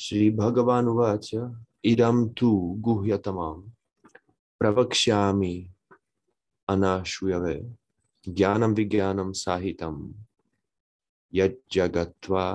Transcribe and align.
Shri 0.00 0.30
Bhagavan 0.30 0.86
Uvacha 0.88 1.42
idam 1.84 2.34
tu 2.34 2.50
guhyatamam 2.80 3.70
pravakshami 4.58 5.70
anashuyave 6.66 7.56
jnanam 8.26 8.72
vigyanam 8.74 9.34
sahitam 9.34 10.14
yajjagatva 11.32 12.46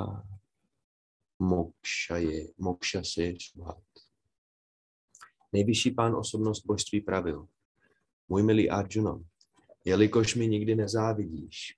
mokshaye, 1.39 2.53
mokshase 2.57 3.35
subhat. 3.39 3.83
Nejvyšší 5.53 5.91
pán 5.91 6.15
osobnost 6.15 6.65
božství 6.65 7.01
pravil. 7.01 7.47
Můj 8.29 8.43
milý 8.43 8.69
Arjuna, 8.69 9.19
jelikož 9.85 10.35
mi 10.35 10.47
nikdy 10.47 10.75
nezávidíš, 10.75 11.77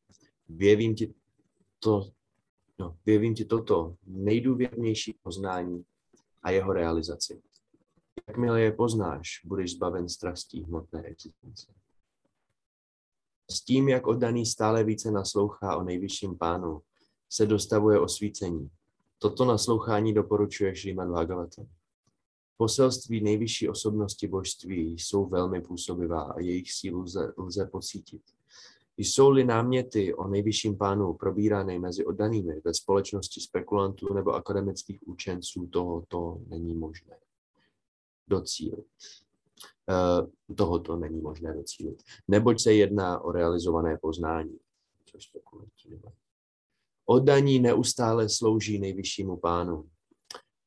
věvím 0.50 0.96
ti, 0.96 1.14
to, 1.80 2.17
no, 2.80 2.98
věvím 3.06 3.36
ti 3.36 3.46
toto 3.46 3.96
nejdůvěrnější 4.08 5.20
poznání 5.24 5.86
a 6.44 6.52
jeho 6.52 6.74
realizaci. 6.74 7.42
Jakmile 8.28 8.62
je 8.62 8.72
poznáš, 8.72 9.42
budeš 9.46 9.72
zbaven 9.72 10.10
strastí 10.10 10.64
hmotné 10.64 11.04
existence. 11.04 11.74
S 13.52 13.62
tím, 13.62 13.90
jak 13.90 14.08
oddaný 14.08 14.46
stále 14.46 14.84
více 14.84 15.12
naslouchá 15.12 15.78
o 15.78 15.84
nejvyšším 15.84 16.38
pánu, 16.38 16.82
se 17.30 17.46
dostavuje 17.46 18.00
osvícení. 18.00 18.70
Toto 19.20 19.46
naslouchání 19.46 20.14
doporučuje 20.14 20.76
Šríman 20.76 21.12
Bhagavatam. 21.12 21.68
Poselství 22.58 23.22
nejvyšší 23.22 23.70
osobnosti 23.70 24.28
božství 24.28 25.00
jsou 25.00 25.26
velmi 25.26 25.62
působivá 25.62 26.22
a 26.22 26.40
jejich 26.40 26.72
sílu 26.72 27.02
lze, 27.02 27.34
lze 27.38 27.66
pocítit. 27.66 28.22
Jsou-li 28.98 29.44
náměty 29.44 30.14
o 30.14 30.28
nejvyšším 30.28 30.78
pánu 30.78 31.14
probírané 31.14 31.80
mezi 31.80 32.06
oddanými 32.06 32.62
ve 32.66 32.74
společnosti 32.74 33.42
spekulantů 33.42 34.14
nebo 34.14 34.34
akademických 34.34 35.08
učenců, 35.08 35.68
toho 35.68 36.04
to 36.08 36.40
není 36.48 36.74
možné 36.74 37.18
docílit. 38.28 38.86
Uh, 39.90 40.56
tohoto 40.56 40.96
není 40.96 41.22
možné 41.22 41.54
docílit. 41.54 42.04
Neboť 42.28 42.62
se 42.62 42.74
jedná 42.74 43.20
o 43.20 43.32
realizované 43.32 43.98
poznání, 43.98 44.60
což. 45.06 45.32
Oddaní 47.06 47.60
neustále 47.60 48.30
slouží 48.30 48.80
nejvyššímu 48.80 49.38
pánu. 49.38 49.90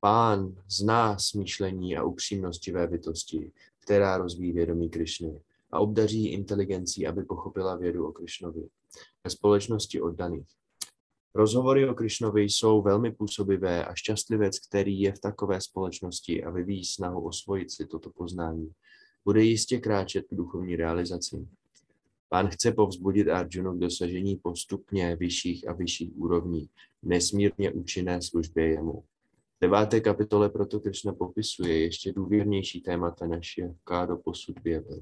Pán 0.00 0.54
zná 0.68 1.18
smýšlení 1.18 1.96
a 1.96 2.04
upřímnostivé 2.04 2.86
bytosti, 2.86 3.52
která 3.78 4.16
rozvíjí 4.16 4.52
vědomí 4.52 4.90
Krišny 4.90 5.40
a 5.72 5.80
obdaří 5.80 6.28
inteligencí, 6.28 7.06
aby 7.06 7.24
pochopila 7.24 7.76
vědu 7.76 8.06
o 8.06 8.12
Krišnovi 8.12 8.68
ve 9.24 9.30
společnosti 9.30 10.00
oddaných. 10.00 10.46
Rozhovory 11.34 11.88
o 11.88 11.94
Krišnovi 11.94 12.42
jsou 12.42 12.82
velmi 12.82 13.12
působivé 13.12 13.84
a 13.84 13.94
šťastlivec, 13.94 14.58
který 14.58 15.00
je 15.00 15.12
v 15.12 15.20
takové 15.20 15.60
společnosti 15.60 16.44
a 16.44 16.50
vyvíjí 16.50 16.84
snahu 16.84 17.26
osvojit 17.26 17.70
si 17.70 17.86
toto 17.86 18.10
poznání, 18.10 18.70
bude 19.24 19.42
jistě 19.44 19.78
kráčet 19.78 20.24
k 20.30 20.34
duchovní 20.34 20.76
realizaci. 20.76 21.46
Pán 22.28 22.48
chce 22.48 22.72
povzbudit 22.72 23.28
Arjunu 23.28 23.76
k 23.76 23.80
dosažení 23.80 24.36
postupně 24.36 25.16
vyšších 25.16 25.68
a 25.68 25.72
vyšších 25.72 26.16
úrovní, 26.16 26.68
nesmírně 27.02 27.72
účinné 27.72 28.22
službě 28.22 28.68
jemu. 28.68 29.04
V 29.56 29.60
deváté 29.60 30.00
kapitole 30.00 30.48
proto 30.48 30.80
Krishna 30.80 31.12
popisuje 31.12 31.78
ještě 31.78 32.12
důvěrnější 32.12 32.80
témata, 32.80 33.26
než 33.26 33.58
je 33.58 33.74
do 34.06 34.16
posud 34.16 34.60
věděl. 34.64 35.00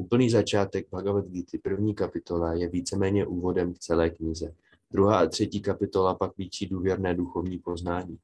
Úplný 0.00 0.30
začátek 0.30 0.90
Bhagavad 0.90 1.26
Gita, 1.26 1.58
první 1.62 1.94
kapitola, 1.94 2.52
je 2.52 2.68
víceméně 2.68 3.26
úvodem 3.26 3.74
k 3.74 3.78
celé 3.78 4.10
knize. 4.10 4.54
Druhá 4.90 5.18
a 5.18 5.26
třetí 5.26 5.60
kapitola 5.60 6.14
pak 6.14 6.38
líčí 6.38 6.66
důvěrné 6.66 7.14
duchovní 7.14 7.58
poznání. 7.58 8.18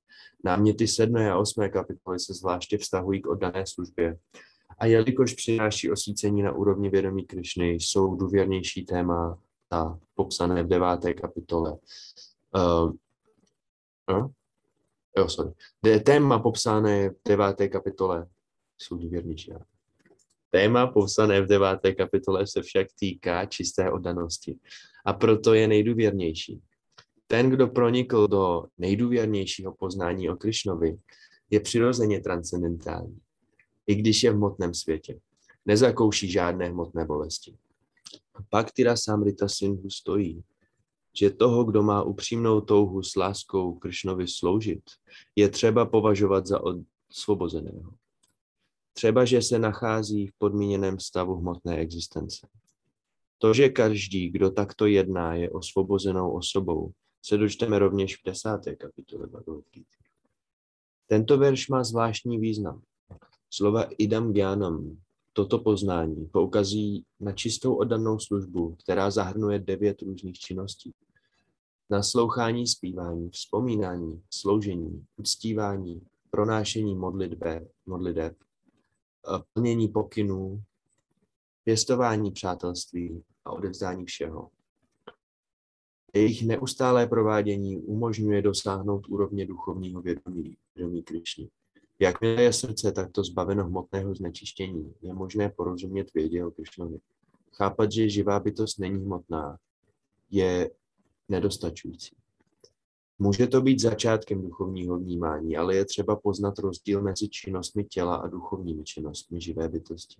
Náměty 0.44 0.88
sedmé 0.88 1.30
a 1.30 1.38
osmé 1.38 1.68
kapitoly 1.68 2.20
se 2.20 2.34
zvláště 2.34 2.78
vztahují 2.78 3.22
k 3.22 3.26
oddané 3.26 3.66
službě. 3.66 4.18
A 4.78 4.86
jelikož 4.86 5.34
přináší 5.34 5.90
osvícení 5.90 6.42
na 6.42 6.52
úrovni 6.52 6.90
vědomí 6.90 7.24
Krišny, 7.24 7.70
jsou 7.70 8.14
důvěrnější 8.14 8.84
téma 8.84 9.38
ta 9.68 9.98
popsané 10.14 10.62
v 10.62 10.68
deváté 10.68 11.14
kapitole. 11.14 11.72
Uh, 12.54 12.92
uh, 14.16 14.30
jo, 15.16 15.28
sorry. 15.28 15.52
Téma 16.04 16.38
popsané 16.38 17.10
v 17.10 17.16
deváté 17.28 17.68
kapitole 17.68 18.28
jsou 18.78 18.96
důvěrnější. 18.96 19.52
Téma 20.54 20.86
popsané 20.86 21.42
v 21.42 21.46
deváté 21.46 21.94
kapitole 21.94 22.46
se 22.46 22.62
však 22.62 22.86
týká 22.98 23.46
čisté 23.46 23.90
oddanosti 23.90 24.58
a 25.04 25.12
proto 25.12 25.54
je 25.54 25.68
nejdůvěrnější. 25.68 26.60
Ten, 27.26 27.50
kdo 27.50 27.68
pronikl 27.68 28.28
do 28.28 28.64
nejdůvěrnějšího 28.78 29.74
poznání 29.74 30.30
o 30.30 30.36
Krišnovi, 30.36 30.96
je 31.50 31.60
přirozeně 31.60 32.20
transcendentální, 32.20 33.18
i 33.86 33.94
když 33.94 34.22
je 34.22 34.30
v 34.30 34.34
hmotném 34.34 34.74
světě. 34.74 35.18
Nezakouší 35.66 36.30
žádné 36.30 36.68
hmotné 36.68 37.04
bolesti. 37.04 37.56
Pak 38.50 38.72
Tyra 38.72 38.96
Samrita 38.96 39.48
Sindhu 39.48 39.90
stojí, 39.90 40.42
že 41.18 41.30
toho, 41.30 41.64
kdo 41.64 41.82
má 41.82 42.02
upřímnou 42.02 42.60
touhu 42.60 43.02
s 43.02 43.16
láskou 43.16 43.74
Krišnovi 43.74 44.28
sloužit, 44.28 44.82
je 45.36 45.48
třeba 45.48 45.86
považovat 45.86 46.46
za 46.46 46.60
osvobozeného. 47.10 48.03
Třeba, 48.96 49.24
že 49.24 49.42
se 49.42 49.58
nachází 49.58 50.26
v 50.26 50.32
podmíněném 50.38 50.98
stavu 50.98 51.36
hmotné 51.36 51.78
existence. 51.78 52.46
To, 53.38 53.54
že 53.54 53.68
každý, 53.68 54.30
kdo 54.30 54.50
takto 54.50 54.86
jedná, 54.86 55.34
je 55.34 55.50
osvobozenou 55.50 56.32
osobou, 56.32 56.92
se 57.24 57.36
dočteme 57.38 57.78
rovněž 57.78 58.16
v 58.16 58.26
desáté 58.26 58.76
kapitole 58.76 59.26
Bhagavad 59.26 59.64
Tento 61.06 61.38
verš 61.38 61.68
má 61.68 61.84
zvláštní 61.84 62.38
význam. 62.38 62.82
Slova 63.50 63.82
idam 63.98 64.32
gyanam, 64.32 64.96
toto 65.32 65.58
poznání, 65.58 66.26
poukazují 66.26 67.04
na 67.20 67.32
čistou 67.32 67.74
oddanou 67.74 68.18
službu, 68.18 68.76
která 68.82 69.10
zahrnuje 69.10 69.58
devět 69.58 70.02
různých 70.02 70.38
činností. 70.38 70.92
Naslouchání, 71.90 72.66
zpívání, 72.66 73.30
vzpomínání, 73.30 74.22
sloužení, 74.30 75.06
uctívání, 75.16 76.00
pronášení 76.30 76.94
modlitbe, 76.94 77.66
modliteb, 77.86 78.36
plnění 79.54 79.88
pokynů, 79.88 80.62
pěstování 81.64 82.30
přátelství 82.30 83.22
a 83.44 83.50
odevzdání 83.50 84.04
všeho. 84.04 84.50
Jejich 86.14 86.46
neustálé 86.46 87.06
provádění 87.06 87.78
umožňuje 87.78 88.42
dosáhnout 88.42 89.08
úrovně 89.08 89.46
duchovního 89.46 90.02
vědomí, 90.02 90.56
vědomí 90.76 91.02
Krišny. 91.02 91.50
Jakmile 91.98 92.42
je 92.42 92.52
srdce 92.52 92.92
takto 92.92 93.24
zbaveno 93.24 93.64
hmotného 93.64 94.14
znečištění, 94.14 94.94
je 95.02 95.14
možné 95.14 95.48
porozumět 95.48 96.14
vědě 96.14 96.44
o 96.44 96.50
Krišnovi. 96.50 96.98
Chápat, 97.52 97.92
že 97.92 98.08
živá 98.08 98.40
bytost 98.40 98.78
není 98.78 99.04
hmotná, 99.04 99.58
je 100.30 100.70
nedostačující. 101.28 102.16
Může 103.18 103.46
to 103.46 103.60
být 103.60 103.80
začátkem 103.80 104.42
duchovního 104.42 104.98
vnímání, 104.98 105.56
ale 105.56 105.76
je 105.76 105.84
třeba 105.84 106.16
poznat 106.16 106.58
rozdíl 106.58 107.02
mezi 107.02 107.28
činnostmi 107.28 107.84
těla 107.84 108.16
a 108.16 108.28
duchovními 108.28 108.84
činnostmi 108.84 109.40
živé 109.40 109.68
bytosti, 109.68 110.16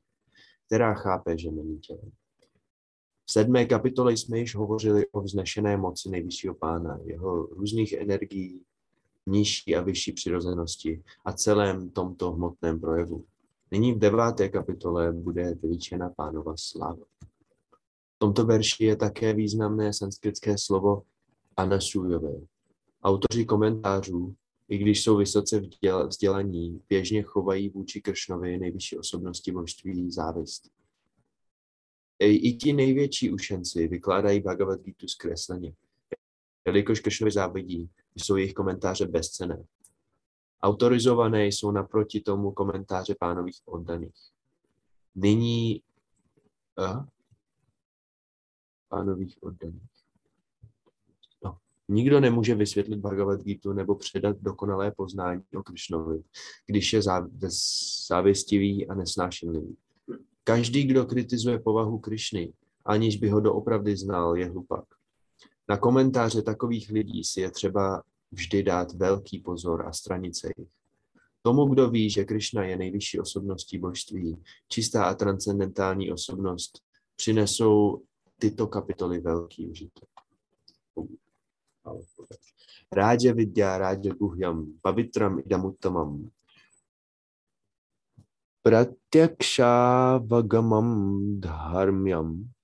která 0.67 0.95
chápe, 0.95 1.39
že 1.39 1.51
není 1.51 1.79
tělem. 1.79 2.11
V 3.27 3.33
sedmé 3.33 3.65
kapitole 3.67 4.13
jsme 4.13 4.39
již 4.39 4.55
hovořili 4.55 5.07
o 5.13 5.21
vznešené 5.21 5.77
moci 5.77 6.11
nejvyššího 6.11 6.55
pána, 6.55 6.99
jeho 7.05 7.47
různých 7.47 7.93
energií, 7.93 8.61
nižší 9.27 9.77
a 9.77 9.81
vyšší 9.81 10.13
přirozenosti 10.13 11.03
a 11.25 11.33
celém 11.33 11.91
tomto 11.91 12.33
hmotném 12.33 12.81
projevu. 12.81 13.25
Nyní 13.71 13.93
v 13.93 13.99
deváté 13.99 14.49
kapitole 14.49 15.13
bude 15.13 15.55
vyličena 15.55 16.11
pánova 16.11 16.55
sláva. 16.57 17.05
V 18.15 18.19
tomto 18.19 18.47
verši 18.47 18.85
je 18.85 18.97
také 18.97 19.33
významné 19.33 19.93
sanskritské 19.93 20.59
slovo 20.59 21.03
anasujové, 21.57 22.33
Autoři 23.05 23.45
komentářů, 23.45 24.35
i 24.69 24.79
když 24.79 25.03
jsou 25.03 25.17
vysoce 25.17 25.63
vzdělaní, 26.09 26.83
běžně 26.89 27.23
chovají 27.23 27.69
vůči 27.69 28.01
Kršnovi 28.01 28.59
nejvyšší 28.59 28.99
osobnosti 28.99 29.53
božství 29.53 30.11
závist. 30.11 30.71
I 32.19 32.53
ti 32.53 32.73
největší 32.73 33.31
učenci 33.31 33.89
vykládají 33.89 34.41
Bhagavad 34.41 34.81
Gita 34.81 35.07
zkresleně, 35.07 35.75
jelikož 36.67 37.01
Kršnovi 37.01 37.31
závidí, 37.31 37.91
jsou 38.17 38.37
jejich 38.37 38.55
komentáře 38.55 39.07
bezcené. 39.07 39.65
Autorizované 40.63 41.47
jsou 41.47 41.71
naproti 41.71 42.21
tomu 42.21 42.53
komentáře 42.53 43.15
pánových 43.21 43.61
oddaných. 43.65 44.31
Nyní 45.15 45.83
a, 46.77 47.07
pánových 48.89 49.43
oddaných. 49.43 49.94
Nikdo 51.89 52.21
nemůže 52.21 52.55
vysvětlit 52.55 52.97
Bhagavad 52.97 53.43
Gita 53.43 53.73
nebo 53.73 53.95
předat 53.95 54.37
dokonalé 54.41 54.91
poznání 54.91 55.43
o 55.57 55.63
Krišnovi, 55.63 56.23
když 56.67 56.93
je 56.93 57.03
závěstivý 58.09 58.87
a 58.87 58.95
nesnášenlivý. 58.95 59.77
Každý, 60.45 60.85
kdo 60.85 61.05
kritizuje 61.05 61.59
povahu 61.59 61.99
Krišny, 61.99 62.53
aniž 62.85 63.17
by 63.17 63.29
ho 63.29 63.41
doopravdy 63.41 63.97
znal, 63.97 64.37
je 64.37 64.47
hlupak. 64.47 64.85
Na 65.69 65.77
komentáře 65.77 66.43
takových 66.43 66.91
lidí 66.91 67.25
si 67.25 67.41
je 67.41 67.51
třeba 67.51 68.03
vždy 68.33 68.63
dát 68.63 68.93
velký 68.93 69.39
pozor 69.39 69.87
a 69.87 69.93
stranit 69.93 70.37
se 70.37 70.51
jich. 70.59 70.69
Tomu, 71.43 71.67
kdo 71.67 71.91
ví, 71.91 72.11
že 72.11 72.25
Krishna 72.25 72.65
je 72.65 72.77
nejvyšší 72.77 73.21
osobností 73.21 73.79
božství, 73.79 74.43
čistá 74.69 75.05
a 75.05 75.15
transcendentální 75.15 76.13
osobnost, 76.13 76.83
přinesou 77.17 78.03
tyto 78.39 78.67
kapitoly 78.67 79.21
velký 79.21 79.67
užitek. 79.67 80.09
Rája 82.93 83.33
vidya 83.33 83.79
rája 83.79 84.15
guhyam 84.15 84.79
pavitram 84.83 85.39
idamuttamam 85.39 86.31
vagamam 90.19 91.41
dharmyam 91.41 92.55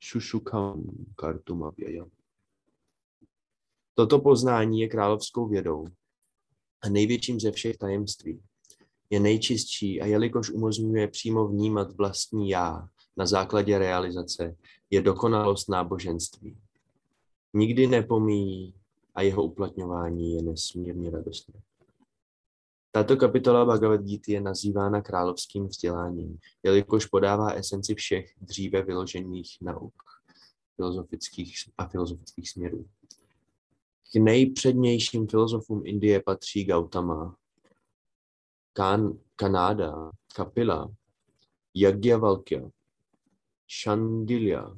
šušukam 0.00 0.82
kartum 1.16 1.62
avyayam. 1.62 2.10
Toto 3.94 4.18
poznání 4.18 4.80
je 4.80 4.88
královskou 4.88 5.48
vědou 5.48 5.86
a 6.82 6.88
největším 6.88 7.40
ze 7.40 7.52
všech 7.52 7.76
tajemství. 7.76 8.42
Je 9.10 9.20
nejčistší 9.20 10.00
a 10.00 10.06
jelikož 10.06 10.50
umožňuje 10.50 11.08
přímo 11.08 11.48
vnímat 11.48 11.96
vlastní 11.96 12.50
já 12.50 12.88
na 13.16 13.26
základě 13.26 13.78
realizace, 13.78 14.56
je 14.90 15.02
dokonalost 15.02 15.68
náboženství. 15.68 16.56
Nikdy 17.54 17.86
nepomíjí 17.86 18.74
a 19.14 19.22
jeho 19.22 19.44
uplatňování 19.44 20.34
je 20.34 20.42
nesmírně 20.42 21.10
radostné. 21.10 21.60
Tato 22.90 23.16
kapitola 23.16 23.64
Bhagavad 23.64 24.00
Gita 24.00 24.32
je 24.32 24.40
nazývána 24.40 25.02
královským 25.02 25.66
vzděláním, 25.66 26.38
jelikož 26.62 27.06
podává 27.06 27.50
esenci 27.50 27.94
všech 27.94 28.34
dříve 28.40 28.82
vyložených 28.82 29.56
nauk 29.62 29.94
filozofických 30.76 31.54
a 31.78 31.88
filozofických 31.88 32.50
směrů. 32.50 32.86
K 34.12 34.16
nejpřednějším 34.16 35.28
filozofům 35.28 35.82
Indie 35.86 36.22
patří 36.22 36.64
Gautama, 36.64 37.36
kan, 38.72 39.18
Kanáda, 39.36 40.10
Kapila, 40.34 40.94
Yagyavalkya, 41.74 42.70
Shandilya, 43.82 44.76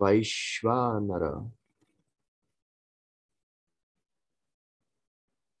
Vaishvanara 0.00 1.50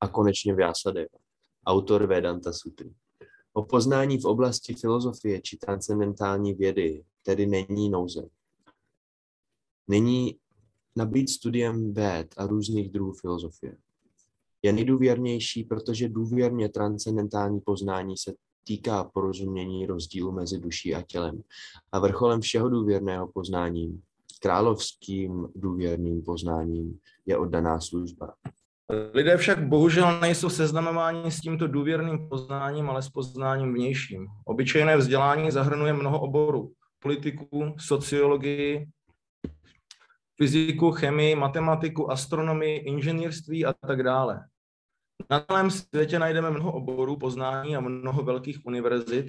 a 0.00 0.08
konečně 0.08 0.54
Vyasadeva, 0.54 1.18
autor 1.66 2.06
Vedanta 2.06 2.52
Sutry. 2.52 2.94
O 3.52 3.62
poznání 3.62 4.18
v 4.18 4.24
oblasti 4.24 4.74
filozofie 4.74 5.40
či 5.40 5.56
transcendentální 5.56 6.54
vědy 6.54 7.04
tedy 7.22 7.46
není 7.46 7.90
nouze. 7.90 8.28
Není 9.88 10.38
nabít 10.96 11.30
studiem 11.30 11.94
věd 11.94 12.34
a 12.36 12.46
různých 12.46 12.90
druhů 12.90 13.12
filozofie. 13.12 13.76
Je 14.62 14.72
nejdůvěrnější, 14.72 15.64
protože 15.64 16.08
důvěrně 16.08 16.68
transcendentální 16.68 17.60
poznání 17.60 18.16
se 18.16 18.34
týká 18.64 19.04
porozumění 19.04 19.86
rozdílu 19.86 20.32
mezi 20.32 20.58
duší 20.58 20.94
a 20.94 21.02
tělem. 21.02 21.42
A 21.92 21.98
vrcholem 21.98 22.40
všeho 22.40 22.68
důvěrného 22.68 23.32
poznání, 23.32 24.02
královským 24.46 25.48
důvěrným 25.54 26.22
poznáním, 26.22 26.98
je 27.26 27.36
oddaná 27.36 27.80
služba. 27.80 28.34
Lidé 29.14 29.36
však 29.36 29.68
bohužel 29.68 30.20
nejsou 30.20 30.50
seznamováni 30.50 31.30
s 31.30 31.40
tímto 31.40 31.66
důvěrným 31.66 32.28
poznáním, 32.28 32.90
ale 32.90 33.02
s 33.02 33.08
poznáním 33.08 33.74
vnějším. 33.74 34.26
Obyčejné 34.44 34.96
vzdělání 34.96 35.50
zahrnuje 35.50 35.92
mnoho 35.92 36.20
oborů. 36.20 36.72
Politiku, 37.02 37.74
sociologii, 37.78 38.88
fyziku, 40.38 40.90
chemii, 40.90 41.34
matematiku, 41.34 42.10
astronomii, 42.10 42.78
inženýrství 42.78 43.66
a 43.66 43.72
tak 43.72 44.02
dále. 44.02 44.44
Na 45.30 45.40
celém 45.40 45.70
světě 45.70 46.18
najdeme 46.18 46.50
mnoho 46.50 46.72
oborů 46.72 47.16
poznání 47.16 47.76
a 47.76 47.80
mnoho 47.80 48.22
velkých 48.22 48.58
univerzit, 48.66 49.26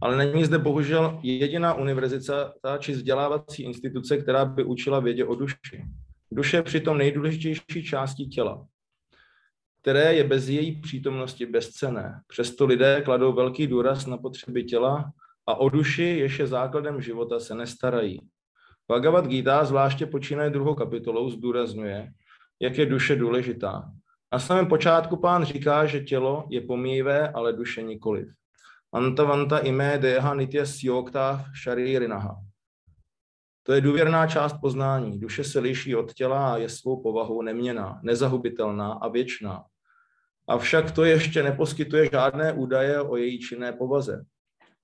ale 0.00 0.16
není 0.16 0.44
zde 0.44 0.58
bohužel 0.58 1.20
jediná 1.22 1.74
univerzita 1.74 2.52
či 2.78 2.92
vzdělávací 2.92 3.62
instituce, 3.62 4.16
která 4.16 4.44
by 4.44 4.64
učila 4.64 5.00
vědě 5.00 5.24
o 5.24 5.34
duši. 5.34 5.84
Duše 6.32 6.56
je 6.56 6.62
přitom 6.62 6.98
nejdůležitější 6.98 7.84
částí 7.84 8.28
těla, 8.28 8.66
které 9.82 10.14
je 10.14 10.24
bez 10.24 10.48
její 10.48 10.80
přítomnosti 10.80 11.46
bezcené. 11.46 12.20
Přesto 12.26 12.66
lidé 12.66 13.02
kladou 13.04 13.32
velký 13.32 13.66
důraz 13.66 14.06
na 14.06 14.16
potřeby 14.16 14.64
těla 14.64 15.12
a 15.46 15.54
o 15.54 15.68
duši, 15.68 16.02
jež 16.02 16.38
je 16.38 16.46
základem 16.46 17.00
života, 17.00 17.40
se 17.40 17.54
nestarají. 17.54 18.20
Bhagavad 18.88 19.26
Gita, 19.26 19.64
zvláště 19.64 20.06
počínaje 20.06 20.50
druhou 20.50 20.74
kapitolou, 20.74 21.30
zdůrazňuje, 21.30 22.12
jak 22.60 22.78
je 22.78 22.86
duše 22.86 23.16
důležitá. 23.16 23.90
Na 24.32 24.38
samém 24.38 24.66
počátku 24.66 25.16
pán 25.16 25.44
říká, 25.44 25.86
že 25.86 26.00
tělo 26.00 26.46
je 26.50 26.60
pomíjivé, 26.60 27.28
ale 27.28 27.52
duše 27.52 27.82
nikoliv. 27.82 28.28
Antavanta 28.92 29.58
ime 29.58 29.98
deha 29.98 30.34
nitya 30.34 30.66
syokta 30.66 31.44
sharirinaha. 31.62 32.36
To 33.62 33.72
je 33.72 33.80
důvěrná 33.80 34.26
část 34.26 34.56
poznání. 34.60 35.20
Duše 35.20 35.44
se 35.44 35.58
liší 35.58 35.96
od 35.96 36.12
těla 36.12 36.54
a 36.54 36.56
je 36.56 36.68
svou 36.68 37.02
povahou 37.02 37.42
neměná, 37.42 38.00
nezahubitelná 38.02 38.92
a 38.92 39.08
věčná. 39.08 39.64
Avšak 40.48 40.90
to 40.90 41.04
ještě 41.04 41.42
neposkytuje 41.42 42.08
žádné 42.12 42.52
údaje 42.52 43.00
o 43.00 43.16
její 43.16 43.38
činné 43.38 43.72
povaze. 43.72 44.24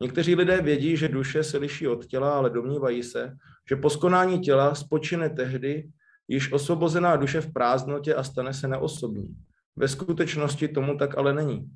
Někteří 0.02 0.34
lidé 0.34 0.60
vědí, 0.60 0.96
že 0.96 1.08
duše 1.08 1.44
se 1.44 1.58
liší 1.58 1.88
od 1.88 2.06
těla, 2.06 2.34
ale 2.34 2.50
domnívají 2.50 3.02
se, 3.02 3.36
že 3.68 3.76
po 3.76 3.90
skonání 3.90 4.40
těla 4.40 4.74
spočine 4.74 5.30
tehdy 5.30 5.88
již 6.28 6.52
osvobozená 6.52 7.16
duše 7.16 7.40
v 7.40 7.52
prázdnotě 7.52 8.14
a 8.14 8.24
stane 8.24 8.54
se 8.54 8.68
neosobní. 8.68 9.36
Ve 9.76 9.88
skutečnosti 9.88 10.68
tomu 10.68 10.96
tak 10.96 11.18
ale 11.18 11.34
není. 11.34 11.70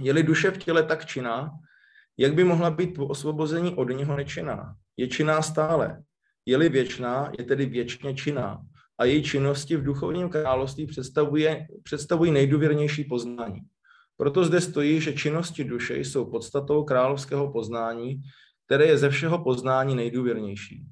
Je-li 0.00 0.22
duše 0.22 0.50
v 0.50 0.58
těle 0.58 0.82
tak 0.82 1.06
činná, 1.06 1.50
jak 2.18 2.34
by 2.34 2.44
mohla 2.44 2.70
být 2.70 2.94
po 2.94 3.06
osvobození 3.06 3.74
od 3.74 3.84
něho 3.84 4.16
nečinná? 4.16 4.76
Je 4.96 5.08
činná 5.08 5.42
stále. 5.42 6.02
Je-li 6.46 6.68
věčná, 6.68 7.32
je 7.38 7.44
tedy 7.44 7.66
věčně 7.66 8.14
činná. 8.14 8.60
A 8.98 9.04
její 9.04 9.22
činnosti 9.22 9.76
v 9.76 9.84
duchovním 9.84 10.28
království 10.28 10.86
představuje, 10.86 11.66
představují 11.82 12.32
nejdůvěrnější 12.32 13.04
poznání. 13.04 13.60
Proto 14.16 14.44
zde 14.44 14.60
stojí, 14.60 15.00
že 15.00 15.12
činnosti 15.12 15.64
duše 15.64 15.98
jsou 15.98 16.30
podstatou 16.30 16.84
královského 16.84 17.52
poznání, 17.52 18.22
které 18.66 18.86
je 18.86 18.98
ze 18.98 19.10
všeho 19.10 19.44
poznání 19.44 19.94
nejdůvěrnější. 19.94 20.86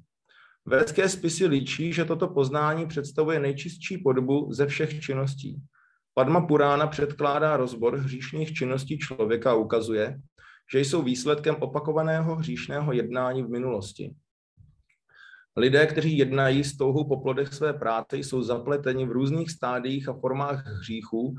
Védské 0.65 1.09
spisy 1.09 1.45
líčí, 1.45 1.93
že 1.93 2.05
toto 2.05 2.27
poznání 2.27 2.87
představuje 2.87 3.39
nejčistší 3.39 3.97
podobu 3.97 4.53
ze 4.53 4.67
všech 4.67 4.99
činností. 4.99 5.61
Padma 6.15 6.41
Purána 6.41 6.87
předkládá 6.87 7.57
rozbor 7.57 7.97
hříšných 7.97 8.53
činností 8.53 8.97
člověka 8.97 9.51
a 9.51 9.55
ukazuje, 9.55 10.19
že 10.73 10.79
jsou 10.79 11.01
výsledkem 11.01 11.55
opakovaného 11.59 12.35
hříšného 12.35 12.93
jednání 12.93 13.43
v 13.43 13.49
minulosti. 13.49 14.15
Lidé, 15.57 15.87
kteří 15.87 16.17
jednají 16.17 16.63
s 16.63 16.77
touhou 16.77 17.07
po 17.07 17.21
plodech 17.21 17.53
své 17.53 17.73
práce, 17.73 18.17
jsou 18.17 18.43
zapleteni 18.43 19.05
v 19.05 19.11
různých 19.11 19.51
stádiích 19.51 20.09
a 20.09 20.13
formách 20.13 20.65
hříchů 20.65 21.35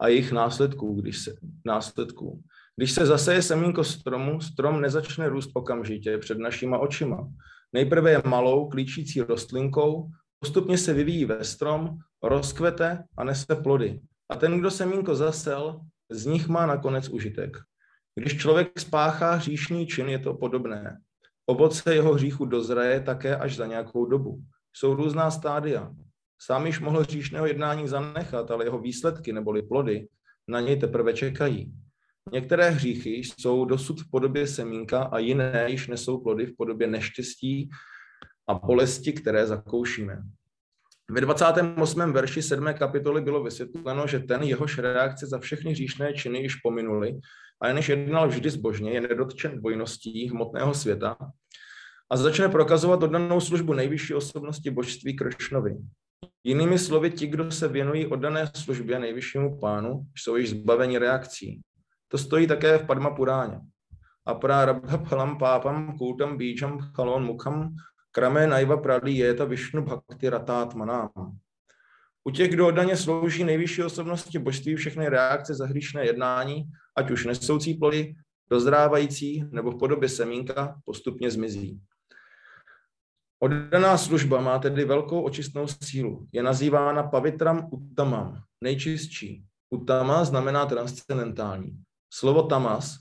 a 0.00 0.08
jejich 0.08 0.32
následků, 0.32 1.00
když 1.00 1.18
se, 1.18 1.34
následků. 1.66 2.42
Když 2.76 2.92
se 2.92 3.06
zaseje 3.06 3.42
semínko 3.42 3.84
stromu, 3.84 4.40
strom 4.40 4.80
nezačne 4.80 5.28
růst 5.28 5.50
okamžitě 5.54 6.18
před 6.18 6.38
našima 6.38 6.78
očima. 6.78 7.28
Nejprve 7.72 8.10
je 8.10 8.22
malou, 8.26 8.68
klíčící 8.68 9.20
rostlinkou, 9.20 10.10
postupně 10.40 10.78
se 10.78 10.92
vyvíjí 10.92 11.24
ve 11.24 11.44
strom, 11.44 11.98
rozkvete 12.22 13.04
a 13.16 13.24
nese 13.24 13.56
plody. 13.62 14.00
A 14.30 14.36
ten, 14.36 14.58
kdo 14.58 14.70
semínko 14.70 15.14
zasel, 15.14 15.80
z 16.10 16.26
nich 16.26 16.48
má 16.48 16.66
nakonec 16.66 17.08
užitek. 17.08 17.56
Když 18.14 18.36
člověk 18.36 18.80
spáchá 18.80 19.32
hříšný 19.32 19.86
čin, 19.86 20.08
je 20.08 20.18
to 20.18 20.34
podobné. 20.34 20.98
Ovoce 21.46 21.94
jeho 21.94 22.14
hříchu 22.14 22.44
dozraje 22.44 23.00
také 23.00 23.36
až 23.36 23.56
za 23.56 23.66
nějakou 23.66 24.06
dobu. 24.06 24.42
Jsou 24.72 24.94
různá 24.94 25.30
stádia. 25.30 25.92
Sám 26.40 26.66
již 26.66 26.80
mohl 26.80 27.00
hříšného 27.00 27.46
jednání 27.46 27.88
zanechat, 27.88 28.50
ale 28.50 28.64
jeho 28.64 28.78
výsledky 28.78 29.32
neboli 29.32 29.62
plody 29.62 30.08
na 30.48 30.60
něj 30.60 30.76
teprve 30.76 31.14
čekají. 31.14 31.72
Některé 32.32 32.70
hříchy 32.70 33.10
jsou 33.10 33.64
dosud 33.64 34.00
v 34.00 34.10
podobě 34.10 34.46
semínka 34.46 35.02
a 35.02 35.18
jiné 35.18 35.66
již 35.70 35.88
nesou 35.88 36.20
plody 36.20 36.46
v 36.46 36.56
podobě 36.56 36.86
neštěstí 36.86 37.70
a 38.48 38.54
bolesti, 38.54 39.12
které 39.12 39.46
zakoušíme. 39.46 40.22
Ve 41.10 41.20
28. 41.20 42.12
verši 42.12 42.42
7. 42.42 42.74
kapitoly 42.78 43.20
bylo 43.20 43.42
vysvětleno, 43.42 44.06
že 44.06 44.18
ten 44.18 44.42
jehož 44.42 44.78
reakce 44.78 45.26
za 45.26 45.38
všechny 45.38 45.70
hříšné 45.70 46.14
činy 46.14 46.38
již 46.38 46.56
pominuli 46.56 47.18
a 47.60 47.68
jenž 47.68 47.88
jednal 47.88 48.28
vždy 48.28 48.50
zbožně, 48.50 48.92
je 48.92 49.00
nedotčen 49.00 49.58
dvojností 49.58 50.28
hmotného 50.28 50.74
světa 50.74 51.16
a 52.10 52.16
začne 52.16 52.48
prokazovat 52.48 53.02
oddanou 53.02 53.40
službu 53.40 53.72
nejvyšší 53.72 54.14
osobnosti 54.14 54.70
božství 54.70 55.16
Kršnovi. 55.16 55.76
Jinými 56.44 56.78
slovy, 56.78 57.10
ti, 57.10 57.26
kdo 57.26 57.50
se 57.50 57.68
věnují 57.68 58.06
oddané 58.06 58.50
službě 58.56 58.98
nejvyššímu 58.98 59.58
pánu, 59.60 60.06
jsou 60.16 60.36
již 60.36 60.50
zbaveni 60.50 60.98
reakcí. 60.98 61.60
To 62.08 62.18
stojí 62.18 62.46
také 62.46 62.78
v 62.78 62.86
Padma 62.86 63.10
Puráně. 63.10 63.60
Apra 64.26 64.64
rabdha 64.64 64.98
phalam 64.98 65.38
pápam 65.38 65.98
kultam 65.98 66.38
bíčam 66.38 66.78
chalon 66.78 67.24
mukham 67.24 67.74
krame 68.18 68.46
naiva 68.46 68.76
prali 68.76 69.12
jeta 69.12 69.44
višnu 69.44 69.82
bhakti 69.82 70.30
manám. 70.74 71.10
U 72.24 72.30
těch, 72.30 72.50
kdo 72.50 72.66
oddaně 72.66 72.96
slouží 72.96 73.44
nejvyšší 73.44 73.82
osobnosti 73.82 74.38
božství, 74.38 74.74
všechny 74.74 75.08
reakce 75.08 75.54
za 75.54 75.66
hříšné 75.66 76.06
jednání, 76.06 76.64
ať 76.96 77.10
už 77.10 77.24
nesoucí 77.24 77.74
plody, 77.74 78.14
dozrávající 78.50 79.44
nebo 79.50 79.70
v 79.70 79.78
podobě 79.78 80.08
semínka, 80.08 80.80
postupně 80.84 81.30
zmizí. 81.30 81.80
Oddaná 83.38 83.98
služba 83.98 84.40
má 84.40 84.58
tedy 84.58 84.84
velkou 84.84 85.22
očistnou 85.22 85.66
sílu. 85.84 86.28
Je 86.32 86.42
nazývána 86.42 87.02
pavitram 87.02 87.68
uttamam, 87.72 88.42
nejčistší. 88.60 89.44
Utama 89.70 90.24
znamená 90.24 90.66
transcendentální. 90.66 91.82
Slovo 92.14 92.42
tamas 92.42 92.98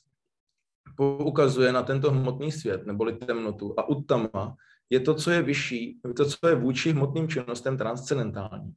poukazuje 0.98 1.72
na 1.72 1.84
tento 1.84 2.12
hmotný 2.12 2.52
svět, 2.52 2.86
neboli 2.86 3.14
temnotu, 3.14 3.74
a 3.80 3.90
uttama 3.90 4.56
je 4.90 5.00
to, 5.00 5.16
co 5.16 5.32
je 5.32 5.42
vyšší, 5.42 6.00
to, 6.16 6.26
co 6.26 6.48
je 6.48 6.56
vůči 6.56 6.92
hmotným 6.92 7.28
činnostem 7.28 7.78
transcendentální. 7.78 8.74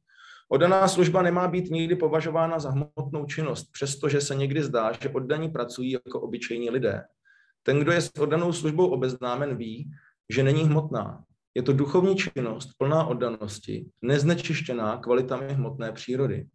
Oddaná 0.49 0.87
služba 0.87 1.21
nemá 1.21 1.47
být 1.47 1.71
nikdy 1.71 1.95
považována 1.95 2.59
za 2.59 2.69
hmotnou 2.69 3.25
činnost, 3.25 3.67
přestože 3.71 4.21
se 4.21 4.35
někdy 4.35 4.63
zdá, 4.63 4.91
že 5.01 5.09
oddaní 5.09 5.49
pracují 5.49 5.91
jako 5.91 6.21
obyčejní 6.21 6.69
lidé. 6.69 7.03
Ten, 7.63 7.79
kdo 7.79 7.91
je 7.91 8.01
s 8.01 8.11
oddanou 8.19 8.53
službou 8.53 8.87
obeznámen, 8.87 9.57
ví, 9.57 9.91
že 10.29 10.43
není 10.43 10.63
hmotná. 10.63 11.23
Je 11.55 11.63
to 11.63 11.73
duchovní 11.73 12.15
činnost 12.15 12.69
plná 12.77 13.05
oddanosti, 13.05 13.85
neznečištěná 14.01 14.97
kvalitami 14.97 15.53
hmotné 15.53 15.91
přírody. 15.91 16.47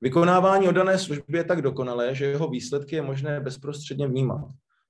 Vykonávání 0.00 0.68
oddané 0.68 0.98
služby 0.98 1.38
je 1.38 1.44
tak 1.44 1.62
dokonalé, 1.62 2.14
že 2.14 2.24
jeho 2.24 2.48
výsledky 2.48 2.96
je 2.96 3.02
možné 3.02 3.40
bezprostředně 3.40 4.08
vnímat. 4.08 4.44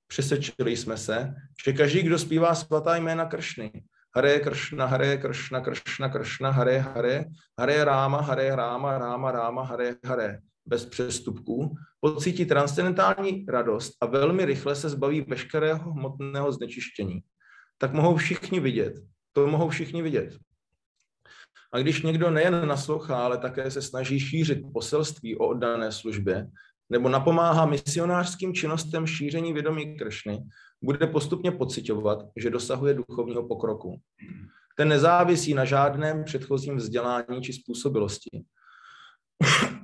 Přesečili 0.07 0.77
jsme 0.77 0.97
se, 0.97 1.35
že 1.65 1.73
každý, 1.73 2.03
kdo 2.03 2.19
zpívá 2.19 2.55
svatá 2.55 2.95
jména 2.95 3.25
Kršny, 3.25 3.71
Hare 4.15 4.39
Kršna, 4.39 4.85
Hare 4.85 5.17
Kršna, 5.17 5.61
Kršna, 5.61 6.09
Kršna, 6.09 6.51
Hare 6.51 6.79
Hare, 6.79 7.25
Hare 7.59 7.83
Ráma, 7.83 8.21
Hare 8.21 8.55
Ráma, 8.55 8.97
Ráma, 8.97 9.31
Ráma, 9.31 9.63
Hare 9.63 9.95
Hare, 10.05 10.39
bez 10.65 10.85
přestupků, 10.85 11.75
pocítí 11.99 12.45
transcendentální 12.45 13.45
radost 13.49 13.93
a 14.01 14.05
velmi 14.05 14.45
rychle 14.45 14.75
se 14.75 14.89
zbaví 14.89 15.21
veškerého 15.21 15.91
hmotného 15.91 16.51
znečištění. 16.51 17.19
Tak 17.77 17.93
mohou 17.93 18.15
všichni 18.15 18.59
vidět, 18.59 18.93
to 19.33 19.47
mohou 19.47 19.69
všichni 19.69 20.01
vidět. 20.01 20.37
A 21.73 21.79
když 21.79 22.01
někdo 22.01 22.31
nejen 22.31 22.67
naslouchá, 22.67 23.17
ale 23.17 23.37
také 23.37 23.71
se 23.71 23.81
snaží 23.81 24.19
šířit 24.19 24.59
poselství 24.73 25.37
o 25.37 25.47
oddané 25.47 25.91
službě, 25.91 26.47
nebo 26.89 27.09
napomáhá 27.09 27.65
misionářským 27.65 28.53
činnostem 28.53 29.07
šíření 29.07 29.53
vědomí 29.53 29.97
Kršny, 29.97 30.43
bude 30.81 31.07
postupně 31.07 31.51
pocitovat, 31.51 32.19
že 32.35 32.49
dosahuje 32.49 32.93
duchovního 32.93 33.47
pokroku. 33.47 34.01
Ten 34.77 34.87
nezávisí 34.87 35.53
na 35.53 35.65
žádném 35.65 36.23
předchozím 36.23 36.77
vzdělání 36.77 37.41
či 37.41 37.53
způsobilosti. 37.53 38.43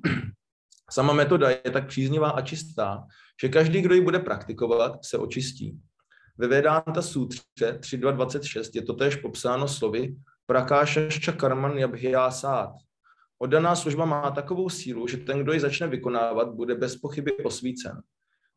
Sama 0.92 1.14
metoda 1.14 1.50
je 1.50 1.58
tak 1.58 1.88
příznivá 1.88 2.30
a 2.30 2.42
čistá, 2.42 3.04
že 3.42 3.50
každý, 3.50 3.82
kdo 3.82 3.96
ji 3.96 4.02
bude 4.02 4.20
praktikovat, 4.20 5.06
se 5.06 5.18
očistí. 5.18 5.80
Ve 6.38 6.48
Vedanta 6.48 7.02
Sutře 7.02 7.40
3.2.26 7.60 8.72
je 8.76 8.82
to 8.82 8.94
též 8.94 9.16
popsáno 9.16 9.68
slovy 9.68 10.16
prakášašča 10.46 11.32
karman 11.32 11.78
jabhyását. 11.78 12.70
Oddaná 13.40 13.76
služba 13.76 14.06
má 14.06 14.32
takovou 14.32 14.70
sílu, 14.70 15.08
že 15.08 15.18
ten, 15.18 15.40
kdo 15.40 15.54
ji 15.54 15.60
začne 15.60 15.88
vykonávat, 15.88 16.54
bude 16.54 16.76
bez 16.76 16.96
pochyby 16.96 17.32
osvícen. 17.32 18.02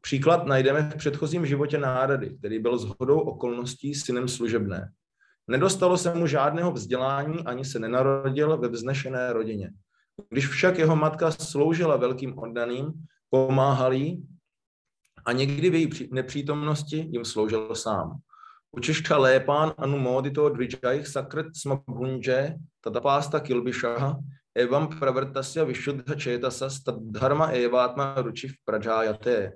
Příklad 0.00 0.46
najdeme 0.46 0.82
v 0.82 0.96
předchozím 0.96 1.46
životě 1.46 1.78
nárady, 1.78 2.36
který 2.38 2.58
byl 2.58 2.78
shodou 2.78 3.20
okolností 3.20 3.94
synem 3.94 4.28
služebné. 4.28 4.92
Nedostalo 5.48 5.98
se 5.98 6.14
mu 6.14 6.26
žádného 6.26 6.72
vzdělání, 6.72 7.44
ani 7.44 7.64
se 7.64 7.78
nenarodil 7.78 8.58
ve 8.58 8.68
vznešené 8.68 9.32
rodině. 9.32 9.70
Když 10.30 10.48
však 10.48 10.78
jeho 10.78 10.96
matka 10.96 11.30
sloužila 11.30 11.96
velkým 11.96 12.38
oddaným, 12.38 12.92
pomáhal 13.30 13.92
jí 13.92 14.28
a 15.24 15.32
někdy 15.32 15.70
v 15.70 15.74
její 15.74 15.90
nepřítomnosti 16.12 16.96
jim 16.96 17.24
sloužil 17.24 17.74
sám. 17.74 18.20
Učišta 18.72 19.18
lépán 19.18 19.72
anu 19.78 19.98
modito 19.98 20.48
dvijajh 20.48 21.06
sakrit 21.06 21.46
smabhunje 21.56 22.58
tadapásta 22.80 23.40
kilbishaha 23.40 24.20
evam 24.56 24.88
pravrtasya 24.88 25.64
vishuddha 25.64 26.14
četasa 26.14 26.68
dharma 26.98 27.52
evatma 27.52 28.14
ruči 28.16 28.48
prajayate. 28.64 29.52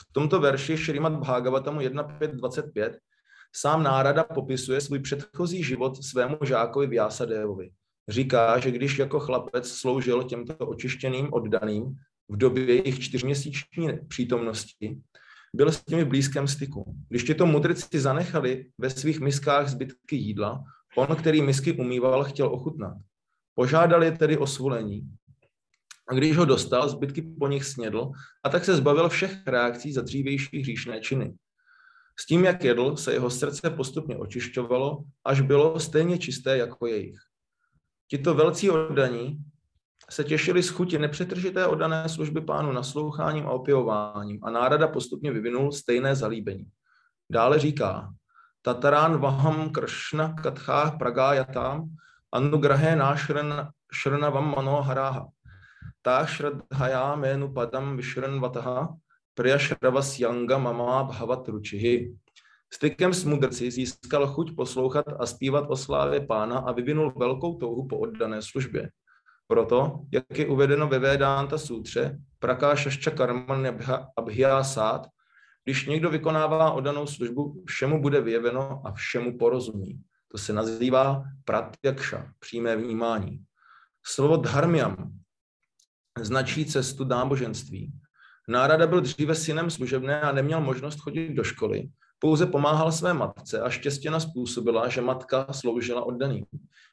V 0.00 0.12
tomto 0.12 0.40
verši 0.40 0.76
Šrimat 0.76 1.12
Bhagavatamu 1.12 1.80
1.5.25 1.80 2.96
sám 3.56 3.82
Nárada 3.82 4.24
popisuje 4.24 4.80
svůj 4.80 4.98
předchozí 4.98 5.64
život 5.64 6.04
svému 6.04 6.36
žákovi 6.42 6.86
Vyasadevovi. 6.86 7.70
Říká, 8.08 8.58
že 8.58 8.70
když 8.70 8.98
jako 8.98 9.20
chlapec 9.20 9.68
sloužil 9.68 10.22
těmto 10.22 10.56
očištěným 10.56 11.28
oddaným 11.32 11.94
v 12.28 12.36
době 12.36 12.64
jejich 12.64 13.00
čtyřměsíční 13.00 13.88
přítomnosti, 14.08 14.98
byl 15.54 15.72
s 15.72 15.86
nimi 15.86 16.04
v 16.04 16.08
blízkém 16.08 16.48
styku. 16.48 16.94
Když 17.08 17.24
tyto 17.24 17.46
mudrci 17.46 18.00
zanechali 18.00 18.66
ve 18.78 18.90
svých 18.90 19.20
miskách 19.20 19.68
zbytky 19.68 20.16
jídla, 20.16 20.64
on, 20.96 21.16
který 21.16 21.42
misky 21.42 21.72
umýval, 21.72 22.24
chtěl 22.24 22.46
ochutnat. 22.46 22.96
Požádal 23.60 24.04
je 24.04 24.12
tedy 24.12 24.38
o 24.38 24.46
svolení. 24.46 25.04
A 26.08 26.14
když 26.14 26.36
ho 26.36 26.44
dostal, 26.44 26.88
zbytky 26.88 27.22
po 27.22 27.48
nich 27.48 27.64
snědl 27.64 28.10
a 28.44 28.48
tak 28.48 28.64
se 28.64 28.76
zbavil 28.76 29.08
všech 29.08 29.46
reakcí 29.46 29.92
za 29.92 30.02
dřívější 30.02 30.60
hříšné 30.60 31.00
činy. 31.00 31.34
S 32.20 32.26
tím, 32.26 32.44
jak 32.44 32.64
jedl, 32.64 32.96
se 32.96 33.12
jeho 33.12 33.30
srdce 33.30 33.70
postupně 33.70 34.16
očišťovalo, 34.16 34.98
až 35.24 35.40
bylo 35.40 35.80
stejně 35.80 36.18
čisté 36.18 36.56
jako 36.56 36.86
jejich. 36.86 37.18
Tito 38.08 38.34
velcí 38.34 38.70
oddaní 38.70 39.44
se 40.10 40.24
těšili 40.24 40.62
z 40.62 40.68
chuti 40.68 40.98
nepřetržité 40.98 41.66
oddané 41.66 42.08
služby 42.08 42.40
pánu 42.40 42.72
nasloucháním 42.72 43.46
a 43.46 43.50
opěvováním 43.50 44.44
a 44.44 44.50
nárada 44.50 44.88
postupně 44.88 45.32
vyvinul 45.32 45.72
stejné 45.72 46.16
zalíbení. 46.16 46.66
Dále 47.30 47.58
říká, 47.58 48.14
Tatarán 48.62 49.18
Vaham 49.18 49.70
Kršna 49.70 50.32
Katchá 50.32 50.90
Pragájatám 50.90 51.80
Anugrahé 51.80 52.09
Šrnavam 53.92 54.54
Manoharáha. 54.54 55.26
Ta 56.02 56.26
Shradhaya 56.26 57.16
Menu 57.16 57.52
Padam 57.52 57.96
Vishranvataha 57.96 58.88
Priyashravas 59.34 60.18
Yanga 60.18 60.58
Mama 60.58 61.04
Bhavat 61.04 61.48
Ručihi. 61.48 62.14
Stykem 62.72 63.14
s 63.14 63.24
mudrci 63.24 63.70
získal 63.70 64.26
chuť 64.26 64.54
poslouchat 64.56 65.04
a 65.18 65.26
zpívat 65.26 65.64
o 65.68 65.76
slávě 65.76 66.20
pána 66.20 66.58
a 66.58 66.72
vyvinul 66.72 67.12
velkou 67.16 67.58
touhu 67.58 67.86
po 67.88 67.98
oddané 67.98 68.42
službě. 68.42 68.90
Proto, 69.46 70.00
jak 70.12 70.38
je 70.38 70.46
uvedeno 70.46 70.88
ve 70.88 70.98
Vedanta 70.98 71.58
sutře, 71.58 72.18
prakášašča 72.38 73.10
karman 73.10 73.78
abhyasát, 74.16 75.06
když 75.64 75.86
někdo 75.86 76.10
vykonává 76.10 76.70
oddanou 76.70 77.06
službu, 77.06 77.64
všemu 77.66 78.02
bude 78.02 78.20
vyjeveno 78.20 78.82
a 78.84 78.92
všemu 78.92 79.38
porozumí. 79.38 80.00
To 80.32 80.38
se 80.38 80.52
nazývá 80.52 81.24
pratjakša, 81.44 82.32
přímé 82.38 82.76
vnímání. 82.76 83.44
Slovo 84.06 84.36
dharmiam 84.36 85.12
značí 86.20 86.64
cestu 86.64 87.04
náboženství. 87.04 87.92
Nárada 88.48 88.86
byl 88.86 89.00
dříve 89.00 89.34
synem 89.34 89.70
služebné 89.70 90.20
a 90.20 90.32
neměl 90.32 90.60
možnost 90.60 91.00
chodit 91.00 91.28
do 91.28 91.44
školy. 91.44 91.88
Pouze 92.18 92.46
pomáhal 92.46 92.92
své 92.92 93.14
matce 93.14 93.60
a 93.60 93.70
štěstěna 93.70 94.20
způsobila, 94.20 94.88
že 94.88 95.00
matka 95.00 95.46
sloužila 95.52 96.02
oddaným. 96.02 96.44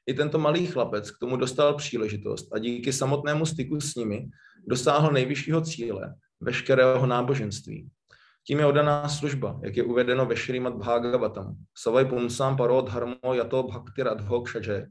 I 0.06 0.14
tento 0.14 0.40
malý 0.40 0.68
chlapec 0.68 1.12
k 1.12 1.20
tomu 1.20 1.38
dostal 1.38 1.74
příležitost 1.74 2.54
a 2.54 2.60
díky 2.60 2.94
samotnému 2.94 3.46
styku 3.46 3.82
s 3.82 3.96
nimi 3.96 4.30
dosáhl 4.68 5.12
nejvyššího 5.12 5.62
cíle, 5.62 6.16
veškerého 6.40 7.08
náboženství. 7.08 7.90
Tím 8.48 8.60
je 8.60 8.66
oddaná 8.66 9.10
služba, 9.10 9.60
jak 9.64 9.78
je 9.78 9.84
uvedeno 9.84 10.26
ve 10.26 10.36
Šrimat 10.36 10.76
Bhagavatam. 10.76 11.56
Savai 11.78 12.06
pumsam 12.06 12.58
parod 12.58 12.90
harmo 12.90 13.34
yato 13.34 13.64
bhakti 13.64 14.04
radho 14.04 14.42
kshaje. 14.42 14.88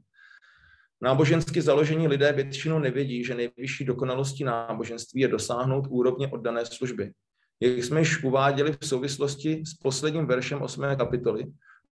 Nábožensky 1.01 1.61
založení 1.61 2.07
lidé 2.07 2.33
většinou 2.33 2.79
nevědí, 2.79 3.23
že 3.23 3.35
nejvyšší 3.35 3.85
dokonalostí 3.85 4.43
náboženství 4.43 5.21
je 5.21 5.27
dosáhnout 5.27 5.87
úrovně 5.89 6.27
oddané 6.27 6.65
služby. 6.65 7.11
Jak 7.59 7.83
jsme 7.83 7.99
již 7.99 8.23
uváděli 8.23 8.71
v 8.81 8.87
souvislosti 8.87 9.63
s 9.65 9.73
posledním 9.73 10.25
veršem 10.27 10.61
8. 10.61 10.83
kapitoly, 10.97 11.45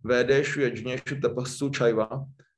Védéšu 0.04 0.60
ječněšu 0.60 1.20
tapasu 1.22 1.68
čajva, 1.68 2.08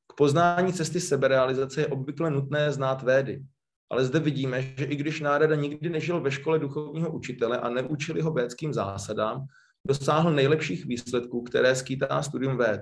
k 0.08 0.14
poznání 0.16 0.72
cesty 0.72 1.00
seberealizace 1.00 1.80
je 1.80 1.86
obvykle 1.86 2.30
nutné 2.30 2.72
znát 2.72 3.02
védy. 3.02 3.42
Ale 3.90 4.04
zde 4.04 4.18
vidíme, 4.18 4.62
že 4.62 4.84
i 4.84 4.96
když 4.96 5.20
Nárada 5.20 5.54
nikdy 5.54 5.88
nežil 5.88 6.20
ve 6.20 6.30
škole 6.30 6.58
duchovního 6.58 7.10
učitele 7.10 7.58
a 7.58 7.68
neučili 7.68 8.20
ho 8.20 8.32
védským 8.32 8.72
zásadám, 8.72 9.46
dosáhl 9.86 10.32
nejlepších 10.32 10.86
výsledků, 10.86 11.42
které 11.42 11.76
skýtá 11.76 12.22
studium 12.22 12.56
véd. 12.56 12.80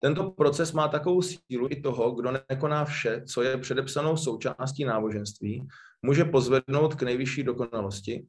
Tento 0.00 0.30
proces 0.30 0.72
má 0.72 0.88
takovou 0.88 1.22
sílu 1.22 1.68
i 1.70 1.80
toho, 1.80 2.10
kdo 2.10 2.32
nekoná 2.50 2.84
vše, 2.84 3.22
co 3.24 3.42
je 3.42 3.58
předepsanou 3.58 4.16
součástí 4.16 4.84
náboženství, 4.84 5.68
může 6.02 6.24
pozvednout 6.24 6.94
k 6.94 7.02
nejvyšší 7.02 7.42
dokonalosti. 7.42 8.26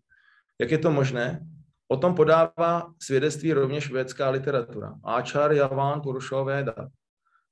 Jak 0.59 0.71
je 0.71 0.77
to 0.77 0.91
možné? 0.91 1.47
O 1.87 1.97
tom 1.97 2.15
podává 2.15 2.93
svědectví 3.01 3.53
rovněž 3.53 3.91
vědská 3.91 4.29
literatura. 4.29 4.93
Áčar 5.03 5.51
Javán 5.51 6.01
Purušo 6.01 6.45
Veda. 6.45 6.75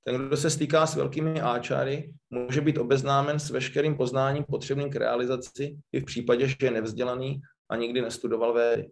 Ten, 0.08 0.28
kdo 0.28 0.38
se 0.38 0.50
stýká 0.50 0.88
s 0.88 0.96
velkými 0.96 1.42
áčáry, 1.42 2.14
může 2.30 2.62
být 2.62 2.78
obeznámen 2.78 3.40
s 3.40 3.50
veškerým 3.50 3.98
poznáním 3.98 4.44
potřebným 4.44 4.90
k 4.90 4.96
realizaci 4.96 5.78
i 5.92 6.00
v 6.00 6.06
případě, 6.06 6.48
že 6.48 6.56
je 6.62 6.72
nevzdělaný 6.72 7.42
a 7.70 7.76
nikdy 7.76 8.02
nestudoval 8.02 8.54
védy. 8.54 8.90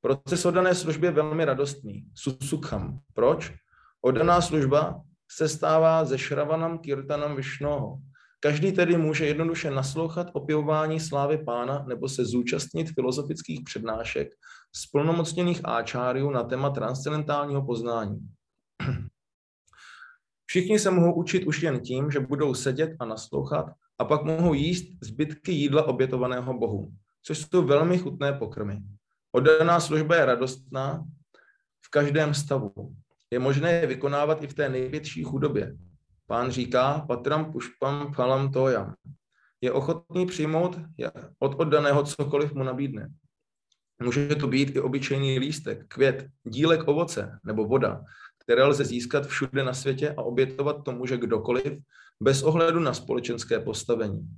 Proces 0.00 0.46
oddané 0.46 0.74
služby 0.74 1.06
je 1.06 1.10
velmi 1.10 1.44
radostný. 1.44 2.04
Susukham. 2.14 2.98
Proč? 3.14 3.52
Oddaná 4.02 4.40
služba 4.40 5.00
se 5.30 5.48
stává 5.48 6.04
ze 6.04 6.18
šravanam 6.18 6.78
kirtanam 6.78 7.36
Višnoho. 7.36 7.98
Každý 8.40 8.72
tedy 8.72 8.96
může 8.96 9.26
jednoduše 9.26 9.70
naslouchat 9.70 10.26
opěvování 10.32 11.00
slávy 11.00 11.38
pána 11.38 11.84
nebo 11.88 12.08
se 12.08 12.24
zúčastnit 12.24 12.90
filozofických 12.94 13.60
přednášek 13.64 14.28
z 14.74 14.86
plnomocněných 14.86 15.60
áčáriů 15.64 16.30
na 16.30 16.42
téma 16.42 16.70
transcendentálního 16.70 17.66
poznání. 17.66 18.18
Všichni 20.48 20.78
se 20.78 20.90
mohou 20.90 21.12
učit 21.12 21.44
už 21.44 21.62
jen 21.62 21.80
tím, 21.80 22.10
že 22.10 22.20
budou 22.20 22.54
sedět 22.54 22.96
a 23.00 23.04
naslouchat 23.04 23.66
a 23.98 24.04
pak 24.04 24.24
mohou 24.24 24.54
jíst 24.54 24.84
zbytky 25.00 25.52
jídla 25.52 25.82
obětovaného 25.82 26.58
Bohu, 26.58 26.92
což 27.22 27.38
jsou 27.38 27.62
velmi 27.62 27.98
chutné 27.98 28.32
pokrmy. 28.32 28.82
Oddaná 29.32 29.80
služba 29.80 30.16
je 30.16 30.24
radostná 30.24 31.04
v 31.86 31.90
každém 31.90 32.34
stavu. 32.34 32.72
Je 33.30 33.38
možné 33.38 33.72
je 33.72 33.86
vykonávat 33.86 34.42
i 34.42 34.46
v 34.46 34.54
té 34.54 34.68
největší 34.68 35.24
chudobě. 35.24 35.76
Pán 36.26 36.50
říká, 36.50 37.04
patram 37.08 37.52
pušpam 37.52 38.12
phalam 38.12 38.52
toyam. 38.52 38.94
Je 39.60 39.72
ochotný 39.72 40.26
přijmout 40.26 40.80
od 41.38 41.60
oddaného 41.60 42.02
cokoliv 42.02 42.52
mu 42.52 42.64
nabídne. 42.64 43.08
Může 44.02 44.36
to 44.36 44.46
být 44.46 44.76
i 44.76 44.80
obyčejný 44.80 45.38
lístek, 45.38 45.88
květ, 45.88 46.28
dílek 46.44 46.88
ovoce 46.88 47.38
nebo 47.44 47.64
voda, 47.64 48.04
které 48.48 48.64
lze 48.64 48.84
získat 48.84 49.26
všude 49.26 49.64
na 49.64 49.74
světě 49.74 50.14
a 50.16 50.22
obětovat 50.22 50.84
to 50.84 50.92
může 50.92 51.16
kdokoliv, 51.16 51.78
bez 52.22 52.42
ohledu 52.42 52.80
na 52.80 52.94
společenské 52.94 53.60
postavení. 53.60 54.28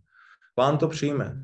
Pán 0.55 0.79
to 0.79 0.88
přijme. 0.88 1.43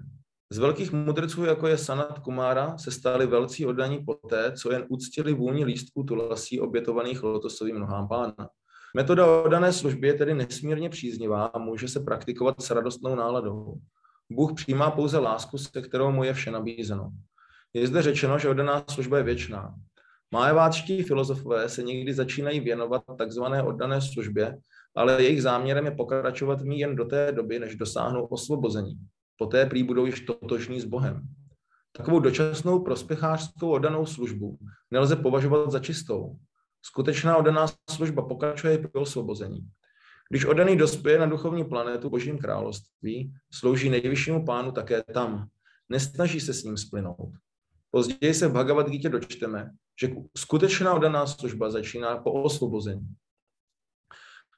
Z 0.51 0.59
velkých 0.59 0.93
mudrců, 0.93 1.45
jako 1.45 1.67
je 1.67 1.79
Sanat 1.79 2.19
Kumára, 2.19 2.79
se 2.79 2.91
stali 2.91 3.27
velcí 3.27 3.67
oddaní 3.67 4.05
poté, 4.05 4.53
co 4.53 4.73
jen 4.73 4.85
uctili 4.89 5.35
vůni 5.35 5.65
lístků 5.65 6.05
tulasí 6.05 6.61
obětovaných 6.61 7.23
lotosovým 7.23 7.79
nohám 7.79 8.09
pána. 8.09 8.49
Metoda 8.97 9.43
oddané 9.43 9.73
služby 9.73 10.07
je 10.07 10.15
tedy 10.15 10.35
nesmírně 10.35 10.91
příznivá 10.91 11.47
a 11.47 11.59
může 11.59 11.89
se 11.89 12.01
praktikovat 12.01 12.63
s 12.63 12.71
radostnou 12.71 13.15
náladou. 13.15 13.75
Bůh 14.31 14.53
přijímá 14.55 14.91
pouze 14.91 15.19
lásku, 15.19 15.59
se 15.59 15.83
kterou 15.83 16.11
mu 16.11 16.25
je 16.25 16.35
vše 16.35 16.51
nabízeno. 16.51 17.11
Je 17.75 17.87
zde 17.87 18.03
řečeno, 18.03 18.39
že 18.39 18.49
oddaná 18.49 18.85
služba 18.91 19.19
je 19.19 19.25
věčná. 19.25 19.75
Májeváčtí 20.31 21.03
filozofové 21.03 21.69
se 21.69 21.83
někdy 21.83 22.15
začínají 22.15 22.61
věnovat 22.61 23.03
takzvané 23.19 23.63
oddané 23.63 24.01
službě, 24.01 24.59
ale 24.95 25.23
jejich 25.23 25.43
záměrem 25.43 25.85
je 25.85 25.91
pokračovat 25.91 26.61
v 26.61 26.67
ní 26.67 26.79
jen 26.81 26.97
do 26.97 27.05
té 27.05 27.33
doby, 27.33 27.59
než 27.59 27.77
dosáhnou 27.77 28.25
osvobození. 28.25 28.99
Poté 29.39 29.67
prý 29.67 29.83
budou 29.83 30.07
již 30.07 30.21
totožní 30.21 30.81
s 30.81 30.85
Bohem. 30.85 31.23
Takovou 31.93 32.21
dočasnou 32.21 32.83
prospěchářskou 32.83 33.71
oddanou 33.71 34.07
službu 34.07 34.59
nelze 34.91 35.17
považovat 35.17 35.71
za 35.71 35.81
čistou. 35.81 36.37
Skutečná 36.83 37.37
oddaná 37.37 37.67
služba 37.91 38.23
pokračuje 38.23 38.79
po 38.79 39.01
osvobození. 39.01 39.69
Když 40.31 40.45
oddaný 40.45 40.77
dospěje 40.77 41.19
na 41.19 41.27
duchovní 41.27 41.65
planetu 41.65 42.11
Božím 42.11 42.39
království, 42.39 43.33
slouží 43.53 43.91
nejvyššímu 43.91 44.45
pánu 44.45 44.73
také 44.73 45.03
tam. 45.03 45.49
Nesnaží 45.89 46.41
se 46.41 46.55
s 46.55 46.65
ním 46.65 46.77
splynout. 46.77 47.33
Později 47.91 48.35
se 48.35 48.49
v 48.49 48.53
Bhagavad 48.53 48.89
Gita 48.89 49.09
dočteme, 49.09 49.71
že 50.01 50.09
skutečná 50.37 50.95
oddaná 50.95 51.27
služba 51.27 51.71
začíná 51.71 52.17
po 52.17 52.43
osvobození. 52.43 53.17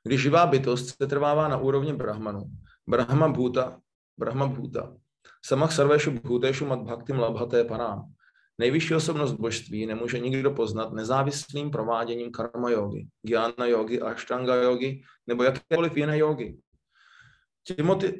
Když 0.02 0.22
živá 0.22 0.46
bytost 0.46 0.96
se 0.96 1.06
trvává 1.06 1.48
na 1.48 1.56
úrovni 1.56 1.92
Brahmanu, 1.92 2.44
Brahma 2.86 3.28
Bhuta, 3.28 3.80
Brahma 4.18 4.46
Bhuta, 4.46 4.96
samach 5.44 5.72
sarveshu 5.72 6.10
bhuteshu 6.10 6.66
mat 6.66 6.80
bhaktim 6.80 7.18
labhaté 7.18 7.64
panám. 7.64 8.12
Nejvyšší 8.58 8.94
osobnost 8.94 9.32
božství 9.32 9.86
nemůže 9.86 10.18
nikdo 10.18 10.50
poznat 10.50 10.92
nezávislým 10.92 11.70
prováděním 11.70 12.30
karma 12.30 12.70
jogy, 12.70 13.08
gyana 13.22 13.66
jogy, 13.66 14.00
ashtanga 14.00 14.54
jogy 14.54 15.02
nebo 15.26 15.42
jakékoliv 15.42 15.96
jiné 15.96 16.18
jogy. 16.18 16.58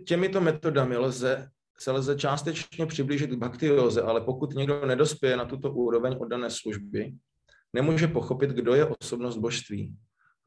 Těmito 0.07 0.41
metodami 0.41 0.97
lze 0.97 1.51
se 1.81 1.91
lze 1.91 2.17
částečně 2.17 2.87
přiblížit 2.87 3.31
k 3.31 3.39
bhaktioze, 3.39 4.03
ale 4.03 4.21
pokud 4.21 4.55
někdo 4.55 4.87
nedospěje 4.87 5.37
na 5.37 5.45
tuto 5.45 5.73
úroveň 5.73 6.17
oddané 6.21 6.51
služby, 6.51 7.13
nemůže 7.73 8.07
pochopit, 8.07 8.51
kdo 8.51 8.75
je 8.75 8.87
osobnost 9.01 9.37
božství. 9.37 9.95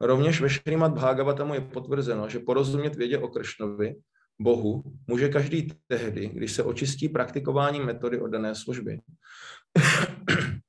Rovněž 0.00 0.40
ve 0.40 0.50
Šrimat 0.50 0.92
Bhagavatamu 0.92 1.54
je 1.54 1.60
potvrzeno, 1.60 2.28
že 2.28 2.38
porozumět 2.38 2.96
vědě 2.96 3.18
o 3.18 3.28
Kršnovi, 3.28 3.94
Bohu, 4.40 4.82
může 5.06 5.28
každý 5.28 5.68
tehdy, 5.86 6.28
když 6.28 6.52
se 6.52 6.62
očistí 6.62 7.08
praktikování 7.08 7.80
metody 7.80 8.20
oddané 8.20 8.54
služby. 8.54 9.00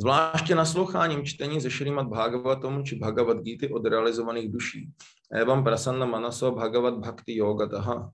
Zvláště 0.00 0.54
nasloucháním 0.54 1.24
čtení 1.24 1.60
ze 1.60 1.70
Šrimat 1.70 2.06
Bhagavatam 2.06 2.84
či 2.84 2.96
Bhagavad 2.96 3.42
Gita 3.42 3.66
od 3.70 3.86
realizovaných 3.86 4.52
duší. 4.52 4.90
Evam 5.32 5.64
prasanna 5.64 6.06
manaso 6.06 6.50
bhagavat 6.50 6.98
bhakti 6.98 7.36
yogataha 7.36 8.12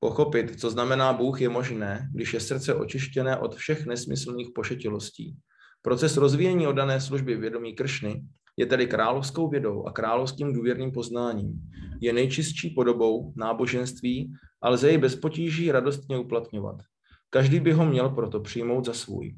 Pochopit, 0.00 0.60
co 0.60 0.70
znamená 0.70 1.12
Bůh, 1.12 1.40
je 1.40 1.48
možné, 1.48 2.08
když 2.14 2.34
je 2.34 2.40
srdce 2.40 2.74
očištěné 2.74 3.36
od 3.36 3.54
všech 3.54 3.86
nesmyslných 3.86 4.48
pošetilostí. 4.54 5.36
Proces 5.82 6.16
rozvíjení 6.16 6.66
oddané 6.66 7.00
služby 7.00 7.36
vědomí 7.36 7.74
Kršny 7.74 8.22
je 8.56 8.66
tedy 8.66 8.86
královskou 8.86 9.48
vědou 9.48 9.86
a 9.86 9.92
královským 9.92 10.52
důvěrným 10.52 10.92
poznáním. 10.92 11.60
Je 12.00 12.12
nejčistší 12.12 12.70
podobou 12.70 13.32
náboženství 13.36 14.32
a 14.62 14.68
lze 14.68 14.90
ji 14.90 14.98
bez 14.98 15.16
potíží 15.16 15.72
radostně 15.72 16.18
uplatňovat. 16.18 16.76
Každý 17.30 17.60
by 17.60 17.72
ho 17.72 17.86
měl 17.86 18.08
proto 18.08 18.40
přijmout 18.40 18.84
za 18.84 18.94
svůj. 18.94 19.36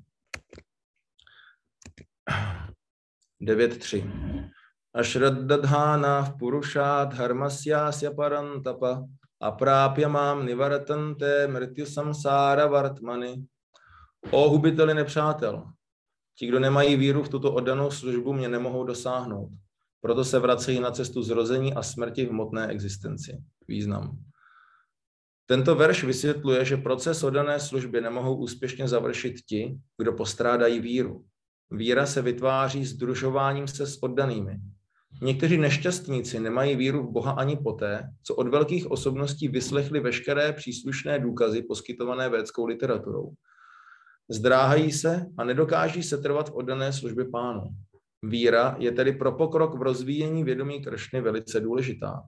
9.3. 3.43 4.51
Ashraddadhana 4.95 6.23
v 6.23 6.39
purušát 6.39 7.15
dharmasyasya 7.15 8.11
parantapa 8.11 9.05
aprápya 9.41 10.09
mám 10.09 10.47
nivaratante 10.47 11.47
mrtyu 11.47 11.87
samsára 11.87 12.67
vartmany. 12.67 13.45
O 14.31 14.49
hubiteli 14.49 14.95
nepřátel, 14.95 15.65
ti, 16.39 16.47
kdo 16.47 16.61
nemají 16.61 16.97
víru 16.97 17.23
v 17.23 17.29
tuto 17.29 17.53
oddanou 17.53 17.91
službu, 17.91 18.33
mě 18.33 18.49
nemohou 18.49 18.85
dosáhnout. 18.85 19.51
Proto 20.01 20.25
se 20.25 20.39
vracejí 20.39 20.81
na 20.81 20.91
cestu 20.91 21.23
zrození 21.23 21.75
a 21.75 21.83
smrti 21.83 22.27
v 22.27 22.31
hmotné 22.31 22.67
existenci. 22.67 23.43
Význam. 23.69 24.19
Tento 25.47 25.75
verš 25.75 26.05
vysvětluje, 26.05 26.65
že 26.65 26.77
proces 26.77 27.23
oddané 27.23 27.61
služby 27.61 28.01
nemohou 28.01 28.37
úspěšně 28.37 28.89
završit 28.89 29.35
ti, 29.47 29.79
kdo 29.99 30.13
postrádají 30.13 30.81
víru. 30.81 31.25
Víra 31.71 32.07
se 32.07 32.23
vytváří 32.23 32.85
združováním 32.85 33.69
se 33.69 33.87
s 33.87 34.03
oddanými, 34.03 34.61
Někteří 35.23 35.59
nešťastníci 35.59 36.41
nemají 36.41 36.77
víru 36.77 37.07
v 37.07 37.13
Boha 37.13 37.33
ani 37.33 37.57
poté, 37.57 38.11
co 38.23 38.35
od 38.35 38.49
velkých 38.49 38.91
osobností 38.91 39.49
vyslechli 39.49 40.01
veškeré 40.01 40.53
příslušné 40.53 41.19
důkazy 41.19 41.63
poskytované 41.63 42.29
védskou 42.29 42.67
literaturou. 42.67 43.33
Zdráhají 44.31 44.93
se 44.93 45.27
a 45.39 45.45
nedokáží 45.45 46.03
se 46.03 46.19
trvat 46.19 46.51
v 46.51 46.55
oddané 46.55 46.93
službě 46.93 47.25
pánu. 47.25 47.63
Víra 48.23 48.77
je 48.79 48.93
tedy 48.93 49.13
pro 49.13 49.33
pokrok 49.33 49.79
v 49.79 49.83
rozvíjení 49.83 50.45
vědomí 50.45 50.83
Kršny 50.83 51.21
velice 51.21 51.61
důležitá. 51.61 52.23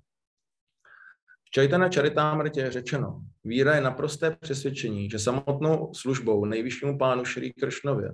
V 1.45 1.51
Čajtana 1.51 1.89
Charitámrtě 1.95 2.61
je 2.61 2.71
řečeno, 2.71 3.21
víra 3.45 3.75
je 3.75 3.81
naprosté 3.81 4.37
přesvědčení, 4.41 5.11
že 5.11 5.19
samotnou 5.19 5.95
službou 5.95 6.45
nejvyššímu 6.45 6.99
pánu 6.99 7.25
Šrí 7.25 7.53
Kršnově 7.53 8.13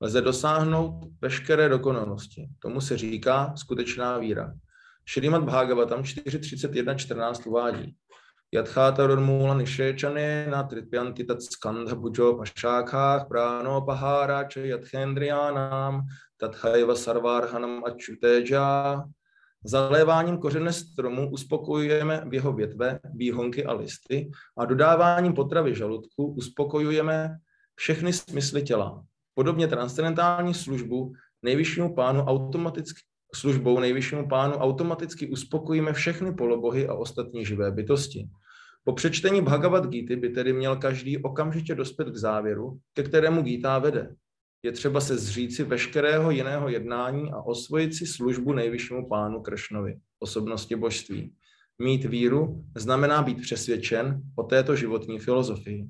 lze 0.00 0.20
dosáhnout 0.20 1.00
veškeré 1.20 1.68
dokonalosti. 1.68 2.48
Tomu 2.58 2.80
se 2.80 2.96
říká 2.96 3.52
skutečná 3.56 4.18
víra. 4.18 4.54
Šrimat 5.04 5.44
Bhagavatam 5.44 6.02
4.31.14 6.02 7.48
uvádí. 7.48 7.96
Yadhátarurmula 8.52 9.54
nišečane 9.54 10.46
na 10.50 10.62
tripyanti 10.62 11.24
tat 11.24 11.42
skandha 11.42 11.94
bujo 11.94 12.40
pašákhách 12.40 13.28
pahara 13.86 14.44
če 14.44 14.66
yadhendriyanam 14.66 16.06
tathaiva 16.40 16.96
sarvarhanam 16.96 17.84
achyuteja. 17.84 19.04
Zaléváním 19.64 20.38
kořene 20.38 20.72
stromu 20.72 21.30
uspokojujeme 21.30 22.24
v 22.26 22.34
jeho 22.34 22.52
větve, 22.52 23.00
výhonky 23.14 23.64
a 23.64 23.72
listy 23.72 24.30
a 24.58 24.64
dodáváním 24.64 25.32
potravy 25.32 25.74
žaludku 25.74 26.26
uspokojujeme 26.26 27.36
všechny 27.74 28.12
smysly 28.12 28.62
těla. 28.62 29.04
Podobně 29.38 29.68
transcendentální 29.68 30.54
službu 30.54 31.12
nejvyššímu 31.42 31.94
pánu 31.94 32.20
automaticky, 32.20 33.00
službou 33.34 33.80
nejvyššímu 33.80 34.28
pánu 34.28 34.54
automaticky 34.54 35.30
uspokojíme 35.30 35.92
všechny 35.92 36.34
polobohy 36.34 36.88
a 36.88 36.94
ostatní 36.94 37.44
živé 37.44 37.70
bytosti. 37.70 38.28
Po 38.84 38.92
přečtení 38.92 39.42
Bhagavad 39.42 39.86
Gita 39.86 40.16
by 40.16 40.28
tedy 40.28 40.52
měl 40.52 40.76
každý 40.76 41.18
okamžitě 41.22 41.74
dospět 41.74 42.08
k 42.08 42.16
závěru, 42.16 42.78
ke 42.94 43.02
kterému 43.02 43.42
Gita 43.42 43.78
vede. 43.78 44.14
Je 44.62 44.72
třeba 44.72 45.00
se 45.00 45.18
zříci 45.18 45.64
veškerého 45.64 46.30
jiného 46.30 46.68
jednání 46.68 47.32
a 47.32 47.40
osvojit 47.40 47.94
si 47.94 48.06
službu 48.06 48.52
nejvyššímu 48.52 49.08
pánu 49.08 49.42
Kršnovi. 49.42 49.98
osobnosti 50.18 50.76
božství. 50.76 51.34
Mít 51.78 52.04
víru 52.04 52.64
znamená 52.76 53.22
být 53.22 53.40
přesvědčen 53.40 54.22
o 54.36 54.42
této 54.42 54.76
životní 54.76 55.18
filozofii. 55.18 55.88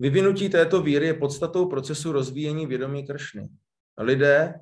Vyvinutí 0.00 0.48
této 0.48 0.82
víry 0.82 1.06
je 1.06 1.14
podstatou 1.14 1.66
procesu 1.66 2.12
rozvíjení 2.12 2.66
vědomí 2.66 3.06
Kršny. 3.06 3.48
Lidé 3.98 4.54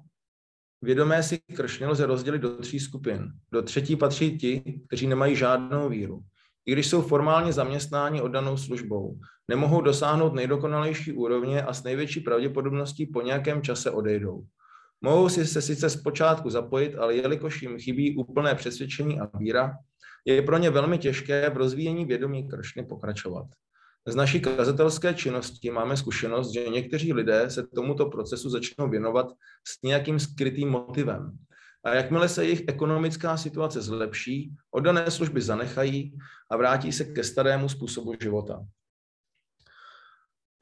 vědomé 0.83 1.23
si 1.23 1.39
Kršny 1.39 1.87
lze 1.87 2.07
rozdělit 2.07 2.39
do 2.39 2.57
tří 2.57 2.81
skupin. 2.81 3.33
Do 3.53 3.63
třetí 3.63 3.97
patří 3.97 4.39
ti, 4.39 4.81
kteří 4.87 5.07
nemají 5.07 5.37
žádnou 5.37 5.89
víru. 5.89 6.21
I 6.67 6.73
když 6.73 6.87
jsou 6.87 7.03
formálně 7.03 7.53
zaměstnáni 7.53 8.21
oddanou 8.21 8.57
službou, 8.57 9.19
nemohou 9.49 9.81
dosáhnout 9.81 10.35
nejdokonalejší 10.35 11.13
úrovně 11.13 11.63
a 11.63 11.73
s 11.73 11.85
největší 11.85 12.21
pravděpodobností 12.21 13.07
po 13.07 13.23
nějakém 13.23 13.63
čase 13.63 13.91
odejdou. 13.91 14.45
Mohou 15.01 15.29
si 15.29 15.47
se 15.47 15.63
sice 15.63 15.91
zpočátku 15.91 16.51
zapojit, 16.51 16.95
ale 16.95 17.17
jelikož 17.17 17.63
jim 17.63 17.79
chybí 17.79 18.17
úplné 18.17 18.55
přesvědčení 18.55 19.21
a 19.21 19.39
víra, 19.39 19.73
je 20.25 20.43
pro 20.43 20.59
ně 20.59 20.71
velmi 20.71 20.99
těžké 20.99 21.51
v 21.51 21.57
rozvíjení 21.57 22.05
vědomí 22.05 22.49
Kršny 22.49 22.85
pokračovat. 22.85 23.47
Z 24.09 24.15
naší 24.15 24.41
kazatelské 24.41 25.15
činnosti 25.15 25.71
máme 25.71 25.97
zkušenost, 25.97 26.53
že 26.53 26.69
někteří 26.69 27.13
lidé 27.13 27.51
se 27.51 27.67
tomuto 27.67 28.07
procesu 28.07 28.51
začnou 28.51 28.89
věnovat 28.89 29.27
s 29.69 29.83
nějakým 29.83 30.19
skrytým 30.19 30.69
motivem. 30.69 31.39
A 31.85 31.95
jakmile 31.95 32.29
se 32.29 32.45
jejich 32.45 32.63
ekonomická 32.69 33.37
situace 33.37 33.81
zlepší, 33.81 34.55
oddané 34.71 35.11
služby 35.11 35.41
zanechají 35.41 36.19
a 36.51 36.57
vrátí 36.57 36.93
se 36.93 37.05
ke 37.05 37.25
starému 37.25 37.69
způsobu 37.69 38.13
života. 38.21 38.67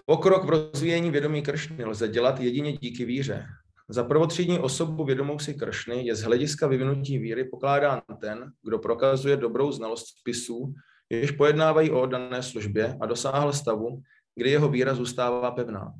Pokrok 0.07 0.45
v 0.45 0.49
rozvíjení 0.49 1.11
vědomí 1.11 1.43
Kršny 1.43 1.85
lze 1.85 2.09
dělat 2.09 2.41
jedině 2.41 2.73
díky 2.73 3.05
víře. 3.05 3.47
Za 3.89 4.05
prvotřídní 4.05 4.59
osobu 4.59 5.05
vědomou 5.05 5.39
si 5.39 5.55
Kršny 5.55 6.07
je 6.07 6.15
z 6.15 6.23
hlediska 6.23 6.67
vyvinutí 6.67 7.19
víry 7.19 7.45
pokládán 7.45 8.01
ten, 8.21 8.53
kdo 8.63 8.79
prokazuje 8.79 9.37
dobrou 9.37 9.73
znalost 9.73 10.07
spisů, 10.21 10.75
jež 11.14 11.31
pojednávají 11.31 11.90
o 11.90 12.00
oddané 12.00 12.42
službě 12.42 12.96
a 13.00 13.07
dosáhl 13.07 13.53
stavu, 13.53 14.03
kdy 14.37 14.50
jeho 14.50 14.68
víra 14.68 14.94
zůstává 14.94 15.50
pevná. 15.50 15.92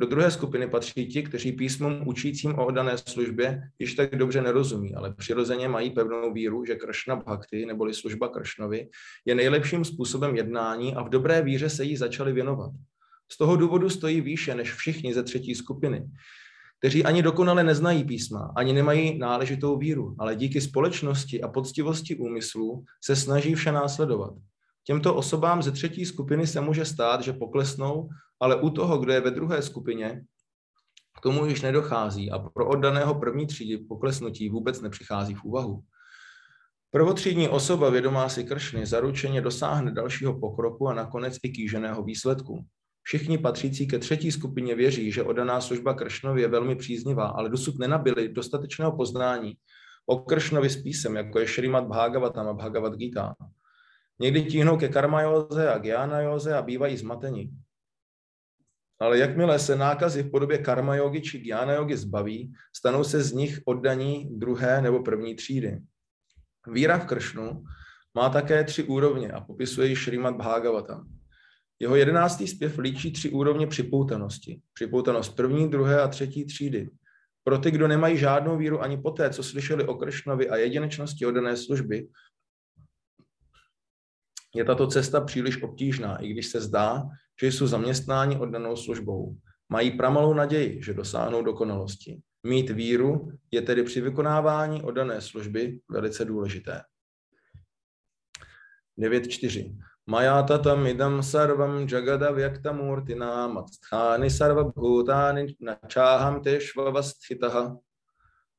Do 0.00 0.06
druhé 0.06 0.30
skupiny 0.30 0.68
patří 0.68 1.06
ti, 1.06 1.22
kteří 1.22 1.52
písmům 1.52 2.08
učícím 2.08 2.54
o 2.54 2.66
oddané 2.66 2.98
službě 2.98 3.62
již 3.78 3.94
tak 3.94 4.16
dobře 4.16 4.42
nerozumí, 4.42 4.94
ale 4.94 5.14
přirozeně 5.14 5.68
mají 5.68 5.90
pevnou 5.90 6.32
víru, 6.32 6.64
že 6.64 6.74
Kršna 6.74 7.16
Bhakti, 7.16 7.66
neboli 7.66 7.94
služba 7.94 8.28
Kršnovi, 8.28 8.88
je 9.24 9.34
nejlepším 9.34 9.84
způsobem 9.84 10.36
jednání 10.36 10.94
a 10.94 11.02
v 11.02 11.08
dobré 11.08 11.42
víře 11.42 11.70
se 11.70 11.84
jí 11.84 11.96
začali 11.96 12.32
věnovat. 12.32 12.70
Z 13.32 13.38
toho 13.38 13.56
důvodu 13.56 13.90
stojí 13.90 14.20
výše 14.20 14.54
než 14.54 14.72
všichni 14.72 15.14
ze 15.14 15.22
třetí 15.22 15.54
skupiny, 15.54 16.10
kteří 16.78 17.04
ani 17.04 17.22
dokonale 17.22 17.64
neznají 17.64 18.04
písma, 18.04 18.52
ani 18.56 18.72
nemají 18.72 19.18
náležitou 19.18 19.78
víru, 19.78 20.16
ale 20.18 20.36
díky 20.36 20.60
společnosti 20.60 21.42
a 21.42 21.48
poctivosti 21.48 22.16
úmyslů 22.16 22.84
se 23.04 23.16
snaží 23.16 23.54
vše 23.54 23.72
následovat. 23.72 24.34
Těmto 24.84 25.14
osobám 25.14 25.62
ze 25.62 25.72
třetí 25.72 26.06
skupiny 26.06 26.46
se 26.46 26.60
může 26.60 26.84
stát, 26.84 27.22
že 27.22 27.32
poklesnou, 27.32 28.08
ale 28.40 28.56
u 28.56 28.70
toho, 28.70 28.98
kdo 28.98 29.12
je 29.12 29.20
ve 29.20 29.30
druhé 29.30 29.62
skupině, 29.62 30.24
k 31.18 31.20
tomu 31.20 31.46
již 31.46 31.62
nedochází 31.62 32.30
a 32.30 32.38
pro 32.38 32.68
oddaného 32.68 33.14
první 33.14 33.46
třídy 33.46 33.78
poklesnutí 33.78 34.48
vůbec 34.48 34.80
nepřichází 34.80 35.34
v 35.34 35.44
úvahu. 35.44 35.82
Prvotřídní 36.90 37.48
osoba 37.48 37.90
vědomá 37.90 38.28
si 38.28 38.44
kršny 38.44 38.86
zaručeně 38.86 39.40
dosáhne 39.40 39.92
dalšího 39.92 40.40
pokroku 40.40 40.88
a 40.88 40.94
nakonec 40.94 41.36
i 41.42 41.50
kýženého 41.50 42.02
výsledku. 42.02 42.66
Všichni 43.02 43.38
patřící 43.38 43.86
ke 43.86 43.98
třetí 43.98 44.32
skupině 44.32 44.74
věří, 44.74 45.12
že 45.12 45.22
odaná 45.22 45.60
služba 45.60 45.94
Kršnovi 45.94 46.42
je 46.42 46.48
velmi 46.48 46.76
příznivá, 46.76 47.26
ale 47.26 47.48
dosud 47.48 47.78
nenabili 47.78 48.28
dostatečného 48.28 48.96
poznání 48.96 49.54
o 50.06 50.18
Kršnovi 50.18 50.70
s 50.70 50.82
písem, 50.82 51.16
jako 51.16 51.38
je 51.38 51.46
Šrimat 51.46 51.86
Bhagavatam 51.86 52.48
a 52.48 52.52
Bhagavad 52.52 52.94
Gita. 52.94 53.34
Někdy 54.20 54.44
tíhnou 54.44 54.78
ke 54.78 54.88
karmajóze 54.88 55.72
a 55.72 55.78
gyanajóze 55.78 56.54
a 56.56 56.62
bývají 56.62 56.96
zmateni. 56.96 57.50
Ale 59.00 59.18
jakmile 59.18 59.58
se 59.58 59.76
nákazy 59.76 60.22
v 60.22 60.30
podobě 60.30 60.58
karmajogy 60.58 61.20
či 61.20 61.38
gyanajogy 61.38 61.96
zbaví, 61.96 62.52
stanou 62.76 63.04
se 63.04 63.22
z 63.22 63.32
nich 63.32 63.60
oddaní 63.64 64.28
druhé 64.38 64.82
nebo 64.82 65.02
první 65.02 65.34
třídy. 65.34 65.80
Víra 66.72 66.98
v 66.98 67.06
Kršnu 67.06 67.64
má 68.14 68.28
také 68.28 68.64
tři 68.64 68.82
úrovně 68.82 69.32
a 69.32 69.40
popisuje 69.40 69.88
ji 69.88 69.96
Šrimat 69.96 70.36
Bhagavatam. 70.36 71.08
Jeho 71.78 71.96
jedenáctý 71.96 72.46
zpěv 72.46 72.78
líčí 72.78 73.12
tři 73.12 73.30
úrovně 73.30 73.66
připoutanosti. 73.66 74.60
Připoutanost 74.72 75.36
první, 75.36 75.70
druhé 75.70 76.02
a 76.02 76.08
třetí 76.08 76.44
třídy. 76.44 76.90
Pro 77.44 77.58
ty, 77.58 77.70
kdo 77.70 77.88
nemají 77.88 78.16
žádnou 78.16 78.56
víru 78.56 78.82
ani 78.82 78.96
poté, 78.96 79.30
co 79.30 79.42
slyšeli 79.42 79.84
o 79.84 79.94
Kršnovi 79.94 80.48
a 80.48 80.56
jedinečnosti 80.56 81.26
odané 81.26 81.56
služby, 81.56 82.08
je 84.54 84.64
tato 84.64 84.86
cesta 84.86 85.20
příliš 85.20 85.62
obtížná, 85.62 86.16
i 86.16 86.28
když 86.28 86.46
se 86.46 86.60
zdá, 86.60 87.02
že 87.40 87.46
jsou 87.46 87.66
zaměstnáni 87.66 88.36
oddanou 88.36 88.76
službou. 88.76 89.36
Mají 89.68 89.90
pramalou 89.90 90.34
naději, 90.34 90.82
že 90.82 90.94
dosáhnou 90.94 91.42
dokonalosti. 91.42 92.20
Mít 92.42 92.70
víru 92.70 93.32
je 93.50 93.62
tedy 93.62 93.82
při 93.82 94.00
vykonávání 94.00 94.82
oddané 94.82 95.20
služby 95.20 95.80
velice 95.90 96.24
důležité. 96.24 96.82
9.4. 98.98 99.76
Maya 100.06 100.42
tatam 100.42 100.86
idam 100.86 101.22
sarvam 101.22 101.86
jagada 101.88 102.30
vyaktamurtina 102.30 103.48
matsthani 103.48 104.30
sarvabhutani 104.30 105.56
načáham 105.60 106.42
tešvavasthitaha. 106.42 107.76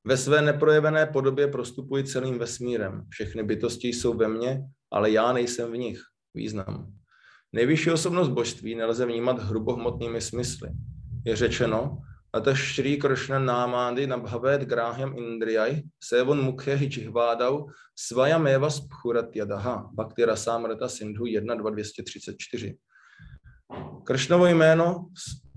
Ve 0.06 0.18
své 0.18 0.42
neprojevené 0.42 1.06
podobě 1.06 1.48
prostupuji 1.48 2.04
celým 2.04 2.40
vesmírem. 2.40 3.06
Všechny 3.10 3.44
bytosti 3.44 3.88
jsou 3.88 4.14
ve 4.14 4.28
mně, 4.28 4.64
ale 4.92 5.12
já 5.12 5.34
nejsem 5.34 5.72
v 5.72 5.78
nich. 5.78 6.02
Význam. 6.34 6.94
Nejvyšší 7.54 7.92
osobnost 7.92 8.30
božství 8.30 8.76
nelze 8.76 9.06
vnímat 9.06 9.40
hrubohmotnými 9.40 10.22
smysly. 10.22 10.70
Je 11.26 11.36
řečeno, 11.36 11.98
a 12.34 12.40
to 12.40 12.56
štří 12.56 12.98
kršna 12.98 13.40
námády 13.40 14.08
na 14.08 14.18
bhavet 14.18 14.62
gráhem 14.62 15.18
indriaj, 15.18 15.82
Sevon 16.04 16.44
Mukhehi 16.44 16.90
Čihvádau 16.90 17.68
svaja 17.96 18.38
meva 18.38 18.70
Spchurat 18.70 19.36
Yadaha 19.36 19.90
Bhakti 19.94 20.26
Rasamrata 20.26 20.90
Sindhu 20.90 21.26
1.2.234 21.26 22.76
Kršnovo 24.04 24.46
jméno, 24.46 25.06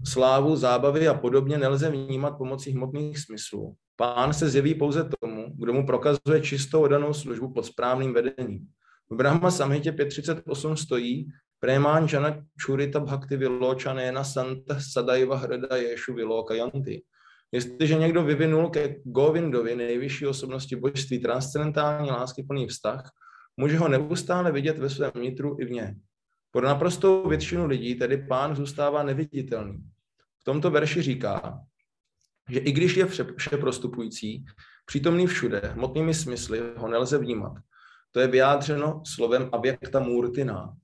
slávu, 0.07 0.57
zábavy 0.57 1.09
a 1.09 1.15
podobně 1.15 1.59
nelze 1.59 1.91
vnímat 1.91 2.31
pomocí 2.31 2.73
hmotných 2.73 3.19
smyslů. 3.19 3.77
Pán 3.97 4.33
se 4.33 4.49
zjeví 4.49 4.75
pouze 4.75 5.09
tomu, 5.21 5.55
kdo 5.59 5.73
mu 5.73 5.87
prokazuje 5.87 6.41
čistou 6.43 6.83
odanou 6.83 7.15
službu 7.15 7.53
pod 7.53 7.67
správným 7.67 8.15
vedením. 8.15 8.67
V 9.11 9.17
Brahma 9.17 9.51
Samhitě 9.51 9.93
538 9.93 10.77
stojí, 10.77 11.29
Premanjana 11.61 12.45
Churita 12.65 13.01
Bhakti 13.01 13.37
Viločanéna 13.37 14.25
Santa 14.25 14.77
Sadaiva 14.93 15.37
Hrada 15.37 15.77
Ješu 15.77 16.15
Vilokayanti. 16.15 17.03
Jestliže 17.53 17.95
někdo 17.95 18.23
vyvinul 18.23 18.71
ke 18.71 18.97
Govindovi, 19.05 19.77
nejvyšší 19.77 20.27
osobnosti 20.27 20.77
božství, 20.77 21.19
transcendentální 21.19 22.11
plný 22.47 22.67
vztah, 22.67 23.11
může 23.57 23.79
ho 23.79 23.89
neustále 23.89 24.53
vidět 24.53 24.79
ve 24.79 24.91
svém 24.91 25.13
nitru 25.21 25.57
i 25.61 25.65
vně. 25.65 25.97
Pro 26.51 26.67
naprostou 26.67 27.29
většinu 27.29 27.67
lidí 27.67 27.95
tedy 27.95 28.17
pán 28.17 28.57
zůstává 28.57 29.03
neviditelný. 29.03 29.79
V 30.41 30.45
tomto 30.45 30.71
verši 30.71 31.03
říká, 31.03 31.61
že 32.51 32.59
i 32.59 32.73
když 32.73 32.97
je 32.97 33.07
vše, 33.37 33.57
prostupující, 33.61 34.45
přítomný 34.87 35.27
všude, 35.27 35.61
hmotnými 35.75 36.15
smysly 36.15 36.63
ho 36.77 36.89
nelze 36.89 37.19
vnímat. 37.19 37.53
To 38.13 38.21
je 38.21 38.27
vyjádřeno 38.27 39.03
slovem 39.07 39.49
avyakta 39.53 40.01
murtina, 40.01 40.77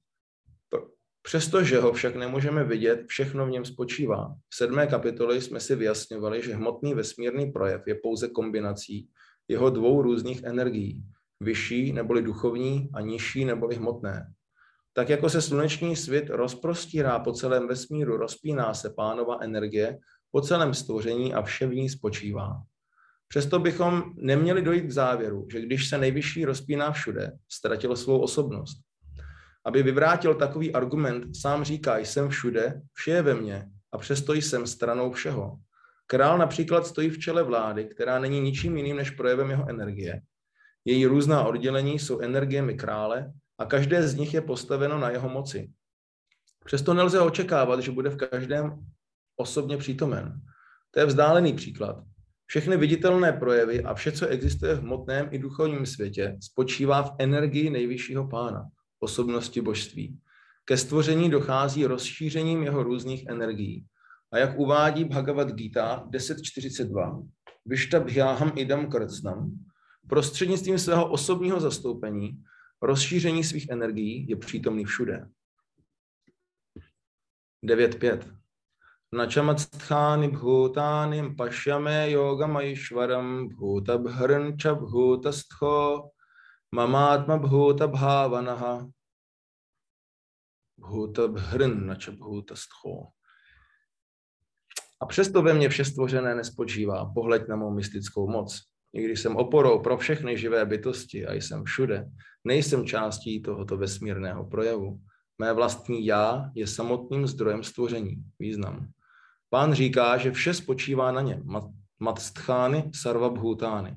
Přestože 1.23 1.81
ho 1.81 1.93
však 1.93 2.17
nemůžeme 2.17 2.65
vidět, 2.65 3.05
všechno 3.07 3.47
v 3.47 3.51
něm 3.51 3.65
spočívá. 3.65 4.35
V 4.49 4.57
sedmé 4.57 4.87
kapitole 4.87 5.37
jsme 5.37 5.61
si 5.61 5.77
vyjasňovali, 5.77 6.43
že 6.43 6.55
hmotný 6.55 6.95
vesmírný 6.95 7.53
projev 7.53 7.83
je 7.87 7.95
pouze 7.95 8.29
kombinací 8.29 9.09
jeho 9.49 9.71
dvou 9.71 10.03
různých 10.03 10.43
energií, 10.43 11.03
vyšší 11.41 11.93
neboli 11.93 12.23
duchovní 12.23 12.91
a 12.95 13.01
nižší 13.01 13.45
neboli 13.45 13.77
hmotné. 13.77 14.33
Tak 14.93 15.09
jako 15.09 15.31
se 15.31 15.43
sluneční 15.43 15.97
svět 15.97 16.31
rozprostírá 16.31 17.19
po 17.19 17.33
celém 17.33 17.69
vesmíru, 17.69 18.17
rozpíná 18.17 18.75
se 18.75 18.91
pánova 18.91 19.39
energie 19.41 19.99
po 20.31 20.41
celém 20.41 20.75
stvoření 20.75 21.35
a 21.35 21.43
vše 21.43 21.67
v 21.67 21.75
ní 21.75 21.89
spočívá. 21.89 22.63
Přesto 23.29 23.59
bychom 23.59 24.03
neměli 24.17 24.63
dojít 24.63 24.87
k 24.87 24.91
závěru, 24.91 25.47
že 25.53 25.61
když 25.61 25.89
se 25.89 25.99
nejvyšší 25.99 26.45
rozpíná 26.45 26.93
všude, 26.93 27.33
ztratil 27.49 27.97
svou 27.97 28.19
osobnost. 28.21 28.81
Aby 29.65 29.83
vyvrátil 29.83 30.35
takový 30.35 30.73
argument, 30.73 31.37
sám 31.37 31.65
říká, 31.65 31.99
jsem 31.99 32.29
všude, 32.29 32.83
vše 32.93 33.11
je 33.11 33.23
ve 33.23 33.35
mně 33.35 33.67
a 33.93 33.99
přesto 33.99 34.33
jsem 34.33 34.67
stranou 34.67 35.13
všeho. 35.13 35.57
Král 36.07 36.39
například 36.39 36.87
stojí 36.87 37.11
v 37.11 37.19
čele 37.19 37.43
vlády, 37.43 37.85
která 37.85 38.19
není 38.19 38.41
ničím 38.41 38.77
jiným 38.77 38.97
než 38.97 39.11
projevem 39.11 39.51
jeho 39.51 39.69
energie. 39.69 40.21
Její 40.85 41.07
různá 41.07 41.45
oddělení 41.45 41.99
jsou 41.99 42.21
energiemi 42.21 42.75
krále 42.75 43.33
a 43.59 43.65
každé 43.65 44.09
z 44.09 44.15
nich 44.15 44.35
je 44.35 44.41
postaveno 44.41 44.99
na 44.99 45.11
jeho 45.11 45.29
moci. 45.29 45.71
Přesto 46.65 46.95
nelze 46.95 47.21
očekávat, 47.21 47.81
že 47.81 47.93
bude 47.93 48.11
v 48.11 48.17
každém 48.17 48.79
osobně 49.41 49.77
přítomen. 49.77 50.41
To 50.91 51.01
je 51.01 51.07
vzdálený 51.07 51.53
příklad. 51.53 52.05
Všechny 52.47 52.77
viditelné 52.77 53.33
projevy 53.33 53.83
a 53.83 53.95
vše, 53.95 54.13
co 54.13 54.27
existuje 54.27 54.75
v 54.75 54.81
hmotném 54.81 55.29
i 55.31 55.39
duchovním 55.39 55.87
světě, 55.87 56.37
spočívá 56.41 57.03
v 57.03 57.15
energii 57.19 57.71
nejvyššího 57.71 58.29
pána, 58.29 58.65
osobnosti 59.01 59.61
božství. 59.61 60.19
Ke 60.65 60.77
stvoření 60.77 61.31
dochází 61.31 61.87
rozšířením 61.87 62.63
jeho 62.63 62.83
různých 62.83 63.27
energií. 63.27 63.87
A 64.33 64.39
jak 64.39 64.59
uvádí 64.59 65.05
Bhagavad 65.05 65.53
Gita 65.53 66.07
10.42, 66.11 67.29
Vyštabhyáham 67.67 68.53
idam 68.57 68.91
krcnam, 68.91 69.51
prostřednictvím 70.09 70.79
svého 70.79 71.11
osobního 71.11 71.61
zastoupení, 71.61 72.43
rozšíření 72.83 73.45
svých 73.45 73.69
energií 73.69 74.27
je 74.29 74.37
přítomný 74.37 74.85
všude. 74.85 75.29
9.5. 77.65 78.40
Načamacthány 79.13 80.29
bhutány 80.29 81.35
pašyame 81.35 82.11
yogamajšvaram 82.11 83.49
bhutabhrnča 83.49 84.75
bhutastho 84.75 86.11
mamátma 86.75 87.37
bhutabhávanaha 87.37 88.87
bhutabhrnča 90.79 92.13
bhutastho. 92.13 93.11
A 95.01 95.07
přesto 95.07 95.43
ve 95.43 95.55
mně 95.55 95.69
vše 95.69 95.85
stvořené 95.85 96.35
nespočívá. 96.35 97.13
Pohled 97.15 97.49
na 97.49 97.57
mou 97.57 97.75
mystickou 97.75 98.31
moc. 98.31 98.61
I 98.93 99.05
když 99.05 99.21
jsem 99.21 99.37
oporou 99.37 99.83
pro 99.83 99.97
všechny 99.97 100.39
živé 100.39 100.67
bytosti 100.67 101.27
a 101.27 101.33
jsem 101.33 101.65
všude, 101.65 102.11
nejsem 102.45 102.87
částí 102.87 103.43
tohoto 103.43 103.77
vesmírného 103.77 104.45
projevu. 104.45 105.01
Mé 105.39 105.53
vlastní 105.53 106.07
já 106.07 106.51
je 106.55 106.67
samotným 106.67 107.27
zdrojem 107.27 107.65
stvoření. 107.65 108.25
Význam. 108.39 108.93
Pán 109.51 109.75
říká, 109.75 110.19
že 110.19 110.33
vše 110.33 110.55
spočívá 110.55 111.13
na 111.13 111.21
něm. 111.21 111.43
Matstchány 111.99 112.91
sarvabhutány. 112.95 113.97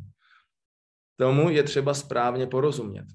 Tomu 1.15 1.49
je 1.49 1.63
třeba 1.63 1.93
správně 1.93 2.47
porozumět. 2.47 3.05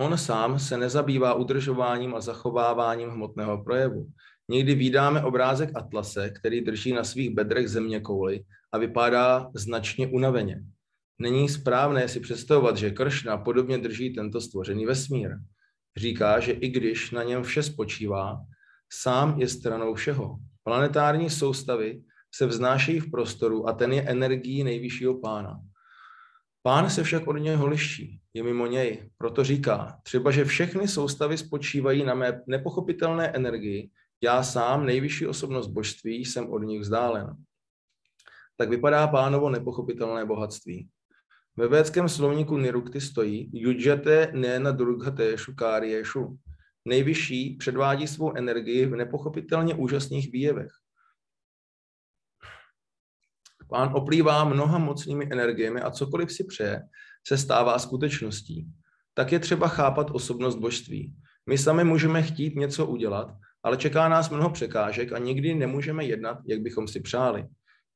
On 0.00 0.18
sám 0.18 0.58
se 0.58 0.78
nezabývá 0.78 1.34
udržováním 1.34 2.14
a 2.14 2.20
zachováváním 2.20 3.08
hmotného 3.08 3.64
projevu. 3.64 4.06
Někdy 4.48 4.74
vydáme 4.74 5.24
obrázek 5.24 5.70
Atlase, 5.74 6.30
který 6.30 6.60
drží 6.60 6.92
na 6.92 7.04
svých 7.04 7.30
bedrech 7.30 7.68
země 7.68 8.00
kouly 8.00 8.44
a 8.72 8.78
vypadá 8.78 9.50
značně 9.54 10.06
unaveně. 10.06 10.64
Není 11.18 11.48
správné 11.48 12.08
si 12.08 12.20
představovat, 12.20 12.76
že 12.76 12.90
Kršna 12.90 13.38
podobně 13.38 13.78
drží 13.78 14.14
tento 14.14 14.40
stvořený 14.40 14.86
vesmír. 14.86 15.36
Říká, 15.96 16.40
že 16.40 16.52
i 16.52 16.68
když 16.68 17.10
na 17.10 17.22
něm 17.22 17.42
vše 17.42 17.62
spočívá, 17.62 18.40
sám 18.92 19.40
je 19.40 19.48
stranou 19.48 19.94
všeho. 19.94 20.38
Planetární 20.66 21.30
soustavy 21.30 22.02
se 22.34 22.46
vznášejí 22.46 23.00
v 23.00 23.10
prostoru 23.10 23.68
a 23.68 23.72
ten 23.72 23.92
je 23.92 24.02
energií 24.02 24.64
nejvyššího 24.64 25.20
pána. 25.20 25.60
Pán 26.62 26.90
se 26.90 27.02
však 27.02 27.26
od 27.26 27.36
něho 27.36 27.66
liší, 27.66 28.20
je 28.34 28.42
mimo 28.42 28.66
něj, 28.66 29.10
proto 29.18 29.44
říká, 29.44 30.00
třeba 30.02 30.30
že 30.30 30.44
všechny 30.44 30.88
soustavy 30.88 31.38
spočívají 31.38 32.04
na 32.04 32.14
mé 32.14 32.42
nepochopitelné 32.46 33.28
energii, 33.28 33.90
já 34.22 34.42
sám, 34.42 34.86
nejvyšší 34.86 35.26
osobnost 35.26 35.66
božství, 35.66 36.24
jsem 36.24 36.50
od 36.50 36.58
nich 36.58 36.80
vzdálen. 36.80 37.36
Tak 38.56 38.68
vypadá 38.68 39.06
pánovo 39.06 39.50
nepochopitelné 39.50 40.24
bohatství. 40.24 40.88
Ve 41.56 41.68
védském 41.68 42.08
slovníku 42.08 42.58
Nirukty 42.58 43.00
stojí 43.00 43.50
Yujate 43.52 44.30
nena 44.34 44.70
durghateshu 44.70 45.54
kárieshu. 45.54 46.38
Nejvyšší 46.86 47.56
předvádí 47.56 48.06
svou 48.06 48.36
energii 48.36 48.86
v 48.86 48.96
nepochopitelně 48.96 49.74
úžasných 49.74 50.32
výjevech. 50.32 50.70
Pán 53.68 53.92
oplývá 53.94 54.44
mnoha 54.44 54.78
mocnými 54.78 55.28
energiemi 55.32 55.80
a 55.80 55.90
cokoliv 55.90 56.32
si 56.32 56.44
přeje, 56.44 56.82
se 57.26 57.38
stává 57.38 57.78
skutečností. 57.78 58.66
Tak 59.14 59.32
je 59.32 59.38
třeba 59.38 59.68
chápat 59.68 60.10
osobnost 60.10 60.56
božství. 60.56 61.14
My 61.46 61.58
sami 61.58 61.84
můžeme 61.84 62.22
chtít 62.22 62.56
něco 62.56 62.86
udělat, 62.86 63.36
ale 63.62 63.76
čeká 63.76 64.08
nás 64.08 64.30
mnoho 64.30 64.50
překážek 64.50 65.12
a 65.12 65.18
nikdy 65.18 65.54
nemůžeme 65.54 66.04
jednat, 66.04 66.38
jak 66.46 66.60
bychom 66.60 66.88
si 66.88 67.00
přáli. 67.00 67.46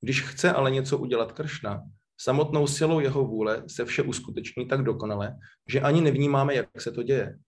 Když 0.01 0.23
chce 0.23 0.53
ale 0.53 0.71
něco 0.71 0.99
udělat 0.99 1.33
Kršna, 1.33 1.83
samotnou 2.21 2.67
silou 2.67 3.01
jeho 3.01 3.25
vůle 3.25 3.63
se 3.67 3.85
vše 3.85 4.03
uskuteční 4.03 4.69
tak 4.69 4.83
dokonale, 4.83 5.37
že 5.69 5.81
ani 5.81 6.01
nevnímáme, 6.01 6.55
jak 6.55 6.81
se 6.81 6.93
to 6.93 7.03
děje. 7.03 7.39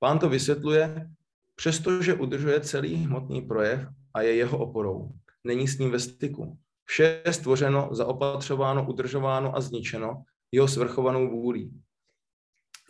Pán 0.00 0.18
to 0.18 0.28
vysvětluje, 0.28 1.10
přestože 1.56 2.14
udržuje 2.14 2.60
celý 2.60 2.94
hmotný 2.94 3.42
projev 3.42 3.88
a 4.14 4.22
je 4.22 4.34
jeho 4.34 4.58
oporou. 4.58 5.10
Není 5.44 5.68
s 5.68 5.78
ním 5.78 5.90
ve 5.90 5.98
styku. 5.98 6.58
Vše 6.84 7.22
je 7.26 7.32
stvořeno, 7.32 7.88
zaopatřováno, 7.92 8.88
udržováno 8.88 9.56
a 9.56 9.60
zničeno 9.60 10.22
jeho 10.52 10.68
svrchovanou 10.68 11.30
vůlí. 11.30 11.80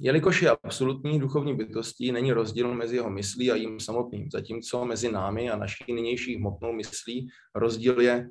Jelikož 0.01 0.43
je 0.43 0.51
absolutní 0.51 1.21
duchovní 1.21 1.57
bytostí, 1.57 2.13
není 2.13 2.33
rozdíl 2.33 2.75
mezi 2.75 2.97
jeho 2.97 3.11
myslí 3.11 3.51
a 3.51 3.55
jím 3.55 3.81
samotným, 3.81 4.31
zatímco 4.31 4.85
mezi 4.85 5.13
námi 5.13 5.51
a 5.51 5.57
naší 5.57 5.93
nynější 5.93 6.37
hmotnou 6.37 6.73
myslí 6.73 7.29
rozdíl 7.55 8.01
je. 8.01 8.29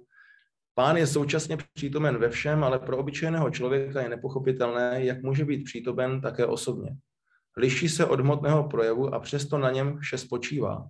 Pán 0.73 0.97
je 0.97 1.07
současně 1.07 1.57
přítomen 1.73 2.17
ve 2.17 2.29
všem, 2.29 2.63
ale 2.63 2.79
pro 2.79 2.97
obyčejného 2.97 3.51
člověka 3.51 4.01
je 4.01 4.09
nepochopitelné, 4.09 5.05
jak 5.05 5.23
může 5.23 5.45
být 5.45 5.63
přítomen 5.63 6.21
také 6.21 6.45
osobně. 6.45 6.97
Liší 7.59 7.89
se 7.89 8.05
od 8.05 8.19
hmotného 8.19 8.63
projevu 8.63 9.13
a 9.13 9.19
přesto 9.19 9.57
na 9.57 9.71
něm 9.71 9.99
vše 9.99 10.17
spočívá. 10.17 10.87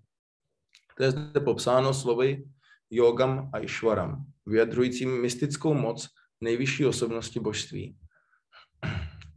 To 0.97 1.03
je 1.03 1.11
zde 1.11 1.39
popsáno 1.39 1.93
slovy 1.93 2.43
yogam 2.89 3.49
a 3.53 3.59
išvaram, 3.59 4.25
vyjadřujícím 4.45 5.21
mystickou 5.21 5.73
moc 5.73 6.07
nejvyšší 6.41 6.85
osobnosti 6.85 7.39
božství. 7.39 7.97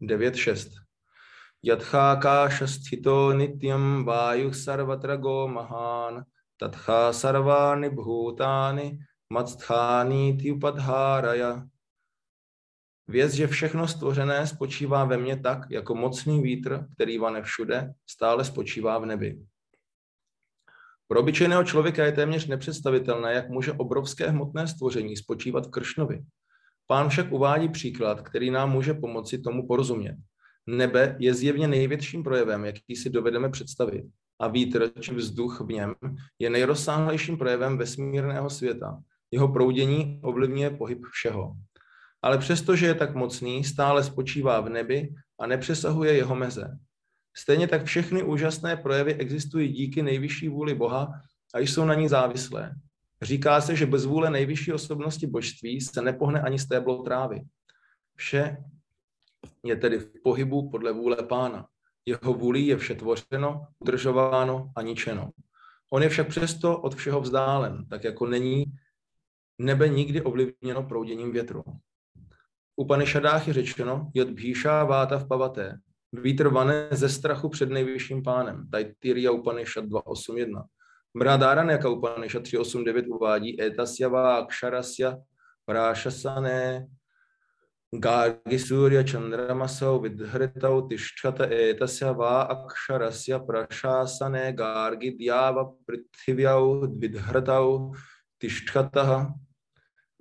9.6. 0.03 0.69
Yadhákáša 1.63 2.67
sthito 2.67 3.33
nityam 3.33 4.05
váju 4.05 4.53
sarvatra 4.53 5.17
mahán, 5.47 6.25
tadhá 6.57 7.13
sarvány 7.13 7.91
bhutány 7.91 8.99
matsthány 9.33 10.37
tyupadháraya. 10.37 11.65
Věc, 13.13 13.33
že 13.33 13.47
všechno 13.47 13.89
stvořené 13.89 14.47
spočívá 14.47 15.05
ve 15.05 15.17
mně 15.17 15.37
tak, 15.37 15.59
jako 15.71 15.95
mocný 15.95 16.43
vítr, 16.43 16.87
který 16.95 17.19
vane 17.19 17.43
všude, 17.43 17.93
stále 18.11 18.45
spočívá 18.45 18.99
v 18.99 19.07
nebi. 19.07 19.39
Pro 21.09 21.21
obyčejného 21.21 21.65
člověka 21.65 22.05
je 22.05 22.13
téměř 22.13 22.47
nepředstavitelné, 22.47 23.33
jak 23.33 23.49
může 23.49 23.73
obrovské 23.73 24.31
hmotné 24.31 24.69
stvoření 24.69 25.17
spočívat 25.17 25.67
v 25.67 25.71
Kršnovi. 25.71 26.23
Pán 26.87 27.09
však 27.09 27.33
uvádí 27.33 27.69
příklad, 27.69 28.23
který 28.23 28.51
nám 28.51 28.73
může 28.73 28.95
pomoci 28.95 29.39
tomu 29.39 29.67
porozumět. 29.67 30.17
Nebe 30.67 31.17
je 31.19 31.35
zjevně 31.35 31.69
největším 31.69 32.23
projevem, 32.23 32.65
jaký 32.65 32.97
si 32.97 33.11
dovedeme 33.11 33.51
představit. 33.51 34.05
A 34.41 34.49
vítr 34.49 34.91
či 35.01 35.15
vzduch 35.15 35.61
v 35.61 35.69
něm 35.69 35.95
je 36.39 36.51
nejrozsáhlejším 36.51 37.39
projevem 37.39 37.79
vesmírného 37.79 38.51
světa. 38.51 38.99
Jeho 39.31 39.49
proudění 39.49 40.21
ovlivňuje 40.23 40.71
pohyb 40.71 41.05
všeho. 41.13 41.57
Ale 42.23 42.39
přestože 42.39 42.87
je 42.87 42.95
tak 42.95 43.15
mocný, 43.15 43.65
stále 43.65 44.05
spočívá 44.05 44.61
v 44.61 44.69
nebi 44.69 45.15
a 45.41 45.47
nepřesahuje 45.47 46.13
jeho 46.13 46.35
meze. 46.35 46.79
Stejně 47.37 47.69
tak 47.69 47.85
všechny 47.85 48.23
úžasné 48.23 48.77
projevy 48.77 49.15
existují 49.15 49.73
díky 49.73 50.03
nejvyšší 50.03 50.49
vůli 50.49 50.75
Boha 50.75 51.13
a 51.55 51.59
jsou 51.59 51.85
na 51.85 51.95
ní 51.95 52.09
závislé. 52.09 52.75
Říká 53.23 53.61
se, 53.61 53.77
že 53.77 53.87
bez 53.87 54.05
vůle 54.05 54.31
nejvyšší 54.31 54.73
osobnosti 54.73 55.27
božství 55.27 55.81
se 55.81 56.03
nepohne 56.03 56.41
ani 56.41 56.59
stéblo 56.59 57.03
trávy. 57.03 57.43
Vše 58.17 58.57
je 59.65 59.77
tedy 59.77 59.99
v 59.99 60.23
pohybu 60.23 60.71
podle 60.71 60.93
vůle 60.93 61.17
pána. 61.17 61.67
Jeho 62.07 62.35
vůlí 62.35 62.67
je 62.67 62.77
vše 62.77 62.95
tvořeno, 62.95 63.67
udržováno 63.79 64.73
a 64.77 64.83
ničeno. 64.83 65.31
On 65.91 66.03
je 66.03 66.09
však 66.09 66.29
přesto 66.29 66.79
od 66.79 66.95
všeho 66.95 67.21
vzdálen, 67.21 67.87
tak 67.89 68.05
jako 68.05 68.27
není 68.27 68.65
nebe 69.59 69.89
nikdy 69.89 70.23
ovlivněno 70.23 70.83
prouděním 70.83 71.33
větru. 71.33 71.63
U 72.77 72.87
Panišadách 72.87 73.49
je 73.49 73.55
řečeno, 73.55 74.11
jod 74.15 74.31
bhíša 74.31 74.85
váta 74.85 75.19
v 75.19 75.29
pavaté, 75.29 75.79
vítr 76.13 76.49
vane 76.49 76.89
ze 76.91 77.09
strachu 77.09 77.49
před 77.49 77.71
nejvyšším 77.71 78.23
pánem, 78.23 78.69
Taittiriya 78.71 79.31
Upanishad 79.31 79.85
2.8.1. 79.85 80.65
Mradáraneka 81.15 81.89
Upanishad 81.89 82.43
3.8.9 82.43 83.05
uvádí 83.15 83.63
etasya 83.63 84.09
va 84.09 84.37
akšarasya 84.37 85.19
prášasané 85.65 86.87
Gargi 87.95 88.59
Surya 88.59 89.05
Chandramasau 89.05 90.01
Vidhritau 90.01 90.89
Tishthata 90.89 91.45
Etasya 91.45 92.17
Va 92.17 92.49
Aksharasya 92.49 93.39
Prashasane 93.45 94.57
Gargi 94.57 95.13
Dhyava 95.13 95.69
Prithivyav 95.85 96.89
Vidhritau 96.99 97.93
Tishthataha 98.41 99.35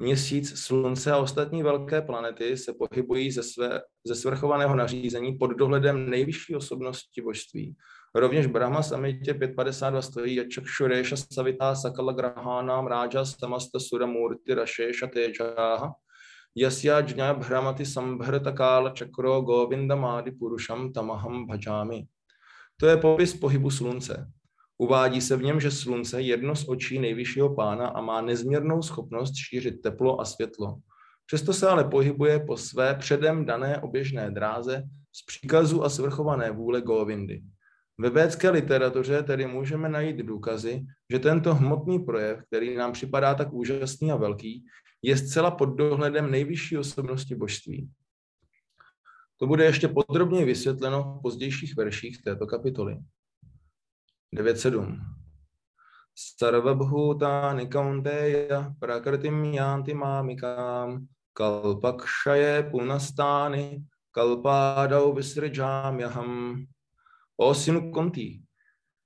Měsíc, 0.02 0.60
Slunce 0.60 1.12
a 1.12 1.18
ostatní 1.18 1.64
velké 1.64 2.02
planety 2.02 2.58
se 2.58 2.74
pohybují 2.74 3.32
ze, 3.32 3.44
své, 3.44 3.82
ze 4.08 4.16
svrchovaného 4.16 4.76
nařízení 4.76 5.38
pod 5.38 5.48
dohledem 5.48 6.10
nejvyšší 6.10 6.56
osobnosti 6.56 7.22
božství. 7.22 7.76
Rovněž 8.16 8.48
Brahma 8.48 8.84
samitě 8.84 9.34
552 9.34 10.02
stojí 10.02 10.36
Yachakshuresha 10.36 11.16
Savita 11.34 11.76
Sakala 11.76 12.14
Grahana 12.14 12.82
Raja 12.82 13.26
Samasta 13.26 13.80
Suramurti 13.80 14.54
Rashesha 14.54 15.08
Tejaha 15.08 15.94
Yasya 16.56 17.02
jña 17.02 17.34
bhramati 17.34 17.86
sambhrata 17.86 18.52
kala 18.52 18.90
čakro 18.90 19.42
govindamádi 19.42 20.32
purušam 20.32 20.94
tamaham 20.94 21.48
bhajami. 21.48 22.08
To 22.78 22.88
je 22.88 22.98
popis 22.98 23.34
pohybu 23.34 23.72
slunce. 23.72 24.28
Uvádí 24.82 25.22
se 25.22 25.38
v 25.38 25.44
něm, 25.44 25.60
že 25.60 25.72
slunce 25.72 26.22
je 26.22 26.28
jedno 26.28 26.56
z 26.56 26.70
očí 26.70 27.00
nejvyššího 27.00 27.56
pána 27.56 27.88
a 27.88 28.02
má 28.02 28.22
nezměrnou 28.22 28.82
schopnost 28.82 29.34
šířit 29.36 29.82
teplo 29.82 30.22
a 30.22 30.26
světlo. 30.26 30.78
Přesto 31.26 31.54
se 31.54 31.68
ale 31.68 31.84
pohybuje 31.84 32.40
po 32.40 32.58
své 32.58 32.96
předem 32.96 33.46
dané 33.46 33.82
oběžné 33.82 34.32
dráze 34.32 34.84
z 35.12 35.26
příkazu 35.26 35.84
a 35.84 35.90
svrchované 35.90 36.52
vůle 36.52 36.82
Govindy. 36.82 37.42
Ve 37.98 38.10
védské 38.10 38.50
literatuře 38.50 39.24
tedy 39.24 39.48
můžeme 39.48 39.90
najít 39.90 40.18
důkazy, 40.18 40.86
že 41.12 41.20
tento 41.20 41.56
hmotný 41.56 42.00
projev, 42.00 42.44
který 42.48 42.76
nám 42.76 42.92
připadá 42.92 43.36
tak 43.36 43.54
úžasný 43.54 44.12
a 44.12 44.16
velký, 44.16 44.66
je 45.02 45.18
zcela 45.18 45.52
pod 45.52 45.66
dohledem 45.66 46.32
nejvyšší 46.32 46.78
osobnosti 46.78 47.36
božství. 47.36 47.90
To 49.38 49.48
bude 49.48 49.66
ještě 49.66 49.88
podrobněji 49.88 50.46
vysvětleno 50.46 51.04
v 51.04 51.22
pozdějších 51.22 51.76
verších 51.76 52.22
této 52.22 52.48
kapitoly. 52.48 52.98
9.7. 54.36 54.98
Sarvabhutáni 56.16 57.68
kaunteya 57.68 58.74
prakritim 58.80 59.54
yanti 59.54 59.94
mamikam 59.94 61.08
kalpakšaje 61.34 62.72
punastány 62.72 63.84
kalpádau 64.12 65.14
vysrjamyaham. 65.14 66.66
O 67.38 67.54
synu 67.54 67.92
Kontý, 67.92 68.40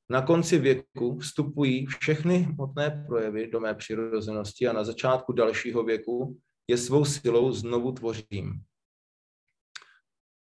na 0.10 0.22
konci 0.22 0.58
věku 0.58 1.18
vstupují 1.20 1.86
všechny 1.86 2.38
hmotné 2.38 3.06
projevy 3.08 3.48
do 3.48 3.60
mé 3.60 3.74
přirozenosti 3.74 4.68
a 4.68 4.74
na 4.74 4.84
začátku 4.84 5.34
dalšího 5.34 5.84
věku 5.84 6.38
je 6.68 6.78
svou 6.78 7.06
silou 7.06 7.52
znovu 7.52 7.92
tvořím. 7.92 8.62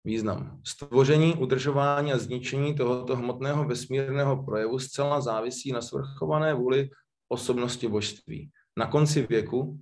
Význam. 0.05 0.61
Stvoření, 0.67 1.33
udržování 1.33 2.13
a 2.13 2.17
zničení 2.17 2.75
tohoto 2.75 3.15
hmotného 3.15 3.65
vesmírného 3.65 4.43
projevu 4.43 4.79
zcela 4.79 5.21
závisí 5.21 5.71
na 5.71 5.81
svrchované 5.81 6.53
vůli 6.53 6.89
osobnosti 7.27 7.87
božství. 7.87 8.51
Na 8.77 8.87
konci 8.87 9.27
věku 9.29 9.79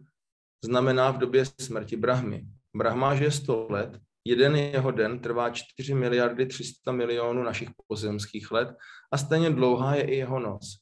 znamená 0.65 1.11
v 1.11 1.17
době 1.17 1.45
smrti 1.45 1.97
Brahmy. 1.97 2.45
Brahma 2.75 3.15
žije 3.15 3.31
100 3.31 3.67
let, 3.69 3.99
jeden 4.25 4.55
jeho 4.55 4.91
den 4.91 5.19
trvá 5.19 5.49
4 5.49 5.93
miliardy 5.93 6.45
300 6.45 6.91
milionů 6.91 7.43
našich 7.43 7.69
pozemských 7.87 8.51
let 8.51 8.69
a 9.11 9.17
stejně 9.17 9.49
dlouhá 9.49 9.95
je 9.95 10.03
i 10.03 10.15
jeho 10.15 10.39
noc. 10.39 10.77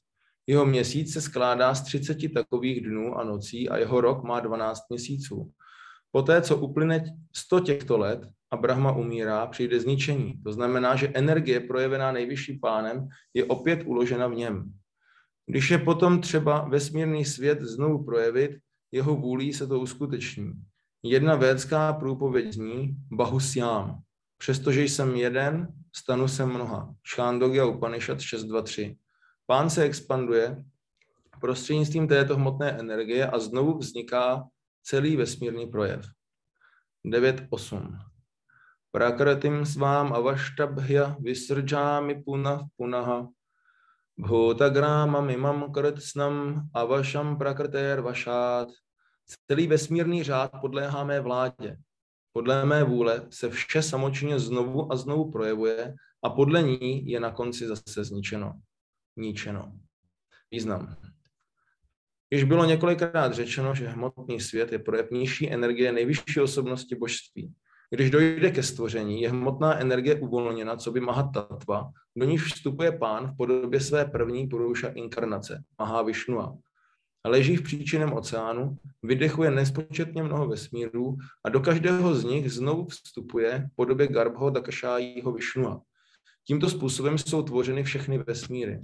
Jeho 0.48 0.66
měsíc 0.66 1.14
se 1.14 1.22
skládá 1.22 1.76
z 1.76 1.82
30 1.82 2.34
takových 2.34 2.82
dnů 2.82 3.16
a 3.16 3.24
nocí 3.24 3.70
a 3.70 3.78
jeho 3.78 4.02
rok 4.02 4.24
má 4.24 4.40
12 4.40 4.82
měsíců. 4.90 5.52
Poté, 6.12 6.42
co 6.42 6.58
uplyne 6.58 7.04
100 7.36 7.60
těchto 7.60 7.98
let 7.98 8.30
a 8.52 8.58
Brahma 8.58 8.92
umírá, 8.92 9.48
přijde 9.48 9.80
zničení. 9.80 10.42
To 10.44 10.52
znamená, 10.52 10.96
že 10.96 11.12
energie 11.14 11.60
projevená 11.60 12.12
nejvyšším 12.12 12.60
pánem 12.60 13.08
je 13.34 13.46
opět 13.46 13.84
uložena 13.86 14.28
v 14.28 14.36
něm. 14.36 14.74
Když 15.46 15.72
je 15.72 15.78
potom 15.78 16.22
třeba 16.22 16.68
vesmírný 16.70 17.26
svět 17.26 17.62
znovu 17.62 18.04
projevit, 18.04 18.52
jeho 18.92 19.16
vůlí 19.16 19.54
se 19.54 19.68
to 19.68 19.80
uskuteční. 19.80 20.54
Jedna 21.04 21.36
védská 21.36 21.94
průpověď 21.94 22.54
zní 22.54 22.96
Bahusyám. 23.12 24.00
Přestože 24.38 24.84
jsem 24.84 25.16
jeden, 25.16 25.68
stanu 25.96 26.28
se 26.28 26.46
mnoha. 26.46 26.94
Šándogya 27.04 27.66
Upanishad 27.66 28.18
6.2.3. 28.18 28.98
Pán 29.46 29.70
se 29.70 29.84
expanduje 29.84 30.64
prostřednictvím 31.42 32.08
této 32.08 32.36
hmotné 32.36 32.72
energie 32.72 33.28
a 33.28 33.40
znovu 33.40 33.78
vzniká 33.78 34.48
celý 34.84 35.16
vesmírný 35.16 35.68
projev. 35.68 36.06
9.8. 37.06 38.09
Avaštabhya 40.14 41.16
vysrdžámi 41.20 42.24
punah 42.24 42.62
punaha 42.78 43.28
bhutagrámam 44.18 45.30
imam 45.30 45.72
krtsnam 45.74 46.68
avašam 46.74 47.38
prakrtér 47.38 48.02
vašát. 48.02 48.68
Celý 49.48 49.68
vesmírný 49.68 50.24
řád 50.24 50.52
podléhá 50.62 51.04
mé 51.04 51.20
vládě. 51.20 51.78
Podle 52.34 52.66
mé 52.66 52.84
vůle 52.84 53.28
se 53.30 53.50
vše 53.50 53.82
samočně 53.82 54.40
znovu 54.40 54.92
a 54.92 54.96
znovu 54.96 55.32
projevuje 55.32 55.96
a 56.24 56.30
podle 56.30 56.64
ní 56.64 57.10
je 57.10 57.20
na 57.20 57.32
konci 57.32 57.68
zase 57.68 58.04
zničeno. 58.04 58.54
Ničeno. 59.18 59.74
Význam. 60.52 60.96
Již 62.32 62.44
bylo 62.44 62.66
několikrát 62.66 63.34
řečeno, 63.34 63.76
že 63.76 63.88
hmotný 63.88 64.40
svět 64.40 64.72
je 64.72 64.80
projev 64.80 65.12
nižší 65.12 65.54
energie 65.54 65.92
nejvyšší 65.92 66.40
osobnosti 66.42 66.96
božství. 66.96 67.54
Když 67.90 68.12
dojde 68.12 68.52
ke 68.52 68.64
stvoření, 68.64 69.22
je 69.22 69.30
hmotná 69.30 69.80
energie 69.80 70.16
uvolněna, 70.16 70.76
co 70.76 70.92
by 70.92 71.00
Mahatatva, 71.00 71.92
do 72.16 72.26
níž 72.26 72.44
vstupuje 72.44 72.92
pán 72.92 73.28
v 73.28 73.38
podobě 73.38 73.80
své 73.80 74.06
první 74.06 74.48
Puruša 74.48 74.88
inkarnace, 74.88 75.64
Mahavishnua. 75.80 76.58
Leží 77.28 77.58
v 77.58 77.64
příčinem 77.64 78.14
oceánu, 78.14 78.78
vydechuje 79.04 79.52
nespočetně 79.52 80.24
mnoho 80.24 80.48
vesmírů 80.48 81.18
a 81.44 81.50
do 81.50 81.60
každého 81.60 82.16
z 82.16 82.24
nich 82.24 82.52
znovu 82.52 82.86
vstupuje 82.86 83.68
v 83.72 83.76
podobě 83.76 84.08
Garbho 84.08 84.50
Dakašájího 84.50 85.32
Vishnua. 85.32 85.82
Tímto 86.48 86.70
způsobem 86.70 87.18
jsou 87.18 87.44
tvořeny 87.44 87.84
všechny 87.84 88.18
vesmíry. 88.18 88.82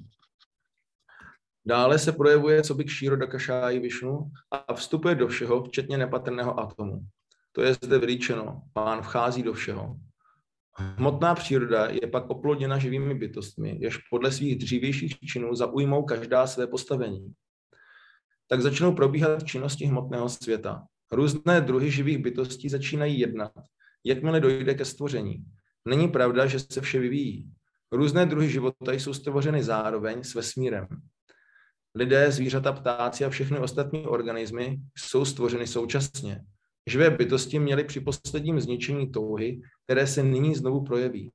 Dále 1.65 1.99
se 1.99 2.11
projevuje 2.11 2.63
co 2.63 2.75
by 2.75 2.83
Kšíro 2.83 3.17
Dakašájí 3.17 3.79
Višnu 3.79 4.31
a 4.51 4.73
vstupuje 4.73 5.15
do 5.15 5.27
všeho, 5.27 5.63
včetně 5.63 5.97
nepatrného 5.97 6.59
atomu. 6.59 7.05
To 7.55 7.61
je 7.61 7.73
zde 7.73 7.99
vylíčeno. 7.99 8.61
Pán 8.73 9.01
vchází 9.01 9.43
do 9.43 9.53
všeho. 9.53 9.95
Hmotná 10.77 11.35
příroda 11.35 11.85
je 11.85 12.07
pak 12.07 12.29
oplodněna 12.29 12.77
živými 12.77 13.15
bytostmi, 13.15 13.77
jež 13.81 13.97
podle 13.97 14.31
svých 14.31 14.57
dřívějších 14.57 15.19
činů 15.19 15.55
zaujmou 15.55 16.03
každá 16.03 16.47
své 16.47 16.67
postavení. 16.67 17.33
Tak 18.47 18.61
začnou 18.61 18.95
probíhat 18.95 19.43
činnosti 19.43 19.85
hmotného 19.85 20.29
světa. 20.29 20.83
Různé 21.11 21.61
druhy 21.61 21.91
živých 21.91 22.17
bytostí 22.17 22.69
začínají 22.69 23.19
jednat, 23.19 23.51
jakmile 24.03 24.39
dojde 24.39 24.73
ke 24.73 24.85
stvoření. 24.85 25.45
Není 25.85 26.07
pravda, 26.07 26.45
že 26.45 26.59
se 26.59 26.81
vše 26.81 26.99
vyvíjí. 26.99 27.51
Různé 27.91 28.25
druhy 28.25 28.49
života 28.49 28.91
jsou 28.91 29.13
stvořeny 29.13 29.63
zároveň 29.63 30.23
s 30.23 30.35
vesmírem. 30.35 30.87
Lidé, 31.95 32.31
zvířata, 32.31 32.71
ptáci 32.71 33.25
a 33.25 33.29
všechny 33.29 33.59
ostatní 33.59 34.05
organismy 34.05 34.79
jsou 34.97 35.25
stvořeny 35.25 35.67
současně. 35.67 36.41
Živé 36.89 37.09
bytosti 37.09 37.59
měly 37.59 37.83
při 37.83 37.99
posledním 37.99 38.59
zničení 38.59 39.11
touhy, 39.11 39.61
které 39.83 40.07
se 40.07 40.23
nyní 40.23 40.55
znovu 40.55 40.83
projeví. 40.83 41.31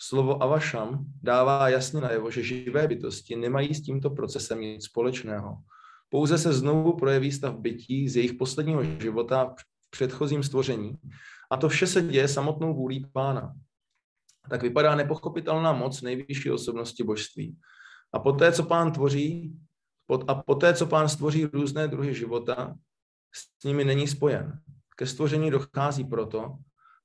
Slovo 0.00 0.42
avašam 0.42 1.04
dává 1.22 1.68
jasně 1.68 2.00
najevo, 2.00 2.30
že 2.30 2.42
živé 2.42 2.88
bytosti 2.88 3.36
nemají 3.36 3.74
s 3.74 3.82
tímto 3.82 4.10
procesem 4.10 4.60
nic 4.60 4.84
společného. 4.84 5.56
Pouze 6.08 6.38
se 6.38 6.52
znovu 6.52 6.96
projeví 6.96 7.32
stav 7.32 7.54
bytí 7.54 8.08
z 8.08 8.16
jejich 8.16 8.34
posledního 8.34 8.84
života 8.84 9.54
v 9.58 9.90
předchozím 9.90 10.42
stvoření. 10.42 10.98
A 11.50 11.56
to 11.56 11.68
vše 11.68 11.86
se 11.86 12.02
děje 12.02 12.28
samotnou 12.28 12.74
vůlí 12.74 13.06
pána. 13.12 13.54
Tak 14.50 14.62
vypadá 14.62 14.94
nepochopitelná 14.94 15.72
moc 15.72 16.02
nejvyšší 16.02 16.50
osobnosti 16.50 17.04
božství. 17.04 17.56
A 18.12 18.18
poté, 18.18 18.52
co 18.52 18.62
pán 18.62 18.92
tvoří, 18.92 19.56
a 20.28 20.34
poté, 20.34 20.74
co 20.74 20.86
pán 20.86 21.08
stvoří 21.08 21.44
různé 21.44 21.88
druhy 21.88 22.14
života, 22.14 22.74
s 23.34 23.64
nimi 23.64 23.84
není 23.84 24.08
spojen. 24.08 24.60
Ke 24.98 25.06
stvoření 25.06 25.50
dochází 25.50 26.04
proto, 26.04 26.56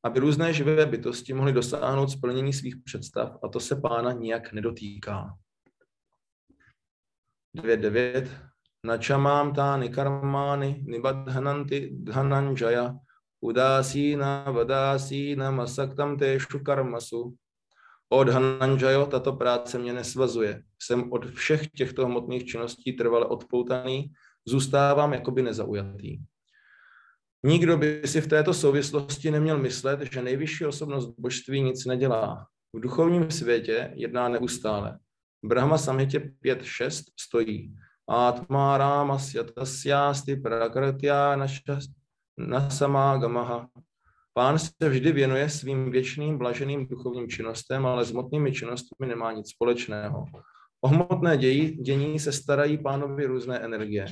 aby 0.03 0.19
různé 0.19 0.53
živé 0.53 0.86
bytosti 0.86 1.34
mohly 1.34 1.53
dosáhnout 1.53 2.08
splnění 2.08 2.53
svých 2.53 2.75
představ 2.86 3.38
a 3.43 3.47
to 3.47 3.60
se 3.60 3.75
pána 3.75 4.12
nijak 4.12 4.53
nedotýká. 4.53 5.38
2.9. 7.58 8.27
Načamám 8.86 9.53
tány 9.53 9.89
karmány 9.89 10.84
nibadhananti 10.88 11.89
dhananjaya 11.93 12.95
udásína 13.41 14.43
vadásína 14.51 15.51
masaktam 15.51 16.17
téšu 16.17 16.59
karmasu. 16.59 17.36
Od 18.09 18.30
Hananjayo 18.30 19.05
tato 19.05 19.34
práce 19.34 19.80
mě 19.80 19.93
nesvazuje. 19.93 20.63
Jsem 20.80 21.11
od 21.11 21.32
všech 21.32 21.67
těchto 21.67 22.05
hmotných 22.05 22.45
činností 22.45 22.93
trvale 22.93 23.26
odpoutaný, 23.26 24.11
zůstávám 24.45 25.13
jakoby 25.13 25.41
nezaujatý. 25.41 26.20
Nikdo 27.45 27.77
by 27.77 28.01
si 28.05 28.21
v 28.21 28.27
této 28.27 28.53
souvislosti 28.53 29.31
neměl 29.31 29.57
myslet, 29.57 29.99
že 30.13 30.21
nejvyšší 30.21 30.65
osobnost 30.65 31.13
božství 31.17 31.61
nic 31.61 31.85
nedělá. 31.85 32.47
V 32.73 32.79
duchovním 32.79 33.31
světě 33.31 33.91
jedná 33.95 34.29
neustále. 34.29 34.99
Brahma 35.45 35.77
Samhitě 35.77 36.19
5.6 36.19 37.03
stojí. 37.19 37.75
Atma 38.07 38.77
Rama 38.77 39.19
Syatasyasti 39.19 40.35
Prakratya 40.35 41.47
Nasamagamaha. 42.37 43.67
Pán 44.33 44.59
se 44.59 44.89
vždy 44.89 45.11
věnuje 45.11 45.49
svým 45.49 45.91
věčným 45.91 46.37
blaženým 46.37 46.87
duchovním 46.87 47.29
činnostem, 47.29 47.85
ale 47.85 48.05
s 48.05 48.11
hmotnými 48.11 48.51
činnostmi 48.51 49.07
nemá 49.07 49.31
nic 49.31 49.49
společného. 49.49 50.25
O 50.81 50.87
hmotné 50.87 51.37
dějí, 51.37 51.71
dění 51.71 52.19
se 52.19 52.31
starají 52.31 52.77
pánovi 52.77 53.25
různé 53.25 53.59
energie. 53.59 54.05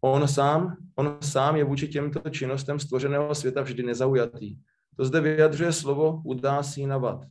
On 0.00 0.28
sám, 0.28 0.76
on 0.94 1.18
sám 1.20 1.56
je 1.56 1.64
vůči 1.64 1.88
těmto 1.88 2.30
činnostem 2.30 2.78
stvořeného 2.78 3.34
světa 3.34 3.62
vždy 3.62 3.82
nezaujatý. 3.82 4.56
To 4.96 5.04
zde 5.04 5.20
vyjadřuje 5.20 5.72
slovo 5.72 6.22
udásí 6.24 6.86
navat. 6.86 7.24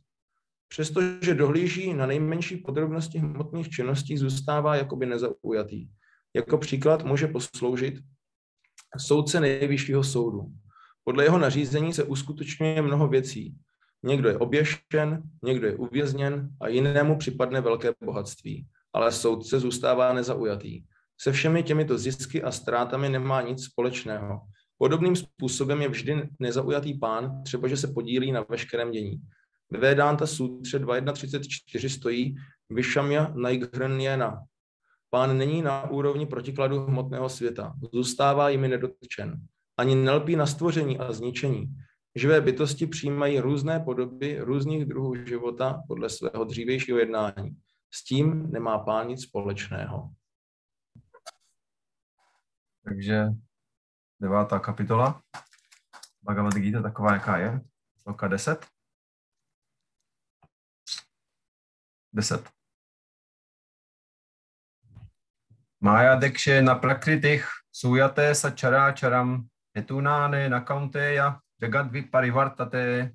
Přestože 0.68 1.34
dohlíží 1.34 1.94
na 1.94 2.06
nejmenší 2.06 2.56
podrobnosti 2.56 3.18
hmotných 3.18 3.68
činností, 3.68 4.16
zůstává 4.16 4.76
jakoby 4.76 5.06
nezaujatý. 5.06 5.88
Jako 6.34 6.58
příklad 6.58 7.04
může 7.04 7.26
posloužit 7.26 7.94
soudce 8.98 9.40
nejvyššího 9.40 10.04
soudu. 10.04 10.52
Podle 11.04 11.24
jeho 11.24 11.38
nařízení 11.38 11.92
se 11.92 12.04
uskutečňuje 12.04 12.82
mnoho 12.82 13.08
věcí. 13.08 13.56
Někdo 14.02 14.28
je 14.28 14.38
oběšen, 14.38 15.22
někdo 15.44 15.66
je 15.66 15.76
uvězněn 15.76 16.50
a 16.60 16.68
jinému 16.68 17.18
připadne 17.18 17.60
velké 17.60 17.92
bohatství. 18.04 18.66
Ale 18.92 19.12
soudce 19.12 19.60
zůstává 19.60 20.12
nezaujatý. 20.12 20.82
Se 21.20 21.32
všemi 21.32 21.62
těmito 21.62 21.98
zisky 21.98 22.42
a 22.42 22.50
ztrátami 22.50 23.08
nemá 23.08 23.42
nic 23.42 23.64
společného. 23.64 24.40
Podobným 24.78 25.16
způsobem 25.16 25.82
je 25.82 25.88
vždy 25.88 26.28
nezaujatý 26.38 26.98
pán, 26.98 27.42
třeba 27.42 27.68
že 27.68 27.76
se 27.76 27.88
podílí 27.88 28.32
na 28.32 28.44
veškerém 28.48 28.90
dění. 28.90 29.20
Ve 29.70 29.78
Vedanta 29.78 30.26
Sutře 30.26 30.78
2.1.34 30.78 31.88
stojí 31.88 32.36
Vishamya 32.70 33.32
Naigranyena. 33.36 34.42
Pán 35.10 35.38
není 35.38 35.62
na 35.62 35.90
úrovni 35.90 36.26
protikladu 36.26 36.80
hmotného 36.80 37.28
světa, 37.28 37.74
zůstává 37.92 38.48
jimi 38.48 38.68
nedotčen. 38.68 39.40
Ani 39.76 39.94
nelpí 39.94 40.36
na 40.36 40.46
stvoření 40.46 40.98
a 40.98 41.12
zničení. 41.12 41.76
Živé 42.14 42.40
bytosti 42.40 42.86
přijímají 42.86 43.40
různé 43.40 43.80
podoby 43.80 44.38
různých 44.40 44.84
druhů 44.84 45.14
života 45.14 45.82
podle 45.88 46.08
svého 46.08 46.44
dřívějšího 46.44 46.98
jednání. 46.98 47.56
S 47.94 48.04
tím 48.04 48.50
nemá 48.50 48.78
pán 48.78 49.08
nic 49.08 49.22
společného. 49.22 50.10
Takže 52.88 53.24
devátá 54.20 54.58
kapitola 54.58 55.22
Bhagavad 56.22 56.54
Gita 56.54 56.82
taková, 56.82 57.12
jaká 57.12 57.36
je. 57.36 57.60
Sloka 57.96 58.28
10. 58.28 58.66
10. 62.12 62.50
Mája 65.80 66.14
dekshe 66.16 66.62
na 66.62 66.74
prakritich 66.74 67.44
sujaté 67.72 68.34
sa 68.34 68.50
čaráčaram 68.50 69.44
hetunáne 69.76 70.48
na 70.48 70.60
kaunteja 70.64 71.40
jagat 71.60 71.92
vyparivartate. 71.92 73.12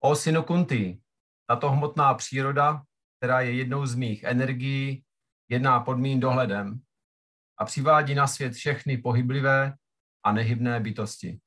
O 0.00 0.16
synu 0.16 0.42
Kunti, 0.42 1.02
tato 1.46 1.70
hmotná 1.70 2.14
příroda, 2.14 2.82
která 3.18 3.40
je 3.40 3.52
jednou 3.52 3.86
z 3.86 3.94
mých 3.94 4.22
energií, 4.22 5.04
jedná 5.48 5.80
pod 5.80 5.98
mým 5.98 6.20
dohledem 6.20 6.80
a 7.60 7.64
přivádí 7.64 8.14
na 8.14 8.26
svět 8.26 8.52
všechny 8.52 8.98
pohyblivé 8.98 9.74
a 10.24 10.32
nehybné 10.32 10.80
bytosti. 10.80 11.40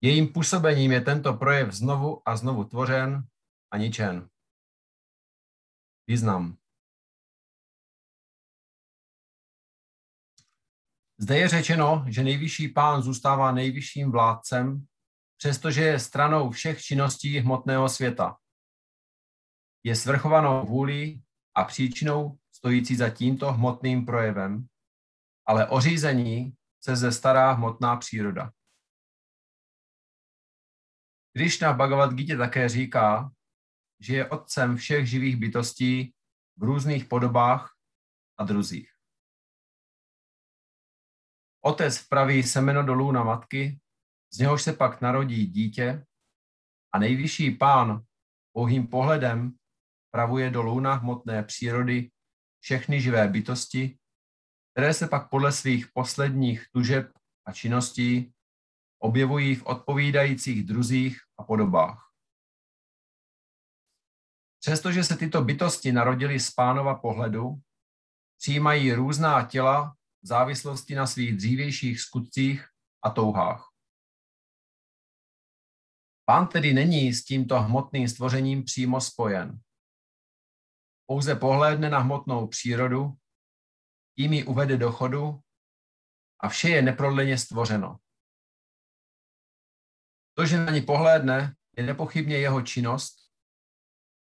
Jejím 0.00 0.32
působením 0.32 0.92
je 0.92 1.00
tento 1.00 1.34
projev 1.34 1.72
znovu 1.72 2.28
a 2.28 2.36
znovu 2.36 2.64
tvořen 2.64 3.28
a 3.70 3.76
ničen. 3.76 4.28
Význam. 6.06 6.56
Zde 11.20 11.38
je 11.38 11.48
řečeno, 11.48 12.04
že 12.08 12.22
nejvyšší 12.22 12.68
pán 12.68 13.02
zůstává 13.02 13.52
nejvyšším 13.52 14.12
vládcem, 14.12 14.86
přestože 15.36 15.82
je 15.82 16.00
stranou 16.00 16.50
všech 16.50 16.82
činností 16.82 17.38
hmotného 17.38 17.88
světa. 17.88 18.36
Je 19.84 19.96
svrchovanou 19.96 20.66
vůlí 20.66 21.24
a 21.54 21.64
příčinou 21.64 22.38
stojící 22.64 22.96
za 22.96 23.10
tímto 23.10 23.52
hmotným 23.52 24.06
projevem, 24.06 24.66
ale 25.46 25.68
o 25.68 25.80
řízení 25.80 26.56
se 26.80 26.96
ze 26.96 27.12
stará 27.12 27.52
hmotná 27.52 27.96
příroda. 27.96 28.52
Krishna 31.36 31.72
v 31.72 31.76
Bhagavad 31.76 32.12
Gita 32.12 32.36
také 32.36 32.68
říká, 32.68 33.30
že 34.00 34.16
je 34.16 34.30
otcem 34.30 34.76
všech 34.76 35.06
živých 35.06 35.36
bytostí 35.36 36.14
v 36.56 36.62
různých 36.62 37.04
podobách 37.04 37.76
a 38.38 38.44
druzích. 38.44 38.90
Otec 41.64 41.98
vpraví 41.98 42.42
semeno 42.42 42.82
dolů 42.82 43.12
na 43.12 43.24
matky, 43.24 43.80
z 44.32 44.38
něhož 44.38 44.62
se 44.62 44.72
pak 44.72 45.00
narodí 45.00 45.46
dítě 45.46 46.06
a 46.94 46.98
nejvyšší 46.98 47.50
pán 47.50 48.04
pouhým 48.52 48.86
pohledem 48.86 49.52
pravuje 50.10 50.50
dolů 50.50 50.80
na 50.80 50.94
hmotné 50.94 51.42
přírody 51.42 52.10
všechny 52.64 53.00
živé 53.00 53.28
bytosti, 53.28 53.98
které 54.72 54.94
se 54.94 55.08
pak 55.08 55.30
podle 55.30 55.52
svých 55.52 55.86
posledních 55.92 56.66
tužeb 56.72 57.12
a 57.46 57.52
činností 57.52 58.32
objevují 58.98 59.54
v 59.54 59.66
odpovídajících 59.66 60.66
druzích 60.66 61.20
a 61.38 61.44
podobách. 61.44 62.10
Přestože 64.60 65.04
se 65.04 65.16
tyto 65.16 65.44
bytosti 65.44 65.92
narodily 65.92 66.40
z 66.40 66.50
pánova 66.50 66.94
pohledu, 66.94 67.54
přijímají 68.38 68.92
různá 68.92 69.46
těla 69.46 69.96
v 70.22 70.26
závislosti 70.26 70.94
na 70.94 71.06
svých 71.06 71.36
dřívějších 71.36 72.00
skutcích 72.00 72.68
a 73.02 73.10
touhách. 73.10 73.68
Pán 76.24 76.46
tedy 76.46 76.72
není 76.72 77.14
s 77.14 77.24
tímto 77.24 77.60
hmotným 77.60 78.08
stvořením 78.08 78.64
přímo 78.64 79.00
spojen. 79.00 79.63
Pouze 81.06 81.36
pohlédne 81.36 81.90
na 81.90 81.98
hmotnou 81.98 82.46
přírodu, 82.46 83.12
tím 84.16 84.32
ji 84.32 84.44
uvede 84.44 84.76
do 84.76 84.92
chodu 84.92 85.40
a 86.40 86.48
vše 86.48 86.68
je 86.68 86.82
neprodleně 86.82 87.38
stvořeno. 87.38 87.98
To, 90.34 90.46
že 90.46 90.58
na 90.58 90.72
ní 90.72 90.82
pohlédne, 90.82 91.54
je 91.76 91.86
nepochybně 91.86 92.38
jeho 92.38 92.62
činnost, 92.62 93.14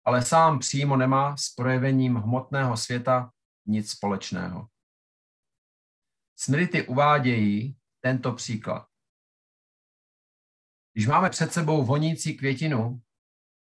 ale 0.05 0.22
sám 0.22 0.59
přímo 0.59 0.97
nemá 0.97 1.37
s 1.37 1.55
projevením 1.55 2.14
hmotného 2.14 2.77
světa 2.77 3.33
nic 3.66 3.91
společného. 3.91 4.68
Smrity 6.37 6.87
uvádějí 6.87 7.79
tento 8.01 8.33
příklad. 8.33 8.89
Když 10.93 11.07
máme 11.07 11.31
před 11.31 11.53
sebou 11.53 11.85
vonící 11.85 12.37
květinu, 12.37 13.03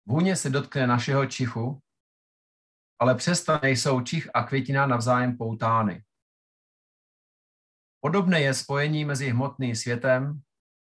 vůně 0.06 0.36
se 0.36 0.49
dotkne 0.49 0.88
našeho 0.88 1.26
čichu, 1.26 1.82
ale 2.99 3.15
přesto 3.15 3.59
nejsou 3.61 4.01
čich 4.01 4.29
a 4.33 4.43
květina 4.43 4.87
navzájem 4.87 5.37
poutány. 5.37 6.03
Podobné 7.99 8.41
je 8.41 8.53
spojení 8.53 9.05
mezi 9.05 9.29
hmotným 9.29 9.75
světem 9.75 10.41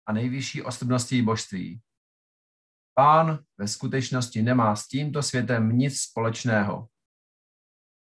a 0.07 0.13
nejvyšší 0.13 0.61
osobností 0.61 1.21
božství. 1.21 1.81
Pán 2.93 3.43
ve 3.57 3.67
skutečnosti 3.67 4.41
nemá 4.41 4.75
s 4.75 4.87
tímto 4.87 5.23
světem 5.23 5.77
nic 5.77 6.01
společného. 6.01 6.87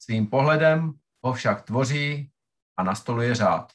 Svým 0.02 0.28
pohledem 0.28 0.94
ho 1.26 1.34
však 1.34 1.62
tvoří 1.62 2.32
a 2.78 2.84
nastoluje 2.84 3.36
řád. 3.36 3.74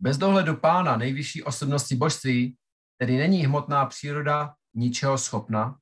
Bez 0.00 0.18
dohledu 0.18 0.56
pána 0.56 0.96
nejvyšší 0.96 1.42
osobnosti 1.42 1.96
božství, 1.96 2.56
tedy 3.00 3.16
není 3.16 3.46
hmotná 3.46 3.86
příroda 3.86 4.54
ničeho 4.74 5.18
schopna, 5.18 5.78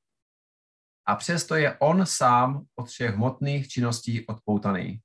a 1.11 1.15
přesto 1.15 1.55
je 1.55 1.77
on 1.79 2.05
sám 2.05 2.65
od 2.75 2.87
všech 2.87 3.15
hmotných 3.15 3.67
činností 3.67 4.25
odpoutaný. 4.25 5.01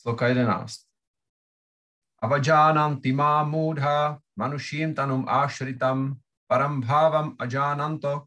Sloka 0.00 0.28
11. 0.28 0.74
Avajánam 2.22 3.00
timamudha 3.00 4.18
manuším 4.36 4.94
tanum 4.94 5.28
ashritam 5.28 6.18
parambhavam 6.46 7.36
ajánanto 7.38 8.26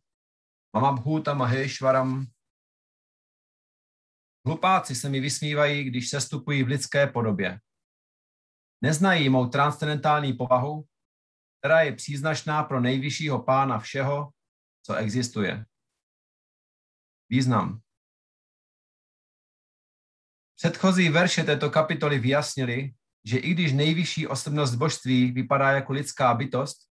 mamabhuta 0.76 1.34
maheshvaram. 1.34 2.26
Hlupáci 4.48 4.96
se 4.96 5.10
mi 5.10 5.20
vysmívají, 5.20 5.84
když 5.84 6.10
se 6.10 6.22
stupují 6.22 6.64
v 6.64 6.68
lidské 6.68 7.08
podobě. 7.08 7.60
Neznají 8.82 9.30
mou 9.30 9.48
transcendentální 9.48 10.34
povahu, 10.34 10.86
která 11.60 11.82
je 11.82 11.96
příznačná 11.96 12.64
pro 12.64 12.80
nejvyššího 12.80 13.44
pána 13.44 13.80
všeho, 13.80 14.32
co 14.86 14.96
existuje. 14.96 15.66
Význam. 17.30 17.82
Předchozí 20.56 21.10
verše 21.10 21.44
této 21.44 21.70
kapitoly 21.70 22.20
vyjasnili, 22.20 22.96
že 23.26 23.38
i 23.38 23.54
když 23.54 23.74
nejvyšší 23.74 24.28
osobnost 24.28 24.76
božství 24.76 25.32
vypadá 25.32 25.72
jako 25.72 25.94
lidská 25.94 26.34
bytost, 26.34 26.90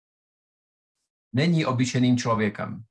není 1.33 1.65
obyčejným 1.65 2.17
člověkem. 2.17 2.83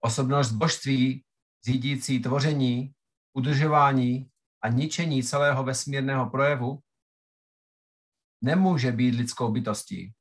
Osobnost 0.00 0.52
božství, 0.52 1.24
řídící 1.64 2.22
tvoření, 2.22 2.94
udržování 3.32 4.30
a 4.62 4.68
ničení 4.68 5.22
celého 5.22 5.64
vesmírného 5.64 6.30
projevu, 6.30 6.82
nemůže 8.42 8.92
být 8.92 9.14
lidskou 9.14 9.52
bytostí. 9.52 10.14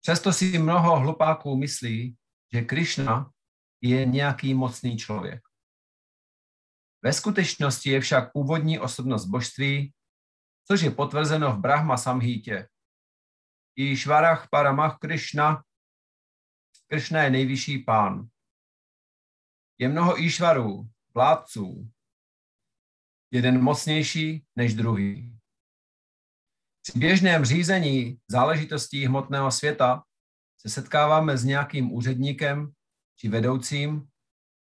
Přesto 0.00 0.32
si 0.32 0.58
mnoho 0.58 1.00
hlupáků 1.00 1.56
myslí, 1.56 2.16
že 2.52 2.62
Krishna 2.62 3.33
je 3.88 4.06
nějaký 4.06 4.54
mocný 4.54 4.96
člověk. 4.96 5.42
Ve 7.02 7.12
skutečnosti 7.12 7.90
je 7.90 8.00
však 8.00 8.32
původní 8.32 8.78
osobnost 8.78 9.24
božství, 9.26 9.94
což 10.66 10.80
je 10.80 10.90
potvrzeno 10.90 11.52
v 11.52 11.60
Brahma 11.60 11.96
Samhítě. 11.96 12.68
I 13.76 13.96
Švarach 13.96 14.48
Paramach 14.50 14.98
Krishna, 14.98 15.64
Krishna 16.86 17.22
je 17.22 17.30
nejvyšší 17.30 17.78
pán. 17.78 18.28
Je 19.78 19.88
mnoho 19.88 20.20
Išvarů, 20.20 20.88
vládců, 21.14 21.90
jeden 23.30 23.62
mocnější 23.62 24.46
než 24.56 24.74
druhý. 24.74 25.38
Při 26.82 26.98
běžném 26.98 27.44
řízení 27.44 28.20
záležitostí 28.28 29.06
hmotného 29.06 29.50
světa 29.50 30.04
se 30.60 30.68
setkáváme 30.68 31.38
s 31.38 31.44
nějakým 31.44 31.92
úředníkem 31.92 32.74
či 33.16 33.28
vedoucím, 33.28 34.08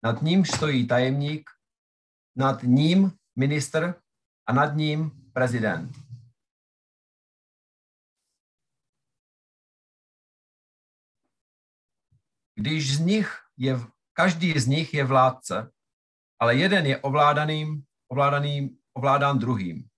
nad 0.04 0.22
ním 0.22 0.44
stojí 0.44 0.86
tajemník, 0.86 1.50
nad 2.36 2.62
ním 2.62 3.12
minister 3.36 4.02
a 4.46 4.52
nad 4.52 4.76
ním 4.76 5.10
prezident. 5.32 5.92
Když 12.54 12.96
z 12.96 12.98
nich 12.98 13.38
je, 13.56 13.76
každý 14.12 14.58
z 14.60 14.66
nich 14.66 14.94
je 14.94 15.04
vládce, 15.04 15.72
ale 16.38 16.56
jeden 16.56 16.86
je 16.86 16.98
ovládaným, 16.98 17.84
ovládaným, 18.08 18.78
ovládán 18.94 19.38
druhým. 19.38 19.88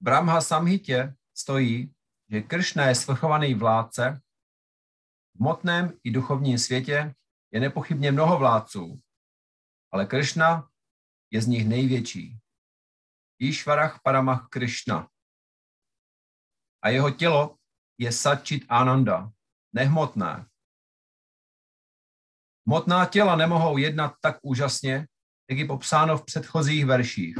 Brahma 0.00 0.40
Samhitě 0.40 1.14
stojí, 1.34 1.94
že 2.30 2.42
Kršna 2.42 2.86
je 2.86 2.94
svrchovaný 2.94 3.54
vládce. 3.54 4.20
V 5.36 5.40
motném 5.40 5.98
i 6.04 6.10
duchovním 6.10 6.58
světě 6.58 7.14
je 7.52 7.60
nepochybně 7.60 8.12
mnoho 8.12 8.38
vládců, 8.38 9.00
ale 9.92 10.06
Kršna 10.06 10.68
je 11.30 11.42
z 11.42 11.46
nich 11.46 11.68
největší. 11.68 12.38
Išvarach 13.38 14.00
Paramach 14.02 14.48
Krishna. 14.48 15.08
A 16.82 16.88
jeho 16.88 17.10
tělo 17.10 17.56
je 17.98 18.12
Satchit 18.12 18.64
Ananda, 18.68 19.32
nehmotné. 19.72 20.46
Hmotná 22.66 23.06
těla 23.06 23.36
nemohou 23.36 23.78
jednat 23.78 24.14
tak 24.20 24.38
úžasně, 24.42 25.08
jak 25.50 25.58
je 25.58 25.66
popsáno 25.66 26.18
v 26.18 26.24
předchozích 26.24 26.86
verších. 26.86 27.36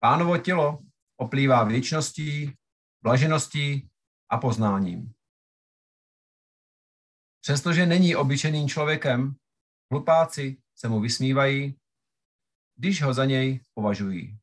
Pánovo 0.00 0.38
tělo 0.38 0.78
oplývá 1.16 1.64
věčností, 1.64 2.54
blažeností 3.02 3.88
a 4.30 4.38
poznáním. 4.38 5.17
Přestože 7.48 7.86
není 7.86 8.16
obyčejným 8.16 8.68
člověkem, 8.68 9.36
hlupáci 9.92 10.62
se 10.74 10.88
mu 10.88 11.00
vysmívají, 11.00 11.78
když 12.76 13.02
ho 13.02 13.14
za 13.14 13.24
něj 13.24 13.60
považují. 13.74 14.38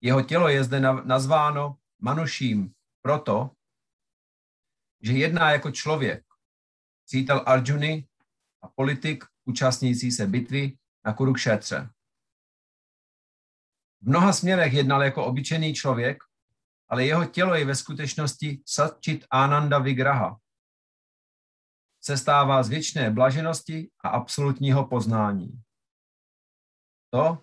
Jeho 0.00 0.22
tělo 0.22 0.48
je 0.48 0.64
zde 0.64 0.80
nazváno 1.04 1.76
Manuším 2.02 2.74
proto, 3.02 3.50
že 5.02 5.12
jedná 5.12 5.52
jako 5.52 5.70
člověk, 5.70 6.24
přítel 7.06 7.44
Arjuny 7.46 8.08
a 8.62 8.68
politik 8.68 9.24
účastnící 9.44 10.10
se 10.10 10.26
bitvy 10.26 10.78
na 11.04 11.12
Kurukšetře. 11.12 11.90
V 14.00 14.08
mnoha 14.08 14.32
směrech 14.32 14.72
jednal 14.72 15.02
jako 15.02 15.24
obyčejný 15.24 15.74
člověk, 15.74 16.18
ale 16.88 17.04
jeho 17.04 17.24
tělo 17.24 17.54
je 17.54 17.64
ve 17.64 17.74
skutečnosti 17.74 18.62
Satchit 18.66 19.26
Ananda 19.30 19.78
Vigraha. 19.78 20.40
Se 22.10 22.16
stává 22.16 22.62
z 22.62 22.68
věčné 22.68 23.10
blaženosti 23.10 23.90
a 24.04 24.08
absolutního 24.08 24.86
poznání. 24.86 25.62
To 27.10 27.38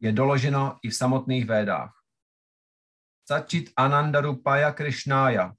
je 0.00 0.12
doloženo 0.12 0.78
i 0.82 0.90
v 0.90 0.96
samotných 0.96 1.46
védách. 1.46 1.92
Satchit 3.28 3.72
Ananda 3.76 4.20
Rupaya 4.20 4.72
Krishnaya. 4.72 5.52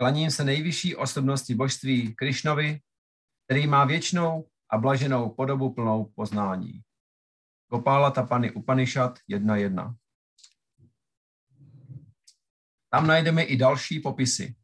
Klaním 0.00 0.30
se 0.30 0.44
nejvyšší 0.44 0.96
osobnosti 0.96 1.54
božství 1.54 2.14
Krišnovi, 2.14 2.80
který 3.44 3.66
má 3.66 3.84
věčnou 3.84 4.50
a 4.70 4.78
blaženou 4.78 5.30
podobu 5.30 5.72
plnou 5.72 6.04
poznání. 6.04 6.82
Gopala 7.70 8.10
Tapany 8.10 8.50
Upanishad 8.50 9.18
1.1. 9.30 9.96
Tam 12.90 13.06
najdeme 13.06 13.42
i 13.42 13.56
další 13.56 14.00
popisy. 14.00 14.56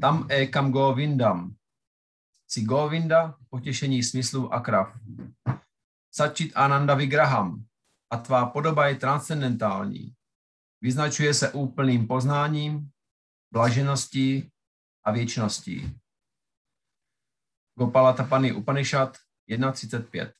Tam 0.00 0.26
ekam 0.30 0.72
govindam. 0.72 1.54
Si 2.48 2.64
govinda, 2.64 3.38
potěšení 3.50 4.02
smyslu 4.02 4.52
a 4.52 4.60
krav. 4.60 4.98
Sačit 6.10 6.52
ananda 6.54 6.94
vigraham. 6.94 7.64
A 8.10 8.16
tvá 8.16 8.46
podoba 8.46 8.86
je 8.86 8.94
transcendentální. 8.94 10.14
Vyznačuje 10.80 11.34
se 11.34 11.52
úplným 11.52 12.06
poznáním, 12.06 12.90
blažeností 13.52 14.50
a 15.04 15.12
věčností. 15.12 15.98
Gopala 17.78 18.12
Tapany 18.12 18.52
Upanishad 18.52 19.16
1.35 19.48 20.32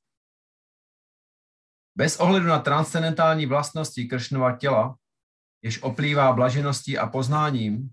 bez 1.96 2.16
ohledu 2.16 2.46
na 2.46 2.58
transcendentální 2.58 3.46
vlastnosti 3.46 4.04
Kršnova 4.04 4.56
těla, 4.56 4.96
jež 5.62 5.82
oplývá 5.82 6.32
blažeností 6.32 6.98
a 6.98 7.06
poznáním, 7.06 7.90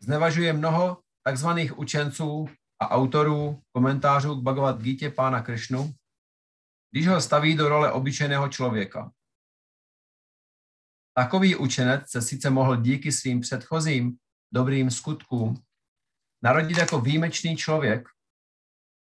znevažuje 0.00 0.52
mnoho 0.52 1.02
takzvaných 1.22 1.78
učenců 1.78 2.48
a 2.80 2.90
autorů 2.90 3.62
komentářů 3.72 4.34
k 4.34 4.42
Bhagavad 4.42 4.82
Gita 4.82 5.10
pána 5.10 5.42
Kršnu, 5.42 5.94
když 6.90 7.08
ho 7.08 7.20
staví 7.20 7.56
do 7.56 7.68
role 7.68 7.92
obyčejného 7.92 8.48
člověka. 8.48 9.12
Takový 11.16 11.56
učenec 11.56 12.10
se 12.10 12.22
sice 12.22 12.50
mohl 12.50 12.76
díky 12.76 13.12
svým 13.12 13.40
předchozím 13.40 14.18
dobrým 14.52 14.90
skutkům 14.90 15.62
narodit 16.42 16.78
jako 16.78 17.00
výjimečný 17.00 17.56
člověk, 17.56 18.08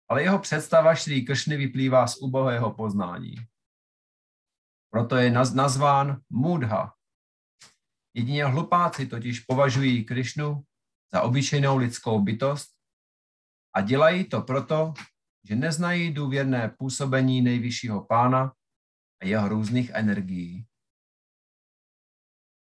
ale 0.08 0.22
jeho 0.22 0.38
představa 0.38 0.94
Šrí 0.94 1.24
Kršny 1.24 1.56
vyplývá 1.56 2.06
z 2.06 2.16
ubohého 2.16 2.74
poznání. 2.74 3.34
Proto 4.90 5.16
je 5.16 5.30
nazván 5.30 6.20
Mudha. 6.30 6.92
Jedině 8.14 8.44
hlupáci 8.44 9.06
totiž 9.06 9.40
považují 9.40 10.04
Krišnu 10.04 10.64
za 11.12 11.22
obyčejnou 11.22 11.76
lidskou 11.76 12.20
bytost 12.20 12.76
a 13.74 13.80
dělají 13.80 14.24
to 14.24 14.42
proto, 14.42 14.94
že 15.44 15.56
neznají 15.56 16.12
důvěrné 16.12 16.74
působení 16.78 17.42
nejvyššího 17.42 18.04
pána 18.04 18.52
a 19.22 19.26
jeho 19.26 19.48
různých 19.48 19.90
energií. 19.94 20.66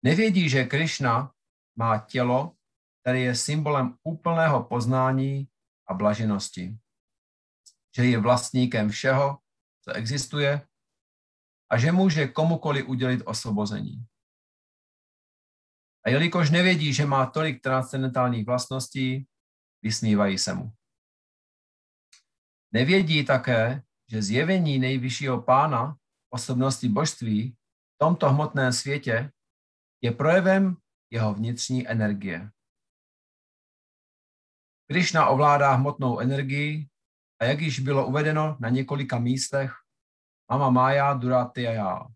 Nevědí, 0.05 0.49
že 0.49 0.63
Krišna 0.63 1.31
má 1.75 1.97
tělo, 1.97 2.55
které 3.01 3.19
je 3.19 3.35
symbolem 3.35 3.97
úplného 4.03 4.63
poznání 4.63 5.47
a 5.87 5.93
blaženosti. 5.93 6.77
Že 7.95 8.05
je 8.05 8.19
vlastníkem 8.19 8.89
všeho, 8.89 9.39
co 9.83 9.91
existuje 9.93 10.67
a 11.71 11.77
že 11.77 11.91
může 11.91 12.27
komukoli 12.27 12.83
udělit 12.83 13.21
osvobození. 13.25 14.05
A 16.05 16.09
jelikož 16.09 16.49
nevědí, 16.49 16.93
že 16.93 17.05
má 17.05 17.25
tolik 17.25 17.61
transcendentálních 17.61 18.45
vlastností, 18.45 19.27
vysmívají 19.81 20.37
se 20.37 20.53
mu. 20.53 20.71
Nevědí 22.73 23.25
také, 23.25 23.83
že 24.11 24.21
zjevení 24.21 24.79
nejvyššího 24.79 25.41
pána, 25.41 25.97
osobnosti 26.29 26.89
božství, 26.89 27.51
v 27.95 27.97
tomto 27.97 28.29
hmotném 28.29 28.73
světě 28.73 29.31
je 30.01 30.11
projevem 30.11 30.77
jeho 31.11 31.33
vnitřní 31.33 31.87
energie. 31.87 32.51
Krishna 34.91 35.27
ovládá 35.27 35.73
hmotnou 35.73 36.19
energii 36.19 36.89
a 37.41 37.45
jak 37.45 37.59
již 37.61 37.79
bylo 37.79 38.07
uvedeno 38.07 38.57
na 38.59 38.69
několika 38.69 39.19
místech, 39.19 39.73
Mama 40.51 40.69
Maya 40.69 41.13
Duratya. 41.13 42.07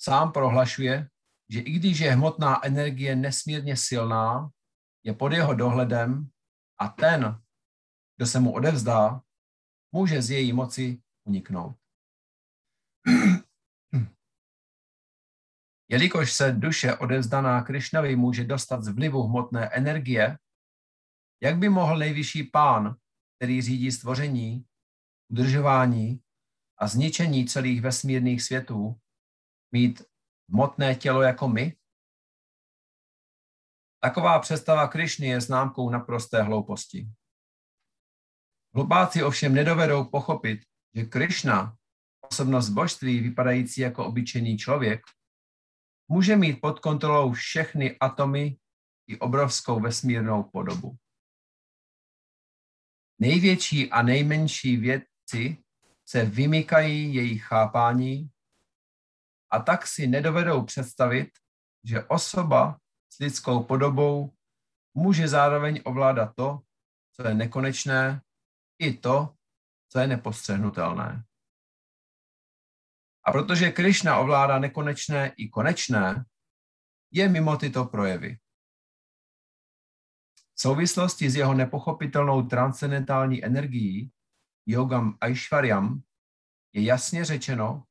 Sám 0.00 0.32
prohlašuje, 0.32 1.08
že 1.50 1.60
i 1.60 1.72
když 1.72 1.98
je 1.98 2.12
hmotná 2.12 2.64
energie 2.64 3.16
nesmírně 3.16 3.76
silná, 3.76 4.50
je 5.04 5.14
pod 5.14 5.32
jeho 5.32 5.54
dohledem 5.54 6.30
a 6.80 6.88
ten, 6.88 7.42
kdo 8.16 8.26
se 8.26 8.40
mu 8.40 8.52
odevzdá, 8.52 9.22
může 9.92 10.22
z 10.22 10.30
její 10.30 10.52
moci 10.52 11.02
uniknout. 11.24 11.76
Jelikož 15.90 16.32
se 16.32 16.52
duše 16.52 16.96
odevzdaná 16.96 17.62
Krišnavi 17.62 18.16
může 18.16 18.44
dostat 18.44 18.82
z 18.84 18.88
vlivu 18.88 19.22
hmotné 19.22 19.68
energie, 19.68 20.38
jak 21.42 21.58
by 21.58 21.68
mohl 21.68 21.98
nejvyšší 21.98 22.44
pán, 22.44 22.96
který 23.36 23.62
řídí 23.62 23.92
stvoření, 23.92 24.66
udržování 25.30 26.20
a 26.78 26.86
zničení 26.86 27.46
celých 27.46 27.80
vesmírných 27.80 28.42
světů 28.42 29.00
mít 29.72 30.02
hmotné 30.50 30.94
tělo 30.94 31.22
jako 31.22 31.48
my? 31.48 31.76
Taková 34.00 34.38
představa 34.38 34.88
Krišny 34.88 35.26
je 35.26 35.40
známkou 35.40 35.90
naprosté 35.90 36.42
hlouposti. 36.42 37.08
Hlupáci 38.74 39.22
ovšem 39.22 39.54
nedovedou 39.54 40.04
pochopit, 40.04 40.60
že 40.94 41.04
Krishna, 41.04 41.76
osobnost 42.20 42.68
božství 42.68 43.20
vypadající 43.20 43.80
jako 43.80 44.06
obyčejný 44.06 44.58
člověk, 44.58 45.00
může 46.08 46.36
mít 46.36 46.60
pod 46.60 46.78
kontrolou 46.78 47.32
všechny 47.32 47.98
atomy 47.98 48.58
i 49.06 49.18
obrovskou 49.18 49.80
vesmírnou 49.80 50.42
podobu. 50.42 50.96
Největší 53.20 53.90
a 53.90 54.02
nejmenší 54.02 54.76
věci 54.76 55.62
se 56.08 56.24
vymykají 56.24 57.14
jejich 57.14 57.44
chápání 57.44 58.30
a 59.50 59.58
tak 59.58 59.86
si 59.86 60.06
nedovedou 60.06 60.64
představit, 60.64 61.28
že 61.84 62.04
osoba 62.04 62.78
s 63.12 63.18
lidskou 63.18 63.62
podobou 63.62 64.34
může 64.94 65.28
zároveň 65.28 65.80
ovládat 65.84 66.32
to, 66.36 66.60
co 67.16 67.28
je 67.28 67.34
nekonečné, 67.34 68.22
i 68.78 68.96
to, 68.96 69.34
co 69.88 69.98
je 69.98 70.06
nepostřehnutelné. 70.06 71.24
A 73.24 73.32
protože 73.32 73.70
Krišna 73.70 74.18
ovládá 74.18 74.58
nekonečné 74.58 75.32
i 75.36 75.48
konečné, 75.48 76.24
je 77.12 77.28
mimo 77.28 77.56
tyto 77.56 77.84
projevy. 77.84 78.38
V 80.54 80.60
souvislosti 80.60 81.30
s 81.30 81.36
jeho 81.36 81.54
nepochopitelnou 81.54 82.42
transcendentální 82.42 83.44
energií, 83.44 84.12
yogam 84.66 85.18
Aishwaryam, 85.20 86.02
je 86.72 86.82
jasně 86.82 87.24
řečeno, 87.24 87.84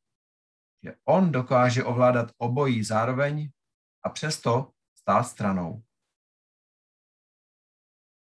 že 0.84 0.96
on 1.06 1.32
dokáže 1.32 1.84
ovládat 1.84 2.32
obojí 2.38 2.84
zároveň 2.84 3.52
a 4.04 4.10
přesto 4.10 4.72
stát 5.00 5.24
stranou. 5.24 5.84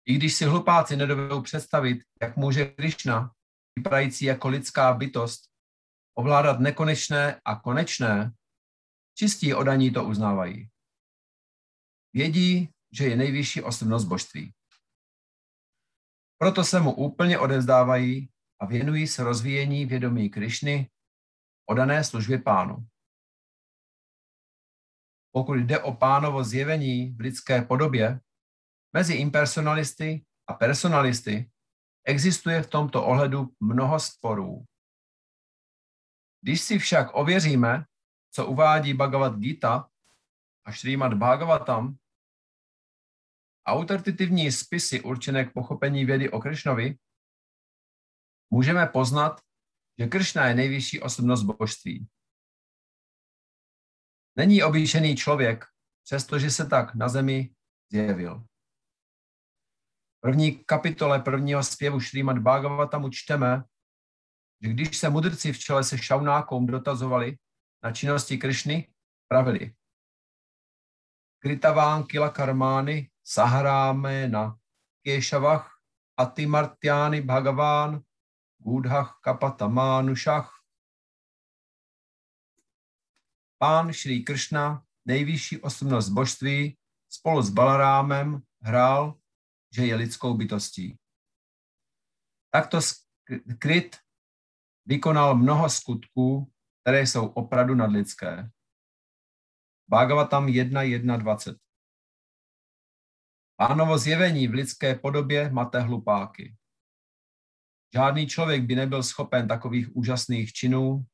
I 0.07 0.15
když 0.15 0.35
si 0.35 0.45
hlupáci 0.45 0.97
nedovedou 0.97 1.43
představit, 1.43 2.03
jak 2.23 2.37
může 2.37 2.65
Krishna, 2.65 3.33
vypadající 3.77 4.25
jako 4.25 4.49
lidská 4.49 4.95
bytost, 4.95 5.51
ovládat 6.15 6.61
nekonečné 6.61 7.41
a 7.45 7.57
konečné, 7.57 8.33
čistí 9.15 9.55
odaní 9.55 9.91
to 9.91 10.05
uznávají. 10.05 10.71
Vědí, 12.13 12.73
že 12.93 13.05
je 13.05 13.17
nejvyšší 13.17 13.63
osobnost 13.63 14.05
božství. 14.05 14.55
Proto 16.39 16.65
se 16.65 16.81
mu 16.81 16.95
úplně 16.95 17.39
odezdávají 17.39 18.31
a 18.61 18.67
věnují 18.67 19.07
se 19.07 19.25
rozvíjení 19.25 19.87
vědomí 19.87 20.31
Krišny, 20.31 20.91
odané 21.71 22.05
službě 22.05 22.39
pánu. 22.39 22.87
Pokud 25.33 25.55
jde 25.55 25.79
o 25.79 25.95
pánovo 25.95 26.45
zjevení 26.45 27.11
v 27.11 27.21
lidské 27.21 27.63
podobě, 27.63 28.21
mezi 28.93 29.15
impersonalisty 29.15 30.25
a 30.47 30.55
personalisty 30.55 31.51
existuje 32.05 32.63
v 32.63 32.71
tomto 32.71 33.07
ohledu 33.07 33.55
mnoho 33.61 34.01
sporů. 34.01 34.65
Když 36.43 36.61
si 36.61 36.79
však 36.79 37.15
ověříme, 37.15 37.85
co 38.31 38.47
uvádí 38.47 38.95
Bhagavad 38.95 39.39
Gita 39.39 39.91
a 40.65 40.73
Srimad 40.73 41.15
Bhagavatam, 41.15 41.97
autoritativní 43.67 44.53
spisy 44.53 45.01
určené 45.01 45.45
k 45.45 45.53
pochopení 45.53 46.05
vědy 46.05 46.31
o 46.31 46.41
Kršnovi, 46.41 46.99
můžeme 48.51 48.87
poznat, 48.87 49.41
že 50.01 50.07
Kršna 50.07 50.47
je 50.47 50.55
nejvyšší 50.55 51.01
osobnost 51.01 51.43
božství. 51.43 52.09
Není 54.37 54.63
obyčejný 54.63 55.17
člověk, 55.17 55.65
přestože 56.05 56.51
se 56.51 56.67
tak 56.67 56.95
na 56.95 57.09
zemi 57.09 57.55
zjevil. 57.93 58.41
V 60.17 60.21
první 60.21 60.65
kapitole 60.65 61.21
prvního 61.21 61.63
zpěvu 61.63 62.01
Šrýmat 62.01 62.39
Bhagavatamu 62.39 63.11
čteme, 63.11 63.65
že 64.63 64.71
když 64.71 64.99
se 64.99 65.11
mudrci 65.11 65.53
v 65.53 65.59
čele 65.59 65.85
se 65.85 65.99
šaunákom 65.99 66.67
dotazovali 66.67 67.37
na 67.85 67.93
činnosti 67.93 68.39
Kršny, 68.39 68.93
pravili. 69.29 69.75
Kritaván 71.39 72.05
kila 72.05 72.31
karmány 72.31 73.11
saharáme 73.25 74.29
na 74.29 74.59
Kešavach 75.03 75.79
Atimartyány 76.17 77.21
Bhagaván 77.21 78.03
Gudhach 78.61 79.19
Kapatamánušach. 79.21 80.61
Pán 83.59 83.93
Šrý 83.93 84.25
Kršna, 84.25 84.85
nejvyšší 85.05 85.61
osobnost 85.61 86.09
božství, 86.09 86.79
spolu 87.09 87.43
s 87.43 87.51
Balarámem 87.51 88.43
hrál, 88.61 89.21
že 89.75 89.87
je 89.87 89.95
lidskou 89.95 90.35
bytostí. 90.35 90.99
Takto 92.51 92.81
skryt 92.83 93.97
vykonal 94.87 95.35
mnoho 95.35 95.71
skutků, 95.71 96.53
které 96.83 97.07
jsou 97.07 97.27
opravdu 97.27 97.75
nadlidské. 97.75 98.51
Bhagavatam 99.89 100.47
1.1.20 100.47 101.59
Pánovo 103.57 103.99
zjevení 103.99 104.49
v 104.49 104.55
lidské 104.55 104.95
podobě 104.95 105.51
mate 105.51 105.81
hlupáky. 105.81 106.57
Žádný 107.95 108.27
člověk 108.27 108.63
by 108.63 108.75
nebyl 108.75 109.03
schopen 109.03 109.49
takových 109.49 109.97
úžasných 109.97 110.53
činů, 110.53 111.05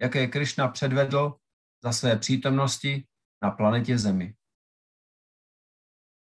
jaké 0.00 0.26
Krishna 0.26 0.68
předvedl 0.68 1.36
za 1.84 1.92
své 1.92 2.18
přítomnosti 2.18 3.06
na 3.42 3.50
planetě 3.50 3.98
Zemi. 3.98 4.34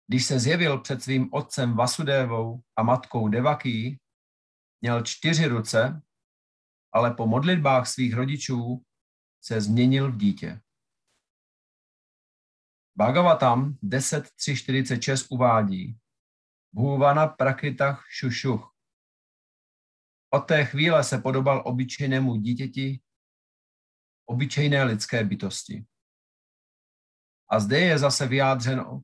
Když 0.07 0.25
se 0.25 0.39
zjevil 0.39 0.79
před 0.79 1.03
svým 1.03 1.33
otcem 1.33 1.75
Vasudevou 1.75 2.61
a 2.75 2.83
matkou 2.83 3.27
Devaký, 3.27 3.99
měl 4.81 5.03
čtyři 5.03 5.47
ruce, 5.47 6.01
ale 6.91 7.13
po 7.13 7.27
modlitbách 7.27 7.87
svých 7.87 8.13
rodičů 8.13 8.83
se 9.41 9.61
změnil 9.61 10.11
v 10.11 10.17
dítě. 10.17 10.61
Bhagavatam 12.95 13.77
10.3.46 13.83 15.27
uvádí 15.29 15.97
Bhuvana 16.73 17.27
prakritach 17.27 18.05
šušuch. 18.09 18.76
Od 20.29 20.39
té 20.39 20.65
chvíle 20.65 21.03
se 21.03 21.17
podobal 21.17 21.63
obyčejnému 21.65 22.35
dítěti, 22.35 23.01
obyčejné 24.25 24.83
lidské 24.83 25.23
bytosti. 25.23 25.85
A 27.49 27.59
zde 27.59 27.79
je 27.79 27.99
zase 27.99 28.27
vyjádřeno, 28.27 29.03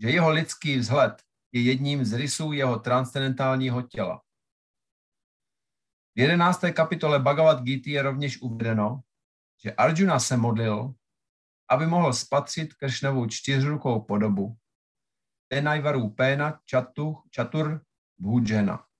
že 0.00 0.10
jeho 0.10 0.30
lidský 0.30 0.76
vzhled 0.76 1.22
je 1.52 1.62
jedním 1.62 2.04
z 2.04 2.12
rysů 2.12 2.52
jeho 2.52 2.78
transcendentálního 2.78 3.82
těla. 3.82 4.22
V 6.16 6.20
jedenácté 6.20 6.72
kapitole 6.72 7.18
Bhagavad 7.18 7.62
Gita 7.62 7.90
je 7.90 8.02
rovněž 8.02 8.42
uvedeno, 8.42 9.00
že 9.64 9.72
Arjuna 9.72 10.20
se 10.20 10.36
modlil, 10.36 10.94
aby 11.70 11.86
mohl 11.86 12.12
spatřit 12.12 12.74
Kršnovou 12.74 13.26
čtyřrukou 13.26 14.00
podobu. 14.00 14.56
Tenajvaru 15.48 16.10
Péna 16.10 16.60
Chatu, 16.70 17.16
Chatur 17.36 17.84
Bhujena. 18.18 18.91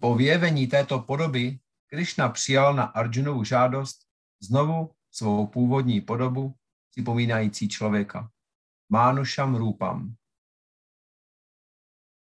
Po, 0.00 0.14
vyjevení 0.14 0.66
této 0.66 0.98
podoby 0.98 1.58
Krišna 1.86 2.28
přijal 2.28 2.74
na 2.74 2.84
Arjunovu 2.84 3.44
žádost 3.44 4.06
znovu 4.42 4.94
svou 5.10 5.46
původní 5.46 6.00
podobu, 6.00 6.54
připomínající 6.90 7.68
člověka. 7.68 8.30
Mánušam 8.88 9.54
Rupam. 9.54 10.14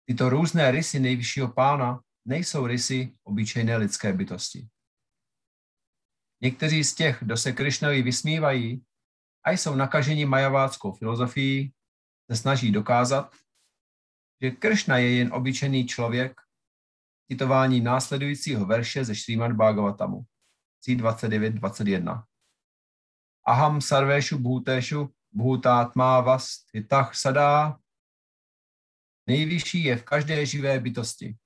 Tyto 0.07 0.29
různé 0.29 0.71
rysy 0.71 0.99
nejvyššího 0.99 1.47
pána 1.47 2.01
nejsou 2.25 2.67
rysy 2.67 3.17
obyčejné 3.23 3.77
lidské 3.77 4.13
bytosti. 4.13 4.67
Někteří 6.41 6.83
z 6.83 6.95
těch, 6.95 7.17
kdo 7.21 7.37
se 7.37 7.51
Krišnovi 7.51 8.01
vysmívají 8.01 8.85
a 9.43 9.51
jsou 9.51 9.75
nakaženi 9.75 10.25
majaváckou 10.25 10.91
filozofií, 10.91 11.73
se 12.31 12.37
snaží 12.37 12.71
dokázat, 12.71 13.35
že 14.41 14.51
Kršna 14.51 14.97
je 14.97 15.15
jen 15.15 15.33
obyčejný 15.33 15.87
člověk, 15.87 16.44
citování 17.27 17.81
následujícího 17.81 18.65
verše 18.65 19.05
ze 19.05 19.15
Šrýmad 19.15 19.51
Bhagavatamu, 19.51 20.25
C29.21. 20.87 22.23
Aham 23.47 23.81
sarveshu 23.81 24.39
bhuteshu 24.39 25.13
bhutátma 25.31 26.21
vastitach 26.21 27.15
sadá. 27.15 27.79
Nejvyšší 29.27 29.83
je 29.83 29.97
v 29.97 30.03
každé 30.03 30.45
živé 30.45 30.79
bytosti. 30.79 31.37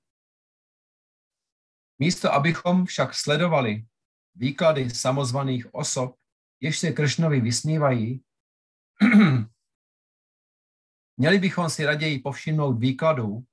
Místo, 1.98 2.32
abychom 2.32 2.86
však 2.86 3.14
sledovali 3.14 3.86
výklady 4.34 4.90
samozvaných 4.90 5.74
osob, 5.74 6.16
jež 6.60 6.78
se 6.78 6.92
Kršnovi 6.92 7.40
vysmívají, 7.40 8.24
měli 11.16 11.38
bychom 11.38 11.70
si 11.70 11.84
raději 11.84 12.18
povšimnout 12.18 12.78
výkladů, 12.78 13.44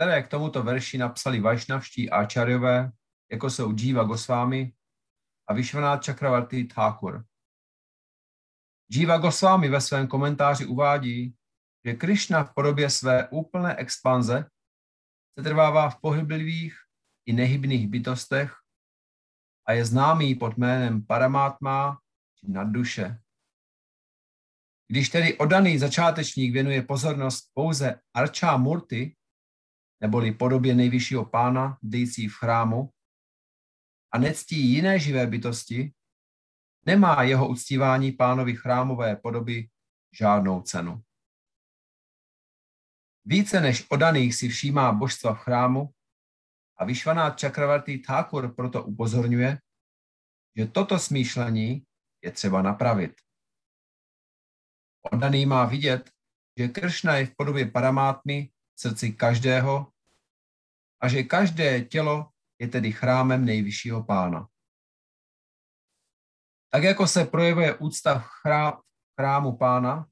které 0.00 0.22
k 0.22 0.28
tomuto 0.28 0.62
verši 0.62 0.98
napsali 0.98 1.40
Vajšnavští 1.40 2.10
áčarjové, 2.10 2.92
jako 3.30 3.50
jsou 3.50 3.74
Jiva 3.76 4.04
Goswami 4.04 4.72
a 5.48 5.54
Vishwanath 5.54 6.06
Chakravarti 6.06 6.64
Thakur. 6.64 7.24
Jiva 8.90 9.18
Goswami 9.18 9.68
ve 9.68 9.80
svém 9.80 10.08
komentáři 10.08 10.66
uvádí, 10.66 11.34
že 11.84 11.94
Krishna 11.94 12.44
v 12.44 12.54
podobě 12.54 12.90
své 12.90 13.28
úplné 13.28 13.76
expanze 13.76 14.50
setrvává 15.38 15.90
v 15.90 16.00
pohyblivých 16.00 16.76
i 17.26 17.32
nehybných 17.32 17.88
bytostech 17.88 18.54
a 19.66 19.72
je 19.72 19.84
známý 19.84 20.34
pod 20.34 20.56
jménem 20.56 21.06
Paramátma 21.06 21.98
či 22.38 22.50
nadduše. 22.50 23.20
Když 24.88 25.08
tedy 25.08 25.38
odaný 25.38 25.78
začátečník 25.78 26.52
věnuje 26.52 26.82
pozornost 26.82 27.50
pouze 27.54 28.00
Arčá 28.14 28.56
Murty, 28.56 29.16
neboli 30.00 30.32
podobě 30.32 30.74
nejvyššího 30.74 31.24
pána, 31.24 31.78
dející 31.82 32.28
v 32.28 32.34
chrámu, 32.34 32.90
a 34.12 34.18
nectí 34.18 34.56
jiné 34.56 34.98
živé 34.98 35.26
bytosti, 35.26 35.94
nemá 36.86 37.22
jeho 37.22 37.48
uctívání 37.48 38.12
pánovi 38.12 38.56
chrámové 38.56 39.16
podoby 39.16 39.68
žádnou 40.12 40.62
cenu. 40.62 41.02
Více 43.24 43.60
než 43.60 43.86
odaných 43.90 44.34
si 44.34 44.48
všímá 44.48 44.92
božstva 44.92 45.34
v 45.34 45.38
chrámu 45.38 45.94
a 46.76 46.84
vyšvaná 46.84 47.30
Čakravartý 47.30 47.98
Thakur 47.98 48.54
proto 48.54 48.84
upozorňuje, 48.84 49.58
že 50.56 50.66
toto 50.66 50.98
smýšlení 50.98 51.84
je 52.24 52.30
třeba 52.32 52.62
napravit. 52.62 53.14
Oddaný 55.12 55.46
má 55.46 55.64
vidět, 55.64 56.10
že 56.58 56.68
Kršna 56.68 57.16
je 57.16 57.26
v 57.26 57.36
podobě 57.36 57.70
paramátmy 57.70 58.50
srdci 58.80 59.12
každého 59.12 59.92
a 61.00 61.08
že 61.08 61.22
každé 61.22 61.84
tělo 61.84 62.32
je 62.58 62.68
tedy 62.68 62.92
chrámem 62.92 63.44
nejvyššího 63.44 64.04
pána. 64.04 64.48
Tak 66.72 66.82
jako 66.82 67.06
se 67.06 67.24
projevuje 67.24 67.78
úcta 67.78 68.18
v 68.18 68.28
chrámu 69.16 69.56
pána, 69.56 70.08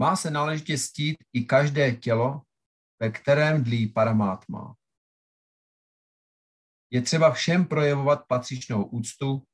má 0.00 0.16
se 0.16 0.30
náležitě 0.30 0.78
stít 0.78 1.16
i 1.32 1.44
každé 1.44 1.92
tělo, 1.92 2.42
ve 3.00 3.10
kterém 3.10 3.64
dlí 3.64 3.88
paramátma. 3.88 4.76
Je 6.90 7.02
třeba 7.02 7.32
všem 7.32 7.66
projevovat 7.66 8.26
patřičnou 8.26 8.84
úctu 8.84 9.46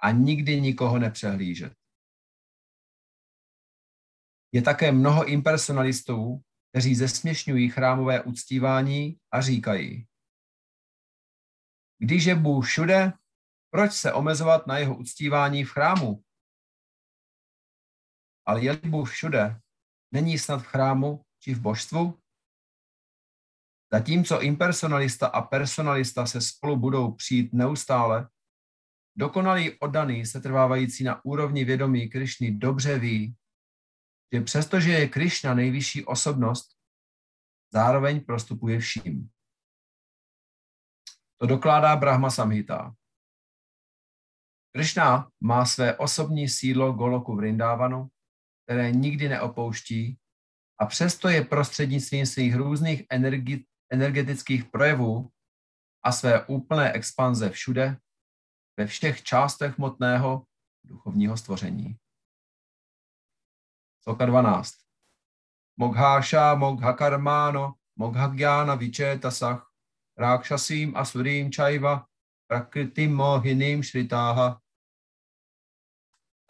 a 0.00 0.10
nikdy 0.10 0.60
nikoho 0.60 0.98
nepřehlížet. 0.98 1.74
Je 4.52 4.62
také 4.62 4.92
mnoho 4.92 5.24
impersonalistů, 5.24 6.42
kteří 6.72 6.94
zesměšňují 6.94 7.70
chrámové 7.70 8.22
uctívání 8.22 9.20
a 9.32 9.40
říkají, 9.40 10.06
když 11.98 12.24
je 12.24 12.34
Bůh 12.34 12.66
všude, 12.66 13.12
proč 13.70 13.92
se 13.92 14.12
omezovat 14.12 14.66
na 14.66 14.78
jeho 14.78 14.96
uctívání 14.96 15.64
v 15.64 15.70
chrámu? 15.70 16.24
Ale 18.46 18.64
je 18.64 18.76
Bůh 18.76 19.10
všude, 19.10 19.60
není 20.14 20.38
snad 20.38 20.62
v 20.62 20.66
chrámu 20.66 21.24
či 21.40 21.54
v 21.54 21.60
božstvu? 21.60 22.18
Zatímco 23.92 24.40
impersonalista 24.40 25.26
a 25.26 25.42
personalista 25.42 26.26
se 26.26 26.40
spolu 26.40 26.76
budou 26.76 27.12
přijít 27.12 27.52
neustále, 27.52 28.28
dokonalý 29.16 29.78
oddaný 29.78 30.26
se 30.26 30.40
trvávající 30.40 31.04
na 31.04 31.24
úrovni 31.24 31.64
vědomí 31.64 32.08
Krišny 32.08 32.50
dobře 32.50 32.98
ví, 32.98 33.36
že 34.32 34.40
přestože 34.40 34.90
je 34.90 35.08
Krišna 35.08 35.54
nejvyšší 35.54 36.04
osobnost, 36.04 36.76
zároveň 37.72 38.20
prostupuje 38.20 38.78
vším. 38.78 39.30
To 41.40 41.46
dokládá 41.46 41.96
Brahma 41.96 42.30
Samhita. 42.30 42.94
Krishna 44.74 45.30
má 45.40 45.64
své 45.64 45.96
osobní 45.96 46.48
sídlo 46.48 46.92
Goloku 46.92 47.36
Vrindavanu, 47.36 48.08
které 48.64 48.90
nikdy 48.90 49.28
neopouští 49.28 50.18
a 50.80 50.86
přesto 50.86 51.28
je 51.28 51.44
prostřednictvím 51.44 52.26
svých 52.26 52.54
různých 52.54 53.06
energi- 53.08 53.64
energetických 53.92 54.64
projevů 54.64 55.30
a 56.04 56.12
své 56.12 56.46
úplné 56.46 56.92
expanze 56.92 57.50
všude, 57.50 57.98
ve 58.78 58.86
všech 58.86 59.22
částech 59.22 59.78
motného 59.78 60.46
duchovního 60.84 61.36
stvoření. 61.36 61.98
Soka 64.02 64.26
12. 64.26 64.74
Mogháša 65.78 66.54
moghakarmáno 66.54 67.78
moghagyána 67.94 68.74
vičetasach 68.74 69.62
rákšasím 70.18 70.96
a 70.96 71.06
surím 71.06 71.54
čajva 71.54 72.02
prakritim 72.50 73.14
mohinim 73.14 73.82
šritáha. 73.82 74.58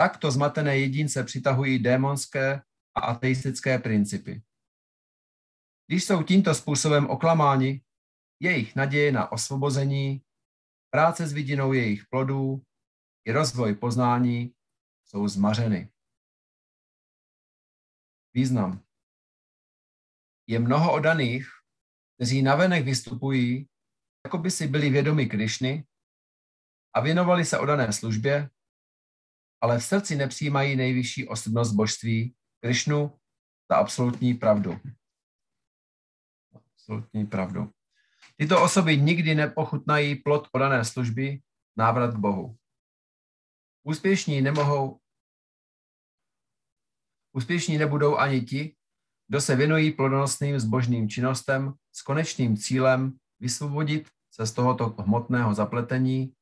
Takto 0.00 0.30
zmatené 0.30 0.78
jedince 0.78 1.24
přitahují 1.24 1.78
démonské 1.78 2.62
a 2.96 3.00
ateistické 3.00 3.78
principy. 3.78 4.42
Když 5.86 6.04
jsou 6.04 6.22
tímto 6.22 6.54
způsobem 6.54 7.10
oklamáni, 7.10 7.84
jejich 8.40 8.76
naděje 8.76 9.12
na 9.12 9.32
osvobození, 9.32 10.24
práce 10.90 11.26
s 11.26 11.32
vidinou 11.32 11.72
jejich 11.72 12.06
plodů 12.10 12.62
i 13.24 13.32
rozvoj 13.32 13.74
poznání 13.74 14.54
jsou 15.04 15.28
zmařeny. 15.28 15.91
Význam. 18.34 18.84
Je 20.46 20.58
mnoho 20.58 20.92
odaných, 20.92 21.48
kteří 22.16 22.42
navenek 22.42 22.84
vystupují, 22.84 23.68
jako 24.24 24.38
by 24.38 24.50
si 24.50 24.66
byli 24.68 24.90
vědomi 24.90 25.26
Krišny 25.26 25.86
a 26.94 27.00
věnovali 27.00 27.44
se 27.44 27.58
odané 27.58 27.92
službě, 27.92 28.50
ale 29.60 29.78
v 29.78 29.84
srdci 29.84 30.16
nepřijímají 30.16 30.76
nejvyšší 30.76 31.28
osobnost 31.28 31.72
božství, 31.72 32.34
Krišnu, 32.60 33.18
za 33.70 33.76
absolutní 33.76 34.34
pravdu. 34.34 34.80
Absolutní 36.54 37.26
pravdu. 37.26 37.72
Tyto 38.36 38.62
osoby 38.62 38.96
nikdy 38.96 39.34
nepochutnají 39.34 40.14
plod 40.16 40.48
odané 40.52 40.84
služby, 40.84 41.42
návrat 41.76 42.14
k 42.14 42.18
Bohu. 42.18 42.56
Úspěšní 43.82 44.40
nemohou, 44.40 45.00
úspěšní 47.32 47.78
nebudou 47.78 48.16
ani 48.16 48.40
ti, 48.40 48.76
kdo 49.28 49.40
se 49.40 49.56
věnují 49.56 49.92
plodonosným 49.92 50.60
zbožným 50.60 51.08
činnostem 51.08 51.74
s 51.92 52.02
konečným 52.02 52.56
cílem 52.56 53.18
vysvobodit 53.40 54.08
se 54.30 54.46
z 54.46 54.52
tohoto 54.52 54.88
hmotného 54.88 55.54
zapletení, 55.54 56.34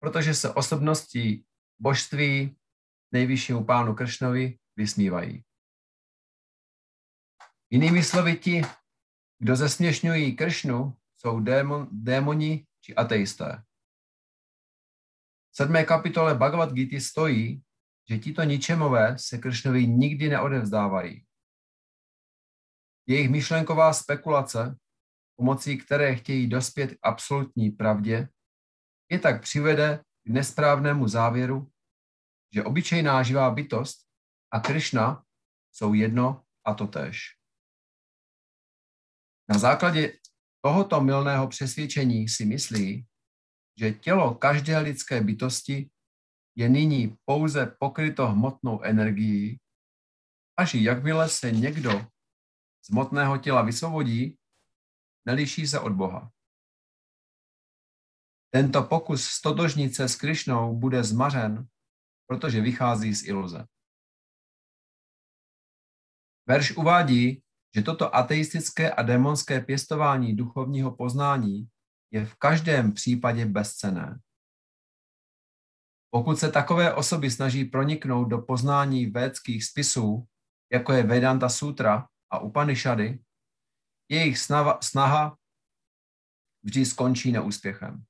protože 0.00 0.34
se 0.34 0.54
osobností 0.54 1.46
božství 1.78 2.56
nejvyššímu 3.12 3.64
pánu 3.64 3.94
Kršnovi 3.94 4.58
vysmívají. 4.76 5.44
Jinými 7.70 8.02
slovy 8.02 8.36
ti, 8.36 8.62
kdo 9.38 9.56
zesměšňují 9.56 10.36
Kršnu, 10.36 10.96
jsou 11.16 11.40
démon, 11.40 11.88
démoni 11.92 12.66
či 12.80 12.94
ateisté. 12.94 13.62
V 15.50 15.56
sedmé 15.56 15.84
kapitole 15.84 16.34
Bhagavad 16.34 16.72
Gita 16.72 17.00
stojí, 17.00 17.63
že 18.08 18.18
tito 18.18 18.42
ničemové 18.42 19.18
se 19.18 19.38
Kršnovi 19.38 19.86
nikdy 19.86 20.28
neodevzdávají. 20.28 21.26
Jejich 23.06 23.30
myšlenková 23.30 23.92
spekulace, 23.92 24.76
pomocí 25.36 25.78
které 25.78 26.16
chtějí 26.16 26.46
dospět 26.46 26.94
k 26.94 26.98
absolutní 27.02 27.70
pravdě, 27.70 28.28
je 29.10 29.18
tak 29.18 29.42
přivede 29.42 30.04
k 30.26 30.30
nesprávnému 30.30 31.08
závěru, 31.08 31.70
že 32.54 32.64
obyčejná 32.64 33.22
živá 33.22 33.50
bytost 33.50 34.06
a 34.50 34.60
Krishna 34.60 35.24
jsou 35.72 35.94
jedno 35.94 36.44
a 36.64 36.74
to 36.74 36.86
tež. 36.86 37.36
Na 39.48 39.58
základě 39.58 40.18
tohoto 40.64 41.00
milného 41.00 41.48
přesvědčení 41.48 42.28
si 42.28 42.44
myslí, 42.44 43.06
že 43.78 43.92
tělo 43.92 44.34
každé 44.34 44.78
lidské 44.78 45.20
bytosti 45.20 45.90
je 46.56 46.68
nyní 46.68 47.16
pouze 47.24 47.66
pokryto 47.66 48.26
hmotnou 48.26 48.82
energií, 48.82 49.60
až 50.56 50.74
jakmile 50.74 51.28
se 51.28 51.50
někdo 51.50 51.90
z 52.82 52.90
hmotného 52.90 53.38
těla 53.38 53.62
vysvobodí, 53.62 54.38
neliší 55.26 55.66
se 55.66 55.80
od 55.80 55.92
Boha. 55.92 56.30
Tento 58.50 58.82
pokus 58.82 59.24
stotožnit 59.24 59.94
se 59.94 60.08
s 60.08 60.16
Krišnou 60.16 60.76
bude 60.76 61.04
zmařen, 61.04 61.68
protože 62.26 62.60
vychází 62.60 63.14
z 63.14 63.28
iluze. 63.28 63.66
Verš 66.46 66.76
uvádí, 66.76 67.42
že 67.74 67.82
toto 67.82 68.14
ateistické 68.14 68.90
a 68.90 69.02
démonské 69.02 69.60
pěstování 69.60 70.36
duchovního 70.36 70.96
poznání 70.96 71.68
je 72.10 72.26
v 72.26 72.34
každém 72.34 72.92
případě 72.92 73.46
bezcené. 73.46 74.20
Pokud 76.14 76.38
se 76.38 76.52
takové 76.52 76.94
osoby 76.94 77.30
snaží 77.30 77.64
proniknout 77.64 78.24
do 78.24 78.38
poznání 78.38 79.06
védských 79.06 79.64
spisů, 79.64 80.28
jako 80.72 80.92
je 80.92 81.02
Vedanta 81.02 81.48
Sutra, 81.48 82.08
a 82.30 82.38
Upanishady, 82.38 83.18
jejich 84.08 84.38
snaha, 84.38 84.78
snaha 84.82 85.38
vždy 86.62 86.86
skončí 86.86 87.32
neúspěchem. 87.32 88.04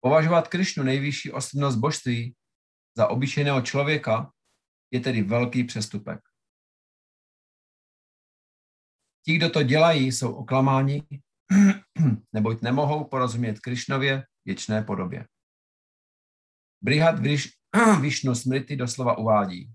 Považovat 0.00 0.48
Krišnu 0.48 0.82
nejvyšší 0.82 1.32
osobnost 1.32 1.76
božství 1.76 2.36
za 2.96 3.08
obyčejného 3.08 3.62
člověka 3.62 4.32
je 4.90 5.00
tedy 5.00 5.22
velký 5.22 5.64
přestupek. 5.64 6.20
Ti, 9.24 9.36
kdo 9.36 9.50
to 9.50 9.62
dělají, 9.62 10.12
jsou 10.12 10.34
oklamáni, 10.34 11.02
neboť 12.32 12.62
nemohou 12.62 13.04
porozumět 13.04 13.60
Krišnově 13.60 14.26
věčné 14.44 14.82
podobě. 14.82 15.26
Brihad 16.82 17.18
Viš, 17.18 17.52
Višnu 18.00 18.34
Smriti 18.34 18.76
doslova 18.76 19.18
uvádí. 19.18 19.72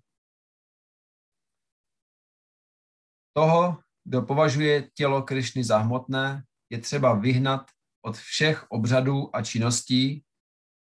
Toho, 3.34 3.82
kdo 4.04 4.22
považuje 4.22 4.90
tělo 4.94 5.22
Krišny 5.22 5.64
za 5.64 5.78
hmotné, 5.78 6.44
je 6.70 6.82
třeba 6.82 7.14
vyhnat 7.14 7.72
od 8.06 8.18
všech 8.18 8.72
obřadů 8.72 9.36
a 9.36 9.44
činností 9.44 10.24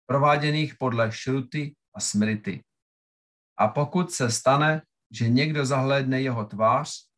prováděných 0.06 0.76
podle 0.76 1.12
šruty 1.12 1.76
a 1.96 2.00
smrity. 2.00 2.64
A 3.58 3.68
pokud 3.68 4.12
se 4.12 4.32
stane, 4.32 4.82
že 5.12 5.30
někdo 5.30 5.66
zahlédne 5.66 6.22
jeho 6.22 6.46
tvář, 6.46 7.10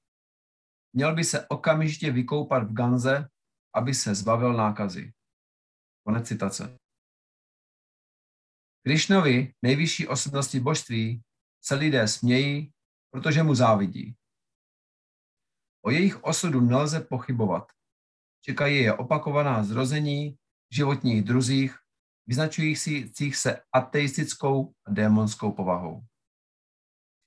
měl 0.94 1.16
by 1.16 1.24
se 1.24 1.48
okamžitě 1.48 2.12
vykoupat 2.12 2.64
v 2.64 2.74
ganze, 2.74 3.28
aby 3.76 3.94
se 3.94 4.16
zbavil 4.16 4.54
nákazy. 4.54 5.14
Konec 6.04 6.28
citace. 6.28 6.81
Krišnovi, 8.84 9.54
nejvyšší 9.62 10.08
osobnosti 10.08 10.60
božství, 10.60 11.22
se 11.64 11.76
lidé 11.76 12.08
smějí, 12.08 12.74
protože 13.12 13.44
mu 13.44 13.56
závidí. 13.56 14.16
O 15.86 15.92
jejich 15.92 16.24
osudu 16.24 16.62
nelze 16.62 17.02
pochybovat. 17.02 17.72
Čekají 18.42 18.84
je 18.84 18.94
opakovaná 18.94 19.64
zrození 19.64 20.38
v 20.72 20.76
životních 20.76 21.24
druzích, 21.24 21.78
vyznačujících 22.28 23.36
se 23.36 23.62
ateistickou 23.74 24.74
a 24.86 24.92
démonskou 24.92 25.52
povahou. 25.52 26.04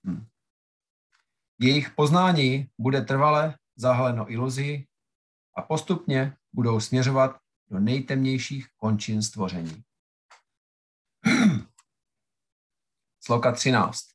Hm. 0.07 0.27
Jejich 1.61 1.91
poznání 1.91 2.71
bude 2.79 3.01
trvale 3.01 3.59
zahaleno 3.77 4.33
iluzí 4.33 4.87
a 5.57 5.63
postupně 5.63 6.37
budou 6.53 6.81
směřovat 6.81 7.41
do 7.71 7.81
nejtemnějších 7.81 8.69
končin 8.77 9.23
stvoření. 9.23 9.85
Sloka 13.25 13.53
13. 13.53 14.13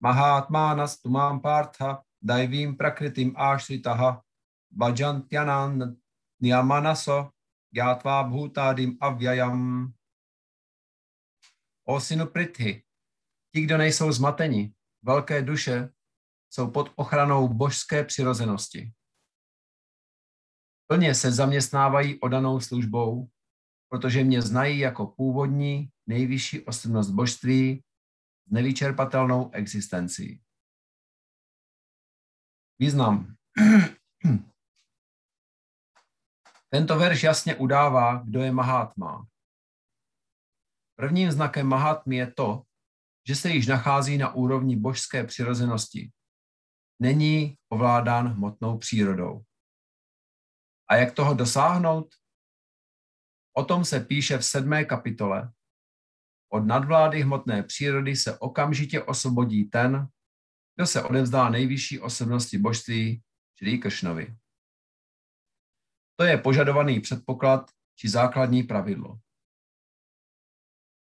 Mahatmanas 0.00 1.00
tumam 1.00 1.40
partha 1.40 2.04
daivim 2.20 2.76
prakritim 2.76 3.32
ashritaha 3.36 4.20
bhajantyanan 4.70 5.96
niyamanaso 6.40 7.32
gyatva 7.72 8.28
bhutadim 8.28 8.98
avyayam. 9.00 9.88
O 11.88 12.00
synu 12.00 12.26
Prithi, 12.26 12.84
ti, 13.52 13.60
kdo 13.64 13.78
nejsou 13.78 14.12
zmateni, 14.12 14.74
velké 15.02 15.42
duše, 15.42 15.88
jsou 16.50 16.70
pod 16.70 16.92
ochranou 16.96 17.48
božské 17.48 18.04
přirozenosti. 18.04 18.92
Plně 20.86 21.14
se 21.14 21.32
zaměstnávají 21.32 22.20
odanou 22.20 22.60
službou, 22.60 23.28
protože 23.92 24.24
mě 24.24 24.42
znají 24.42 24.78
jako 24.78 25.06
původní 25.06 25.90
nejvyšší 26.06 26.66
osobnost 26.66 27.10
božství 27.10 27.84
s 28.48 28.52
nevyčerpatelnou 28.52 29.50
existencí. 29.50 30.42
Význam. 32.78 33.34
Tento 36.72 36.98
verš 36.98 37.22
jasně 37.22 37.54
udává, 37.54 38.22
kdo 38.24 38.42
je 38.42 38.52
Mahatma. 38.52 39.26
Prvním 40.98 41.32
znakem 41.32 41.66
Mahatmy 41.66 42.16
je 42.16 42.32
to, 42.32 42.62
že 43.28 43.36
se 43.36 43.50
již 43.50 43.66
nachází 43.66 44.18
na 44.18 44.34
úrovni 44.34 44.76
božské 44.76 45.24
přirozenosti. 45.24 46.12
Není 47.02 47.58
ovládán 47.68 48.28
hmotnou 48.28 48.78
přírodou. 48.78 49.44
A 50.88 50.96
jak 50.96 51.14
toho 51.14 51.34
dosáhnout? 51.34 52.21
O 53.52 53.64
tom 53.64 53.84
se 53.84 54.00
píše 54.00 54.38
v 54.38 54.44
sedmé 54.44 54.84
kapitole. 54.84 55.52
Od 56.52 56.60
nadvlády 56.60 57.20
hmotné 57.20 57.62
přírody 57.62 58.16
se 58.16 58.38
okamžitě 58.38 59.02
osvobodí 59.02 59.64
ten, 59.64 60.08
kdo 60.76 60.86
se 60.86 61.02
odevzdá 61.02 61.48
nejvyšší 61.48 62.00
osobnosti 62.00 62.58
božství, 62.58 63.22
čili 63.58 63.78
Kršnovi. 63.78 64.36
To 66.16 66.24
je 66.24 66.38
požadovaný 66.38 67.00
předpoklad 67.00 67.70
či 67.96 68.08
základní 68.08 68.62
pravidlo. 68.62 69.18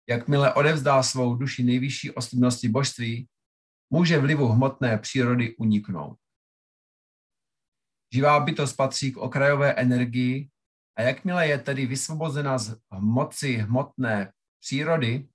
Jakmile 0.08 0.54
odevzdá 0.54 1.02
svou 1.02 1.34
duši 1.34 1.62
nejvyšší 1.62 2.10
osobnosti 2.10 2.68
božství, 2.68 3.28
může 3.90 4.18
vlivu 4.18 4.48
hmotné 4.48 4.98
přírody 4.98 5.56
uniknout. 5.56 6.18
Živá 8.14 8.40
bytost 8.40 8.76
patří 8.76 9.12
k 9.12 9.16
okrajové 9.16 9.74
energii 9.74 10.50
a 10.98 11.02
jakmile 11.02 11.46
je 11.48 11.58
tedy 11.58 11.86
vysvobozena 11.86 12.58
z 12.58 12.80
moci 12.98 13.56
hmotné 13.56 14.32
přírody, 14.60 15.28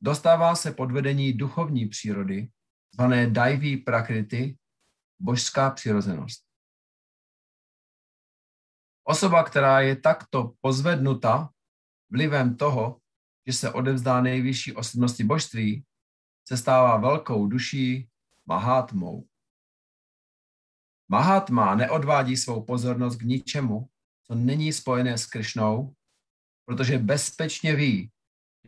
dostává 0.00 0.54
se 0.54 0.72
pod 0.72 0.92
vedení 0.92 1.32
duchovní 1.32 1.86
přírody, 1.86 2.50
zvané 2.94 3.30
Daivi 3.30 3.76
Prakriti, 3.76 4.58
božská 5.18 5.70
přirozenost. 5.70 6.44
Osoba, 9.04 9.42
která 9.42 9.80
je 9.80 9.96
takto 9.96 10.52
pozvednuta 10.60 11.50
vlivem 12.10 12.56
toho, 12.56 13.00
že 13.46 13.52
se 13.52 13.72
odevzdá 13.72 14.20
nejvyšší 14.20 14.74
osobnosti 14.74 15.24
božství, 15.24 15.84
se 16.48 16.56
stává 16.56 16.96
velkou 16.96 17.46
duší 17.46 18.08
Mahátmou. 18.46 19.28
Mahatma 21.08 21.74
neodvádí 21.74 22.36
svou 22.36 22.62
pozornost 22.62 23.16
k 23.16 23.22
ničemu, 23.22 23.88
co 24.30 24.34
není 24.34 24.72
spojené 24.72 25.18
s 25.18 25.26
Kršnou, 25.26 25.94
protože 26.64 26.98
bezpečně 26.98 27.76
ví, 27.76 28.10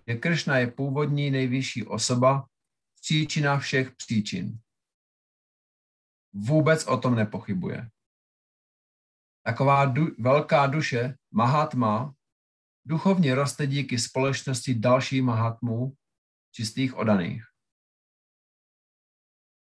že 0.09 0.15
Kršna 0.15 0.59
je 0.59 0.71
původní 0.71 1.31
nejvyšší 1.31 1.87
osoba, 1.87 2.47
příčina 3.01 3.59
všech 3.59 3.97
příčin. 3.97 4.59
Vůbec 6.33 6.87
o 6.87 6.97
tom 6.97 7.15
nepochybuje. 7.15 7.91
Taková 9.47 9.87
du- 9.87 10.15
velká 10.19 10.67
duše, 10.67 11.17
Mahatma, 11.31 12.15
duchovně 12.85 13.35
roste 13.35 13.67
díky 13.67 13.99
společnosti 13.99 14.75
dalších 14.75 15.23
Mahatmů, 15.23 15.97
čistých 16.55 16.95
odaných. 16.95 17.45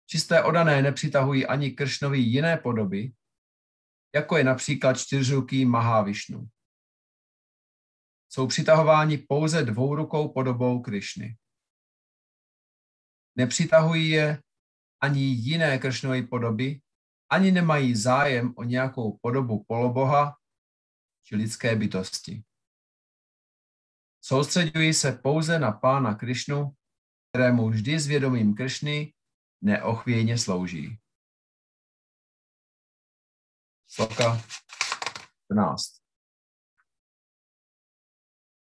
Čisté 0.09 0.43
odané 0.43 0.81
nepřitahují 0.81 1.45
ani 1.45 1.71
Kršnovi 1.71 2.19
jiné 2.19 2.57
podoby, 2.57 3.13
jako 4.15 4.37
je 4.37 4.43
například 4.43 4.93
čtyřruký 4.93 5.65
Mahavišnu. 5.65 6.49
Jsou 8.29 8.47
přitahováni 8.47 9.17
pouze 9.17 9.63
dvourukou 9.63 10.33
podobou 10.33 10.81
Krišny. 10.81 11.37
Nepřitahují 13.35 14.09
je 14.09 14.41
ani 15.01 15.21
jiné 15.21 15.79
Kršnové 15.79 16.23
podoby, 16.23 16.81
ani 17.31 17.51
nemají 17.51 17.95
zájem 17.95 18.53
o 18.57 18.63
nějakou 18.63 19.17
podobu 19.21 19.63
poloboha 19.63 20.37
či 21.23 21.35
lidské 21.35 21.75
bytosti. 21.75 22.43
Soustředují 24.21 24.93
se 24.93 25.11
pouze 25.11 25.59
na 25.59 25.71
pána 25.71 26.15
Krišnu, 26.15 26.71
kterému 27.31 27.69
vždy 27.69 27.99
s 27.99 28.07
vědomím 28.07 28.55
Krišny 28.55 29.13
neochvějně 29.61 30.37
slouží. 30.37 30.99
Sloka 33.89 34.37
14. 35.49 36.01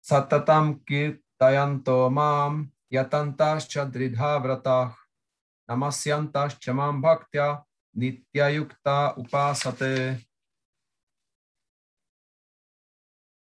Satatam 0.06 0.80
kirtayanto 0.86 2.10
mám 2.10 2.70
yatantaš 2.94 3.66
chadridha 3.66 4.38
vratách 4.38 4.94
namasyantaš 5.70 6.62
chamam 6.62 7.02
bhaktya 7.02 7.66
yukta 8.48 9.18
upásate. 9.18 10.22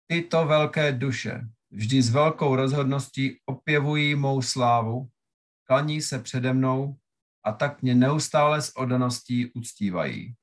Tyto 0.07 0.45
velké 0.45 0.91
duše 0.91 1.47
vždy 1.71 2.01
s 2.01 2.09
velkou 2.09 2.55
rozhodností 2.55 3.39
opěvují 3.45 4.15
mou 4.15 4.41
slávu, 4.41 5.09
klaní 5.63 6.01
se 6.01 6.19
přede 6.19 6.53
mnou 6.53 6.97
a 7.43 7.51
tak 7.51 7.81
mě 7.81 7.95
neustále 7.95 8.61
s 8.61 8.75
odaností 8.75 9.51
uctívají. 9.53 10.35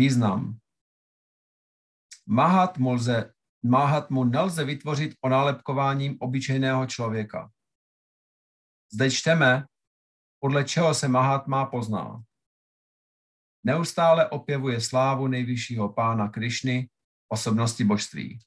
Význam. 0.00 0.58
Mahatmu, 2.26 2.92
lze, 2.92 3.34
mahatmu 3.62 4.24
nelze 4.24 4.64
vytvořit 4.64 5.16
onálepkováním 5.24 6.16
obyčejného 6.20 6.86
člověka. 6.86 7.52
Zde 8.92 9.10
čteme, 9.10 9.66
podle 10.38 10.64
čeho 10.64 10.94
se 10.94 11.08
Mahatma 11.08 11.66
pozná. 11.66 12.24
Neustále 13.64 14.30
opěvuje 14.30 14.80
slávu 14.80 15.26
nejvyššího 15.26 15.92
pána 15.92 16.28
Krišny, 16.28 16.90
osobnosti 17.28 17.84
božství. 17.84 18.38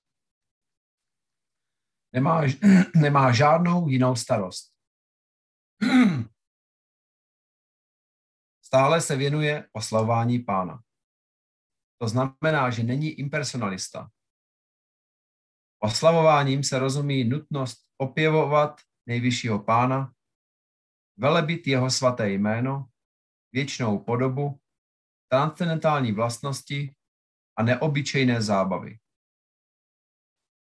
Nemá, 2.13 2.41
nemá 2.95 3.31
žádnou 3.31 3.87
jinou 3.87 4.15
starost. 4.15 4.73
stále 8.65 9.01
se 9.01 9.15
věnuje 9.15 9.69
oslavování 9.73 10.39
pána. 10.39 10.83
To 12.03 12.07
znamená, 12.07 12.69
že 12.69 12.83
není 12.83 13.09
impersonalista. 13.09 14.11
Oslavováním 15.79 16.63
se 16.63 16.79
rozumí 16.79 17.23
nutnost 17.23 17.87
opěvovat 17.97 18.81
nejvyššího 19.05 19.63
pána, 19.63 20.13
velebit 21.17 21.67
jeho 21.67 21.91
svaté 21.91 22.29
jméno, 22.29 22.89
věčnou 23.51 23.99
podobu, 23.99 24.59
transcendentální 25.31 26.11
vlastnosti 26.11 26.95
a 27.57 27.63
neobyčejné 27.63 28.41
zábavy. 28.41 28.99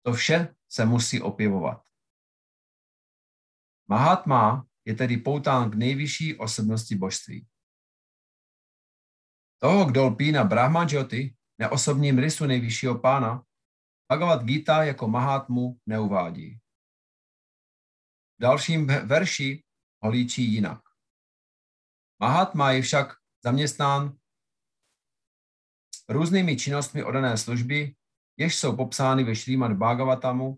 To 0.06 0.14
vše 0.14 0.56
se 0.70 0.86
musí 0.86 1.22
opěvovat. 1.22 1.82
Mahatma 3.88 4.68
je 4.86 4.96
tedy 4.96 5.18
poután 5.18 5.72
k 5.72 5.76
nejvyšší 5.76 6.38
osobnosti 6.38 6.96
božství. 6.96 7.48
Toho, 9.60 9.86
kdo 9.86 10.06
lpí 10.06 10.32
na 10.32 10.44
Brahmanjoti, 10.44 11.36
neosobním 11.58 12.20
rysu 12.20 12.46
nejvyššího 12.46 13.00
pána, 13.00 13.44
Bhagavad 14.12 14.44
Gita 14.44 14.84
jako 14.84 15.08
Mahatmu 15.08 15.80
neuvádí. 15.86 16.60
V 18.38 18.42
dalším 18.42 18.88
verši 18.88 19.64
ho 20.04 20.10
líčí 20.10 20.54
jinak. 20.54 20.82
Mahatma 22.20 22.72
je 22.72 22.82
však 22.82 23.14
zaměstnán 23.44 24.18
různými 26.10 26.58
činnostmi 26.58 27.04
odané 27.04 27.38
služby, 27.38 27.96
jež 28.38 28.56
jsou 28.56 28.76
popsány 28.76 29.24
ve 29.24 29.36
Šrímad 29.36 29.72
Bhagavatamu, 29.72 30.58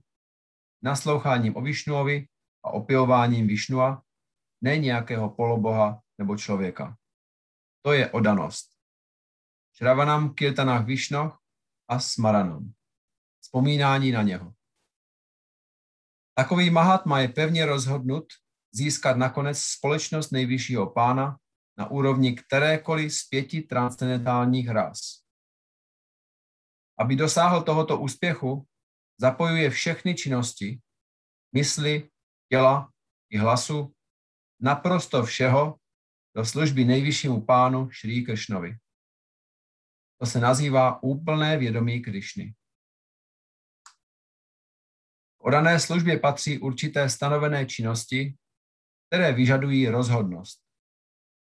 nasloucháním 0.83 1.57
o 1.57 1.61
Višnuovi 1.61 2.27
a 2.65 2.71
opěvováním 2.71 3.47
Višnua, 3.47 4.03
ne 4.61 4.77
nějakého 4.77 5.29
poloboha 5.29 6.01
nebo 6.17 6.37
člověka. 6.37 6.97
To 7.81 7.93
je 7.93 8.11
odanost. 8.11 8.78
Šravanam 9.79 10.35
kirtanách 10.35 10.85
Višnoch 10.85 11.39
a 11.87 11.99
smaranam. 11.99 12.73
Vzpomínání 13.39 14.11
na 14.11 14.21
něho. 14.21 14.53
Takový 16.37 16.69
Mahatma 16.69 17.19
je 17.19 17.27
pevně 17.27 17.65
rozhodnut 17.65 18.25
získat 18.71 19.17
nakonec 19.17 19.59
společnost 19.59 20.31
nejvyššího 20.31 20.89
pána 20.89 21.39
na 21.77 21.91
úrovni 21.91 22.35
kterékoliv 22.35 23.13
z 23.13 23.27
pěti 23.27 23.61
transcendentálních 23.61 24.69
ras. 24.69 24.99
Aby 26.99 27.15
dosáhl 27.15 27.63
tohoto 27.63 27.99
úspěchu, 27.99 28.67
zapojuje 29.17 29.69
všechny 29.69 30.15
činnosti, 30.15 30.79
mysli, 31.55 32.09
těla 32.51 32.91
i 33.29 33.37
hlasu, 33.37 33.93
naprosto 34.61 35.23
všeho 35.23 35.79
do 36.35 36.45
služby 36.45 36.85
nejvyššímu 36.85 37.45
pánu 37.45 37.89
Šrí 37.91 38.25
Kršnovi. 38.25 38.77
To 40.21 40.25
se 40.25 40.39
nazývá 40.39 41.03
úplné 41.03 41.57
vědomí 41.57 42.01
Krišny. 42.01 42.55
V 45.37 45.41
odané 45.41 45.79
službě 45.79 46.19
patří 46.19 46.59
určité 46.59 47.09
stanovené 47.09 47.65
činnosti, 47.65 48.37
které 49.07 49.33
vyžadují 49.33 49.89
rozhodnost. 49.89 50.61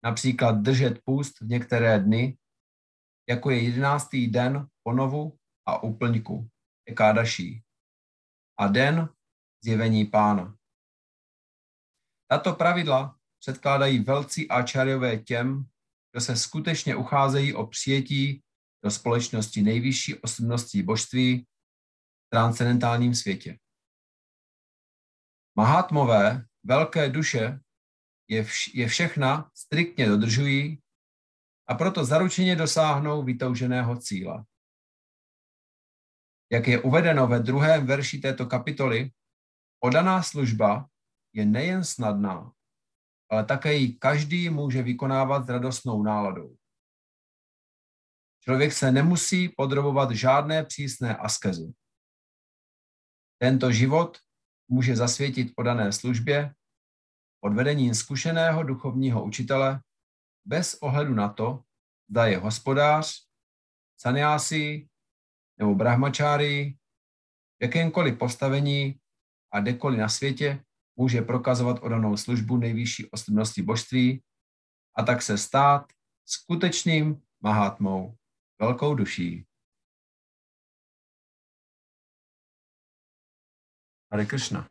Například 0.04 0.52
držet 0.52 1.02
půst 1.04 1.42
v 1.42 1.48
některé 1.48 2.00
dny, 2.00 2.38
jako 3.30 3.50
je 3.50 3.64
jedenáctý 3.64 4.28
den 4.28 4.68
ponovu 4.84 5.38
a 5.66 5.84
úplňku, 5.84 6.50
ekádaší, 6.86 7.64
a 8.60 8.68
den 8.68 9.10
zjevení 9.64 10.06
pána. 10.06 10.58
Tato 12.32 12.54
pravidla 12.54 13.20
předkládají 13.40 14.00
velcí 14.00 14.50
áčariové 14.50 15.18
těm, 15.18 15.66
kdo 16.12 16.22
se 16.22 16.38
skutečně 16.38 16.96
ucházejí 16.96 17.54
o 17.54 17.68
přijetí 17.68 18.44
do 18.84 18.92
společnosti 18.92 19.62
nejvyšší 19.62 20.16
osobností 20.16 20.84
božství 20.84 21.46
v 22.28 22.30
transcendentálním 22.30 23.16
světě. 23.16 23.60
Mahatmové, 25.58 26.46
velké 26.64 27.10
duše, 27.10 27.60
je, 28.28 28.44
vš- 28.44 28.72
je 28.74 28.88
všechna 28.88 29.52
striktně 29.56 30.08
dodržují 30.08 30.82
a 31.68 31.76
proto 31.76 32.06
zaručeně 32.06 32.56
dosáhnou 32.56 33.24
vytouženého 33.24 33.98
cíle. 33.98 34.46
Jak 36.52 36.68
je 36.68 36.82
uvedeno 36.82 37.28
ve 37.28 37.40
druhém 37.40 37.88
verši 37.88 38.18
této 38.18 38.46
kapitoly, 38.46 39.12
odaná 39.84 40.24
služba 40.24 40.90
je 41.34 41.46
nejen 41.46 41.84
snadná, 41.84 42.54
ale 43.32 43.46
také 43.46 43.74
ji 43.74 43.94
každý 43.94 44.50
může 44.50 44.84
vykonávat 44.84 45.46
s 45.46 45.50
radostnou 45.50 46.04
náladou. 46.04 46.59
Člověk 48.44 48.74
se 48.74 48.92
nemusí 48.92 49.50
podrobovat 49.50 50.12
žádné 50.12 50.64
přísné 50.64 51.18
askezi. 51.18 51.74
Tento 53.42 53.72
život 53.72 54.18
může 54.68 54.96
zasvětit 54.96 55.56
podané 55.56 55.92
službě 55.92 56.54
pod 57.40 57.54
vedením 57.54 57.96
zkušeného 57.96 58.64
duchovního 58.64 59.24
učitele 59.24 59.82
bez 60.46 60.74
ohledu 60.74 61.14
na 61.14 61.30
to, 61.30 61.64
zda 62.10 62.26
je 62.26 62.38
hospodář, 62.38 63.28
saniási 64.00 64.90
nebo 65.58 65.76
brahmačári, 65.76 66.78
jakémkoliv 67.62 68.18
postavení 68.18 69.00
a 69.54 69.60
kdekoliv 69.60 70.00
na 70.00 70.10
světě 70.10 70.64
může 70.96 71.22
prokazovat 71.22 71.80
odanou 71.82 72.18
službu 72.18 72.58
nejvyšší 72.58 73.12
osobnosti 73.12 73.62
božství 73.62 74.24
a 74.98 75.04
tak 75.04 75.22
se 75.22 75.38
stát 75.38 75.94
skutečným 76.26 77.22
mahátmou, 77.44 78.16
velkou 78.60 78.96
duší. 78.96 79.46
Hare 84.12 84.26
Krishna. 84.26 84.70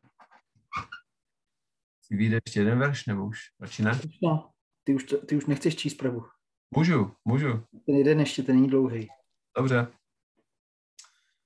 Si 2.03 2.17
vyjde 2.17 2.39
ještě 2.45 2.61
jeden 2.61 2.79
verš, 2.79 3.07
nebo 3.07 3.27
už 3.27 3.39
radši 3.61 3.83
ne? 3.83 4.01
No, 4.23 4.53
ty 4.85 4.95
už, 4.95 5.05
ty 5.29 5.37
už 5.37 5.47
nechceš 5.47 5.77
číst 5.77 5.95
pravu. 5.95 6.29
Můžu, 6.77 7.17
můžu. 7.25 7.67
Ten 7.87 7.95
jeden 7.95 8.21
ještě, 8.21 8.43
ten 8.43 8.57
není 8.57 8.69
dlouhý. 8.69 9.09
Dobře. 9.57 9.87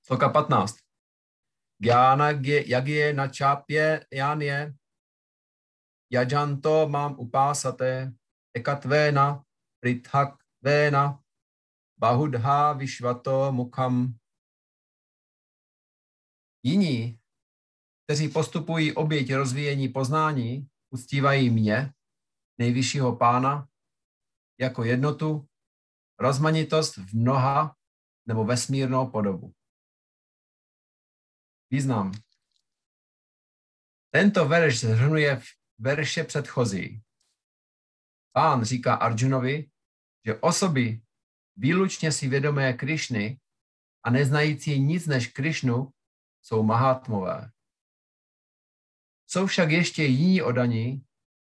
Sloka 0.04 0.28
15. 0.28 0.76
Gyana 1.78 2.30
yagye 2.66 3.12
na 3.12 3.28
čápě 3.28 4.06
jánie 4.12 4.74
yajanto 6.10 6.88
mám 6.88 7.18
upásate 7.18 8.12
ekatvéna 8.54 9.44
prithakvéna 9.80 11.21
bahudha 12.02 12.72
vyšvato 12.72 13.52
mukham. 13.52 14.18
Jiní, 16.62 17.20
kteří 18.04 18.28
postupují 18.28 18.92
oběť 18.94 19.34
rozvíjení 19.34 19.88
poznání, 19.88 20.68
uctívají 20.90 21.50
mě, 21.50 21.94
nejvyššího 22.58 23.16
pána, 23.16 23.68
jako 24.60 24.84
jednotu, 24.84 25.48
rozmanitost 26.18 26.96
v 26.96 27.14
mnoha 27.14 27.76
nebo 28.26 28.44
vesmírnou 28.44 29.10
podobu. 29.10 29.54
Význam. 31.70 32.12
Tento 34.10 34.48
verš 34.48 34.80
zhrnuje 34.80 35.42
verše 35.78 36.24
předchozí. 36.24 37.02
Pán 38.32 38.64
říká 38.64 38.94
Arjunovi, 38.94 39.70
že 40.26 40.40
osoby 40.40 41.02
výlučně 41.56 42.12
si 42.12 42.28
vědomé 42.28 42.72
Krišny 42.72 43.40
a 44.04 44.10
neznající 44.10 44.80
nic 44.80 45.06
než 45.06 45.26
Krišnu 45.26 45.92
jsou 46.42 46.62
mahátmové. 46.62 47.50
Jsou 49.26 49.46
však 49.46 49.70
ještě 49.70 50.04
jiní 50.04 50.42
odaní, 50.42 51.04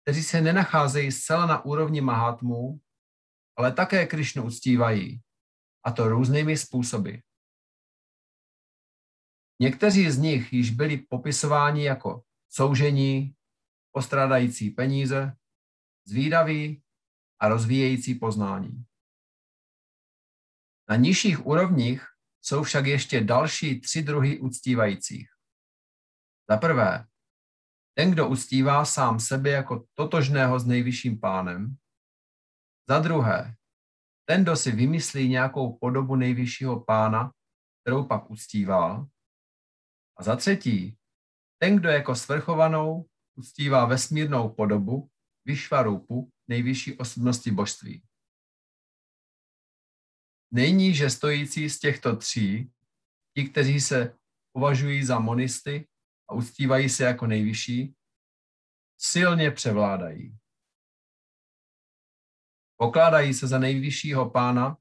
kteří 0.02 0.22
se 0.22 0.40
nenacházejí 0.40 1.12
zcela 1.12 1.46
na 1.46 1.64
úrovni 1.64 2.00
mahátmů, 2.00 2.80
ale 3.56 3.72
také 3.72 4.06
Krišnu 4.06 4.44
uctívají, 4.44 5.20
a 5.84 5.92
to 5.92 6.08
různými 6.08 6.56
způsoby. 6.56 7.14
Někteří 9.60 10.10
z 10.10 10.18
nich 10.18 10.52
již 10.52 10.70
byli 10.70 10.96
popisováni 10.96 11.84
jako 11.84 12.22
soužení, 12.48 13.34
postrádající 13.92 14.70
peníze, 14.70 15.36
zvídaví 16.04 16.82
a 17.40 17.48
rozvíjející 17.48 18.14
poznání. 18.14 18.87
Na 20.90 20.96
nižších 20.96 21.46
úrovních 21.46 22.06
jsou 22.42 22.62
však 22.62 22.86
ještě 22.86 23.20
další 23.20 23.80
tři 23.80 24.02
druhy 24.02 24.38
uctívajících. 24.38 25.28
Za 26.50 26.56
prvé, 26.56 27.06
ten, 27.94 28.10
kdo 28.10 28.28
uctívá 28.28 28.84
sám 28.84 29.20
sebe 29.20 29.50
jako 29.50 29.86
totožného 29.94 30.60
s 30.60 30.66
nejvyšším 30.66 31.20
pánem. 31.20 31.76
Za 32.88 32.98
druhé, 32.98 33.54
ten, 34.28 34.42
kdo 34.42 34.56
si 34.56 34.72
vymyslí 34.72 35.28
nějakou 35.28 35.72
podobu 35.72 36.16
nejvyššího 36.16 36.80
pána, 36.80 37.32
kterou 37.82 38.04
pak 38.04 38.30
uctívá. 38.30 39.06
A 40.16 40.22
za 40.22 40.36
třetí, 40.36 40.98
ten, 41.58 41.76
kdo 41.76 41.88
jako 41.88 42.14
svrchovanou 42.14 43.06
uctívá 43.34 43.84
vesmírnou 43.84 44.48
podobu, 44.48 45.10
Vyšvarupu, 45.44 46.30
nejvyšší 46.48 46.98
osobnosti 46.98 47.50
božství. 47.50 48.07
Nejníže 50.50 51.10
stojící 51.10 51.70
z 51.70 51.78
těchto 51.78 52.16
tří, 52.16 52.72
ti, 53.34 53.48
kteří 53.48 53.80
se 53.80 54.18
považují 54.52 55.04
za 55.04 55.18
monisty 55.18 55.88
a 56.28 56.34
uctívají 56.34 56.88
se 56.88 57.04
jako 57.04 57.26
nejvyšší, 57.26 57.94
silně 59.00 59.50
převládají. 59.50 60.38
Pokládají 62.76 63.34
se 63.34 63.46
za 63.46 63.58
nejvyššího 63.58 64.30
pána 64.30 64.76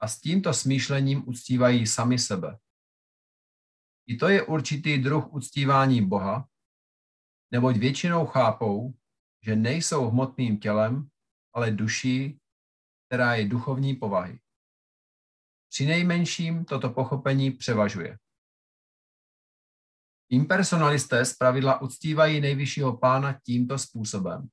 a 0.00 0.08
s 0.08 0.20
tímto 0.20 0.54
smýšlením 0.54 1.28
uctívají 1.28 1.86
sami 1.86 2.18
sebe. 2.18 2.58
I 4.06 4.16
to 4.16 4.28
je 4.28 4.42
určitý 4.42 4.98
druh 4.98 5.32
uctívání 5.32 6.06
Boha, 6.06 6.48
neboť 7.50 7.76
většinou 7.76 8.26
chápou, 8.26 8.94
že 9.44 9.56
nejsou 9.56 10.10
hmotným 10.10 10.60
tělem, 10.60 11.08
ale 11.54 11.70
duší, 11.70 12.40
která 13.06 13.34
je 13.34 13.48
duchovní 13.48 13.94
povahy. 13.96 14.40
Při 15.68 15.86
nejmenším 15.86 16.64
toto 16.64 16.90
pochopení 16.90 17.50
převažuje. 17.50 18.18
Impersonalisté 20.30 21.24
zpravidla 21.24 21.80
uctívají 21.80 22.40
nejvyššího 22.40 22.96
pána 22.96 23.40
tímto 23.40 23.78
způsobem. 23.78 24.48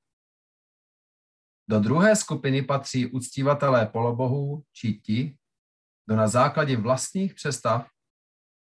Do 1.68 1.80
druhé 1.80 2.16
skupiny 2.16 2.62
patří 2.62 3.06
uctívatelé 3.06 3.86
polobohů 3.86 4.64
či 4.72 4.92
ti, 4.92 5.38
kdo 6.06 6.16
na 6.16 6.28
základě 6.28 6.76
vlastních 6.76 7.34
přestav 7.34 7.90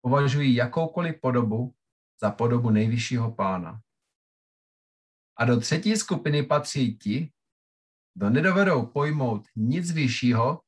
považují 0.01 0.55
jakoukoliv 0.55 1.21
podobu 1.21 1.75
za 2.21 2.31
podobu 2.31 2.69
nejvyššího 2.69 3.31
pána. 3.31 3.81
A 5.37 5.45
do 5.45 5.59
třetí 5.59 5.95
skupiny 5.95 6.43
patří 6.43 6.97
ti, 6.97 7.33
kdo 8.13 8.29
nedovedou 8.29 8.85
pojmout 8.85 9.47
nic 9.55 9.91
vyššího 9.91 10.61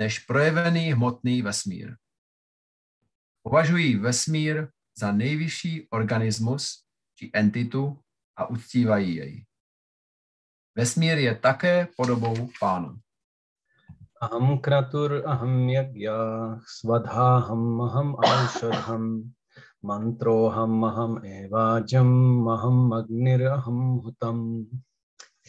než 0.00 0.18
projevený 0.18 0.92
hmotný 0.92 1.42
vesmír. 1.42 1.96
Považují 3.42 3.96
vesmír 3.96 4.68
za 4.96 5.12
nejvyšší 5.12 5.88
organismus 5.90 6.84
či 7.16 7.30
entitu 7.34 8.00
a 8.36 8.46
uctívají 8.46 9.14
jej. 9.14 9.44
Vesmír 10.74 11.18
je 11.18 11.34
také 11.34 11.88
podobou 11.96 12.48
pána. 12.60 12.96
Aham 14.20 14.58
kratur 14.60 15.22
aham 15.26 15.68
yagya 15.68 16.16
svadhaham 16.64 17.80
aham 17.80 18.16
aushadham 18.16 19.32
mantroham 19.82 20.84
aham 20.84 21.24
evajam 21.24 22.48
aham 22.48 24.00
hutam. 24.00 24.64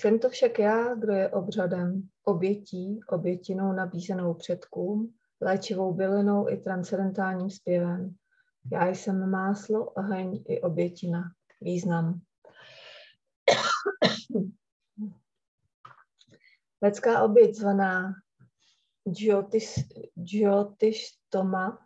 Jsem 0.01 0.19
to 0.19 0.29
však 0.29 0.59
já, 0.59 0.95
kdo 0.95 1.13
je 1.13 1.29
obřadem, 1.29 2.09
obětí, 2.23 2.99
obětinou 3.07 3.73
nabízenou 3.73 4.33
předkům, 4.33 5.13
léčivou 5.41 5.93
bylinou 5.93 6.49
i 6.49 6.57
transcendentálním 6.57 7.49
zpěvem. 7.49 8.15
Já 8.71 8.87
jsem 8.87 9.29
máslo, 9.29 9.85
oheň 9.85 10.43
i 10.47 10.61
obětina. 10.61 11.23
Význam. 11.61 12.21
Lidská 16.81 17.23
oběť 17.23 17.55
zvaná 17.55 18.13
Jyotishtoma 20.15 21.85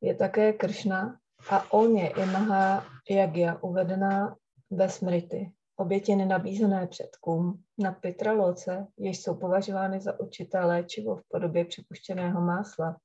je 0.00 0.14
také 0.14 0.52
Kršna 0.52 1.20
a 1.50 1.72
on 1.72 1.96
je 1.96 2.08
i 2.08 2.26
Maha 2.26 2.86
Yagya 3.10 3.62
uvedená 3.62 4.36
ve 4.70 4.88
Smriti. 4.88 5.57
Oběti 5.80 6.16
nenabízené 6.16 6.86
předkům 6.86 7.62
na 7.78 7.92
Pitraloce, 7.92 8.86
jež 8.98 9.22
jsou 9.22 9.34
považovány 9.34 10.00
za 10.00 10.20
určité 10.20 10.64
léčivo 10.64 11.16
v 11.16 11.22
podobě 11.28 11.64
připuštěného 11.64 12.40
másla, 12.40 12.96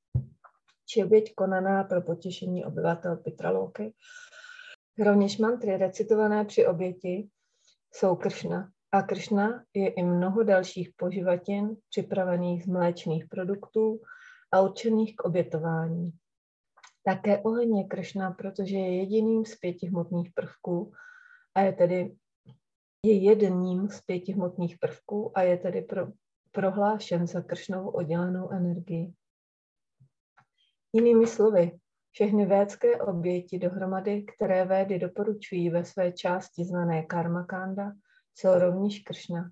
či 0.86 1.03
oběť 1.03 1.36
konaná 1.36 1.84
pro 1.84 2.01
potěšení 2.01 2.65
obyvatel 2.65 3.17
Pitraloky. 3.17 3.93
Rovněž 4.99 5.38
mantry 5.38 5.78
recitované 5.78 6.45
při 6.45 6.67
oběti 6.67 7.30
jsou 7.93 8.15
Kršna. 8.15 8.69
A 8.91 9.01
Kršna 9.01 9.63
je 9.74 9.89
i 9.89 10.03
mnoho 10.03 10.43
dalších 10.43 10.89
poživatin 10.95 11.78
připravených 11.89 12.63
z 12.63 12.67
mléčných 12.67 13.26
produktů 13.28 14.01
a 14.53 14.61
určených 14.61 15.15
k 15.15 15.24
obětování. 15.24 16.11
Také 17.03 17.41
oheň 17.41 17.78
je 17.78 17.84
Kršna, 17.84 18.32
protože 18.32 18.78
je 18.78 18.97
jediným 18.97 19.45
z 19.45 19.55
pěti 19.55 19.88
hmotných 19.88 20.32
prvků 20.36 20.91
a 21.55 21.61
je 21.61 21.74
tedy 21.74 22.15
je 23.05 23.13
jedním 23.13 23.89
z 23.89 24.01
pěti 24.01 24.33
hmotných 24.33 24.77
prvků 24.79 25.37
a 25.37 25.41
je 25.41 25.57
tedy 25.57 25.81
pro, 25.81 26.07
prohlášen 26.51 27.27
za 27.27 27.41
kršnovou 27.41 27.89
oddělenou 27.89 28.51
energii. 28.51 29.13
Jinými 30.93 31.27
slovy, 31.27 31.71
všechny 32.11 32.45
védské 32.45 33.01
oběti 33.01 33.59
dohromady, 33.59 34.23
které 34.23 34.65
védy 34.65 34.99
doporučují 34.99 35.69
ve 35.69 35.85
své 35.85 36.11
části 36.11 36.65
zvané 36.65 37.03
karmakanda, 37.03 37.91
jsou 38.35 38.59
rovněž 38.59 38.99
kršna. 38.99 39.51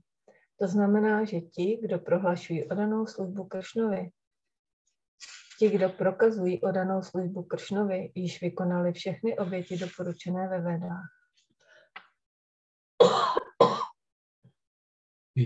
To 0.59 0.67
znamená, 0.67 1.23
že 1.23 1.41
ti, 1.41 1.79
kdo 1.81 1.99
prohlašují 1.99 2.69
odanou 2.69 3.05
službu 3.05 3.43
Kršnovi, 3.43 4.09
ti, 5.59 5.69
kdo 5.69 5.89
prokazují 5.89 6.61
odanou 6.61 7.01
službu 7.01 7.43
Kršnovi, 7.43 8.11
již 8.15 8.41
vykonali 8.41 8.93
všechny 8.93 9.37
oběti 9.37 9.77
doporučené 9.77 10.47
ve 10.47 10.61
Vedách. 10.61 11.20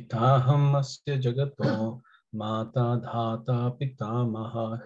Asya 0.03 1.15
jagato 1.21 2.01
mata 2.33 2.99
dhata 2.99 3.71
pitamahah 3.77 4.81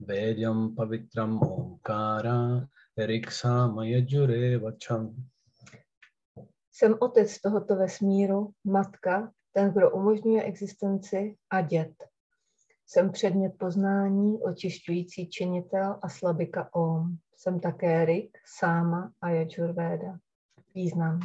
Vedyam 0.00 0.76
pavitram 0.76 1.40
omkara 1.40 2.68
riksamaya 2.98 4.00
jure 4.06 4.58
vacham. 4.58 5.14
Jsem 6.72 6.96
otec 7.00 7.40
tohoto 7.40 7.76
vesmíru, 7.76 8.52
matka, 8.64 9.32
ten, 9.52 9.72
kdo 9.72 9.90
umožňuje 9.90 10.42
existenci 10.42 11.36
a 11.50 11.60
dět. 11.60 11.94
Jsem 12.86 13.12
předmět 13.12 13.52
poznání, 13.58 14.42
očišťující 14.42 15.28
činitel 15.28 15.98
a 16.02 16.08
slabika 16.08 16.74
Om. 16.74 17.16
Jsem 17.36 17.60
také 17.60 18.04
Rik, 18.04 18.38
Sáma 18.58 19.12
a 19.20 19.28
Yajurveda. 19.28 20.18
Význam. 20.74 21.20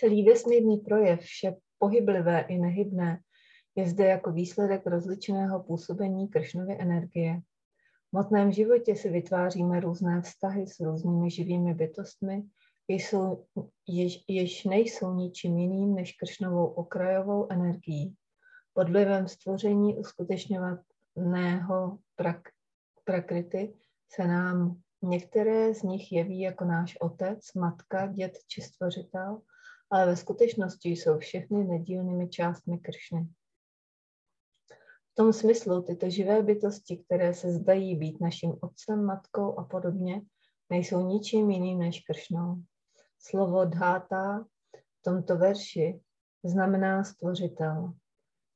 Celý 0.00 0.24
vesmírný 0.24 0.76
projev, 0.76 1.20
vše 1.20 1.56
pohyblivé 1.78 2.40
i 2.40 2.58
nehybné, 2.58 3.20
je 3.76 3.88
zde 3.88 4.04
jako 4.04 4.32
výsledek 4.32 4.86
rozličného 4.86 5.62
působení 5.62 6.28
Kršnovy 6.28 6.76
energie. 6.80 7.40
V 8.08 8.12
motném 8.12 8.52
životě 8.52 8.96
si 8.96 9.10
vytváříme 9.10 9.80
různé 9.80 10.22
vztahy 10.22 10.66
s 10.66 10.80
různými 10.80 11.30
živými 11.30 11.74
bytostmi, 11.74 12.42
jsou, 12.88 13.44
jež, 13.88 14.24
jež 14.28 14.64
nejsou 14.64 15.14
ničím 15.14 15.58
jiným 15.58 15.94
než 15.94 16.12
Kršnovou 16.12 16.66
okrajovou 16.66 17.52
energií. 17.52 18.14
Pod 18.72 18.88
vlivem 18.88 19.28
stvoření 19.28 19.96
uskutečňovaného 19.96 21.98
prak, 22.16 22.48
prakrity 23.04 23.74
se 24.12 24.26
nám 24.26 24.80
některé 25.02 25.74
z 25.74 25.82
nich 25.82 26.12
jeví 26.12 26.40
jako 26.40 26.64
náš 26.64 26.96
otec, 27.00 27.52
matka, 27.52 28.06
dět 28.06 28.38
či 28.48 28.62
stvořitel, 28.62 29.40
ale 29.90 30.06
ve 30.06 30.16
skutečnosti 30.16 30.88
jsou 30.88 31.18
všechny 31.18 31.64
nedílnými 31.64 32.28
částmi 32.28 32.78
Kršny. 32.78 33.28
V 35.12 35.14
tom 35.14 35.32
smyslu 35.32 35.82
tyto 35.82 36.10
živé 36.10 36.42
bytosti, 36.42 36.96
které 36.96 37.34
se 37.34 37.52
zdají 37.52 37.96
být 37.96 38.20
naším 38.20 38.56
otcem, 38.60 39.04
matkou 39.04 39.58
a 39.58 39.64
podobně, 39.64 40.22
nejsou 40.70 41.06
ničím 41.06 41.50
jiným 41.50 41.78
než 41.78 42.00
Kršnou. 42.00 42.62
Slovo 43.18 43.64
dháta 43.64 44.44
v 44.72 45.02
tomto 45.02 45.36
verši 45.36 46.00
znamená 46.44 47.04
stvořitel. 47.04 47.92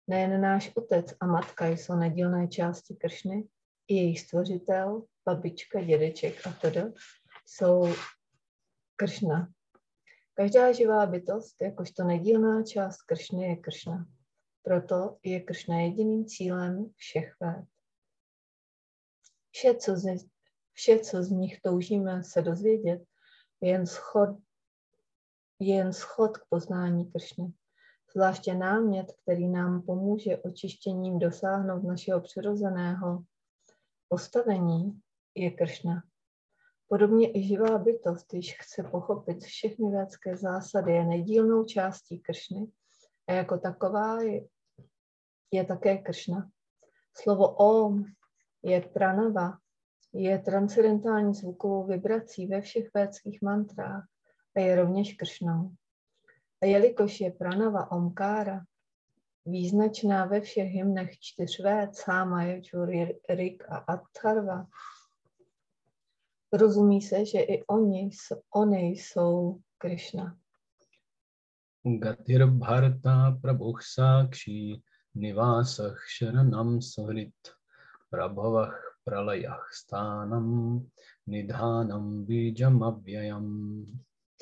Nejen 0.07 0.41
náš 0.41 0.73
otec 0.77 1.15
a 1.21 1.27
matka 1.27 1.67
jsou 1.67 1.95
nedílné 1.95 2.49
části 2.49 2.95
Kršny, 2.95 3.49
i 3.89 3.95
jejich 3.95 4.21
stvořitel, 4.21 5.03
babička, 5.25 5.83
dědeček 5.83 6.47
a 6.47 6.53
tedy 6.53 6.83
jsou 7.47 7.93
Kršna. 8.97 9.49
Každá 10.37 10.73
živá 10.73 11.07
bytost, 11.07 11.63
jakožto 11.63 12.05
nedílná 12.05 12.63
část 12.63 13.03
Kršny, 13.03 13.49
je 13.49 13.57
Kršna. 13.57 14.07
Proto 14.63 15.19
je 15.23 15.41
Kršna 15.41 15.81
jediným 15.81 16.27
cílem 16.27 16.91
všech 16.97 17.37
věd. 17.41 17.65
Vše, 19.51 19.75
co 19.75 19.97
z, 19.97 20.27
vše, 20.73 20.99
co 20.99 21.23
z 21.23 21.31
nich 21.31 21.61
toužíme 21.61 22.25
se 22.25 22.43
dozvědět, 22.43 23.05
je 23.61 23.71
jen 23.71 23.87
schod, 23.87 24.29
je 25.61 25.75
jen 25.75 25.93
schod 25.93 26.39
k 26.39 26.47
poznání 26.49 27.13
Kršny. 27.13 27.53
Zvláště 28.13 28.55
námět, 28.55 29.13
který 29.23 29.49
nám 29.49 29.83
pomůže 29.83 30.37
očištěním 30.37 31.19
dosáhnout 31.19 31.83
našeho 31.83 32.21
přirozeného 32.21 33.25
postavení, 34.09 35.01
je 35.35 35.51
Kršna. 35.51 36.03
Podobně 36.89 37.39
i 37.39 37.43
živá 37.43 37.79
bytost, 37.79 38.33
když 38.33 38.57
chce 38.61 38.83
pochopit 38.83 39.45
všechny 39.45 39.91
vědecké 39.91 40.37
zásady, 40.37 40.93
je 40.93 41.05
nedílnou 41.05 41.65
částí 41.65 42.19
Kršny 42.19 42.67
A 43.29 43.33
jako 43.33 43.59
taková 43.59 44.23
je, 44.23 44.47
je 45.51 45.65
také 45.65 45.99
Kršna. 45.99 46.51
Slovo 47.17 47.49
Om 47.49 48.05
je 48.63 48.81
pranava, 48.81 49.59
je 50.13 50.39
transcendentální 50.39 51.35
zvukovou 51.35 51.87
vibrací 51.87 52.47
ve 52.47 52.61
všech 52.61 52.91
védských 52.95 53.43
mantrách 53.43 54.05
a 54.57 54.61
je 54.61 54.77
rovněž 54.77 55.15
Kršnou. 55.15 55.71
A 56.63 56.67
jelikož 56.67 57.21
je 57.21 57.31
pranava 57.31 57.93
Omkára 57.93 58.65
význačná 59.47 60.25
ve 60.25 60.41
všech 60.41 60.69
hymnech 60.69 61.19
čtyř 61.19 61.61
véd, 61.61 61.97
Sáma, 61.97 62.43
Ječur, 62.43 62.91
Rik 63.29 63.65
a 63.69 63.77
Atharva, 63.77 64.67
rozumí 66.57 67.03
se, 67.03 67.27
že 67.27 67.41
i 67.41 67.65
oni, 67.67 68.11
oni 68.55 68.87
jsou 68.87 69.59
Krishna. 69.79 70.37
Gatir 71.99 72.47
Bharata 72.47 73.39
Prabhuh 73.43 73.81
Sakshi 73.83 74.83
Nivasah 75.15 75.97
Sharanam 76.19 76.83
Sahrit 76.83 77.35
Prabhavah 78.11 78.73
Pralayah 79.05 79.69
Stánam 79.73 80.81
Nidhanam 81.27 82.25
Bijam 82.25 82.83
Avyayam. 82.83 83.87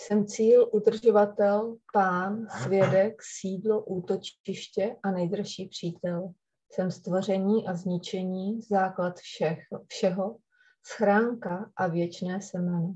Jsem 0.01 0.27
cíl, 0.27 0.69
udržovatel, 0.73 1.77
pán, 1.93 2.47
svědek, 2.63 3.23
sídlo, 3.41 3.85
útočiště 3.85 4.97
a 5.03 5.11
nejdražší 5.11 5.69
přítel. 5.69 6.33
Jsem 6.73 6.91
stvoření 6.91 7.69
a 7.69 7.75
zničení, 7.75 8.63
základ 8.63 9.19
všech, 9.19 9.59
všeho, 9.87 10.37
schránka 10.83 11.71
a 11.77 11.87
věčné 11.87 12.43
semeno. 12.43 12.95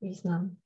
Význam. 0.00 0.56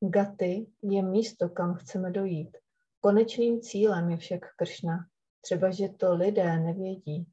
Gaty 0.00 0.66
je 0.82 1.02
místo, 1.02 1.48
kam 1.48 1.74
chceme 1.74 2.10
dojít. 2.10 2.56
Konečným 3.00 3.60
cílem 3.60 4.10
je 4.10 4.16
však 4.16 4.40
Kršna. 4.56 5.06
Třeba, 5.40 5.70
že 5.70 5.88
to 5.88 6.14
lidé 6.14 6.58
nevědí. 6.58 7.26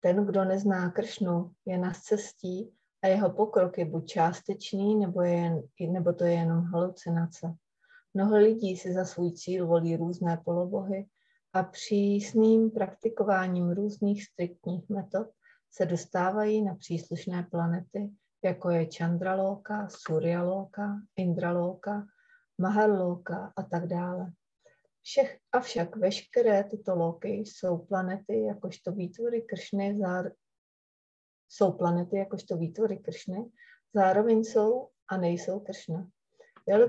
Ten, 0.00 0.26
kdo 0.26 0.44
nezná 0.44 0.90
Kršnu, 0.90 1.52
je 1.66 1.78
na 1.78 1.92
cestí 2.02 2.72
a 3.02 3.06
jeho 3.06 3.30
pokrok 3.30 3.78
je 3.78 3.84
buď 3.84 4.06
částečný, 4.06 4.96
nebo, 4.96 5.22
je 5.22 5.62
nebo 5.90 6.12
to 6.12 6.24
je 6.24 6.32
jenom 6.32 6.64
halucinace. 6.64 7.54
Mnoho 8.14 8.36
lidí 8.36 8.76
si 8.76 8.92
za 8.92 9.04
svůj 9.04 9.32
cíl 9.32 9.66
volí 9.66 9.96
různé 9.96 10.42
polobohy 10.44 11.06
a 11.52 11.62
přísným 11.62 12.70
praktikováním 12.70 13.70
různých 13.70 14.24
striktních 14.24 14.88
metod 14.88 15.28
se 15.70 15.86
dostávají 15.86 16.62
na 16.64 16.74
příslušné 16.74 17.42
planety, 17.50 18.10
jako 18.44 18.70
je 18.70 18.88
Chandraloka, 18.98 19.88
Suryaloka, 19.88 21.00
Indraloka, 21.16 22.06
Maharloka 22.58 23.52
a 23.56 23.62
tak 23.62 23.86
dále. 23.86 24.32
Všech, 25.02 25.38
avšak 25.52 25.96
veškeré 25.96 26.64
tyto 26.64 26.94
loky 26.94 27.28
jsou 27.28 27.78
planety 27.78 28.42
jakožto 28.42 28.92
výtvory 28.92 29.42
Kršny, 29.42 29.98
zár, 29.98 30.32
jsou 31.48 31.72
planety 31.72 32.16
jakožto 32.16 32.56
výtvory 32.56 32.98
Kršny, 32.98 33.50
zároveň 33.94 34.44
jsou 34.44 34.88
a 35.08 35.16
nejsou 35.16 35.60
Kršna. 35.60 36.08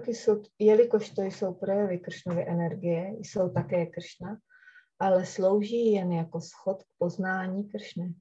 Jsou, 0.05 0.43
jelikož 0.59 1.09
to 1.09 1.21
jsou 1.21 1.53
projevy 1.53 1.99
Kršnovy 1.99 2.47
energie, 2.47 3.15
jsou 3.19 3.49
také 3.49 3.85
Kršna, 3.85 4.37
ale 4.99 5.25
slouží 5.25 5.91
jen 5.91 6.11
jako 6.11 6.41
schod 6.41 6.83
k 6.83 6.87
poznání 6.97 7.69
Kršny. 7.69 8.13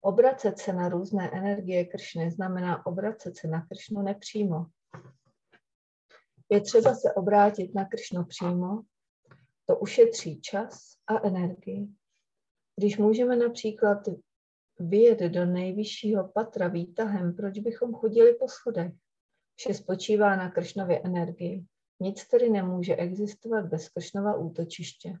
Obracet 0.00 0.58
se 0.58 0.72
na 0.72 0.88
různé 0.88 1.30
energie 1.32 1.84
Kršny 1.84 2.30
znamená 2.30 2.86
obracet 2.86 3.36
se 3.36 3.48
na 3.48 3.66
Kršnu 3.66 4.02
nepřímo. 4.02 4.66
Je 6.48 6.60
třeba 6.60 6.94
se 6.94 7.12
obrátit 7.12 7.74
na 7.74 7.84
Kršnu 7.84 8.24
přímo, 8.24 8.82
to 9.66 9.78
ušetří 9.78 10.40
čas 10.40 10.96
a 11.06 11.26
energii. 11.26 11.88
Když 12.76 12.98
můžeme 12.98 13.36
například 13.36 13.98
vyjet 14.78 15.20
do 15.20 15.46
nejvyššího 15.46 16.28
patra 16.28 16.68
výtahem, 16.68 17.36
proč 17.36 17.58
bychom 17.58 17.94
chodili 17.94 18.34
po 18.34 18.48
schodech? 18.48 18.92
Vše 19.54 19.74
spočívá 19.74 20.36
na 20.36 20.50
Kršnově 20.50 21.00
energii. 21.04 21.64
Nic 22.00 22.28
tedy 22.28 22.50
nemůže 22.50 22.96
existovat 22.96 23.66
bez 23.66 23.88
Kršnova 23.88 24.34
útočiště. 24.36 25.18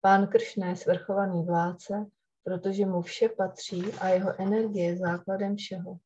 Pán 0.00 0.26
Kršna 0.26 0.68
je 0.68 0.76
svrchovaný 0.76 1.44
vládce, 1.44 2.06
protože 2.44 2.86
mu 2.86 3.02
vše 3.02 3.28
patří 3.28 3.82
a 4.00 4.08
jeho 4.08 4.40
energie 4.40 4.84
je 4.84 4.96
základem 4.96 5.56
všeho. 5.56 5.98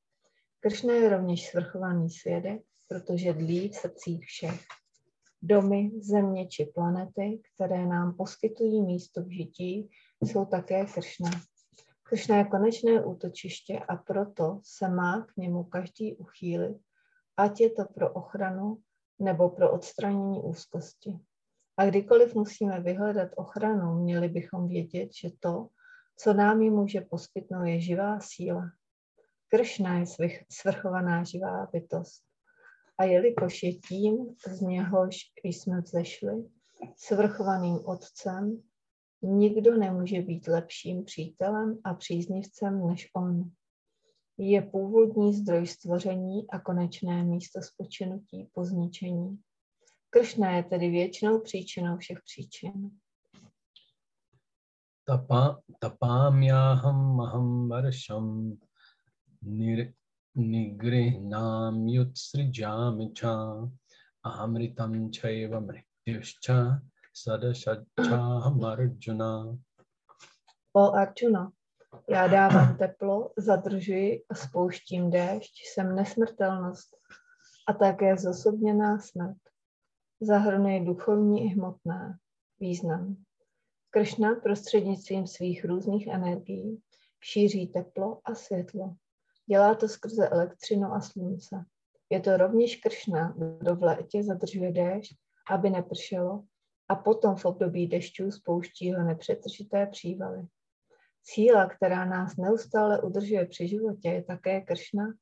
Kršna 0.60 0.94
je 0.94 1.08
rovněž 1.08 1.50
svrchovaný 1.50 2.10
svědek, 2.10 2.62
protože 2.88 3.32
dlí 3.32 3.68
v 3.68 3.74
srdcích 3.74 4.24
všech. 4.26 4.60
Domy, 5.42 5.90
země 6.00 6.46
či 6.48 6.64
planety, 6.74 7.42
které 7.54 7.86
nám 7.86 8.16
poskytují 8.16 8.82
místo 8.82 9.22
v 9.22 9.28
žití, 9.28 9.90
jsou 10.20 10.44
také 10.44 10.86
Kršna. 10.86 11.30
Kršna 12.02 12.36
je 12.36 12.44
konečné 12.44 13.04
útočiště 13.04 13.78
a 13.78 13.96
proto 13.96 14.60
se 14.62 14.88
má 14.88 15.26
k 15.26 15.36
němu 15.36 15.64
každý 15.64 16.16
uchýlit, 16.16 16.76
ať 17.36 17.60
je 17.60 17.70
to 17.70 17.84
pro 17.94 18.12
ochranu 18.12 18.78
nebo 19.18 19.48
pro 19.48 19.72
odstranění 19.72 20.42
úzkosti. 20.42 21.18
A 21.76 21.86
kdykoliv 21.86 22.34
musíme 22.34 22.80
vyhledat 22.80 23.28
ochranu, 23.36 23.94
měli 23.94 24.28
bychom 24.28 24.68
vědět, 24.68 25.08
že 25.14 25.28
to, 25.40 25.68
co 26.16 26.32
nám 26.34 26.60
ji 26.62 26.70
může 26.70 27.00
poskytnout, 27.00 27.64
je 27.64 27.80
živá 27.80 28.20
síla. 28.20 28.70
Kršna 29.48 29.98
je 29.98 30.04
svrchovaná 30.50 31.24
živá 31.24 31.68
bytost. 31.72 32.24
A 32.98 33.04
jelikož 33.04 33.62
je 33.62 33.74
tím, 33.74 34.36
z 34.48 34.60
něhož 34.60 35.16
jsme 35.44 35.80
vzešli, 35.80 36.44
svrchovaným 36.96 37.78
otcem, 37.84 38.62
nikdo 39.22 39.78
nemůže 39.78 40.22
být 40.22 40.48
lepším 40.48 41.04
přítelem 41.04 41.78
a 41.84 41.94
příznivcem 41.94 42.86
než 42.86 43.10
on. 43.16 43.50
Je 44.38 44.62
původní 44.62 45.34
zdroj 45.34 45.66
stvoření 45.66 46.50
a 46.50 46.60
konečné 46.60 47.24
místo 47.24 47.62
spočinutí 47.62 48.50
po 48.52 48.64
zničení. 48.64 49.38
Kršna 50.10 50.56
je 50.56 50.62
tedy 50.62 50.88
věčnou 50.88 51.40
příčinou 51.40 51.96
všech 51.96 52.18
příčin. 52.24 52.90
तपा 55.09 55.41
तपाम्याहम् 55.83 57.21
अहं 57.25 57.47
वर्षं 57.69 58.25
निर 59.57 59.79
निगृह्णाम्युत्सृजामि 60.35 63.07
च 63.17 63.19
अहमृतं 64.29 64.93
चैव 65.17 65.51
मृत्युश्च 65.67 66.47
सदशच्छाहमर्जुना 67.23 69.31
O 70.73 70.93
Arjuna, 70.93 71.51
já 72.09 72.27
dávám 72.27 72.77
teplo, 72.77 73.31
zadržuji 73.37 74.23
a 74.29 74.35
spouštím 74.35 75.11
déšť, 75.11 75.53
jsem 75.65 75.95
nesmrtelnost 75.95 76.97
a 77.67 77.73
také 77.73 78.17
zosobněná 78.17 78.99
smrt. 78.99 79.37
Zahrnuje 80.21 80.85
duchovní 80.85 81.45
i 81.45 81.47
hmotné 81.47 82.17
význam. 82.59 83.15
Kršna 83.94 84.34
prostřednictvím 84.34 85.26
svých 85.26 85.64
různých 85.64 86.06
energií 86.06 86.82
šíří 87.20 87.66
teplo 87.66 88.20
a 88.24 88.34
světlo. 88.34 88.94
Dělá 89.46 89.74
to 89.74 89.88
skrze 89.88 90.28
elektřinu 90.28 90.86
a 90.86 91.00
slunce. 91.00 91.64
Je 92.10 92.20
to 92.20 92.36
rovněž 92.36 92.76
Kršna, 92.76 93.34
kdo 93.58 93.76
v 93.76 93.82
létě 93.82 94.22
zadržuje 94.22 94.72
déšť, 94.72 95.16
aby 95.50 95.70
nepršelo, 95.70 96.44
a 96.88 96.94
potom 96.94 97.36
v 97.36 97.44
období 97.44 97.86
dešťů 97.86 98.30
spouští 98.30 98.92
ho 98.92 99.02
nepřetržité 99.02 99.86
přívaly. 99.86 100.46
Síla, 101.22 101.68
která 101.68 102.04
nás 102.04 102.36
neustále 102.36 103.02
udržuje 103.02 103.46
při 103.46 103.68
životě, 103.68 104.08
je 104.08 104.22
také 104.22 104.60
Kršna 104.60 105.14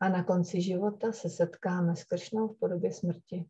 a 0.00 0.08
na 0.08 0.24
konci 0.24 0.62
života 0.62 1.12
se 1.12 1.30
setkáme 1.30 1.96
s 1.96 2.04
Kršnou 2.04 2.48
v 2.48 2.58
podobě 2.58 2.92
smrti. 2.92 3.44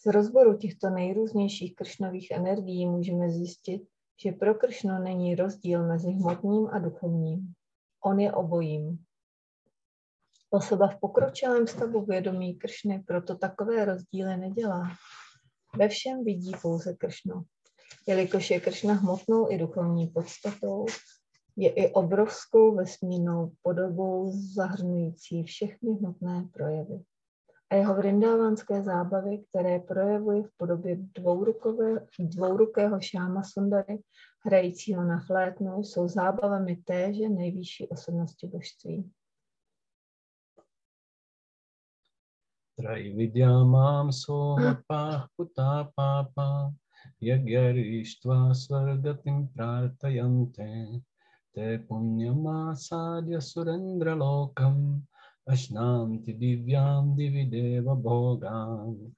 Z 0.00 0.06
rozboru 0.06 0.56
těchto 0.56 0.90
nejrůznějších 0.90 1.74
kršnových 1.74 2.30
energií 2.30 2.86
můžeme 2.86 3.30
zjistit, 3.30 3.82
že 4.22 4.32
pro 4.32 4.54
Kršnu 4.54 4.98
není 5.02 5.34
rozdíl 5.34 5.86
mezi 5.86 6.10
hmotním 6.10 6.68
a 6.68 6.78
duchovním. 6.78 7.52
On 8.04 8.20
je 8.20 8.32
obojím. 8.32 9.04
Osoba 10.50 10.88
v 10.88 11.00
pokročilém 11.00 11.66
stavu 11.66 12.04
vědomí 12.04 12.54
Kršny 12.54 13.02
proto 13.06 13.36
takové 13.36 13.84
rozdíly 13.84 14.36
nedělá. 14.36 14.88
Ve 15.76 15.88
všem 15.88 16.24
vidí 16.24 16.52
pouze 16.62 16.94
Kršnu. 16.94 17.42
Jelikož 18.06 18.50
je 18.50 18.60
Kršna 18.60 18.94
hmotnou 18.94 19.50
i 19.50 19.58
duchovní 19.58 20.06
podstatou, 20.06 20.86
je 21.56 21.70
i 21.70 21.92
obrovskou 21.92 22.74
vesmírnou 22.74 23.52
podobou 23.62 24.32
zahrnující 24.54 25.44
všechny 25.44 25.90
hmotné 25.90 26.48
projevy 26.52 27.04
a 27.70 27.74
jeho 27.74 27.94
vrindávanské 27.94 28.82
zábavy, 28.82 29.38
které 29.38 29.78
projevuje 29.78 30.42
v 30.42 30.50
podobě 30.56 30.96
dvourukého 32.24 33.00
šáma 33.00 33.42
Sundary, 33.42 34.02
hrajícího 34.44 35.04
na 35.04 35.20
flétnu, 35.20 35.82
jsou 35.82 36.08
zábavami 36.08 36.76
téže 36.76 37.28
nejvyšší 37.28 37.88
osobnosti 37.88 38.46
božství. 38.46 39.10
Trajvidyamám 42.76 44.12
sohapa 44.12 45.28
puta 45.36 45.90
papa, 45.94 46.72
yagyarištva 47.20 48.54
svargatim 48.54 49.48
prartayante, 49.48 50.86
te 51.54 51.78
punyamasadya 51.78 53.40
surendra 53.40 54.14
lokam, 54.14 55.02
ašnanti 55.48 56.32
divyam 56.32 57.16
divideva 57.16 57.94
bhogam. 57.94 59.12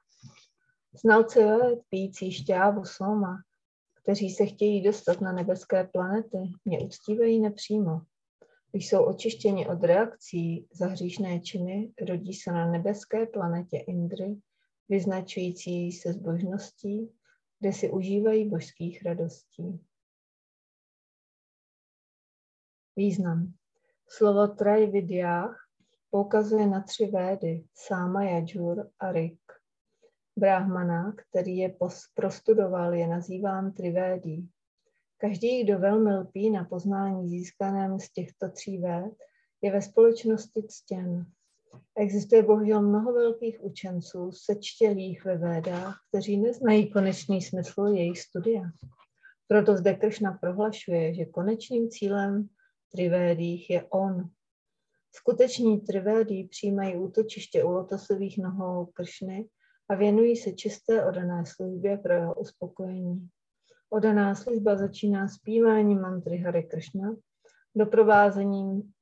Znalci 0.92 1.38
let, 1.38 1.78
pijící 1.88 2.32
šťávu 2.32 2.84
soma, 2.84 3.42
kteří 4.02 4.30
se 4.30 4.46
chtějí 4.46 4.82
dostat 4.82 5.20
na 5.20 5.32
nebeské 5.32 5.84
planety, 5.84 6.38
mě 6.64 6.80
uctívají 6.80 7.40
nepřímo. 7.40 8.00
Když 8.70 8.88
jsou 8.88 9.04
očištěni 9.04 9.68
od 9.68 9.84
reakcí 9.84 10.68
za 10.72 10.86
hříšné 10.86 11.40
činy, 11.40 11.92
rodí 12.08 12.34
se 12.34 12.52
na 12.52 12.70
nebeské 12.70 13.26
planetě 13.26 13.76
Indry, 13.76 14.40
vyznačující 14.88 15.92
se 15.92 16.12
zbožností, 16.12 17.12
kde 17.60 17.72
si 17.72 17.90
užívají 17.90 18.48
božských 18.48 19.02
radostí. 19.02 19.80
Význam. 22.96 23.52
Slovo 24.08 24.48
Trajvidyách 24.48 25.69
poukazuje 26.10 26.66
na 26.66 26.80
tři 26.80 27.06
védy, 27.06 27.64
Sáma, 27.74 28.22
Jajur 28.22 28.90
a 28.98 29.12
Rik. 29.12 29.40
Brahmana, 30.36 31.12
který 31.16 31.56
je 31.56 31.76
prostudoval, 32.14 32.94
je 32.94 33.06
nazýván 33.06 33.72
Trivédí. 33.72 34.48
Každý, 35.18 35.64
kdo 35.64 35.78
velmi 35.78 36.14
lpí 36.14 36.50
na 36.50 36.64
poznání 36.64 37.28
získaném 37.28 38.00
z 38.00 38.12
těchto 38.12 38.50
tří 38.50 38.78
véd, 38.78 39.12
je 39.62 39.72
ve 39.72 39.82
společnosti 39.82 40.62
ctěn. 40.68 41.26
Existuje 41.96 42.42
bohužel 42.42 42.82
mnoho 42.82 43.12
velkých 43.12 43.64
učenců 43.64 44.32
sečtělých 44.32 45.24
ve 45.24 45.38
védách, 45.38 46.00
kteří 46.08 46.36
neznají 46.36 46.90
konečný 46.90 47.42
smysl 47.42 47.86
jejich 47.86 48.20
studia. 48.20 48.62
Proto 49.48 49.76
zde 49.76 49.94
Kršna 49.94 50.38
prohlašuje, 50.40 51.14
že 51.14 51.24
konečným 51.24 51.90
cílem 51.90 52.48
trivédích 52.92 53.70
je 53.70 53.84
on. 53.90 54.30
Skuteční 55.12 55.80
trivédí 55.80 56.44
přijímají 56.44 56.96
útočiště 56.96 57.64
u 57.64 57.70
lotosových 57.70 58.38
nohou 58.38 58.86
Kršny 58.86 59.48
a 59.88 59.94
věnují 59.94 60.36
se 60.36 60.52
čisté 60.52 61.04
odané 61.04 61.46
službě 61.46 61.98
pro 61.98 62.12
jeho 62.12 62.34
uspokojení. 62.34 63.28
Odaná 63.90 64.34
služba 64.34 64.76
začíná 64.76 65.28
zpíváním 65.28 66.00
mantry 66.00 66.36
Hare 66.36 66.62
Krishna, 66.62 67.16
doprovázením, 67.74 68.92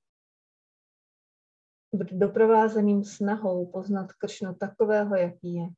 doprovázeným 1.92 3.04
snahou 3.04 3.66
poznat 3.66 4.12
Kršnu 4.12 4.54
takového, 4.54 5.16
jaký 5.16 5.54
je. 5.54 5.68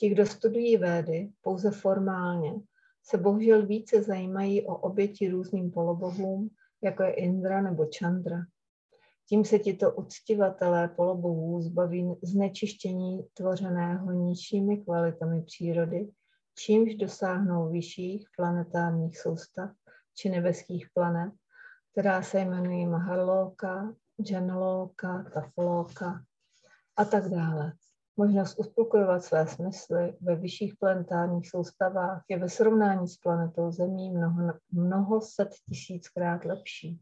Ti, 0.00 0.08
kdo 0.08 0.26
studují 0.26 0.76
védy 0.76 1.30
pouze 1.40 1.70
formálně, 1.70 2.52
se 3.02 3.18
bohužel 3.18 3.66
více 3.66 4.02
zajímají 4.02 4.66
o 4.66 4.76
oběti 4.76 5.28
různým 5.28 5.70
polobohům, 5.70 6.50
jako 6.82 7.02
je 7.02 7.12
Indra 7.12 7.62
nebo 7.62 7.86
Chandra. 7.98 8.36
Tím 9.28 9.44
se 9.44 9.58
tito 9.58 9.92
uctivatelé 9.92 10.88
polobohů 10.88 11.62
zbaví 11.62 12.14
znečištění 12.22 13.22
tvořeného 13.34 14.12
nižšími 14.12 14.76
kvalitami 14.76 15.42
přírody, 15.42 16.10
čímž 16.54 16.94
dosáhnou 16.94 17.70
vyšších 17.70 18.26
planetárních 18.36 19.18
soustav 19.18 19.70
či 20.14 20.28
nebeských 20.28 20.86
planet, 20.94 21.32
která 21.92 22.22
se 22.22 22.40
jmenují 22.40 22.86
Maharloka, 22.86 23.94
Janaloka, 24.30 25.30
Tafloka 25.34 26.24
a 26.96 27.04
tak 27.04 27.28
dále. 27.28 27.72
Možnost 28.16 28.58
uspokojovat 28.58 29.24
své 29.24 29.46
smysly 29.46 30.16
ve 30.20 30.36
vyšších 30.36 30.74
planetárních 30.80 31.50
soustavách 31.50 32.24
je 32.28 32.38
ve 32.38 32.48
srovnání 32.48 33.08
s 33.08 33.16
planetou 33.16 33.70
Zemí 33.70 34.10
mnoho, 34.10 34.52
mnoho 34.72 35.20
set 35.20 35.48
tisíckrát 35.68 36.44
lepší. 36.44 37.00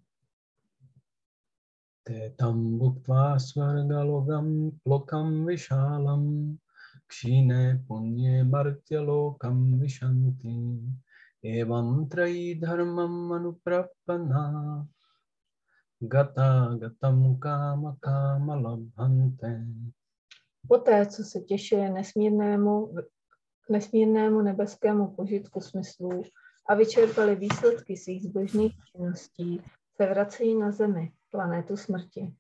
ते 2.06 2.30
तं 2.40 2.78
भुक्त्वा 2.80 3.38
स्वर्गलोकं 3.38 4.48
लोकं 4.90 5.46
विशालं 5.46 6.24
क्षीणे 7.10 7.64
पुण्ये 7.88 8.44
मर्त्यलोकं 8.44 9.58
विशन्ति 9.80 10.58
एवं 11.46 12.06
त्रयी 12.12 12.54
धर्मम् 12.62 13.34
अनुप्रपन्ना 13.36 14.44
गता 16.02 16.50
गतं 16.84 17.20
काम 17.46 17.92
कामलभन्ते 18.08 19.56
Poté, 20.68 21.06
co 21.06 21.24
se 21.24 21.40
těšili 21.40 21.90
nesmírnému, 21.90 22.94
nesmírnému 23.70 24.42
nebeskému 24.42 25.08
požitku 25.08 25.62
smyslů 25.62 26.22
a 26.70 26.76
vyčerpali 26.76 27.36
výsledky 27.36 27.98
svých 27.98 28.24
zbožných 28.24 28.76
činností, 28.92 29.62
se 29.96 30.06
vracejí 30.06 30.60
na 30.60 30.72
zemi, 30.72 31.12
planetu 31.33 31.77
smrti. 31.77 32.35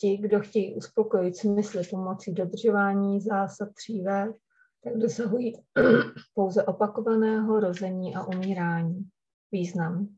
Ti, 0.00 0.16
kdo 0.16 0.40
chtějí 0.40 0.74
uspokojit 0.74 1.36
smysly 1.36 1.82
pomocí 1.90 2.32
dodržování 2.32 3.20
zásad 3.20 3.68
třívé, 3.74 4.32
tak 4.84 4.96
dosahují 4.96 5.52
pouze 6.34 6.64
opakovaného 6.64 7.60
rození 7.60 8.16
a 8.16 8.24
umírání. 8.24 9.08
Význam. 9.52 10.08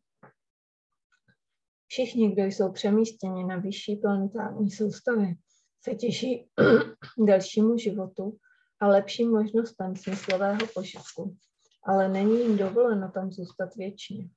Všichni, 1.86 2.32
kdo 2.32 2.42
jsou 2.42 2.72
přemístěni 2.72 3.44
na 3.44 3.56
vyšší 3.56 3.96
planetární 3.96 4.70
soustavy, 4.70 5.34
se 5.82 5.94
těší 5.94 6.48
dalšímu 7.26 7.78
životu 7.78 8.36
a 8.80 8.86
lepším 8.86 9.30
možnostem 9.30 9.96
smyslového 9.96 10.66
požitku, 10.74 11.36
ale 11.84 12.08
není 12.08 12.40
jim 12.40 12.56
dovoleno 12.56 13.10
tam 13.10 13.32
zůstat 13.32 13.76
věčně. 13.76 14.28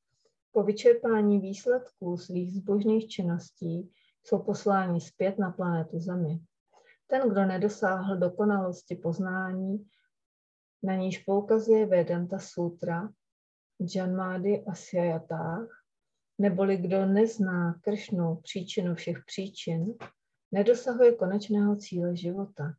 Po 0.56 0.64
vyčerpání 0.64 1.40
výsledků 1.40 2.18
svých 2.18 2.54
zbožných 2.54 3.08
činností 3.08 3.92
jsou 4.24 4.40
posláni 4.40 5.02
zpět 5.02 5.40
na 5.40 5.52
planetu 5.52 6.00
Zemi. 6.00 6.40
Ten, 7.08 7.30
kdo 7.30 7.46
nedosáhl 7.46 8.18
dokonalosti 8.18 8.96
poznání, 8.96 9.88
na 10.84 10.96
níž 10.96 11.18
poukazuje 11.18 11.86
Vedanta 11.86 12.40
Sutra, 12.40 13.10
Janmády 13.96 14.64
a 14.66 14.76
Syajatách, 14.76 15.68
neboli 16.38 16.78
kdo 16.78 17.06
nezná 17.06 17.80
Kršnu 17.82 18.36
příčinu 18.36 18.96
všech 18.96 19.18
příčin, 19.26 19.94
nedosahuje 20.52 21.16
konečného 21.16 21.76
cíle 21.76 22.16
života. 22.16 22.74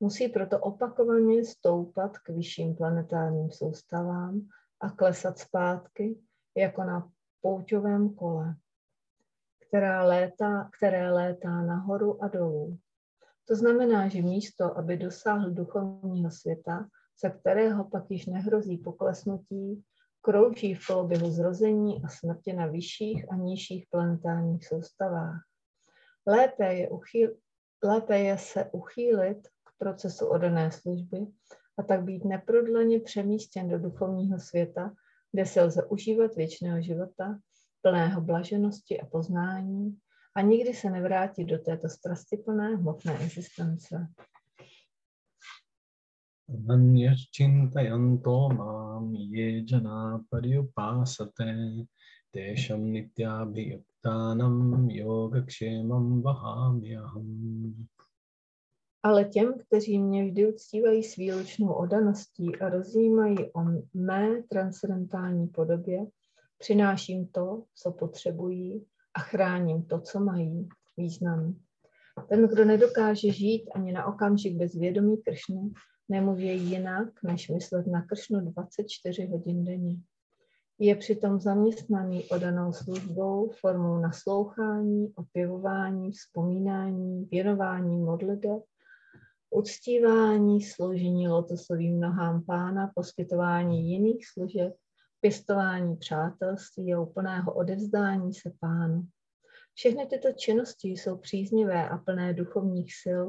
Musí 0.00 0.28
proto 0.28 0.58
opakovaně 0.58 1.44
stoupat 1.44 2.18
k 2.18 2.28
vyšším 2.28 2.76
planetárním 2.76 3.50
soustavám 3.50 4.48
a 4.80 4.90
klesat 4.90 5.38
zpátky, 5.38 6.18
jako 6.56 6.84
na 6.84 7.13
pouťovém 7.44 8.14
kole, 8.14 8.54
která 9.68 10.04
létá, 10.04 10.70
které 10.76 11.12
létá 11.12 11.62
nahoru 11.62 12.24
a 12.24 12.28
dolů. 12.28 12.78
To 13.44 13.56
znamená, 13.56 14.08
že 14.08 14.22
místo, 14.22 14.78
aby 14.78 14.96
dosáhl 14.96 15.50
duchovního 15.50 16.30
světa, 16.30 16.88
za 17.22 17.30
kterého 17.30 17.84
pak 17.84 18.10
již 18.10 18.26
nehrozí 18.26 18.78
poklesnutí, 18.78 19.84
krouží 20.20 20.74
v 20.74 20.86
koloběhu 20.86 21.30
zrození 21.30 22.04
a 22.04 22.08
smrti 22.08 22.52
na 22.52 22.66
vyšších 22.66 23.32
a 23.32 23.36
nižších 23.36 23.86
planetárních 23.90 24.66
soustavách. 24.66 25.40
Lépe 26.26 26.74
je, 26.74 26.88
uchýl, 26.88 27.36
lépe 27.84 28.18
je 28.18 28.38
se 28.38 28.64
uchýlit 28.72 29.48
k 29.48 29.70
procesu 29.78 30.26
odané 30.26 30.72
služby 30.72 31.18
a 31.78 31.82
tak 31.82 32.02
být 32.02 32.24
neprodleně 32.24 33.00
přemístěn 33.00 33.68
do 33.68 33.78
duchovního 33.78 34.38
světa, 34.40 34.94
kde 35.34 35.46
se 35.46 35.62
lze 35.62 35.84
užívat 35.84 36.34
věčného 36.36 36.82
života, 36.82 37.38
plného 37.82 38.20
blaženosti 38.20 39.00
a 39.00 39.06
poznání 39.06 39.98
a 40.36 40.40
nikdy 40.40 40.74
se 40.74 40.90
nevrátit 40.90 41.48
do 41.48 41.58
této 41.58 41.88
strastiplné 41.88 42.76
hmotné 42.76 43.18
existence. 43.18 44.08
Anyaschintayanto 46.68 48.48
mam 48.48 49.14
ye 49.14 49.64
jana 49.70 50.24
paryupasate 50.30 51.54
tesham 52.30 52.92
nityabhiyuktanam 52.92 54.88
vahamyaham. 56.22 57.86
Ale 59.04 59.24
těm, 59.24 59.54
kteří 59.58 59.98
mě 59.98 60.24
vždy 60.24 60.52
uctívají 60.52 61.02
s 61.02 61.16
výlučnou 61.16 61.72
odaností 61.72 62.56
a 62.56 62.68
rozjímají 62.68 63.36
o 63.52 63.60
mé 63.94 64.42
transcendentální 64.42 65.48
podobě, 65.48 66.06
přináším 66.58 67.26
to, 67.26 67.62
co 67.74 67.92
potřebují 67.92 68.86
a 69.14 69.20
chráním 69.20 69.82
to, 69.82 70.00
co 70.00 70.20
mají 70.20 70.68
význam. 70.96 71.56
Ten, 72.28 72.48
kdo 72.48 72.64
nedokáže 72.64 73.32
žít 73.32 73.70
ani 73.74 73.92
na 73.92 74.06
okamžik 74.06 74.56
bez 74.56 74.74
vědomí 74.74 75.16
Kršny, 75.16 75.70
nemůže 76.08 76.52
jinak, 76.52 77.08
než 77.22 77.48
myslet 77.48 77.86
na 77.86 78.02
Kršnu 78.02 78.40
24 78.40 79.26
hodin 79.26 79.64
denně. 79.64 79.96
Je 80.78 80.96
přitom 80.96 81.40
zaměstnaný 81.40 82.24
odanou 82.24 82.72
službou 82.72 83.50
formou 83.60 83.98
naslouchání, 83.98 85.12
opěvování, 85.14 86.12
vzpomínání, 86.12 87.24
věnování 87.24 87.98
modliteb 87.98 88.62
uctívání, 89.54 90.62
sloužení 90.62 91.28
lotosovým 91.28 92.00
nohám 92.00 92.44
pána, 92.44 92.92
poskytování 92.94 93.90
jiných 93.90 94.26
služeb, 94.26 94.74
pěstování 95.20 95.96
přátelství 95.96 96.94
a 96.94 97.00
úplného 97.00 97.54
odevzdání 97.54 98.34
se 98.34 98.52
pánu. 98.60 99.06
Všechny 99.74 100.06
tyto 100.06 100.32
činnosti 100.32 100.88
jsou 100.88 101.16
příznivé 101.16 101.88
a 101.88 101.98
plné 101.98 102.34
duchovních 102.34 102.94
sil, 103.02 103.24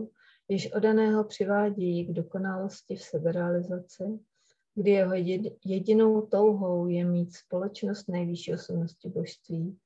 jež 0.48 0.74
odaného 0.74 1.24
přivádějí 1.24 2.06
k 2.06 2.14
dokonalosti 2.14 2.96
v 2.96 3.02
seberealizaci, 3.02 4.04
kdy 4.76 4.92
jeho 4.92 5.14
jedinou 5.66 6.22
touhou 6.22 6.88
je 6.88 7.06
mít 7.06 7.34
společnost 7.34 8.10
nejvyšší 8.10 8.54
osobnosti 8.54 9.10
božství. 9.10 9.78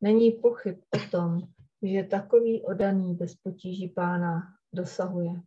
Není 0.00 0.32
pochyb 0.32 0.76
o 0.94 1.10
tom, 1.10 1.40
že 1.82 2.02
takový 2.02 2.62
odaný 2.62 3.14
bez 3.14 3.34
potíží 3.34 3.88
pána 3.88 4.42
dosahuje. 4.72 5.42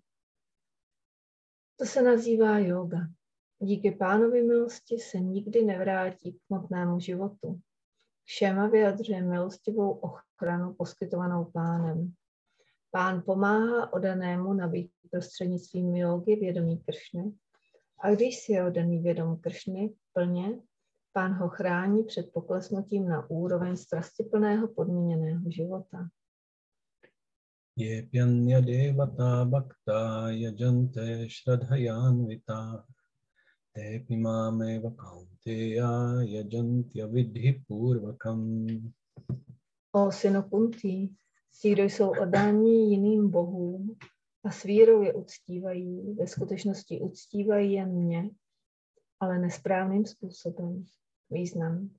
To 1.78 1.86
se 1.86 2.02
nazývá 2.02 2.60
yoga. 2.60 3.00
Díky 3.60 3.92
pánovi 3.92 4.42
milosti 4.42 4.98
se 4.98 5.18
nikdy 5.18 5.66
nevrátí 5.66 6.34
k 6.34 6.38
hmotnému 6.50 7.00
životu. 7.00 7.60
Všema 8.24 8.68
vyjadřuje 8.68 9.22
milostivou 9.22 9.92
ochranu 9.92 10.74
poskytovanou 10.74 11.46
pánem. 11.46 12.14
Pán 12.92 13.24
pomáhá 13.26 13.94
odanému 13.94 14.54
nabít 14.54 14.92
prostřednictvím 15.12 15.96
jogy 15.96 16.36
vědomí 16.36 16.78
Kršny 16.78 17.34
a 18.00 18.12
když 18.12 18.40
si 18.40 18.52
je 18.52 18.66
odaný 18.66 19.00
vědom 19.00 19.40
Kršny 19.40 19.94
plně, 20.14 20.60
pán 21.14 21.34
ho 21.34 21.50
chrání 21.50 22.04
před 22.04 22.32
poklesnutím 22.34 23.08
na 23.08 23.30
úroveň 23.30 23.76
strastiplného 23.76 24.68
podmíněného 24.68 25.52
života. 25.52 26.10
येऽप्यन्य 27.81 28.61
देवता 28.61 29.31
भक्ता 29.53 29.99
यजन्ते 30.43 31.29
श्रद्धयान्विता 31.29 32.61
तेऽपि 33.75 34.17
मामेव 34.17 34.85
कौन्तेया 35.01 35.91
यजन्त्यविधिपूर्वकम् 36.35 38.47
O 39.93 40.11
synu 40.11 40.43
Kuntý, 40.43 41.09
ti, 41.61 41.73
kdo 41.73 41.83
jsou 41.83 42.11
oddáni 42.23 42.91
jiným 42.91 43.31
bohům 43.31 43.97
a 44.45 44.51
s 44.51 44.63
vírou 44.63 45.03
je 45.03 45.15
uctívají, 45.15 46.15
ve 46.15 46.27
skutečnosti 46.27 47.01
uctívají 47.01 47.73
jen 47.73 47.93
mě, 47.93 48.31
ale 49.21 49.39
nesprávným 49.39 50.07
způsobem. 50.07 50.85
Význam. 51.31 51.91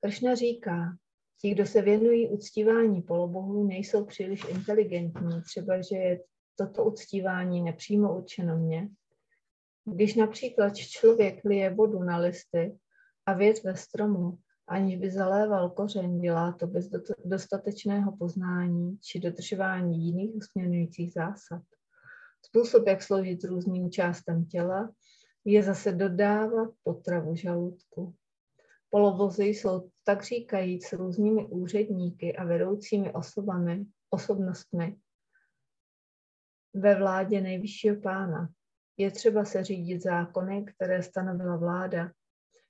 Kršna 0.00 0.34
říká, 0.34 0.96
ti, 1.41 1.51
kdo 1.51 1.65
se 1.65 1.81
věnují 1.81 2.29
uctívání 2.29 3.01
polobohů, 3.01 3.67
nejsou 3.67 4.05
příliš 4.05 4.45
inteligentní, 4.49 5.41
třeba 5.41 5.81
že 5.81 5.95
je 5.97 6.19
toto 6.55 6.85
uctívání 6.85 7.61
nepřímo 7.61 8.17
určeno 8.17 8.57
mně. 8.57 8.89
Když 9.85 10.15
například 10.15 10.75
člověk 10.75 11.45
lije 11.45 11.69
vodu 11.69 12.03
na 12.03 12.17
listy 12.17 12.77
a 13.25 13.33
věc 13.33 13.63
ve 13.63 13.75
stromu, 13.75 14.37
aniž 14.67 14.95
by 14.95 15.11
zaléval 15.11 15.69
kořen, 15.69 16.19
dělá 16.19 16.51
to 16.51 16.67
bez 16.67 16.89
dostatečného 17.25 18.17
poznání 18.17 18.97
či 19.01 19.19
dodržování 19.19 20.05
jiných 20.05 20.35
usměrňujících 20.35 21.13
zásad. 21.13 21.61
Způsob, 22.45 22.87
jak 22.87 23.03
sloužit 23.03 23.43
různým 23.43 23.91
částem 23.91 24.45
těla, 24.45 24.91
je 25.45 25.63
zase 25.63 25.91
dodávat 25.91 26.69
potravu 26.83 27.35
žaludku. 27.35 28.15
Polovozy 28.89 29.45
jsou 29.45 29.89
tak 30.03 30.23
říkajíc 30.23 30.93
různými 30.93 31.45
úředníky 31.45 32.35
a 32.35 32.43
vedoucími 32.43 33.13
osobami, 33.13 33.85
osobnostmi 34.09 34.97
ve 36.73 36.95
vládě 36.95 37.41
nejvyššího 37.41 38.01
pána. 38.01 38.49
Je 38.97 39.11
třeba 39.11 39.45
se 39.45 39.63
řídit 39.63 40.01
zákony, 40.01 40.65
které 40.65 41.03
stanovila 41.03 41.57
vláda, 41.57 42.11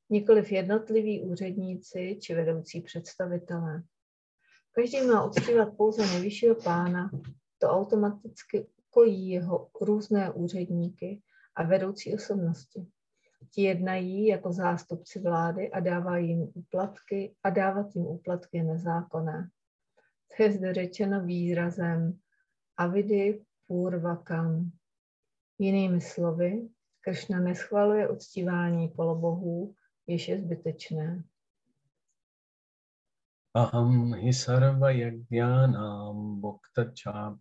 nikoliv 0.09 0.51
jednotliví 0.51 1.23
úředníci 1.23 2.19
či 2.21 2.35
vedoucí 2.35 2.81
představitelé. 2.81 3.83
Každý 4.71 5.01
má 5.01 5.25
uctívat 5.25 5.77
pouze 5.77 6.07
nejvyššího 6.07 6.55
pána, 6.55 7.11
to 7.57 7.67
automaticky 7.67 8.67
kojí 8.89 9.29
jeho 9.29 9.69
různé 9.81 10.31
úředníky 10.31 11.21
a 11.55 11.63
vedoucí 11.63 12.15
osobnosti. 12.15 12.87
Ti 13.51 13.61
jednají 13.61 14.27
jako 14.27 14.51
zástupci 14.53 15.19
vlády 15.19 15.71
a 15.71 15.79
dávají 15.79 16.29
jim 16.29 16.51
úplatky 16.53 17.35
a 17.43 17.49
dávat 17.49 17.95
jim 17.95 18.05
úplatky 18.05 18.57
je 18.57 18.63
nezákonné. 18.63 19.49
To 20.37 20.43
je 20.43 20.51
zde 20.51 20.73
řečeno 20.73 21.23
výrazem 21.25 22.19
avidy 22.77 23.45
purvakam. 23.67 24.71
Jinými 25.59 26.01
slovy, 26.01 26.69
Kršna 27.01 27.39
neschvaluje 27.39 28.09
uctívání 28.09 28.87
polobohů, 28.87 29.75
jež 30.07 30.27
je 30.27 30.39
zbytečné. 30.39 31.23
Aham 33.55 34.13
hi 34.13 34.33
sarva 34.33 34.91
yagnyanam 34.91 36.41
bhukta 36.41 36.85
cha 37.03 37.37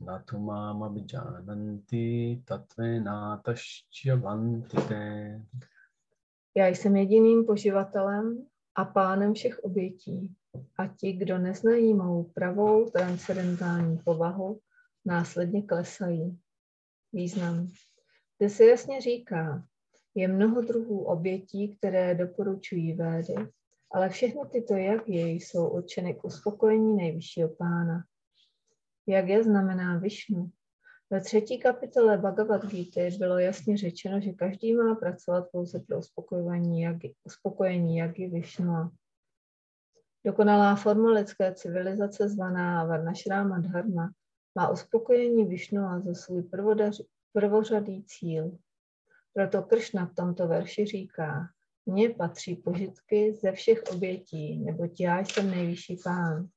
mam 0.00 0.82
abhijananti 0.82 2.42
tatvena 2.44 3.40
taščya 3.44 4.16
vantite. 4.16 5.42
Já 6.54 6.66
jsem 6.66 6.96
jediným 6.96 7.46
poživatelem 7.46 8.46
a 8.74 8.84
pánem 8.84 9.34
všech 9.34 9.58
obětí. 9.58 10.34
A 10.78 10.86
ti, 10.86 11.12
kdo 11.12 11.38
neznají 11.38 11.94
mou 11.94 12.24
pravou 12.24 12.90
transcendentální 12.90 13.98
povahu, 13.98 14.60
následně 15.04 15.62
klesají. 15.62 16.38
Význam. 17.12 17.68
Zde 18.36 18.50
se 18.50 18.64
jasně 18.64 19.00
říká, 19.00 19.64
je 20.14 20.28
mnoho 20.28 20.60
druhů 20.60 21.04
obětí, 21.04 21.76
které 21.76 22.14
doporučují 22.14 22.92
védy, 22.92 23.34
ale 23.92 24.08
všechny 24.08 24.40
tyto 24.52 24.74
jagy 24.74 25.30
jsou 25.30 25.68
určeny 25.68 26.14
k 26.14 26.24
uspokojení 26.24 26.96
nejvyššího 26.96 27.48
pána. 27.48 28.04
Jak 29.08 29.28
je 29.28 29.44
znamená 29.44 29.98
Višnu. 29.98 30.50
Ve 31.10 31.20
třetí 31.20 31.58
kapitole 31.58 32.18
Bhagavad 32.18 32.66
Gita 32.66 33.00
bylo 33.18 33.38
jasně 33.38 33.76
řečeno, 33.76 34.20
že 34.20 34.32
každý 34.32 34.74
má 34.74 34.94
pracovat 34.94 35.48
pouze 35.52 35.80
pro 35.80 35.98
uspokojení 35.98 36.80
jagy, 36.80 37.14
uspokojení 37.24 37.96
jagy 37.96 38.28
Višnua. 38.28 38.90
Dokonalá 40.26 40.76
forma 40.76 41.10
lidské 41.10 41.54
civilizace 41.54 42.28
zvaná 42.28 42.84
Varnashráma 42.84 43.58
Dharma 43.58 44.10
má 44.54 44.70
uspokojení 44.70 45.44
Višnua 45.44 46.00
za 46.00 46.14
svůj 46.14 46.42
prvodař, 46.42 47.02
prvořadý 47.32 48.04
cíl. 48.04 48.58
Proto 49.34 49.62
Kršna 49.62 50.06
v 50.06 50.14
tomto 50.14 50.48
verši 50.48 50.86
říká, 50.86 51.48
mně 51.86 52.10
patří 52.10 52.56
požitky 52.56 53.34
ze 53.34 53.52
všech 53.52 53.82
obětí, 53.92 54.58
neboť 54.58 55.00
já 55.00 55.18
jsem 55.18 55.50
nejvyšší 55.50 55.96
pán. 56.04 56.48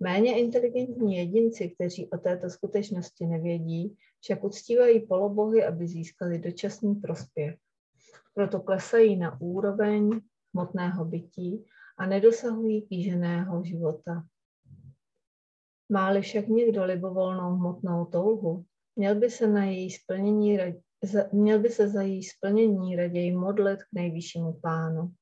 Méně 0.00 0.40
inteligentní 0.40 1.16
jedinci, 1.16 1.70
kteří 1.70 2.10
o 2.10 2.18
této 2.18 2.50
skutečnosti 2.50 3.26
nevědí, 3.26 3.96
však 4.20 4.44
uctívají 4.44 5.06
polobohy, 5.06 5.64
aby 5.64 5.88
získali 5.88 6.38
dočasný 6.38 6.94
prospěch. 6.94 7.56
Proto 8.34 8.60
klesají 8.60 9.16
na 9.16 9.40
úroveň 9.40 10.20
hmotného 10.54 11.04
bytí 11.04 11.64
a 11.98 12.06
nedosahují 12.06 12.82
kýženého 12.82 13.64
života. 13.64 14.24
Máli 15.88 16.22
však 16.22 16.48
někdo 16.48 16.84
libovolnou 16.84 17.56
hmotnou 17.56 18.04
touhu, 18.04 18.64
měl 18.96 19.14
by 19.14 19.30
se 19.30 19.46
na 19.46 19.64
její 19.64 19.90
splnění 19.90 20.58
měl 21.32 21.58
by 21.58 21.68
se 21.68 21.88
za 21.88 22.02
její 22.02 22.22
splnění 22.22 22.96
raději 22.96 23.36
modlit 23.36 23.82
k 23.82 23.86
nejvyššímu 23.92 24.52
pánu, 24.52 25.12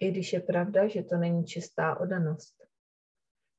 i 0.00 0.10
když 0.10 0.32
je 0.32 0.40
pravda, 0.40 0.88
že 0.88 1.02
to 1.02 1.16
není 1.16 1.44
čistá 1.46 2.00
odanost. 2.00 2.57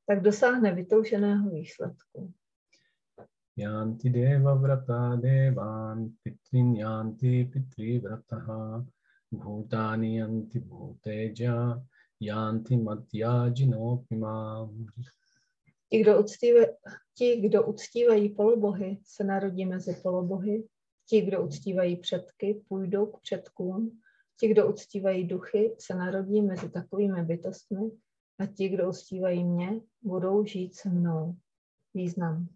Tak 0.10 0.22
dosáhne 0.22 0.74
vytouženého 0.74 1.50
výsledku. 1.50 2.34
Yanti 3.58 4.10
deva 4.10 4.56
vrata 4.56 5.16
devan 5.16 6.10
pitrin 6.24 6.76
yanti 6.76 7.50
pitri 7.54 8.00
vrataha 8.00 8.86
bhutani 9.32 10.18
yanti 10.18 10.60
bhuteja 10.60 11.84
yanti 12.20 12.78
matyajinopimam. 12.78 14.86
Ti 15.90 16.02
kdo, 16.02 16.20
uctívají, 16.20 16.68
ti, 17.14 17.42
kdo 17.42 17.66
uctívají 17.66 18.30
polobohy, 18.30 19.00
se 19.04 19.24
narodí 19.24 19.66
mezi 19.66 19.96
polobohy 20.04 20.64
Ti, 21.10 21.22
kdo 21.22 21.44
uctívají 21.44 21.96
předky, 21.96 22.62
půjdou 22.68 23.06
k 23.06 23.22
předkům. 23.22 24.00
Ti, 24.40 24.48
kdo 24.48 24.70
uctívají 24.70 25.28
duchy, 25.28 25.76
se 25.80 25.96
narodí 25.96 26.42
mezi 26.42 26.70
takovými 26.70 27.26
bytostmi 27.26 27.92
a 28.40 28.46
ti, 28.46 28.70
kdo 28.70 28.90
uctívají 28.90 29.44
mě, 29.44 29.82
budou 30.02 30.46
žít 30.46 30.76
se 30.76 30.90
mnou. 30.90 31.36
Význam. 31.94 32.48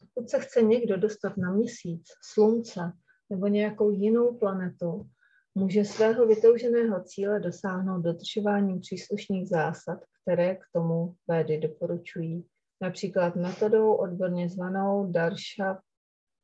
Pokud 0.00 0.30
se 0.30 0.38
chce 0.38 0.62
někdo 0.62 0.96
dostat 0.96 1.36
na 1.36 1.52
měsíc, 1.52 2.06
slunce 2.32 2.92
nebo 3.30 3.46
nějakou 3.46 3.90
jinou 3.90 4.38
planetu, 4.38 5.08
může 5.54 5.84
svého 5.84 6.26
vytouženého 6.26 7.02
cíle 7.04 7.40
dosáhnout 7.40 8.02
dodržováním 8.02 8.80
příslušných 8.80 9.48
zásad, 9.48 9.98
které 10.22 10.54
k 10.54 10.64
tomu 10.72 11.16
védy 11.28 11.58
doporučují. 11.58 12.46
například 12.80 13.36
metodou 13.36 13.94
odborně 13.94 14.48
zvanou 14.48 15.12
Darsha 15.12 15.82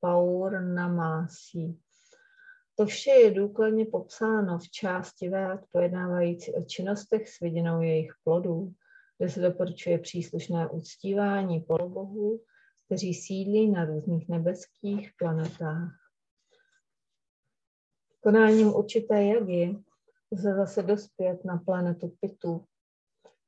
Paurnamasi. 0.00 1.76
To 2.80 2.86
vše 2.86 3.10
je 3.10 3.30
důkladně 3.30 3.86
popsáno 3.86 4.58
v 4.58 4.70
části 4.70 5.28
věd 5.28 5.60
pojednávající 5.72 6.54
o 6.54 6.64
činnostech 6.64 7.28
s 7.28 7.40
vidinou 7.40 7.82
jejich 7.82 8.12
plodů, 8.24 8.72
kde 9.18 9.28
se 9.28 9.40
doporučuje 9.40 9.98
příslušné 9.98 10.68
uctívání 10.68 11.60
polobohů, 11.60 12.40
kteří 12.86 13.14
sídlí 13.14 13.70
na 13.70 13.84
různých 13.84 14.28
nebeských 14.28 15.10
planetách. 15.18 15.92
Konáním 18.20 18.74
určité 18.74 19.24
jagy 19.24 19.78
se 20.34 20.54
zase 20.54 20.82
dospět 20.82 21.44
na 21.44 21.56
planetu 21.56 22.16
Pitu. 22.20 22.64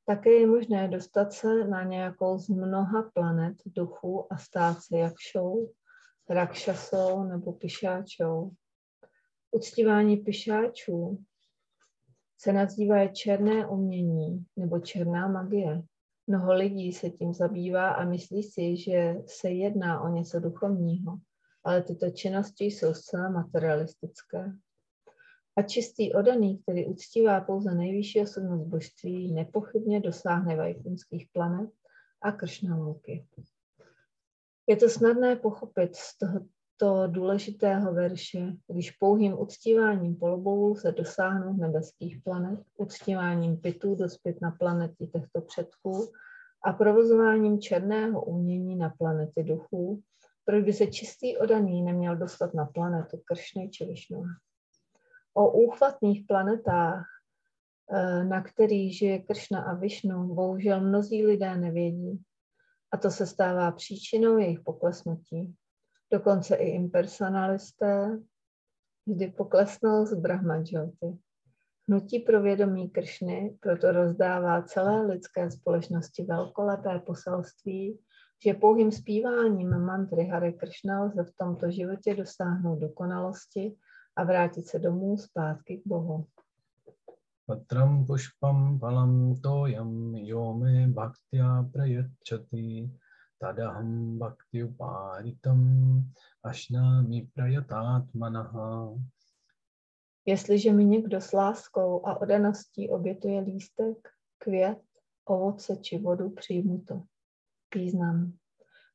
Také 0.06 0.30
je 0.30 0.46
možné 0.46 0.88
dostat 0.88 1.32
se 1.32 1.64
na 1.68 1.82
nějakou 1.82 2.38
z 2.38 2.48
mnoha 2.48 3.10
planet 3.14 3.56
duchů 3.66 4.32
a 4.32 4.38
stát 4.38 4.82
se 4.82 4.98
jakšou, 4.98 5.72
rakšasou 6.28 7.24
nebo 7.24 7.52
pišáčou. 7.52 8.50
Uctívání 9.54 10.16
pišáčů 10.16 11.24
se 12.38 12.52
nazývá 12.52 13.06
černé 13.06 13.68
umění 13.68 14.46
nebo 14.56 14.78
černá 14.78 15.28
magie. 15.28 15.82
Mnoho 16.26 16.54
lidí 16.54 16.92
se 16.92 17.10
tím 17.10 17.34
zabývá 17.34 17.90
a 17.90 18.04
myslí 18.04 18.42
si, 18.42 18.76
že 18.76 19.14
se 19.26 19.50
jedná 19.50 20.00
o 20.00 20.08
něco 20.08 20.40
duchovního, 20.40 21.18
ale 21.64 21.82
tyto 21.82 22.10
činnosti 22.10 22.64
jsou 22.64 22.94
zcela 22.94 23.30
materialistické. 23.30 24.52
A 25.56 25.62
čistý 25.62 26.12
odaný, 26.12 26.58
který 26.58 26.86
uctívá 26.86 27.40
pouze 27.40 27.74
nejvyšší 27.74 28.20
osobnost 28.20 28.66
božství, 28.66 29.32
nepochybně 29.32 30.00
dosáhne 30.00 30.56
vajkunských 30.56 31.28
planet 31.32 31.70
a 32.22 32.32
kršnalouky. 32.32 33.26
Je 34.66 34.76
to 34.76 34.88
snadné 34.88 35.36
pochopit 35.36 35.96
z 35.96 36.18
tohoto 36.82 37.12
důležitého 37.12 37.94
verše, 37.94 38.52
když 38.66 38.90
pouhým 38.90 39.40
uctíváním 39.40 40.16
polobovů 40.16 40.74
se 40.74 40.92
dosáhnou 40.92 41.52
nebeských 41.52 42.22
planet, 42.24 42.60
uctíváním 42.76 43.56
pitů 43.56 43.94
dospět 43.94 44.40
na 44.42 44.50
planety 44.50 45.06
těchto 45.06 45.40
předků 45.40 46.12
a 46.64 46.72
provozováním 46.72 47.60
černého 47.60 48.24
umění 48.24 48.76
na 48.76 48.90
planety 48.98 49.42
duchů, 49.42 50.02
proč 50.44 50.64
by 50.64 50.72
se 50.72 50.86
čistý 50.86 51.36
odaný 51.36 51.82
neměl 51.82 52.16
dostat 52.16 52.54
na 52.54 52.64
planetu 52.64 53.20
Kršny 53.24 53.68
či 53.68 53.84
Višnu. 53.84 54.24
O 55.34 55.50
úchvatných 55.50 56.24
planetách, 56.28 57.06
eh, 57.92 58.24
na 58.24 58.42
kterých 58.42 58.98
žije 58.98 59.18
Kršna 59.18 59.62
a 59.62 59.74
Višnu, 59.74 60.34
bohužel 60.34 60.80
mnozí 60.80 61.26
lidé 61.26 61.56
nevědí. 61.56 62.22
A 62.92 62.96
to 62.96 63.10
se 63.10 63.26
stává 63.26 63.72
příčinou 63.72 64.38
jejich 64.38 64.60
poklesnutí. 64.60 65.54
Dokonce 66.12 66.56
i 66.56 66.70
impersonalisté 66.70 68.18
vždy 69.06 69.26
poklesnou 69.36 70.06
z 70.06 70.14
Brahmajyoty. 70.14 71.18
Hnutí 71.88 72.18
pro 72.18 72.42
vědomí 72.42 72.90
Kršny 72.90 73.56
proto 73.60 73.92
rozdává 73.92 74.62
celé 74.62 75.06
lidské 75.06 75.50
společnosti 75.50 76.24
velkolepé 76.24 76.98
poselství, 76.98 77.98
že 78.44 78.54
pouhým 78.54 78.92
zpíváním 78.92 79.78
mantry 79.78 80.24
Hare 80.24 80.52
Kršna 80.52 81.02
lze 81.04 81.24
v 81.24 81.34
tomto 81.36 81.70
životě 81.70 82.14
dosáhnout 82.14 82.78
dokonalosti 82.78 83.76
a 84.16 84.24
vrátit 84.24 84.66
se 84.66 84.78
domů 84.78 85.18
zpátky 85.18 85.76
k 85.76 85.86
Bohu. 85.86 86.26
Patram 87.46 88.06
pušpam 88.06 88.78
palam 88.78 89.40
toyam 89.40 90.14
yome 90.14 90.88
bhaktya 90.88 91.68
prayachati 91.72 92.90
tadaham 93.42 94.18
bhakti 94.18 94.62
uparitam 94.64 95.58
ashnami 96.42 97.26
prayatatmanaha. 97.34 98.94
Jestliže 100.26 100.72
mi 100.72 100.84
někdo 100.84 101.20
s 101.20 101.32
láskou 101.32 102.06
a 102.06 102.20
odaností 102.20 102.90
obětuje 102.90 103.40
lístek, 103.40 104.08
květ, 104.38 104.78
ovoce 105.24 105.76
či 105.76 105.98
vodu, 105.98 106.30
přijmu 106.30 106.84
to. 106.88 107.02
Význam. 107.74 108.32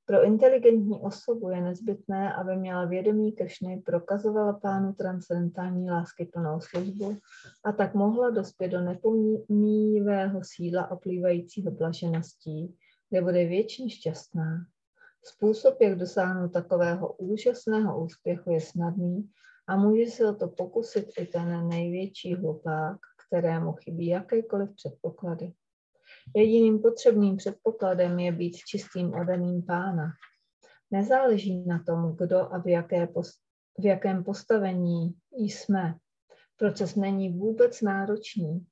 Pro 0.06 0.24
inteligentní 0.24 0.99
osobu 1.02 1.49
je 1.49 1.61
nezbytné, 1.61 2.34
aby 2.34 2.56
měla 2.56 2.86
vědomí 2.86 3.32
Kršny, 3.32 3.82
prokazovala 3.86 4.53
pánu 4.53 4.94
transcendentální 4.94 5.91
lásky 5.91 6.26
plnou 6.26 6.60
službu 6.60 7.18
a 7.65 7.72
tak 7.72 7.94
mohla 7.94 8.30
dospět 8.30 8.69
do 8.69 8.82
nepomíjivého 8.82 10.40
síla 10.44 10.91
oplývajícího 10.91 11.72
blažeností, 11.72 12.78
kde 13.10 13.22
bude 13.22 13.46
věčně 13.46 13.90
šťastná. 13.90 14.66
Způsob, 15.24 15.82
jak 15.82 15.98
dosáhnout 15.98 16.50
takového 16.50 17.14
úžasného 17.14 18.04
úspěchu, 18.04 18.52
je 18.52 18.62
snadný 18.62 19.30
a 19.68 19.76
může 19.76 20.12
se 20.12 20.30
o 20.30 20.36
to 20.36 20.48
pokusit 20.48 21.08
i 21.20 21.26
ten 21.26 21.68
největší 21.68 22.36
hlupák, 22.36 22.98
kterému 23.28 23.74
chybí 23.74 24.08
jakékoliv 24.08 24.70
předpoklady. 24.76 25.54
Jediným 26.36 26.80
potřebným 26.80 27.38
předpokladem 27.38 28.20
je 28.20 28.32
být 28.32 28.58
čistým 28.58 29.14
odaným 29.14 29.66
pána. 29.66 30.12
Nezáleží 30.92 31.66
na 31.66 31.84
tom, 31.84 32.16
kdo 32.16 32.54
a 32.54 32.58
v, 32.58 32.68
jaké 32.68 33.08
post- 33.08 33.42
v 33.80 33.86
jakém 33.86 34.24
postavení 34.24 35.16
jsme. 35.32 35.96
Proces 36.58 36.96
není 36.96 37.38
vůbec 37.38 37.82
náročný. 37.82 38.66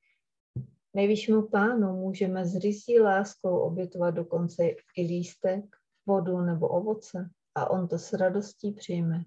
Nejvyššímu 0.95 1.47
pánu 1.47 1.93
můžeme 1.93 2.45
s 2.45 2.55
rysí 2.55 2.99
láskou 2.99 3.57
obětovat 3.59 4.15
dokonce 4.15 4.63
i 4.97 5.01
lístek, 5.01 5.65
vodu 6.05 6.41
nebo 6.41 6.67
ovoce 6.67 7.29
a 7.55 7.69
on 7.69 7.87
to 7.87 7.99
s 7.99 8.13
radostí 8.13 8.71
přijme. 8.71 9.23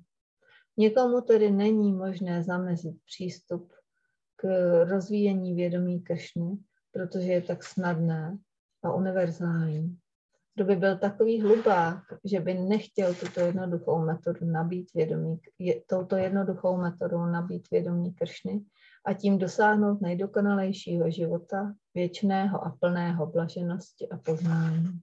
Někomu 0.77 1.21
tedy 1.21 1.51
není 1.51 1.93
možné 1.93 2.43
zamezit 2.43 2.97
přístup 3.05 3.73
k 4.37 4.49
rozvíjení 4.85 5.55
vědomí 5.55 6.01
Kršny, 6.01 6.59
protože 6.93 7.33
je 7.33 7.43
tak 7.43 7.65
snadné 7.65 8.39
a 8.83 8.95
univerzální. 8.95 9.99
Kdo 10.55 10.65
by 10.65 10.77
byl 10.77 10.99
takový 10.99 11.41
hlubák, 11.43 12.03
že 12.25 12.41
by 12.41 12.55
nechtěl 12.55 13.15
tuto 13.15 13.41
jednoduchou 13.41 13.99
metodu 13.99 14.47
nabít 14.47 14.95
vědomí, 14.95 15.41
je, 15.59 15.83
touto 15.87 16.17
jednoduchou 16.17 16.77
metodou 16.77 17.27
nabít 17.27 17.71
vědomí 17.71 18.15
Kršny 18.15 18.65
a 19.09 19.15
tím 19.15 19.39
dosáhnout 19.39 20.01
nejdokonalejšího 20.01 21.11
života, 21.11 21.75
věčného 21.95 22.65
a 22.65 22.77
plného 22.81 23.27
blaženosti 23.27 24.09
a 24.09 24.17
poznání. 24.17 25.01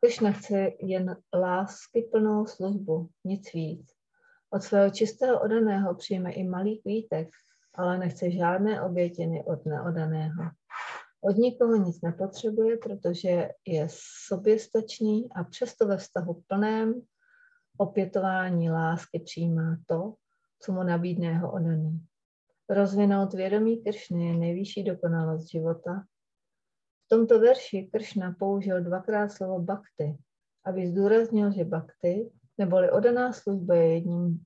Kršna 0.00 0.32
chce 0.32 0.70
jen 0.80 1.16
lásky 1.34 2.08
plnou 2.12 2.46
službu, 2.46 3.08
nic 3.24 3.52
víc. 3.52 3.92
Od 4.50 4.62
svého 4.62 4.90
čistého 4.90 5.40
odaného 5.40 5.94
přijme 5.94 6.32
i 6.32 6.44
malý 6.44 6.78
kvítek, 6.82 7.28
ale 7.74 7.98
nechce 7.98 8.30
žádné 8.30 8.82
obětiny 8.82 9.44
od 9.44 9.66
neodaného. 9.66 10.44
Od 11.20 11.36
nikoho 11.36 11.76
nic 11.76 12.00
nepotřebuje, 12.00 12.76
protože 12.76 13.48
je 13.66 13.88
soběstačný 14.26 15.32
a 15.32 15.44
přesto 15.44 15.86
ve 15.86 15.96
vztahu 15.96 16.42
plném 16.46 17.02
opětování 17.76 18.70
lásky 18.70 19.20
přijímá 19.20 19.76
to, 19.86 20.14
co 20.62 20.72
mu 20.72 20.82
nabídne 20.82 21.26
jeho 21.26 21.52
odaný. 21.52 22.06
Rozvinout 22.68 23.34
vědomí 23.34 23.82
Kršny 23.82 24.26
je 24.26 24.36
nejvyšší 24.36 24.84
dokonalost 24.84 25.50
života. 25.50 26.04
V 27.04 27.08
tomto 27.08 27.40
verši 27.40 27.88
Kršna 27.92 28.36
použil 28.38 28.84
dvakrát 28.84 29.28
slovo 29.28 29.58
bhakti, 29.58 30.18
aby 30.64 30.86
zdůraznil, 30.86 31.52
že 31.52 31.64
bhakti, 31.64 32.30
neboli 32.58 32.90
odaná 32.90 33.32
služba 33.32 33.74
je, 33.74 33.94
jedním, 33.94 34.44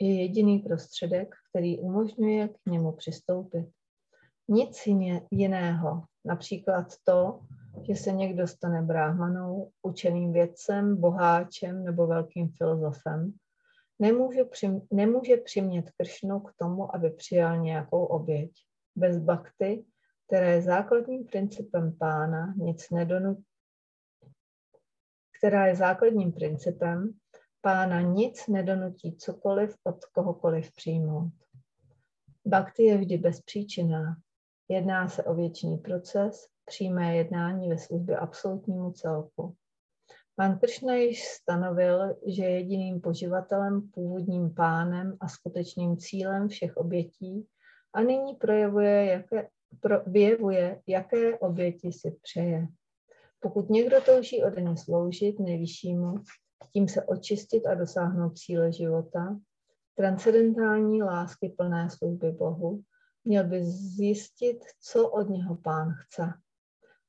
je 0.00 0.20
jediný 0.20 0.58
prostředek, 0.58 1.34
který 1.50 1.78
umožňuje 1.78 2.48
k 2.48 2.70
němu 2.70 2.92
přistoupit. 2.92 3.66
Nic 4.48 4.88
jiného, 5.30 6.04
například 6.24 6.86
to, 7.04 7.40
že 7.88 7.94
se 7.94 8.12
někdo 8.12 8.46
stane 8.46 8.82
bráhmanou, 8.82 9.70
učeným 9.82 10.32
vědcem, 10.32 11.00
boháčem 11.00 11.84
nebo 11.84 12.06
velkým 12.06 12.48
filozofem, 12.48 13.32
nemůže, 14.04 14.44
přim, 14.44 14.80
nemůže 14.90 15.36
přimět 15.36 15.90
Kršnu 15.90 16.40
k 16.40 16.52
tomu, 16.56 16.94
aby 16.94 17.10
přijal 17.10 17.58
nějakou 17.58 18.04
oběť. 18.04 18.50
Bez 18.96 19.18
bakty, 19.18 19.84
které 20.26 20.54
je 20.54 20.62
základním 20.62 21.24
principem 21.24 21.96
pána, 21.98 22.54
nic 22.56 22.90
nedonutí, 22.90 23.44
která 25.38 25.66
je 25.66 25.76
základním 25.76 26.32
principem, 26.32 27.12
pána 27.60 28.00
nic 28.00 28.46
nedonutí 28.46 29.16
cokoliv 29.16 29.76
od 29.84 30.04
kohokoliv 30.04 30.72
přijmout. 30.72 31.32
Bhakti 32.44 32.82
je 32.82 32.98
vždy 32.98 33.18
bezpříčinná, 33.18 34.16
Jedná 34.68 35.08
se 35.08 35.24
o 35.24 35.34
věčný 35.34 35.78
proces, 35.78 36.48
přímé 36.64 37.16
jednání 37.16 37.68
ve 37.68 37.78
službě 37.78 38.16
absolutnímu 38.16 38.92
celku. 38.92 39.56
Pan 40.36 40.58
Kršna 40.58 40.94
již 40.94 41.24
stanovil, 41.24 42.16
že 42.26 42.44
jediným 42.44 43.00
poživatelem, 43.00 43.90
původním 43.90 44.54
pánem 44.54 45.16
a 45.20 45.28
skutečným 45.28 45.96
cílem 45.96 46.48
všech 46.48 46.76
obětí 46.76 47.46
a 47.92 48.00
nyní 48.00 48.34
projevuje, 48.34 49.04
jaké, 49.04 49.48
pro, 49.80 50.00
vyjevuje, 50.06 50.82
jaké 50.86 51.38
oběti 51.38 51.92
si 51.92 52.16
přeje. 52.22 52.68
Pokud 53.40 53.70
někdo 53.70 54.00
touží 54.00 54.44
ode 54.44 54.62
mě 54.62 54.76
sloužit 54.76 55.40
nejvyššímu, 55.40 56.14
tím 56.72 56.88
se 56.88 57.02
očistit 57.02 57.66
a 57.66 57.74
dosáhnout 57.74 58.38
cíle 58.38 58.72
života, 58.72 59.38
transcendentální 59.94 61.02
lásky 61.02 61.48
plné 61.48 61.90
služby 61.90 62.32
Bohu, 62.32 62.82
měl 63.24 63.44
by 63.44 63.64
zjistit, 63.64 64.58
co 64.80 65.08
od 65.08 65.28
něho 65.28 65.56
pán 65.56 65.94
chce. 66.00 66.32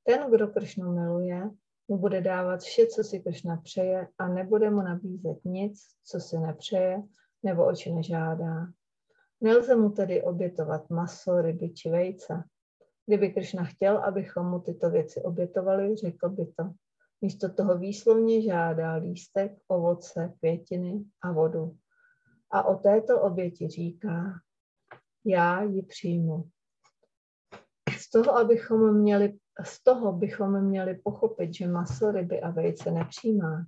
Ten, 0.03 0.31
kdo 0.31 0.47
Kršnu 0.47 0.93
miluje, 0.93 1.49
mu 1.87 1.97
bude 1.97 2.21
dávat 2.21 2.61
vše, 2.61 2.87
co 2.87 3.03
si 3.03 3.19
Kršna 3.19 3.57
přeje 3.57 4.07
a 4.17 4.27
nebude 4.27 4.69
mu 4.69 4.81
nabízet 4.81 5.45
nic, 5.45 5.81
co 6.03 6.19
si 6.19 6.37
nepřeje 6.37 7.03
nebo 7.43 7.65
oči 7.65 7.93
nežádá. 7.93 8.67
Nelze 9.41 9.75
mu 9.75 9.89
tedy 9.89 10.23
obětovat 10.23 10.89
maso, 10.89 11.41
ryby 11.41 11.69
či 11.69 11.89
vejce. 11.89 12.43
Kdyby 13.05 13.33
Kršna 13.33 13.63
chtěl, 13.63 13.97
abychom 13.97 14.49
mu 14.49 14.59
tyto 14.59 14.89
věci 14.89 15.21
obětovali, 15.21 15.95
řekl 15.95 16.29
by 16.29 16.45
to. 16.45 16.71
Místo 17.21 17.53
toho 17.53 17.77
výslovně 17.77 18.41
žádá 18.41 18.93
lístek, 18.93 19.51
ovoce, 19.67 20.33
květiny 20.39 21.05
a 21.21 21.31
vodu. 21.31 21.77
A 22.51 22.63
o 22.63 22.75
této 22.75 23.21
oběti 23.21 23.67
říká, 23.67 24.39
já 25.25 25.61
ji 25.61 25.81
přijmu. 25.81 26.49
Z 27.97 28.09
toho, 28.09 28.37
abychom 28.37 28.97
měli, 28.97 29.37
z 29.63 29.83
toho 29.83 30.13
bychom 30.13 30.61
měli 30.61 30.95
pochopit, 30.95 31.53
že 31.53 31.67
maso, 31.67 32.11
ryby 32.11 32.41
a 32.41 32.49
vejce 32.49 32.91
nepřijímá. 32.91 33.65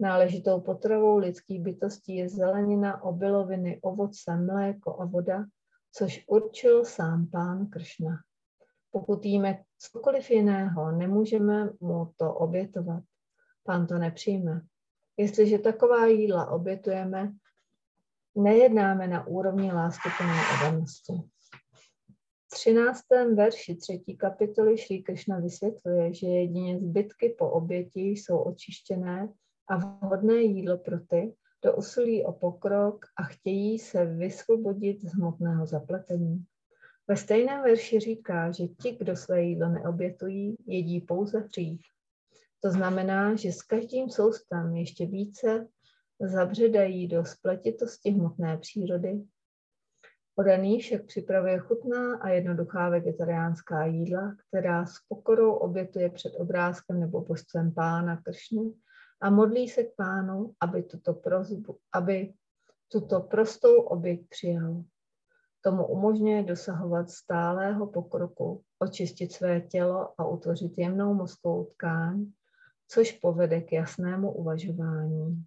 Náležitou 0.00 0.60
potravou 0.60 1.18
lidských 1.18 1.62
bytostí 1.62 2.16
je 2.16 2.28
zelenina, 2.28 3.02
obiloviny, 3.02 3.80
ovoce, 3.82 4.36
mléko 4.36 5.00
a 5.00 5.04
voda, 5.04 5.44
což 5.92 6.24
určil 6.26 6.84
sám 6.84 7.26
pán 7.26 7.66
Kršna. 7.66 8.16
Pokud 8.90 9.24
jíme 9.24 9.62
cokoliv 9.78 10.30
jiného, 10.30 10.92
nemůžeme 10.92 11.70
mu 11.80 12.12
to 12.16 12.34
obětovat. 12.34 13.02
Pán 13.64 13.86
to 13.86 13.98
nepřijme. 13.98 14.60
Jestliže 15.16 15.58
taková 15.58 16.06
jídla 16.06 16.50
obětujeme, 16.50 17.32
nejednáme 18.34 19.08
na 19.08 19.26
úrovni 19.26 19.72
lásky 19.72 20.08
plné 20.18 20.40
odanosti. 20.58 21.12
V 22.56 22.58
13. 22.58 23.00
verši 23.34 23.74
třetí 23.74 24.16
kapitoly 24.16 24.78
Šrí 24.78 25.02
Krishna 25.02 25.38
vysvětluje, 25.38 26.14
že 26.14 26.26
jedině 26.26 26.78
zbytky 26.80 27.34
po 27.38 27.50
oběti 27.50 28.00
jsou 28.00 28.38
očištěné 28.38 29.28
a 29.68 29.76
vhodné 29.76 30.34
jídlo 30.34 30.78
pro 30.78 31.00
ty, 31.00 31.34
kdo 31.60 31.76
usilí 31.76 32.24
o 32.24 32.32
pokrok 32.32 33.06
a 33.18 33.22
chtějí 33.22 33.78
se 33.78 34.04
vysvobodit 34.04 35.00
z 35.02 35.14
hmotného 35.14 35.66
zapletení. 35.66 36.44
Ve 37.08 37.16
stejném 37.16 37.62
verši 37.62 38.00
říká, 38.00 38.52
že 38.52 38.68
ti, 38.68 38.96
kdo 39.00 39.16
své 39.16 39.42
jídlo 39.42 39.68
neobětují, 39.68 40.56
jedí 40.66 41.00
pouze 41.00 41.38
hřích. 41.38 41.82
To 42.60 42.70
znamená, 42.70 43.34
že 43.34 43.52
s 43.52 43.62
každým 43.62 44.10
soustem 44.10 44.76
ještě 44.76 45.06
více 45.06 45.68
zabředají 46.20 47.08
do 47.08 47.24
spletitosti 47.24 48.10
hmotné 48.10 48.58
přírody. 48.58 49.24
Podaný 50.38 50.80
však 50.80 51.04
připravuje 51.04 51.58
chutná 51.58 52.16
a 52.16 52.28
jednoduchá 52.28 52.88
vegetariánská 52.88 53.84
jídla, 53.84 54.36
která 54.48 54.86
s 54.86 54.94
pokorou 55.08 55.52
obětuje 55.52 56.10
před 56.10 56.32
obrázkem 56.36 57.00
nebo 57.00 57.20
božstvem 57.20 57.72
pána 57.72 58.22
Kršny 58.22 58.72
a 59.20 59.30
modlí 59.30 59.68
se 59.68 59.84
k 59.84 59.94
pánu, 59.96 60.52
aby 60.60 60.82
tuto, 60.82 61.14
prozbu, 61.14 61.78
aby 61.92 62.32
tuto 62.88 63.20
prostou 63.20 63.80
oběť 63.80 64.28
přijal. 64.28 64.84
Tomu 65.60 65.86
umožňuje 65.86 66.42
dosahovat 66.42 67.10
stálého 67.10 67.86
pokroku, 67.86 68.62
očistit 68.78 69.32
své 69.32 69.60
tělo 69.60 70.20
a 70.20 70.28
utvořit 70.28 70.78
jemnou 70.78 71.14
mozkovou 71.14 71.64
tkáň, 71.64 72.32
což 72.88 73.12
povede 73.12 73.60
k 73.60 73.72
jasnému 73.72 74.32
uvažování. 74.32 75.44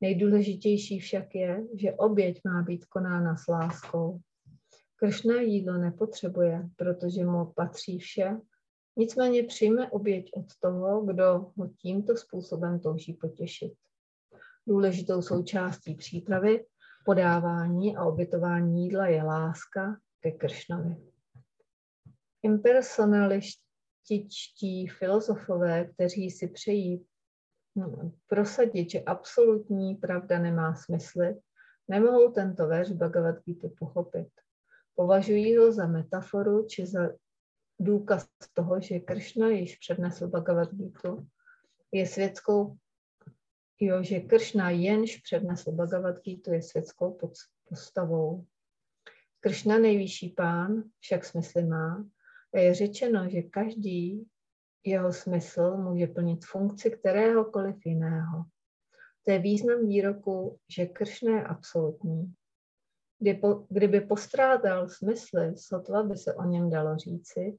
Nejdůležitější 0.00 1.00
však 1.00 1.34
je, 1.34 1.64
že 1.74 1.92
oběť 1.92 2.40
má 2.44 2.62
být 2.62 2.84
konána 2.84 3.36
s 3.36 3.48
láskou. 3.48 4.20
Kršné 4.96 5.44
jídlo 5.44 5.78
nepotřebuje, 5.78 6.68
protože 6.76 7.24
mu 7.24 7.52
patří 7.56 7.98
vše, 7.98 8.36
nicméně 8.96 9.42
přijme 9.42 9.90
oběť 9.90 10.30
od 10.34 10.46
toho, 10.60 11.02
kdo 11.02 11.52
ho 11.56 11.68
tímto 11.78 12.16
způsobem 12.16 12.80
touží 12.80 13.12
potěšit. 13.12 13.72
Důležitou 14.66 15.22
součástí 15.22 15.94
přípravy, 15.94 16.66
podávání 17.04 17.96
a 17.96 18.04
obětování 18.04 18.84
jídla 18.84 19.06
je 19.06 19.22
láska 19.22 20.00
ke 20.20 20.30
Kršnovi. 20.30 20.96
Impersonalističtí 22.42 24.86
filozofové, 24.86 25.84
kteří 25.84 26.30
si 26.30 26.48
přejí 26.48 27.06
prosadit, 28.26 28.90
že 28.90 29.00
absolutní 29.00 29.94
pravda 29.94 30.38
nemá 30.38 30.74
smysl, 30.74 31.20
nemohou 31.88 32.32
tento 32.32 32.66
verš 32.66 32.90
Bhagavad 32.90 33.44
Gita 33.44 33.68
pochopit. 33.78 34.28
Považují 34.94 35.56
ho 35.56 35.72
za 35.72 35.86
metaforu 35.86 36.66
či 36.66 36.86
za 36.86 37.10
důkaz 37.80 38.28
toho, 38.54 38.80
že 38.80 39.00
Kršna 39.00 39.48
již 39.48 39.76
přednesl 39.76 40.28
Bhagavad 40.28 40.74
Gita, 40.74 41.24
je 41.92 42.06
světskou, 42.06 42.76
jo, 43.80 44.02
že 44.02 44.20
Kršna 44.20 44.70
jenž 44.70 45.16
přednesl 45.16 45.72
Bhagavad 45.72 46.22
Gita, 46.22 46.54
je 46.54 46.62
světskou 46.62 47.18
postavou. 47.68 48.46
Kršna 49.40 49.78
nejvyšší 49.78 50.28
pán 50.28 50.82
však 50.98 51.24
smysly 51.24 51.64
má 51.64 52.04
a 52.54 52.58
je 52.58 52.74
řečeno, 52.74 53.28
že 53.30 53.42
každý 53.42 54.26
jeho 54.86 55.12
smysl 55.12 55.76
může 55.76 56.06
plnit 56.06 56.44
funkci 56.44 56.90
kteréhokoliv 56.90 57.76
jiného. 57.86 58.44
To 59.24 59.32
je 59.32 59.38
význam 59.38 59.86
výroku, 59.86 60.58
že 60.70 60.86
Kršna 60.86 61.32
je 61.32 61.44
absolutní. 61.44 62.34
Kdyby 63.68 64.00
postrádal 64.00 64.88
smysly, 64.88 65.56
sotva 65.56 66.02
by 66.02 66.16
se 66.16 66.34
o 66.34 66.44
něm 66.44 66.70
dalo 66.70 66.96
říci, 66.96 67.58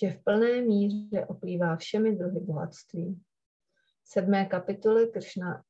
že 0.00 0.10
v 0.10 0.24
plné 0.24 0.62
míře 0.62 1.26
oplývá 1.26 1.76
všemi 1.76 2.16
druhy 2.16 2.40
bohatství. 2.40 3.20
V 4.02 4.08
sedmé 4.08 4.44
kapitole 4.44 5.06
Kršna 5.06 5.62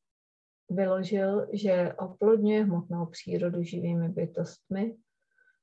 vyložil, 0.71 1.47
že 1.53 1.93
oplodňuje 1.99 2.65
hmotnou 2.65 3.07
přírodu 3.07 3.63
živými 3.63 4.09
bytostmi 4.09 4.97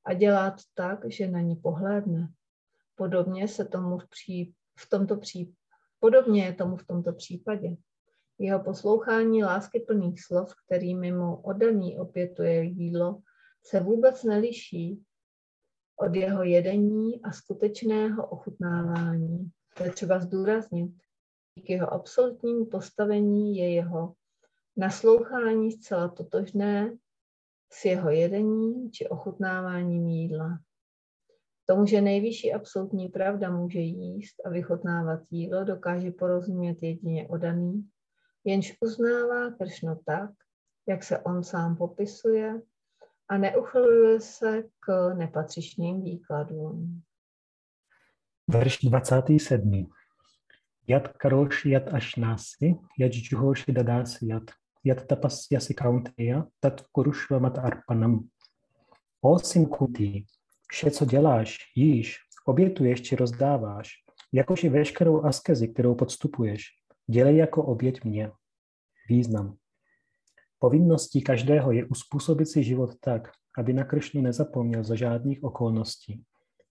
a 0.06 0.14
dělá 0.14 0.52
to 0.52 0.62
tak, 0.74 1.00
že 1.12 1.28
na 1.28 1.42
ní 1.42 1.56
pohlédne. 1.56 2.28
Podobně 2.96 3.48
se 3.48 3.66
tomu 3.66 3.98
v 3.98 4.10
pří, 4.10 4.54
v 4.80 4.90
tomto 4.90 5.18
pří... 5.18 5.54
Podobně 6.00 6.46
je 6.46 6.54
tomu 6.54 6.76
v 6.76 6.88
tomto 6.88 7.14
případě. 7.14 7.76
Jeho 8.40 8.64
poslouchání 8.64 9.44
lásky 9.44 9.80
plných 9.80 10.24
slov, 10.24 10.54
kterými 10.66 11.12
mu 11.12 11.36
oddaný 11.36 11.98
opětuje 11.98 12.64
jídlo, 12.64 13.22
se 13.66 13.80
vůbec 13.80 14.24
neliší 14.24 15.04
od 15.96 16.16
jeho 16.16 16.44
jedení 16.44 17.22
a 17.22 17.32
skutečného 17.32 18.28
ochutnávání. 18.28 19.52
To 19.78 19.84
je 19.84 19.92
třeba 19.92 20.20
zdůraznit. 20.20 20.92
K 21.66 21.70
jeho 21.70 21.94
absolutnímu 21.94 22.66
postavení 22.66 23.58
je 23.58 23.74
jeho 23.74 24.14
naslouchání 24.78 25.72
zcela 25.72 26.08
totožné 26.08 26.98
s 27.72 27.86
jeho 27.86 28.10
jedením 28.10 28.92
či 28.92 29.08
ochutnáváním 29.08 30.08
jídla 30.08 30.60
tomu, 31.68 31.86
že 31.86 32.02
nejvyšší 32.02 32.54
absolutní 32.54 33.08
pravda 33.08 33.50
může 33.50 33.80
jíst 33.80 34.36
a 34.46 34.50
vychotnávat 34.50 35.20
jídlo, 35.32 35.64
dokáže 35.64 36.12
porozumět 36.12 36.78
jedině 36.82 37.28
odaný, 37.28 37.90
jenž 38.44 38.78
uznává 38.82 39.52
Kršno 39.52 40.00
tak, 40.06 40.30
jak 40.88 41.04
se 41.04 41.20
on 41.20 41.44
sám 41.44 41.76
popisuje 41.76 42.62
a 43.30 43.38
neuchyluje 43.38 44.22
se 44.22 44.64
k 44.80 45.14
nepatřičným 45.14 46.04
výkladům. 46.04 47.02
Verš 48.48 48.78
27. 48.84 49.90
Jad 50.88 51.08
karoši 51.08 51.70
jad 51.70 51.94
ašnasi, 51.94 52.76
jad 53.00 53.12
džuhoši 53.12 53.72
dadási 53.72 54.28
jad, 54.28 54.44
jad 54.84 55.08
tapasyasi 55.08 55.74
kaunteya, 55.74 56.46
tat 56.60 56.82
kurušva 56.92 57.40
mat 57.40 57.58
arpanam. 57.58 58.28
O 59.22 59.40
synkuti, 59.40 60.26
Vše, 60.68 60.92
co 60.92 61.06
děláš, 61.06 61.58
jíš, 61.76 62.18
obětuješ 62.46 63.02
či 63.02 63.16
rozdáváš, 63.16 63.90
jakož 64.34 64.64
i 64.64 64.70
veškerou 64.70 65.24
askezi, 65.24 65.68
kterou 65.68 65.96
podstupuješ, 65.96 66.64
dělej 67.08 67.38
jako 67.38 67.64
oběť 67.64 68.04
mě. 68.04 68.32
Význam. 69.10 69.58
Povinností 70.60 71.22
každého 71.22 71.72
je 71.72 71.86
uspůsobit 71.86 72.46
si 72.46 72.64
život 72.64 72.96
tak, 73.00 73.32
aby 73.58 73.74
na 73.74 73.84
Kršnu 73.84 74.22
nezapomněl 74.22 74.84
za 74.84 74.96
žádných 74.96 75.44
okolností. 75.44 76.24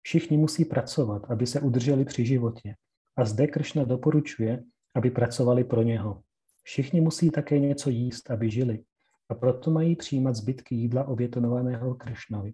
Všichni 0.02 0.36
musí 0.36 0.64
pracovat, 0.64 1.30
aby 1.30 1.46
se 1.46 1.60
udrželi 1.60 2.04
při 2.04 2.26
životě. 2.26 2.74
A 3.16 3.24
zde 3.24 3.46
Kršna 3.46 3.84
doporučuje, 3.84 4.64
aby 4.94 5.10
pracovali 5.10 5.64
pro 5.64 5.82
něho. 5.82 6.22
Všichni 6.62 7.00
musí 7.00 7.30
také 7.30 7.58
něco 7.58 7.90
jíst, 7.90 8.30
aby 8.30 8.50
žili. 8.50 8.84
A 9.28 9.34
proto 9.34 9.70
mají 9.70 9.96
přijímat 9.96 10.36
zbytky 10.36 10.74
jídla 10.74 11.04
obětonovaného 11.04 11.94
Kršnovi. 11.94 12.52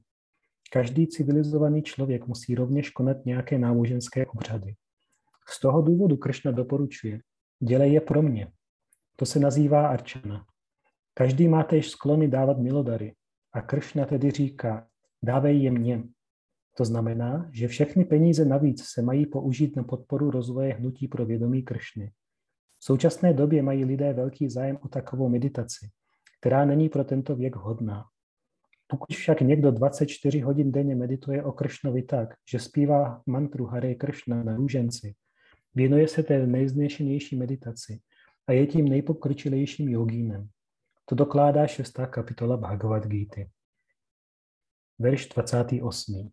Každý 0.73 1.07
civilizovaný 1.07 1.83
člověk 1.83 2.27
musí 2.27 2.55
rovněž 2.55 2.91
konat 2.91 3.17
nějaké 3.27 3.59
náboženské 3.59 4.27
obřady. 4.27 4.75
Z 5.49 5.61
toho 5.61 5.83
důvodu 5.83 6.17
Kršna 6.17 6.51
doporučuje, 6.51 7.21
dělej 7.61 7.93
je 7.93 8.01
pro 8.01 8.23
mě. 8.23 8.53
To 9.17 9.27
se 9.27 9.41
nazývá 9.41 9.87
arčana. 9.87 10.45
Každý 11.15 11.49
má 11.49 11.63
též 11.63 11.91
sklony 11.91 12.29
dávat 12.29 12.59
milodary 12.59 13.15
a 13.53 13.61
Kršna 13.61 14.05
tedy 14.05 14.31
říká, 14.31 14.87
dávej 15.23 15.63
je 15.63 15.71
mně. 15.71 16.05
To 16.77 16.85
znamená, 16.85 17.51
že 17.53 17.69
všechny 17.69 18.05
peníze 18.05 18.45
navíc 18.45 18.85
se 18.85 19.03
mají 19.03 19.27
použít 19.27 19.77
na 19.77 19.83
podporu 19.85 20.31
rozvoje 20.31 20.75
hnutí 20.75 21.09
pro 21.09 21.27
vědomí 21.27 21.63
Kršny. 21.63 22.13
V 22.79 22.85
současné 22.85 23.33
době 23.33 23.63
mají 23.63 23.85
lidé 23.85 24.13
velký 24.13 24.51
zájem 24.51 24.79
o 24.83 24.89
takovou 24.89 25.29
meditaci, 25.29 25.89
která 26.41 26.65
není 26.65 26.89
pro 26.89 27.05
tento 27.05 27.37
věk 27.37 27.57
vhodná. 27.57 28.05
Pokud 28.91 29.15
však 29.15 29.41
někdo 29.41 29.71
24 29.71 30.41
hodin 30.41 30.73
denně 30.73 30.97
medituje 30.97 31.43
o 31.43 31.53
Kršnovi 31.53 32.03
tak, 32.03 32.35
že 32.51 32.59
zpívá 32.59 33.23
mantru 33.27 33.67
Hare 33.67 33.95
Kršna 33.95 34.43
na 34.43 34.57
růženci, 34.57 35.15
věnuje 35.75 36.09
se 36.09 36.23
té 36.23 36.47
nejznešenější 36.47 37.37
meditaci 37.37 38.01
a 38.47 38.53
je 38.53 38.67
tím 38.67 38.89
nejpokročilejším 38.89 39.89
jogínem. 39.89 40.49
To 41.05 41.15
dokládá 41.15 41.67
šestá 41.67 42.07
kapitola 42.07 42.57
Bhagavad 42.57 43.07
Gita. 43.07 43.41
Verš 44.99 45.29
28. 45.29 46.31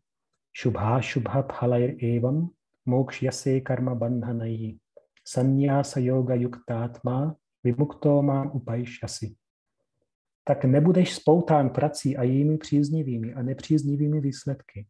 Shubha 0.62 1.02
shubha 1.02 1.44
phalair 1.44 2.06
evam 2.16 2.50
yase 3.22 3.62
karma 3.62 3.96
bandhanayi 3.96 4.80
sanyasa 5.24 6.00
yoga 6.00 6.36
yuktátma 6.36 7.36
vimukto 7.64 8.22
mám 8.22 8.52
upajšasi. 8.54 9.36
Tak 10.48 10.66
nebudeš 10.66 11.16
spoután 11.16 11.70
prací 11.70 12.18
a 12.18 12.24
jejími 12.24 12.58
příznivými 12.58 13.34
a 13.34 13.42
nepříznivými 13.42 14.22
výsledky. 14.22 14.88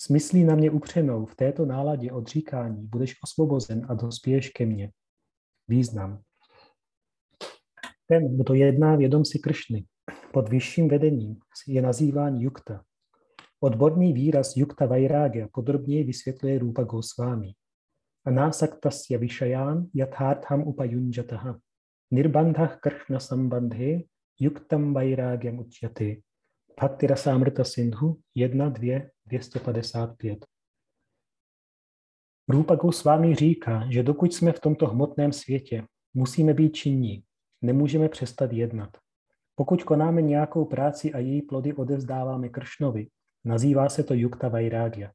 Smyslí 0.00 0.44
na 0.44 0.54
mě 0.54 0.70
upřenou 0.70 1.26
v 1.26 1.34
této 1.34 1.66
náladě 1.66 2.12
odříkání 2.12 2.86
budeš 2.86 3.16
osvobozen 3.22 3.86
a 3.88 3.94
dospěješ 3.94 4.50
ke 4.50 4.66
mně. 4.66 4.92
Význam. 5.68 6.22
Ten, 8.06 8.38
kdo 8.38 8.54
jedná 8.54 8.96
vědom 8.96 9.24
si 9.24 9.38
Kršny, 9.38 9.84
pod 10.32 10.48
vyšším 10.48 10.88
vedením 10.88 11.36
je 11.68 11.82
nazýván 11.82 12.36
Yukta. 12.36 12.84
Odborný 13.60 14.12
výraz 14.12 14.56
Yukta 14.56 14.86
Vairagya 14.86 15.48
podrobněji 15.52 16.04
vysvětluje 16.04 16.58
Rupa 16.58 16.82
Goswami. 16.82 17.52
Anasaktasya 18.24 19.18
Vishayán 19.18 19.86
Yathartham 19.94 20.62
Upayunjataha 20.62 21.58
Nirbandhah 22.10 22.80
Kršna 22.80 23.20
Sambandhe 23.20 24.09
Yuktam 24.42 24.94
Vairagyam 24.94 25.58
Uchyate 25.58 26.16
Bhakti 26.80 27.06
Rasamrita 27.06 27.64
Sindhu 27.64 28.20
1, 28.34 28.68
2, 28.70 29.10
255. 29.26 30.46
Rupa 32.48 32.74
Goswami 32.74 33.34
říká, 33.34 33.86
že 33.90 34.02
dokud 34.02 34.34
jsme 34.34 34.52
v 34.52 34.60
tomto 34.60 34.86
hmotném 34.86 35.32
světě, 35.32 35.84
musíme 36.14 36.54
být 36.54 36.70
činní, 36.70 37.24
nemůžeme 37.62 38.08
přestat 38.08 38.52
jednat. 38.52 38.96
Pokud 39.54 39.82
konáme 39.82 40.22
nějakou 40.22 40.64
práci 40.64 41.12
a 41.12 41.18
její 41.18 41.42
plody 41.42 41.74
odevzdáváme 41.74 42.48
Kršnovi, 42.48 43.06
nazývá 43.44 43.88
se 43.88 44.02
to 44.02 44.14
Yukta 44.14 44.48
Vairagya. 44.48 45.10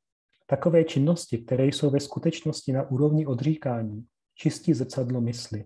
Takové 0.47 0.84
činnosti, 0.84 1.38
které 1.38 1.65
jsou 1.65 1.89
ve 1.89 1.99
skutečnosti 1.99 2.73
na 2.73 2.89
úrovni 2.89 3.26
odříkání, 3.26 4.06
čistí 4.35 4.73
zrcadlo 4.73 5.22
mysli. 5.22 5.65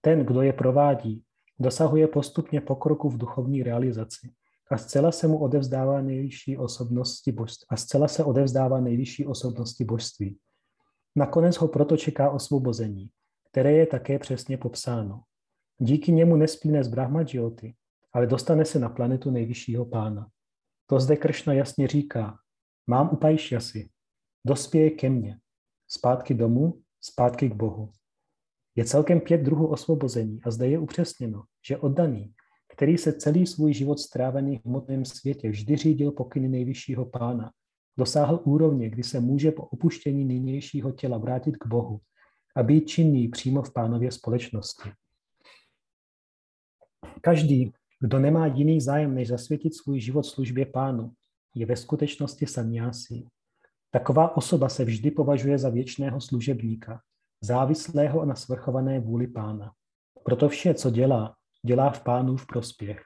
Ten, 0.00 0.24
kdo 0.24 0.42
je 0.42 0.52
provádí, 0.52 1.24
dosahuje 1.60 2.08
postupně 2.08 2.60
pokroku 2.60 3.08
v 3.08 3.18
duchovní 3.18 3.62
realizaci 3.62 4.30
a 4.70 4.78
zcela 4.78 5.12
se 5.12 5.28
mu 5.28 5.38
odevzdává 5.38 6.00
nejvyšší 6.00 6.58
osobnosti 6.58 7.32
božství. 7.32 7.66
A 7.70 7.76
zcela 7.76 8.08
se 8.08 8.24
odevzdává 8.24 8.80
nejvyšší 8.80 9.26
osobnosti 9.26 9.84
božství. 9.84 10.38
Nakonec 11.16 11.56
ho 11.56 11.68
proto 11.68 11.96
čeká 11.96 12.30
osvobození, 12.30 13.10
které 13.50 13.72
je 13.72 13.86
také 13.86 14.18
přesně 14.18 14.58
popsáno. 14.58 15.22
Díky 15.78 16.12
němu 16.12 16.36
nespíne 16.36 16.84
z 16.84 16.88
Brahmadžioty, 16.88 17.74
ale 18.12 18.26
dostane 18.26 18.64
se 18.64 18.78
na 18.78 18.88
planetu 18.88 19.30
nejvyššího 19.30 19.84
pána. 19.84 20.28
To 20.86 21.00
zde 21.00 21.16
Kršna 21.16 21.52
jasně 21.52 21.88
říká, 21.88 22.38
mám 22.86 23.10
upajšjasi, 23.12 23.90
dospěje 24.46 24.90
ke 24.90 25.10
mně, 25.10 25.38
zpátky 25.88 26.34
domů, 26.34 26.80
zpátky 27.00 27.48
k 27.48 27.54
Bohu. 27.54 27.92
Je 28.76 28.84
celkem 28.84 29.20
pět 29.20 29.40
druhů 29.40 29.66
osvobození 29.66 30.40
a 30.42 30.50
zde 30.50 30.68
je 30.68 30.78
upřesněno, 30.78 31.42
že 31.66 31.76
oddaný, 31.76 32.32
který 32.72 32.98
se 32.98 33.12
celý 33.12 33.46
svůj 33.46 33.72
život 33.72 33.98
strávený 33.98 34.58
v 34.58 34.66
hmotném 34.66 35.04
světě 35.04 35.50
vždy 35.50 35.76
řídil 35.76 36.12
pokyny 36.12 36.48
nejvyššího 36.48 37.04
pána, 37.04 37.52
dosáhl 37.96 38.40
úrovně, 38.44 38.90
kdy 38.90 39.02
se 39.02 39.20
může 39.20 39.52
po 39.52 39.62
opuštění 39.62 40.24
nynějšího 40.24 40.92
těla 40.92 41.18
vrátit 41.18 41.56
k 41.56 41.66
Bohu 41.66 42.00
a 42.56 42.62
být 42.62 42.86
činný 42.86 43.28
přímo 43.28 43.62
v 43.62 43.72
pánově 43.72 44.12
společnosti. 44.12 44.90
Každý, 47.20 47.72
kdo 48.00 48.18
nemá 48.18 48.46
jiný 48.46 48.80
zájem, 48.80 49.14
než 49.14 49.28
zasvětit 49.28 49.74
svůj 49.74 50.00
život 50.00 50.22
službě 50.22 50.66
pánu, 50.66 51.12
je 51.54 51.66
ve 51.66 51.76
skutečnosti 51.76 52.46
sanyásí. 52.46 53.28
Taková 53.90 54.36
osoba 54.36 54.68
se 54.68 54.84
vždy 54.84 55.10
považuje 55.10 55.58
za 55.58 55.68
věčného 55.68 56.20
služebníka, 56.20 57.02
závislého 57.40 58.24
na 58.24 58.34
svrchované 58.34 59.00
vůli 59.00 59.26
pána. 59.26 59.72
Proto 60.24 60.48
vše, 60.48 60.74
co 60.74 60.90
dělá, 60.90 61.34
dělá 61.66 61.90
v 61.90 62.04
pánu 62.04 62.36
v 62.36 62.46
prospěch. 62.46 63.02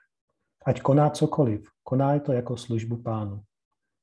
Ať 0.66 0.81
koná 0.81 1.11
cokoliv, 1.11 1.69
koná 1.82 2.19
to 2.19 2.32
jako 2.32 2.56
službu 2.56 3.02
pánu. 3.02 3.40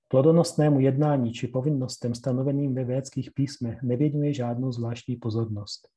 Plodonostnému 0.08 0.80
jednání 0.80 1.34
či 1.34 1.48
povinnostem 1.48 2.16
stanoveným 2.16 2.76
ve 2.76 2.84
védských 2.84 3.32
písmech 3.32 3.84
nevěnuje 3.84 4.34
žádnou 4.34 4.72
zvláštní 4.72 5.16
pozornost. 5.16 5.88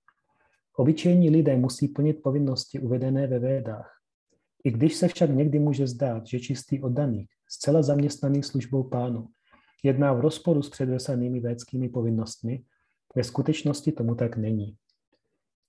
Obyčejní 0.77 1.31
lidé 1.31 1.56
musí 1.56 1.89
plnit 1.89 2.23
povinnosti 2.23 2.81
uvedené 2.81 3.27
ve 3.27 3.39
védách. 3.39 3.90
I 4.65 4.70
když 4.70 4.94
se 4.94 5.09
však 5.09 5.31
někdy 5.31 5.59
může 5.59 5.86
zdát, 5.86 6.27
že 6.27 6.40
čistý 6.40 6.82
oddaný, 6.82 7.27
zcela 7.48 7.82
zaměstnaný 7.82 8.43
službou 8.43 8.82
pánu, 8.82 9.28
jedná 9.82 10.12
v 10.12 10.20
rozporu 10.20 10.62
s 10.62 10.70
předvesanými 10.70 11.40
védskými 11.40 11.89
povinnostmi, 11.89 12.65
ve 13.15 13.24
skutečnosti 13.24 13.93
tomu 13.93 14.15
tak 14.15 14.36
není. 14.36 14.77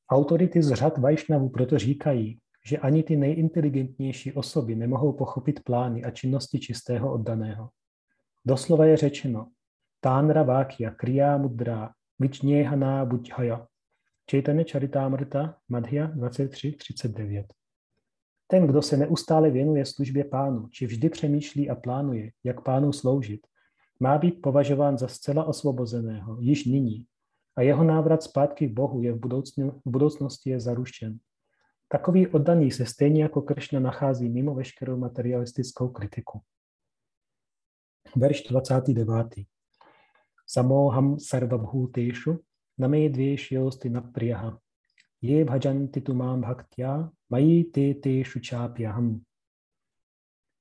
Autority 0.10 0.64
z 0.64 0.74
řad 0.74 0.98
Vajšnavu 0.98 1.50
proto 1.50 1.80
říkají, 1.80 2.40
že 2.66 2.78
ani 2.78 3.04
ty 3.04 3.18
nejinteligentnější 3.18 4.34
osoby 4.34 4.76
nemohou 4.76 5.14
pochopit 5.14 5.64
plány 5.64 6.04
a 6.04 6.12
činnosti 6.12 6.60
čistého 6.60 7.14
oddaného. 7.14 7.70
Doslova 8.46 8.86
je 8.86 8.98
řečeno, 8.98 9.48
Tánra 10.00 10.44
Vákia 10.44 10.92
Kriya 10.92 11.38
Mudra 11.38 11.92
Vičněhaná 12.20 13.06
Buďhaja 13.06 13.68
Čejtane 14.26 14.64
Charitamrta 14.72 15.58
Madhya 15.70 16.08
23.39 16.08 17.46
Ten, 18.48 18.68
kdo 18.68 18.82
se 18.82 18.98
neustále 18.98 19.52
věnuje 19.52 19.86
službě 19.86 20.24
pánu, 20.24 20.68
či 20.68 20.86
vždy 20.86 21.10
přemýšlí 21.10 21.70
a 21.70 21.76
plánuje, 21.76 22.32
jak 22.44 22.62
pánu 22.62 22.94
sloužit, 22.94 23.48
má 24.00 24.18
být 24.18 24.42
považován 24.42 24.98
za 24.98 25.08
zcela 25.08 25.44
osvobozeného 25.44 26.38
již 26.40 26.66
nyní 26.66 27.06
a 27.58 27.62
jeho 27.62 27.84
návrat 27.84 28.24
zpátky 28.24 28.68
k 28.68 28.74
Bohu 28.74 29.02
je 29.02 29.14
v, 29.14 29.20
budoucnu, 29.20 29.72
v 29.72 29.90
budoucnosti 29.90 30.50
je 30.50 30.60
zarušen. 30.60 31.18
Takový 31.88 32.28
oddaný 32.28 32.72
se 32.72 32.86
stejně 32.86 33.24
jako 33.24 33.42
Kršna 33.42 33.80
nachází 33.80 34.30
mimo 34.30 34.56
veškerou 34.56 34.98
materialistickou 34.98 35.88
kritiku. 35.90 36.42
Verš 38.16 38.44
29. 38.44 39.28
Samoham 40.48 41.20
sarvabhuteshu 41.20 42.40
name 42.78 43.10
dvěšyosti 43.10 43.90
napriyaha. 43.90 44.60
Je 45.22 45.46
bhajanti 45.46 46.02
tu 46.02 46.14
mám 46.14 46.42
bhaktya, 46.42 47.10
mají 47.30 47.64
ty 47.64 47.94
teshu 47.94 48.40
čápyaham. 48.40 49.22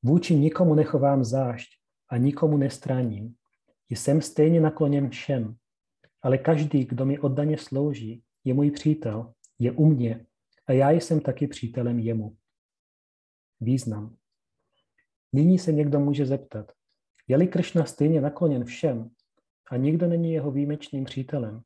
Vůči 0.02 0.34
nikomu 0.34 0.74
nechovám 0.74 1.24
zášť 1.24 1.68
a 2.08 2.16
nikomu 2.16 2.56
nestraním. 2.56 3.34
Jsem 3.90 4.22
stejně 4.22 4.60
nakloněn 4.60 5.10
všem, 5.10 5.56
ale 6.24 6.38
každý, 6.38 6.84
kdo 6.84 7.04
mi 7.04 7.18
oddaně 7.18 7.58
slouží, 7.58 8.22
je 8.44 8.54
můj 8.54 8.70
přítel, 8.70 9.32
je 9.58 9.72
u 9.72 9.84
mě 9.86 10.26
a 10.66 10.72
já 10.72 10.90
jsem 10.90 11.20
taky 11.20 11.46
přítelem 11.46 11.98
jemu. 11.98 12.36
Význam. 13.60 14.16
Nyní 15.32 15.58
se 15.58 15.72
někdo 15.72 16.00
může 16.00 16.26
zeptat, 16.26 16.72
je-li 17.28 17.48
Kršna 17.48 17.84
stejně 17.84 18.20
nakloněn 18.20 18.64
všem 18.64 19.10
a 19.70 19.76
nikdo 19.76 20.06
není 20.06 20.32
jeho 20.32 20.50
výjimečným 20.50 21.04
přítelem, 21.04 21.62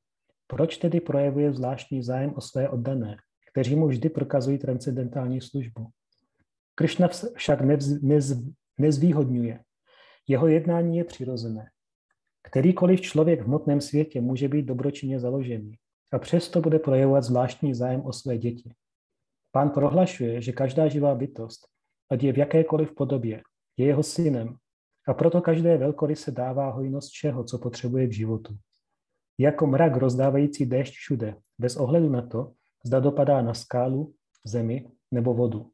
proč 0.47 0.77
tedy 0.77 1.01
projevuje 1.01 1.53
zvláštní 1.53 2.03
zájem 2.03 2.33
o 2.37 2.41
své 2.41 2.69
oddané, 2.69 3.17
kteří 3.51 3.77
mu 3.77 3.89
vždy 3.89 4.09
prokazují 4.09 4.59
transcendentální 4.59 5.41
službu? 5.41 5.87
Kršna 6.75 7.09
však 7.35 7.61
nezvýhodňuje. 8.79 9.61
Jeho 10.29 10.49
jednání 10.49 10.97
je 10.97 11.05
přirozené. 11.05 11.71
Kterýkoliv 12.51 13.01
člověk 13.01 13.41
v 13.41 13.45
hmotném 13.45 13.81
světě 13.81 14.21
může 14.21 14.49
být 14.49 14.63
dobročinně 14.63 15.21
založený 15.21 15.75
a 16.13 16.19
přesto 16.19 16.61
bude 16.61 16.79
projevovat 16.79 17.25
zvláštní 17.25 17.75
zájem 17.75 18.01
o 18.01 18.13
své 18.13 18.39
děti. 18.39 18.73
Pán 19.53 19.71
prohlašuje, 19.71 20.43
že 20.43 20.53
každá 20.53 20.89
živá 20.89 21.15
bytost, 21.15 21.69
ať 22.11 22.23
je 22.23 22.33
v 22.33 22.39
jakékoliv 22.39 22.95
podobě, 22.95 23.43
je 23.77 23.87
jeho 23.87 24.03
synem 24.03 24.57
a 25.09 25.15
proto 25.15 25.41
každé 25.41 25.77
velkory 25.77 26.17
se 26.17 26.31
dává 26.31 26.71
hojnost 26.71 27.11
všeho, 27.11 27.45
co 27.45 27.59
potřebuje 27.59 28.07
v 28.07 28.13
životu. 28.13 28.57
jako 29.41 29.67
mrak 29.67 29.97
rozdávající 29.97 30.67
déšť 30.67 30.95
všude, 30.95 31.37
bez 31.59 31.77
ohledu 31.77 32.09
na 32.09 32.23
to, 32.23 32.53
zda 32.85 33.01
dopadá 33.01 33.43
na 33.43 33.55
skálu, 33.55 34.15
zemi 34.45 34.91
nebo 35.11 35.35
vodu. 35.35 35.71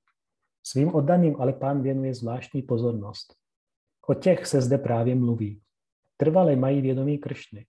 Svým 0.67 0.95
oddaným 0.95 1.37
ale 1.41 1.53
pán 1.53 1.83
věnuje 1.83 2.15
zvláštní 2.15 2.63
pozornost. 2.63 3.35
O 4.07 4.15
těch 4.15 4.47
se 4.47 4.61
zde 4.61 4.79
právě 4.79 5.15
mluví. 5.15 5.61
Trvale 6.25 6.57
mají 6.57 6.81
vědomí 6.81 7.19
kršny 7.19 7.67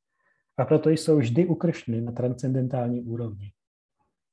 a 0.57 0.65
proto 0.65 0.90
jsou 0.90 1.18
vždy 1.18 1.45
ukršny 1.45 2.02
na 2.02 2.11
transcendentální 2.11 3.02
úrovni. 3.02 3.52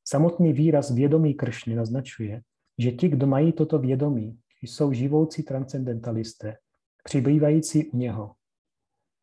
Samotný 0.08 0.52
výraz 0.52 0.90
vědomí 0.90 1.34
kršny 1.34 1.74
naznačuje, 1.74 2.42
že 2.78 2.92
ti, 2.92 3.08
kdo 3.08 3.26
mají 3.26 3.52
toto 3.52 3.78
vědomí, 3.78 4.38
jsou 4.62 4.92
živoucí 4.92 5.42
transcendentalisté, 5.42 6.56
přibývající 7.04 7.86
u 7.86 7.96
něho. 7.96 8.34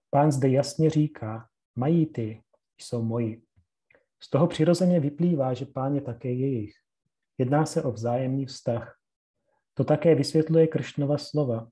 Pán 0.09 0.31
zde 0.31 0.49
jasně 0.49 0.89
říká, 0.89 1.47
mají 1.75 2.05
ty, 2.05 2.41
jsou 2.77 3.03
moji. 3.03 3.41
Z 4.23 4.29
toho 4.29 4.47
přirozeně 4.47 4.99
vyplývá, 4.99 5.53
že 5.53 5.65
pán 5.65 5.95
je 5.95 6.01
také 6.01 6.31
jejich. 6.31 6.73
Jedná 7.37 7.65
se 7.65 7.83
o 7.83 7.91
vzájemný 7.91 8.45
vztah. 8.45 8.95
To 9.73 9.83
také 9.83 10.15
vysvětluje 10.15 10.67
Kršnova 10.67 11.17
slova. 11.17 11.67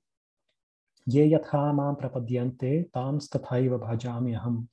Je 1.10 1.28
jathámám 1.28 1.96
prapadyanty, 1.96 2.90
tam 2.92 3.20
stathaiva 3.20 3.78
bhajamyaham. 3.78 4.66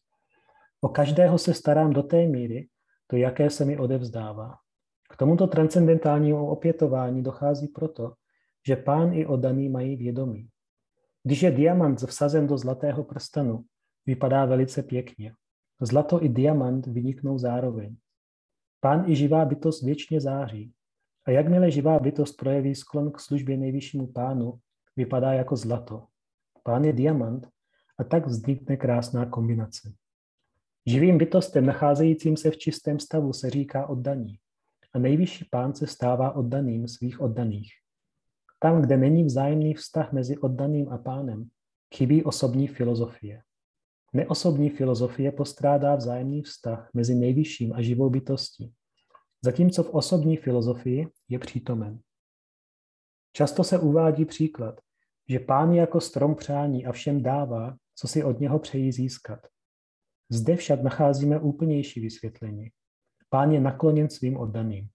O 0.82 0.90
každého 0.90 1.38
se 1.38 1.53
starám 1.53 1.94
do 1.94 2.03
té 2.03 2.28
míry, 2.28 2.68
to 3.07 3.16
jaké 3.16 3.49
se 3.49 3.66
mi 3.66 3.78
odevzdává. 3.78 4.56
K 5.10 5.18
tomuto 5.18 5.48
transcendentálnímu 5.48 6.48
opětování 6.48 7.24
dochází 7.24 7.68
proto, 7.68 8.14
že 8.68 8.76
pán 8.76 9.14
i 9.14 9.26
oddaný 9.26 9.70
mají 9.70 9.95
vědomí. 9.95 10.49
Když 11.24 11.41
je 11.41 11.52
diamant 11.52 12.02
vsazen 12.02 12.48
do 12.48 12.57
zlatého 12.57 13.03
prstenu, 13.03 13.66
vypadá 14.06 14.45
velice 14.45 14.84
pěkně. 14.84 15.34
Zlato 15.82 16.24
i 16.24 16.30
diamant 16.30 16.88
vyniknou 16.88 17.38
zároveň. 17.38 17.95
Pán 18.80 19.10
i 19.10 19.16
živá 19.16 19.45
bytost 19.45 19.84
věčně 19.84 20.22
září. 20.22 20.74
A 21.26 21.32
jakmile 21.32 21.72
živá 21.72 21.99
bytost 21.99 22.38
projeví 22.38 22.76
sklon 22.76 23.12
k 23.12 23.20
službě 23.20 23.57
nejvyššímu 23.57 24.07
pánu, 24.07 24.60
vypadá 24.95 25.34
jako 25.34 25.56
zlato. 25.56 26.06
Pán 26.66 26.86
je 26.86 26.94
diamant 26.94 27.46
a 27.98 28.04
tak 28.04 28.28
vznikne 28.28 28.78
krásná 28.78 29.26
kombinace. 29.26 29.94
Živým 30.86 31.18
bytostem 31.18 31.66
nacházejícím 31.66 32.38
se 32.38 32.52
v 32.52 32.58
čistém 32.58 33.00
stavu 33.00 33.34
se 33.34 33.50
říká 33.50 33.88
oddaní 33.88 34.40
a 34.94 35.00
nejvyšší 35.00 35.46
pán 35.46 35.74
se 35.76 35.88
stává 35.88 36.32
oddaným 36.32 36.88
svých 36.88 37.22
oddaných. 37.22 37.72
Tam, 38.60 38.82
kde 38.82 38.98
není 38.98 39.24
vzájemný 39.24 39.74
vztah 39.74 40.14
mezi 40.14 40.38
oddaným 40.38 40.90
a 40.90 40.98
pánem, 40.98 41.50
chybí 41.96 42.24
osobní 42.24 42.68
filozofie. 42.68 43.42
Neosobní 44.14 44.70
filozofie 44.70 45.32
postrádá 45.32 45.96
vzájemný 45.96 46.42
vztah 46.42 46.90
mezi 46.94 47.16
nejvyšším 47.16 47.74
a 47.74 47.82
živou 47.82 48.10
bytostí, 48.10 48.74
zatímco 49.42 49.84
v 49.84 49.94
osobní 49.94 50.38
filozofii 50.38 51.08
je 51.30 51.40
přítomen. 51.40 52.00
Často 53.34 53.64
se 53.64 53.80
uvádí 53.80 54.26
příklad, 54.26 54.82
že 55.30 55.40
pán 55.40 55.72
je 55.72 55.80
jako 55.80 56.02
strom 56.02 56.36
přání 56.36 56.86
a 56.86 56.92
všem 56.92 57.24
dává, 57.24 57.76
co 57.96 58.08
si 58.08 58.24
od 58.24 58.40
něho 58.40 58.60
přejí 58.60 58.92
získat. 58.92 59.40
Zde 60.30 60.56
však 60.56 60.84
nacházíme 60.84 61.40
úplnější 61.40 62.00
vysvětlení. 62.00 62.72
Pán 63.30 63.52
je 63.52 63.62
nakloněn 63.62 64.10
svým 64.10 64.38
oddaným. 64.38 64.88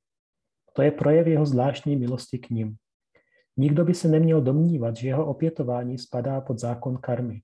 To 0.72 0.82
je 0.82 0.90
projev 0.90 1.26
jeho 1.26 1.46
zvláštní 1.46 1.96
milosti 1.96 2.38
k 2.38 2.50
ním. 2.50 2.76
Nikdo 3.56 3.84
by 3.84 3.94
se 3.94 4.08
neměl 4.08 4.40
domnívat, 4.40 4.96
že 4.96 5.08
jeho 5.08 5.26
opětování 5.26 5.98
spadá 5.98 6.40
pod 6.40 6.58
zákon 6.58 6.96
karmy. 6.96 7.42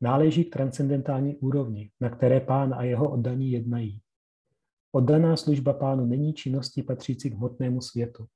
Náleží 0.00 0.44
k 0.44 0.52
transcendentální 0.52 1.36
úrovni, 1.36 1.90
na 2.00 2.10
které 2.10 2.40
pán 2.40 2.74
a 2.74 2.82
jeho 2.82 3.10
oddaní 3.10 3.52
jednají. 3.52 4.00
Oddaná 4.92 5.36
služba 5.36 5.72
pánu 5.72 6.06
není 6.06 6.34
činností 6.34 6.82
patřící 6.82 7.30
k 7.30 7.34
hmotnému 7.34 7.80
světu. 7.80 8.26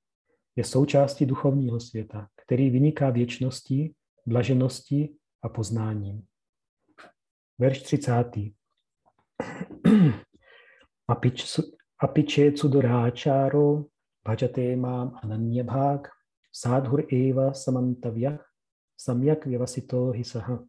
Je 0.57 0.65
součástí 0.65 1.27
duchovního 1.27 1.81
světa, 1.81 2.29
který 2.47 2.71
vyniká 2.71 3.11
věčností, 3.11 3.95
blažeností 4.27 5.17
a 5.43 5.49
poznáním. 5.49 6.23
Verš 7.59 7.83
30. 7.83 8.31
Apiče 11.99 12.53
cudoráčáro 12.53 13.85
bhajate 14.25 14.77
mám 14.77 15.19
ananyabhák 15.23 16.09
sadhur 16.53 17.05
eva 17.13 17.55
samantavyah 17.55 18.53
samyak 18.97 19.47
vyvasito 19.47 20.11
hisaha. 20.11 20.65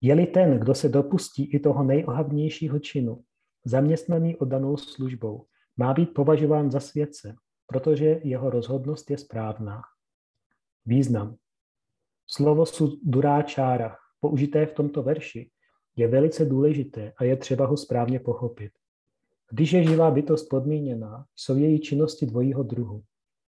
Je-li 0.00 0.26
ten, 0.26 0.58
kdo 0.58 0.74
se 0.74 0.88
dopustí 0.88 1.54
i 1.54 1.58
toho 1.58 1.84
nejohavnějšího 1.84 2.78
činu, 2.78 3.24
zaměstnaný 3.64 4.36
oddanou 4.36 4.76
službou, 4.76 5.46
má 5.76 5.94
být 5.94 6.14
považován 6.14 6.70
za 6.70 6.80
světce, 6.80 7.36
protože 7.66 8.20
jeho 8.24 8.50
rozhodnost 8.50 9.10
je 9.10 9.18
správná. 9.18 9.82
Význam. 10.86 11.36
Slovo 12.26 12.66
suduráčára, 12.66 13.96
použité 14.20 14.66
v 14.66 14.72
tomto 14.72 15.02
verši, 15.02 15.50
je 15.96 16.08
velice 16.08 16.44
důležité 16.44 17.12
a 17.16 17.24
je 17.24 17.36
třeba 17.36 17.66
ho 17.66 17.76
správně 17.76 18.20
pochopit. 18.20 18.72
Když 19.50 19.72
je 19.72 19.84
živá 19.84 20.10
bytost 20.10 20.48
podmíněná, 20.48 21.26
jsou 21.36 21.56
její 21.56 21.80
činnosti 21.80 22.26
dvojího 22.26 22.62
druhu. 22.62 23.02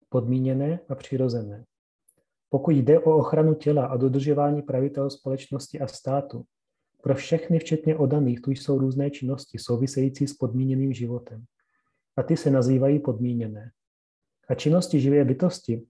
Podmíněné 0.09 0.79
a 0.89 0.95
přirozené. 0.95 1.65
Pokud 2.49 2.71
jde 2.71 2.99
o 2.99 3.17
ochranu 3.17 3.53
těla 3.53 3.85
a 3.85 3.97
dodržování 3.97 4.61
pravidel 4.61 5.09
společnosti 5.09 5.79
a 5.79 5.87
státu, 5.87 6.45
pro 7.01 7.15
všechny, 7.15 7.59
včetně 7.59 7.95
odaných, 7.95 8.41
tu 8.41 8.51
jsou 8.51 8.79
různé 8.79 9.11
činnosti 9.11 9.57
související 9.59 10.27
s 10.27 10.33
podmíněným 10.33 10.93
životem. 10.93 11.43
A 12.17 12.23
ty 12.23 12.37
se 12.37 12.51
nazývají 12.51 12.99
podmíněné. 12.99 13.71
A 14.47 14.55
činnosti 14.55 14.99
živé 14.99 15.25
bytosti, 15.25 15.83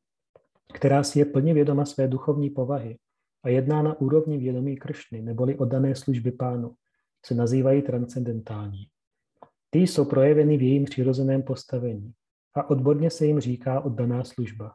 která 0.73 1.03
si 1.03 1.19
je 1.19 1.25
plně 1.25 1.53
vědoma 1.53 1.85
své 1.85 2.07
duchovní 2.07 2.49
povahy 2.49 2.97
a 3.43 3.49
jedná 3.49 3.81
na 3.81 4.01
úrovni 4.01 4.37
vědomí 4.37 4.77
kršny 4.77 5.21
neboli 5.21 5.57
oddané 5.57 5.95
služby 5.95 6.31
pánu, 6.31 6.75
se 7.25 7.35
nazývají 7.35 7.81
transcendentální. 7.81 8.87
Ty 9.69 9.79
jsou 9.79 10.05
projeveny 10.05 10.57
v 10.57 10.61
jejím 10.61 10.85
přirozeném 10.85 11.43
postavení 11.43 12.13
a 12.53 12.69
odborně 12.69 13.09
se 13.09 13.25
jim 13.25 13.39
říká 13.39 13.81
oddaná 13.81 14.23
služba. 14.23 14.73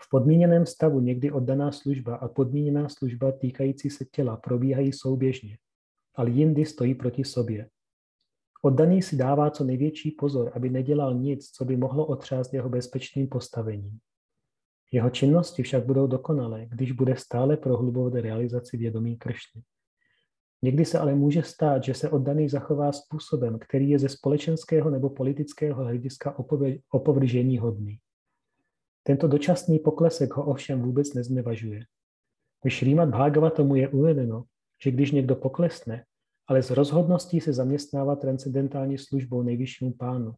V 0.00 0.10
podmíněném 0.10 0.66
stavu 0.66 1.00
někdy 1.00 1.30
oddaná 1.30 1.72
služba 1.72 2.16
a 2.16 2.28
podmíněná 2.28 2.88
služba 2.88 3.32
týkající 3.32 3.90
se 3.90 4.04
těla 4.04 4.36
probíhají 4.36 4.92
souběžně, 4.92 5.58
ale 6.14 6.30
jindy 6.30 6.64
stojí 6.64 6.94
proti 6.94 7.24
sobě. 7.24 7.68
Oddaný 8.62 9.02
si 9.02 9.16
dává 9.16 9.50
co 9.50 9.64
největší 9.64 10.10
pozor, 10.10 10.52
aby 10.54 10.70
nedělal 10.70 11.14
nic, 11.14 11.50
co 11.50 11.64
by 11.64 11.76
mohlo 11.76 12.06
otřást 12.06 12.54
jeho 12.54 12.68
bezpečným 12.68 13.28
postavením. 13.28 13.98
Jeho 14.92 15.10
činnosti 15.10 15.62
však 15.62 15.86
budou 15.86 16.06
dokonalé, 16.06 16.66
když 16.66 16.92
bude 16.92 17.16
stále 17.16 17.56
prohlubovat 17.56 18.14
realizaci 18.14 18.76
vědomí 18.76 19.16
Kršny. 19.16 19.62
Někdy 20.62 20.84
se 20.84 20.98
ale 20.98 21.14
může 21.14 21.42
stát, 21.42 21.84
že 21.84 21.94
se 21.94 22.10
oddaný 22.10 22.48
zachová 22.48 22.92
způsobem, 22.92 23.58
který 23.58 23.90
je 23.90 23.98
ze 23.98 24.08
společenského 24.08 24.90
nebo 24.90 25.10
politického 25.10 25.84
hlediska 25.84 26.38
opovržení 26.90 27.58
hodný. 27.58 27.98
Tento 29.02 29.28
dočasný 29.28 29.78
poklesek 29.78 30.36
ho 30.36 30.46
ovšem 30.46 30.82
vůbec 30.82 31.14
neznevažuje. 31.14 31.80
V 32.64 32.68
Šrýmat 32.68 33.08
Bhagavatamu 33.08 33.74
je 33.74 33.88
uvedeno, 33.88 34.44
že 34.84 34.90
když 34.90 35.12
někdo 35.12 35.36
poklesne, 35.36 36.04
ale 36.46 36.62
z 36.62 36.70
rozhodností 36.70 37.40
se 37.40 37.52
zaměstnává 37.52 38.16
transcendentální 38.16 38.98
službou 38.98 39.42
nejvyššímu 39.42 39.92
pánu, 39.92 40.34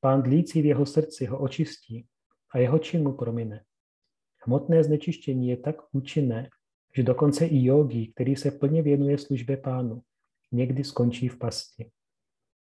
pán 0.00 0.22
dlící 0.22 0.62
v 0.62 0.64
jeho 0.64 0.86
srdci 0.86 1.26
ho 1.26 1.38
očistí 1.38 2.06
a 2.54 2.58
jeho 2.58 2.78
čin 2.78 3.02
mu 3.02 3.12
promine. 3.12 3.64
Hmotné 4.46 4.84
znečištění 4.84 5.48
je 5.48 5.56
tak 5.56 5.76
účinné, 5.92 6.48
že 6.96 7.02
dokonce 7.02 7.46
i 7.46 7.64
yogi, 7.64 8.12
který 8.14 8.36
se 8.36 8.50
plně 8.50 8.82
věnuje 8.82 9.18
službě 9.18 9.56
pánu, 9.56 10.02
někdy 10.52 10.84
skončí 10.84 11.28
v 11.28 11.38
pasti. 11.38 11.90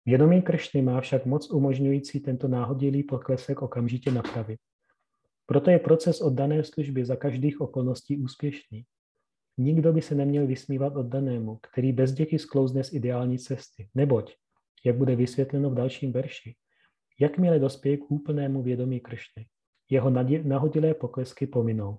Vědomí 0.07 0.43
Kršny 0.43 0.83
má 0.83 1.01
však 1.01 1.27
moc 1.27 1.51
umožňující 1.51 2.21
tento 2.21 2.49
náhodilý 2.49 3.03
poklesek 3.03 3.63
okamžitě 3.63 4.11
napravit. 4.11 4.61
Proto 5.47 5.71
je 5.71 5.79
proces 5.79 6.21
oddané 6.21 6.65
služby 6.65 7.05
za 7.05 7.17
každých 7.17 7.61
okolností 7.61 8.19
úspěšný. 8.19 8.85
Nikdo 9.59 9.93
by 9.93 10.03
se 10.03 10.15
neměl 10.15 10.47
vysmívat 10.47 10.97
oddanému, 10.97 11.59
který 11.71 11.93
bez 11.93 12.13
děky 12.13 12.39
sklouzne 12.39 12.85
z 12.85 12.93
ideální 12.93 13.39
cesty, 13.39 13.89
neboť, 13.95 14.35
jak 14.85 14.97
bude 14.97 15.17
vysvětleno 15.17 15.71
v 15.71 15.75
dalším 15.75 16.13
verši, 16.13 16.55
jakmile 17.21 17.59
dospěje 17.59 17.97
k 17.97 18.11
úplnému 18.11 18.63
vědomí 18.63 19.01
Kršny, 19.01 19.47
jeho 19.91 20.11
nahodilé 20.43 20.95
poklesky 20.95 21.47
pominou. 21.47 21.99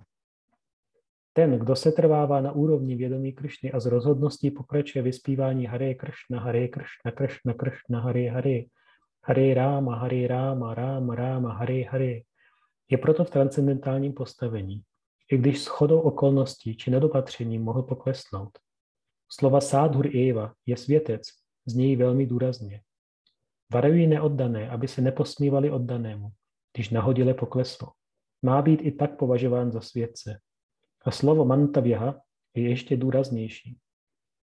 Ten, 1.34 1.60
kdo 1.60 1.76
se 1.76 1.92
trvává 1.92 2.42
na 2.42 2.52
úrovni 2.52 2.96
vědomí 2.96 3.34
Kršny 3.34 3.72
a 3.72 3.80
z 3.80 3.86
rozhodností 3.86 4.52
pokračuje 4.52 5.02
vyspívání 5.02 5.66
Hare 5.66 5.94
Kršna, 5.94 6.40
Hare 6.40 6.68
Kršna, 6.68 7.12
Kršna, 7.12 7.54
Kršna, 7.54 8.00
Hare 8.00 8.30
Hare, 8.30 8.60
Hare 9.24 9.54
Rama, 9.54 9.96
Hare 9.96 10.28
Rama, 10.28 10.74
Rama, 10.74 11.16
Rama, 11.16 11.54
Hare 11.54 11.84
Hare, 11.84 12.20
je 12.90 12.98
proto 12.98 13.24
v 13.24 13.30
transcendentálním 13.30 14.14
postavení, 14.14 14.82
i 15.32 15.38
když 15.38 15.62
s 15.62 15.66
chodou 15.68 16.00
okolností 16.00 16.78
či 16.78 16.92
nedopatřením 16.92 17.64
mohl 17.64 17.84
poklesnout. 17.84 18.60
Slova 19.32 19.62
sádhur 19.62 20.08
Eva 20.18 20.54
je 20.66 20.78
světec, 20.78 21.22
znějí 21.66 21.96
velmi 21.96 22.26
důrazně. 22.26 22.82
Varují 23.74 24.08
neoddané, 24.08 24.70
aby 24.70 24.88
se 24.88 25.02
neposmívali 25.02 25.72
oddanému, 25.72 26.30
když 26.76 26.90
nahodile 26.90 27.34
pokleslo. 27.34 27.92
Má 28.42 28.62
být 28.62 28.82
i 28.84 28.92
tak 28.92 29.18
považován 29.18 29.72
za 29.72 29.82
světce. 29.82 30.40
A 31.06 31.12
slovo 31.12 31.46
mantavěha 31.46 32.22
je 32.56 32.70
ještě 32.70 32.98
důraznější. 32.98 33.78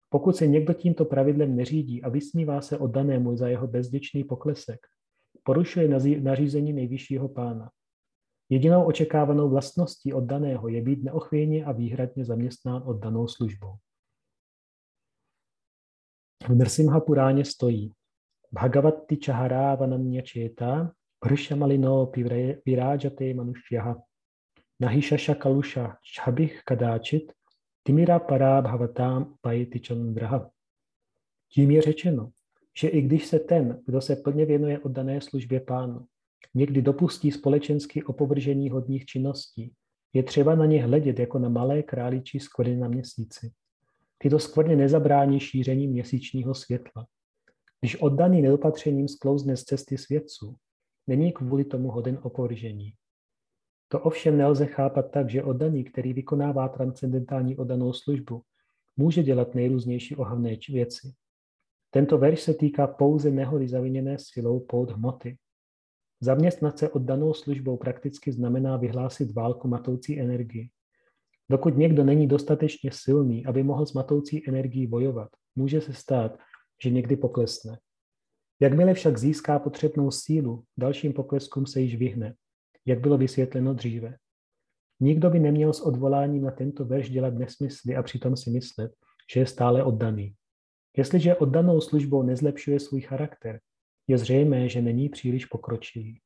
Pokud 0.10 0.36
se 0.36 0.48
někdo 0.48 0.74
tímto 0.74 1.06
pravidlem 1.06 1.56
neřídí 1.56 2.04
a 2.04 2.10
vysmívá 2.10 2.62
se 2.62 2.78
oddanému 2.78 3.38
za 3.38 3.48
jeho 3.48 3.68
bezděčný 3.68 4.24
poklesek, 4.24 4.80
porušuje 5.44 5.88
nařízení 6.22 6.74
nejvyššího 6.74 7.30
pána. 7.30 7.72
Jedinou 8.49 8.84
očekávanou 8.86 9.49
vlastností 9.49 10.14
oddaného 10.14 10.68
je 10.68 10.82
být 10.82 11.04
neochvějně 11.04 11.66
a 11.66 11.72
výhradně 11.72 12.26
zaměstnán 12.26 12.84
oddanou 12.86 13.28
službou. 13.28 13.76
V 16.44 16.49
Nrsimha 16.49 16.99
Puráně 16.99 17.45
stojí 17.45 17.94
Bhagavati 18.52 19.20
Chaharávananya 19.26 20.22
Četa 20.22 20.94
Bhrishamalino 21.26 22.11
Virájate 22.65 23.34
Manushyaha 23.34 23.95
Nahisha 24.80 25.35
Kalusha 25.35 25.98
Chabich 26.15 26.61
Kadáčit 26.64 27.34
Timira 27.84 28.19
Parábhavatám 28.19 29.35
Pajiti 29.41 29.80
Chandraha. 29.80 30.49
Tím 31.52 31.72
je 31.72 31.81
řečeno, 31.81 32.30
že 32.77 32.88
i 32.88 33.02
když 33.02 33.26
se 33.27 33.39
ten, 33.39 33.84
kdo 33.85 34.02
se 34.02 34.15
plně 34.15 34.45
věnuje 34.45 34.80
oddané 34.80 35.22
službě 35.22 35.60
pánu, 35.60 36.06
někdy 36.53 36.81
dopustí 36.81 37.31
společensky 37.31 38.03
opovržení 38.03 38.69
hodních 38.69 39.06
činností, 39.06 39.73
je 40.14 40.23
třeba 40.23 40.56
na 40.56 40.65
ně 40.65 40.84
hledět 40.84 41.19
jako 41.19 41.39
na 41.39 41.49
malé 41.49 41.84
králičí 41.84 42.39
skvrny 42.39 42.76
na 42.76 42.88
měsíci. 42.88 43.52
Tyto 44.18 44.39
skvrny 44.39 44.76
nezabrání 44.76 45.39
šíření 45.39 45.88
měsíčního 45.88 46.53
světla. 46.53 47.07
Když 47.81 47.95
oddaný 47.95 48.41
nedopatřením 48.41 49.07
sklouzne 49.07 49.57
z 49.57 49.64
cesty 49.64 49.98
světců, 49.98 50.56
není 51.08 51.32
kvůli 51.32 51.66
tomu 51.66 51.92
hoden 51.92 52.20
opovržení. 52.22 52.94
To 53.88 54.00
ovšem 54.00 54.38
nelze 54.38 54.66
chápat 54.66 55.12
tak, 55.12 55.30
že 55.30 55.44
oddaný, 55.44 55.84
který 55.84 56.14
vykonává 56.14 56.68
transcendentální 56.68 57.58
oddanou 57.58 57.94
službu, 57.94 58.42
může 58.98 59.24
dělat 59.24 59.56
nejrůznější 59.56 60.16
ohavné 60.16 60.56
věci. 60.70 61.14
Tento 61.90 62.18
verš 62.18 62.42
se 62.42 62.54
týká 62.54 62.88
pouze 62.88 63.32
nehody 63.32 63.68
zaviněné 63.68 64.18
silou 64.20 64.60
pod 64.60 64.92
hmoty. 64.92 65.38
Zaměstnat 66.22 66.80
se 66.80 66.90
oddanou 66.90 67.34
službou 67.34 67.78
prakticky 67.78 68.32
znamená 68.32 68.78
vyhlásit 68.78 69.34
válku 69.34 69.68
matoucí 69.68 70.20
energii. 70.20 70.70
Dokud 71.50 71.78
někdo 71.78 72.04
není 72.04 72.28
dostatečně 72.28 72.92
silný, 72.94 73.46
aby 73.46 73.64
mohl 73.64 73.86
s 73.86 73.94
matoucí 73.94 74.50
energií 74.50 74.88
bojovat, 74.88 75.30
může 75.56 75.82
se 75.82 75.94
stát, 75.94 76.38
že 76.84 76.90
někdy 76.90 77.16
poklesne. 77.16 77.80
Jakmile 78.60 78.94
však 78.94 79.18
získá 79.18 79.60
potřebnou 79.60 80.12
sílu, 80.12 80.64
dalším 80.78 81.14
pokleskům 81.14 81.66
se 81.66 81.82
již 81.82 81.96
vyhne, 81.96 82.36
jak 82.86 83.00
bylo 83.00 83.18
vysvětleno 83.18 83.74
dříve. 83.74 84.18
Nikdo 85.00 85.30
by 85.30 85.40
neměl 85.40 85.74
s 85.74 85.82
odvoláním 85.82 86.44
na 86.44 86.52
tento 86.52 86.86
verš 86.86 87.10
dělat 87.10 87.34
nesmysly 87.34 87.96
a 87.96 88.04
přitom 88.04 88.38
si 88.38 88.50
myslet, 88.50 88.92
že 89.34 89.40
je 89.40 89.46
stále 89.46 89.84
oddaný. 89.84 90.36
Jestliže 90.98 91.36
oddanou 91.36 91.82
službou 91.82 92.24
nezlepšuje 92.24 92.80
svůj 92.80 93.02
charakter, 93.02 93.60
je 94.08 94.18
zřejmé, 94.18 94.70
že 94.70 94.82
není 94.82 95.10
příliš 95.10 95.46
pokročilý. 95.46 96.22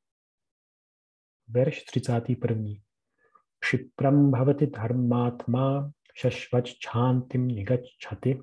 Verš 1.48 1.84
31. 1.84 2.70
Šipram 3.66 4.32
bhavati 4.32 4.68
dharmatma 4.68 5.92
shashvač 6.22 6.74
chantim 6.88 7.48
nigachati 7.48 8.42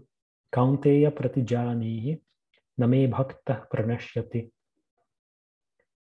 kaunteya 0.51 1.11
pratijanihi 1.11 2.21
namé 2.79 3.09
bhakta 3.09 3.67
pranašyati. 3.71 4.51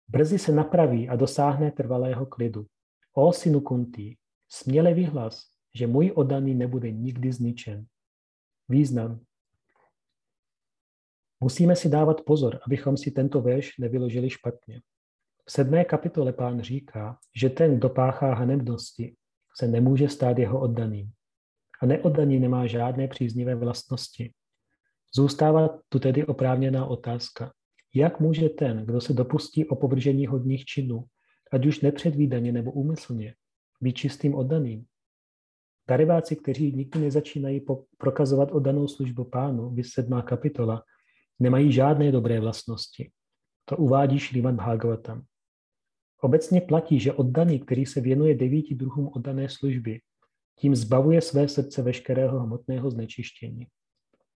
Brzy 0.09 0.39
se 0.39 0.53
napraví 0.53 1.09
a 1.09 1.17
dosáhne 1.17 1.71
trvalého 1.71 2.27
klidu. 2.27 2.67
O 3.13 3.33
synu 3.33 3.61
Kunti, 3.61 4.17
směle 4.49 4.95
vyhlas, 4.95 5.43
že 5.75 5.87
můj 5.87 6.13
oddaný 6.15 6.55
nebude 6.55 6.91
nikdy 6.91 7.33
zničen. 7.33 7.87
Význam. 8.69 9.21
Musíme 11.41 11.77
si 11.77 11.89
dávat 11.89 12.21
pozor, 12.21 12.61
abychom 12.67 12.97
si 12.97 13.11
tento 13.11 13.41
verš 13.41 13.79
nevyložili 13.79 14.31
špatně. 14.31 14.83
V 15.47 15.53
sedmé 15.53 15.85
kapitole 15.85 16.33
pán 16.33 16.61
říká, 16.61 17.19
že 17.37 17.51
ten, 17.51 17.77
kdo 17.77 17.89
páchá 17.89 18.35
hanebnosti, 18.35 19.17
se 19.57 19.69
nemůže 19.69 20.09
stát 20.09 20.39
jeho 20.39 20.61
oddaným. 20.61 21.13
A 21.81 21.87
neoddaný 21.87 22.41
nemá 22.41 22.67
žádné 22.67 23.09
příznivé 23.09 23.55
vlastnosti. 23.55 24.33
Zůstává 25.15 25.79
tu 25.89 25.99
tedy 25.99 26.27
oprávněná 26.27 26.87
otázka. 26.87 27.53
Jak 27.95 28.21
může 28.21 28.49
ten, 28.49 28.87
kdo 28.87 29.01
se 29.01 29.13
dopustí 29.13 29.65
opovržení 29.69 30.27
hodních 30.27 30.65
činů, 30.65 31.05
ať 31.53 31.67
už 31.67 31.81
nepředvídaně 31.81 32.53
nebo 32.53 32.73
úmyslně, 32.73 33.35
být 33.81 33.93
čistým 33.93 34.35
oddaným? 34.35 34.85
Dariváci, 35.89 36.37
kteří 36.37 36.73
nikdy 36.73 37.01
nezačínají 37.01 37.63
prokazovat 37.99 38.53
oddanou 38.53 38.89
službu 38.89 39.25
pánu, 39.25 39.71
vys 39.71 39.91
sedmá 39.91 40.23
kapitola, 40.23 40.83
nemají 41.39 41.73
žádné 41.73 42.13
dobré 42.13 42.41
vlastnosti. 42.41 43.11
To 43.65 43.77
uvádí 43.77 44.19
Šrýman 44.19 44.57
Bhagavatam. 44.57 45.23
Obecně 46.21 46.61
platí, 46.61 47.01
že 47.01 47.13
oddaný, 47.13 47.61
který 47.61 47.87
se 47.87 48.01
věnuje 48.01 48.35
devíti 48.35 48.75
druhům 48.75 49.11
oddané 49.15 49.49
služby, 49.49 50.01
tím 50.59 50.77
zbavuje 50.77 51.21
své 51.21 51.49
srdce 51.49 51.83
veškerého 51.83 52.41
hmotného 52.41 52.91
znečištění. 52.91 53.67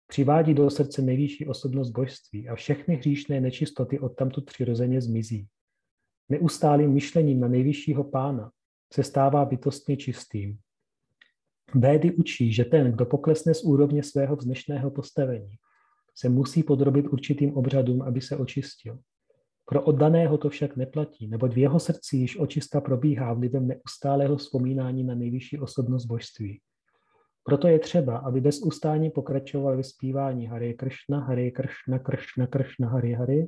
Přivádí 0.06 0.54
do 0.54 0.70
srdce 0.70 1.02
nejvyšší 1.02 1.46
osobnost 1.46 1.90
božství 1.90 2.48
a 2.48 2.54
všechny 2.54 2.96
hříšné 2.96 3.40
nečistoty 3.40 3.98
odtamtud 3.98 4.44
přirozeně 4.44 5.00
zmizí. 5.00 5.48
Neustálým 6.28 6.92
myšlením 6.92 7.40
na 7.40 7.48
nejvyššího 7.48 8.04
pána 8.04 8.50
se 8.92 9.02
stává 9.02 9.44
bytostně 9.44 9.96
čistým. 9.96 10.58
Védy 11.74 12.14
učí, 12.14 12.52
že 12.52 12.64
ten, 12.64 12.92
kdo 12.92 13.06
poklesne 13.06 13.54
z 13.54 13.64
úrovně 13.64 14.02
svého 14.02 14.36
vznešného 14.36 14.90
postavení, 14.90 15.56
se 16.14 16.28
musí 16.28 16.62
podrobit 16.62 17.06
určitým 17.06 17.56
obřadům, 17.56 18.02
aby 18.02 18.20
se 18.20 18.36
očistil. 18.36 18.98
Pro 19.64 19.82
oddaného 19.82 20.38
to 20.38 20.48
však 20.50 20.76
neplatí, 20.76 21.28
neboť 21.28 21.54
v 21.54 21.58
jeho 21.58 21.80
srdci 21.80 22.16
již 22.16 22.38
očista 22.38 22.80
probíhá 22.80 23.32
vlivem 23.32 23.66
neustálého 23.66 24.36
vzpomínání 24.36 25.04
na 25.04 25.14
nejvyšší 25.14 25.58
osobnost 25.58 26.04
božství. 26.04 26.60
Proto 27.46 27.68
je 27.68 27.78
třeba, 27.78 28.18
aby 28.18 28.40
bez 28.40 28.62
ustání 28.62 29.10
pokračoval 29.10 29.76
ve 29.76 29.82
zpívání 29.82 30.46
Hare 30.46 30.72
Krishna, 30.72 31.20
Hare 31.20 31.50
Krishna, 31.50 31.98
Krishna 31.98 32.46
Krishna, 32.46 32.88
Hare 32.88 33.16
Hare, 33.16 33.42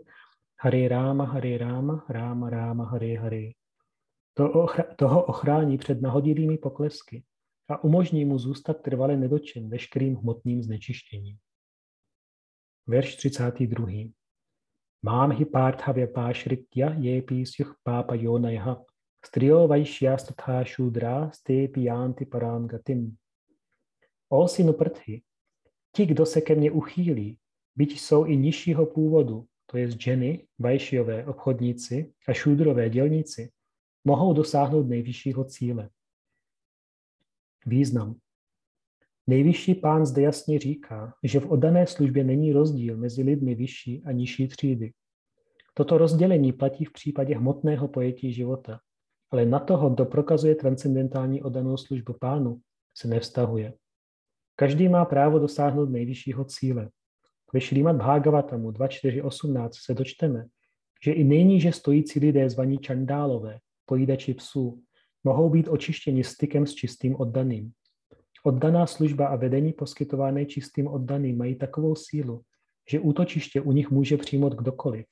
Hare 0.60 0.88
Rama, 0.88 1.24
Hare 1.24 1.58
Rama, 1.58 2.06
Rama 2.08 2.50
Rama, 2.50 2.84
Hare 2.84 3.18
Hare. 3.18 3.48
To 4.34 4.66
toho 4.96 5.24
ochrání 5.24 5.78
před 5.78 6.02
nahodilými 6.02 6.58
poklesky 6.58 7.24
a 7.68 7.84
umožní 7.84 8.24
mu 8.24 8.38
zůstat 8.38 8.82
trvale 8.82 9.16
nedočen 9.16 9.68
veškerým 9.68 10.16
hmotným 10.16 10.62
znečištěním. 10.62 11.36
Verš 12.86 13.16
32. 13.16 13.86
Mám 15.02 15.32
hi 15.32 15.44
partha 15.44 15.92
vypášritya 15.92 16.94
jepi 16.98 17.46
syuh 17.46 17.76
pápa 17.82 18.14
yonayaha 18.14 18.82
striyo 19.26 19.68
vaishyastatha 19.68 20.64
shudra 20.64 21.30
stepi 21.30 21.84
yanti 21.84 22.26
param 22.26 22.66
gatim. 22.66 23.16
O 24.28 24.48
synu 24.48 24.72
Prthy, 24.72 25.22
ti, 25.92 26.06
kdo 26.06 26.26
se 26.26 26.40
ke 26.40 26.54
mně 26.54 26.70
uchýlí, 26.70 27.38
byť 27.76 28.00
jsou 28.00 28.24
i 28.24 28.36
nižšího 28.36 28.86
původu, 28.86 29.46
to 29.66 29.78
je 29.78 29.90
ženy, 29.90 30.46
vajšiové, 30.58 31.26
obchodníci 31.26 32.12
a 32.28 32.32
šúdrové 32.32 32.90
dělníci, 32.90 33.50
mohou 34.04 34.32
dosáhnout 34.32 34.88
nejvyššího 34.88 35.44
cíle. 35.44 35.90
Význam. 37.66 38.16
Nejvyšší 39.26 39.74
pán 39.74 40.06
zde 40.06 40.22
jasně 40.22 40.58
říká, 40.58 41.14
že 41.22 41.40
v 41.40 41.50
oddané 41.50 41.86
službě 41.86 42.24
není 42.24 42.52
rozdíl 42.52 42.96
mezi 42.96 43.22
lidmi 43.22 43.54
vyšší 43.54 44.02
a 44.04 44.12
nižší 44.12 44.48
třídy. 44.48 44.92
Toto 45.74 45.98
rozdělení 45.98 46.52
platí 46.52 46.84
v 46.84 46.92
případě 46.92 47.36
hmotného 47.36 47.88
pojetí 47.88 48.32
života, 48.32 48.80
ale 49.30 49.46
na 49.46 49.58
toho, 49.58 49.90
kdo 49.90 50.04
prokazuje 50.04 50.54
transcendentální 50.54 51.42
oddanou 51.42 51.76
službu 51.76 52.12
pánu, 52.20 52.60
se 52.94 53.08
nevztahuje. 53.08 53.74
Každý 54.60 54.88
má 54.88 55.04
právo 55.04 55.38
dosáhnout 55.38 55.90
nejvyššího 55.90 56.44
cíle. 56.44 56.90
Ve 57.52 57.60
Šrýmat 57.60 57.96
Bhagavatamu 57.96 58.70
2.4.18 58.70 59.70
se 59.84 59.94
dočteme, 59.94 60.46
že 61.04 61.12
i 61.12 61.24
nejníže 61.24 61.72
stojící 61.72 62.20
lidé 62.20 62.50
zvaní 62.50 62.78
čandálové, 62.78 63.58
pojídači 63.86 64.34
psů, 64.34 64.82
mohou 65.24 65.50
být 65.50 65.68
očištěni 65.68 66.24
stykem 66.24 66.66
s 66.66 66.74
čistým 66.74 67.16
oddaným. 67.16 67.72
Oddaná 68.44 68.86
služba 68.86 69.26
a 69.26 69.36
vedení 69.36 69.72
poskytované 69.72 70.46
čistým 70.46 70.88
oddaným 70.88 71.38
mají 71.38 71.54
takovou 71.54 71.94
sílu, 71.94 72.42
že 72.90 73.00
útočiště 73.00 73.60
u 73.60 73.72
nich 73.72 73.90
může 73.90 74.16
přijmout 74.16 74.54
kdokoliv, 74.54 75.06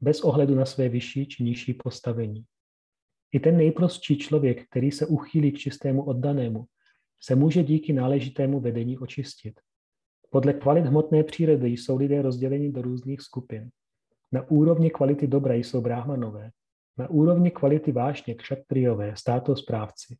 bez 0.00 0.20
ohledu 0.20 0.54
na 0.54 0.64
své 0.64 0.88
vyšší 0.88 1.26
či 1.26 1.44
nižší 1.44 1.74
postavení. 1.74 2.44
I 3.32 3.40
ten 3.40 3.56
nejprostší 3.56 4.18
člověk, 4.18 4.68
který 4.68 4.90
se 4.90 5.06
uchýlí 5.06 5.52
k 5.52 5.58
čistému 5.58 6.02
oddanému, 6.02 6.64
se 7.20 7.34
může 7.34 7.62
díky 7.62 7.92
náležitému 7.92 8.60
vedení 8.60 8.98
očistit. 8.98 9.60
Podle 10.30 10.52
kvalit 10.52 10.86
hmotné 10.86 11.24
přírody 11.24 11.68
jsou 11.68 11.96
lidé 11.96 12.22
rozděleni 12.22 12.72
do 12.72 12.82
různých 12.82 13.20
skupin. 13.20 13.70
Na 14.32 14.50
úrovni 14.50 14.90
kvality 14.90 15.26
dobra 15.26 15.54
jsou 15.54 15.80
bráhmanové, 15.80 16.50
na 16.98 17.10
úrovni 17.10 17.50
kvality 17.50 17.92
vášně 17.92 18.34
kšatriové, 18.34 19.16
státosprávci. 19.16 20.16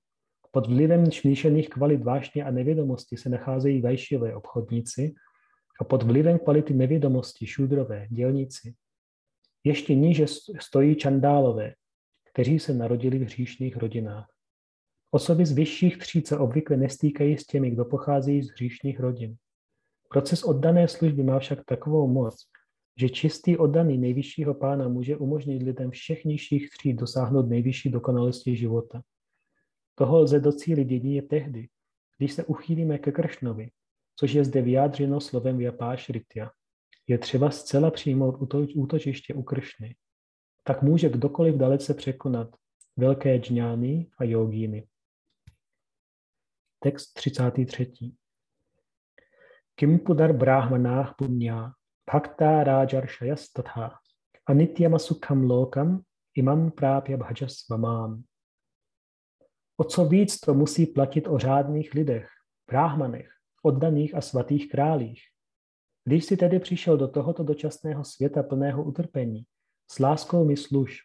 Pod 0.51 0.67
vlivem 0.67 1.13
smíšených 1.13 1.69
kvalit 1.69 2.05
vášně 2.05 2.45
a 2.45 2.51
nevědomosti 2.51 3.17
se 3.17 3.29
nacházejí 3.29 3.83
vajšiové 3.83 4.37
obchodníci 4.37 5.15
a 5.81 5.85
pod 5.85 6.03
vlivem 6.03 6.39
kvality 6.39 6.75
nevědomosti 6.75 7.47
šudrové, 7.47 8.07
dělníci. 8.11 8.75
Ještě 9.65 9.95
níže 9.95 10.27
stojí 10.61 10.97
čandálové, 10.97 11.75
kteří 12.33 12.59
se 12.59 12.75
narodili 12.75 13.19
v 13.19 13.23
hříšných 13.23 13.77
rodinách. 13.77 14.38
Osoby 15.11 15.47
z 15.47 15.53
vyšších 15.53 15.99
tříd 15.99 16.27
se 16.27 16.39
obvykle 16.39 16.77
nestýkají 16.77 17.39
s 17.39 17.47
těmi, 17.47 17.71
kdo 17.71 17.85
pocházejí 17.85 18.43
z 18.43 18.51
hříšných 18.51 19.01
rodin. 19.01 19.37
Proces 20.09 20.43
oddané 20.43 20.89
služby 20.89 21.23
má 21.23 21.39
však 21.39 21.65
takovou 21.65 22.09
moc, 22.09 22.49
že 23.01 23.09
čistý 23.09 23.57
oddaný 23.57 23.99
nejvyššího 23.99 24.55
pána 24.55 24.89
může 24.89 25.17
umožnit 25.17 25.63
lidem 25.63 25.91
všech 25.91 26.25
nižších 26.25 26.71
tříd 26.71 26.93
dosáhnout 26.93 27.49
nejvyšší 27.49 27.91
dokonalosti 27.91 28.57
života. 28.57 29.03
Toho 29.95 30.21
lze 30.21 30.41
docílit 30.41 30.91
jedině 30.91 31.23
tehdy, 31.23 31.69
když 32.19 32.33
se 32.33 32.45
uchýlíme 32.45 32.99
ke 32.99 33.13
Kršnovi, 33.13 33.71
což 34.17 34.33
je 34.33 34.45
zde 34.45 34.63
vyjádřeno 34.63 35.21
slovem 35.21 35.59
Vyapáš 35.59 36.09
Ritya. 36.09 36.51
Je 37.07 37.19
třeba 37.19 37.51
zcela 37.51 37.91
přijmout 37.91 38.55
útočiště 38.75 39.35
u 39.35 39.43
Kršny. 39.43 39.97
Tak 40.65 40.83
může 40.83 41.09
kdokoliv 41.09 41.55
dalece 41.55 41.95
překonat 41.95 42.49
velké 42.97 43.39
džňány 43.39 44.07
a 44.19 44.25
jogíny. 44.25 44.87
Text 46.81 47.15
33. 47.15 48.15
Kim 49.75 49.99
pudar 49.99 50.33
brahmanah 50.33 51.15
punya 51.19 51.73
bhakta 52.07 52.65
rajarshayas 52.65 53.53
tatha 53.53 53.99
anityamasukham 54.47 55.43
lokam 55.43 56.05
imam 56.35 56.71
prápya 56.71 57.17
bhajasvamám. 57.17 58.23
O 59.77 59.85
co 59.85 60.05
víc 60.05 60.41
to 60.41 60.55
musí 60.55 60.87
platit 60.87 61.29
o 61.29 61.39
řádných 61.39 61.95
lidech, 61.95 62.29
bráhmanech, 62.67 63.31
oddaných 63.63 64.15
a 64.15 64.21
svatých 64.21 64.71
králích. 64.71 65.21
Když 66.05 66.25
si 66.25 66.37
tedy 66.37 66.59
přišel 66.59 66.97
do 66.97 67.09
tohoto 67.09 67.43
dočasného 67.43 68.05
světa 68.05 68.43
plného 68.43 68.85
utrpení, 68.85 69.45
s 69.91 69.99
láskou 69.99 70.45
mi 70.45 70.57
služ. 70.57 70.99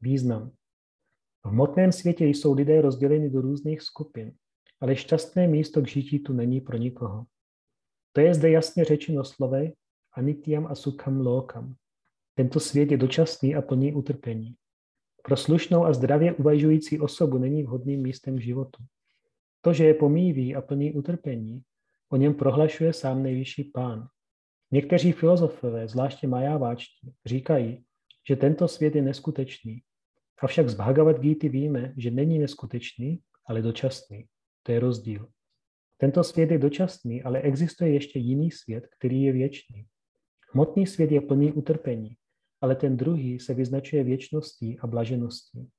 Význam. 0.00 0.50
V 1.44 1.48
hmotném 1.48 1.92
světě 1.92 2.24
jsou 2.24 2.54
lidé 2.54 2.80
rozděleni 2.80 3.30
do 3.30 3.40
různých 3.40 3.82
skupin, 3.82 4.36
ale 4.84 4.96
šťastné 4.96 5.48
místo 5.48 5.80
k 5.80 5.88
žití 5.88 6.18
tu 6.18 6.32
není 6.32 6.60
pro 6.60 6.76
nikoho. 6.76 7.24
To 8.12 8.20
je 8.20 8.34
zde 8.34 8.50
jasně 8.50 8.84
řečeno 8.84 9.24
slovy 9.24 9.72
anityam 10.12 10.66
a 10.66 10.74
sukham 10.74 11.20
lokam. 11.20 11.74
Tento 12.34 12.60
svět 12.60 12.90
je 12.90 12.96
dočasný 12.96 13.56
a 13.56 13.62
plný 13.62 13.92
utrpení. 13.92 14.54
Pro 15.22 15.36
slušnou 15.36 15.84
a 15.84 15.92
zdravě 15.92 16.32
uvažující 16.32 17.00
osobu 17.00 17.38
není 17.38 17.62
vhodným 17.62 18.02
místem 18.02 18.40
životu. 18.40 18.82
To, 19.60 19.72
že 19.72 19.84
je 19.84 19.94
pomývý 19.94 20.54
a 20.54 20.60
plný 20.60 20.92
utrpení, 20.92 21.62
o 22.12 22.16
něm 22.16 22.34
prohlašuje 22.34 22.92
sám 22.92 23.22
nejvyšší 23.22 23.64
pán. 23.64 24.08
Někteří 24.70 25.12
filozofové, 25.12 25.88
zvláště 25.88 26.26
majáváčtí, 26.26 27.12
říkají, 27.26 27.84
že 28.28 28.36
tento 28.36 28.68
svět 28.68 28.94
je 28.94 29.02
neskutečný. 29.02 29.82
Avšak 30.42 30.68
z 30.68 30.74
Bhagavad 30.74 31.20
Gita 31.20 31.48
víme, 31.48 31.94
že 31.96 32.10
není 32.10 32.38
neskutečný, 32.38 33.20
ale 33.46 33.62
dočasný. 33.62 34.28
To 34.66 34.72
je 34.72 34.80
rozdíl. 34.80 35.28
Tento 35.96 36.24
svět 36.24 36.50
je 36.50 36.58
dočasný, 36.58 37.22
ale 37.22 37.40
existuje 37.40 37.92
ještě 37.92 38.18
jiný 38.18 38.50
svět, 38.50 38.86
který 38.98 39.22
je 39.22 39.32
věčný. 39.32 39.86
Hmotný 40.52 40.86
svět 40.86 41.12
je 41.12 41.20
plný 41.20 41.52
utrpení, 41.52 42.16
ale 42.60 42.76
ten 42.76 42.96
druhý 42.96 43.40
se 43.40 43.54
vyznačuje 43.54 44.04
věčností 44.04 44.78
a 44.78 44.86
blažeností. 44.86 45.70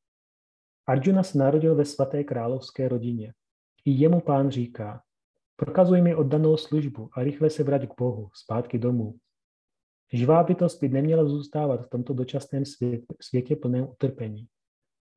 Arjuna 0.87 1.23
se 1.23 1.37
narodil 1.37 1.75
ve 1.75 1.85
svaté 1.85 2.23
královské 2.23 2.87
rodině. 2.87 3.33
I 3.85 3.91
jemu 3.91 4.21
pán 4.21 4.51
říká, 4.51 5.01
prokazuj 5.55 6.01
mi 6.01 6.15
oddanou 6.15 6.57
službu 6.57 7.09
a 7.13 7.23
rychle 7.23 7.49
se 7.49 7.63
vrať 7.63 7.87
k 7.87 7.93
Bohu, 7.99 8.29
zpátky 8.33 8.79
domů. 8.79 9.15
Živá 10.13 10.43
bytost 10.43 10.81
by 10.81 10.89
neměla 10.89 11.25
zůstávat 11.25 11.85
v 11.85 11.89
tomto 11.89 12.13
dočasném 12.13 12.65
světě, 12.65 13.05
světě 13.21 13.55
plném 13.55 13.83
utrpení. 13.83 14.47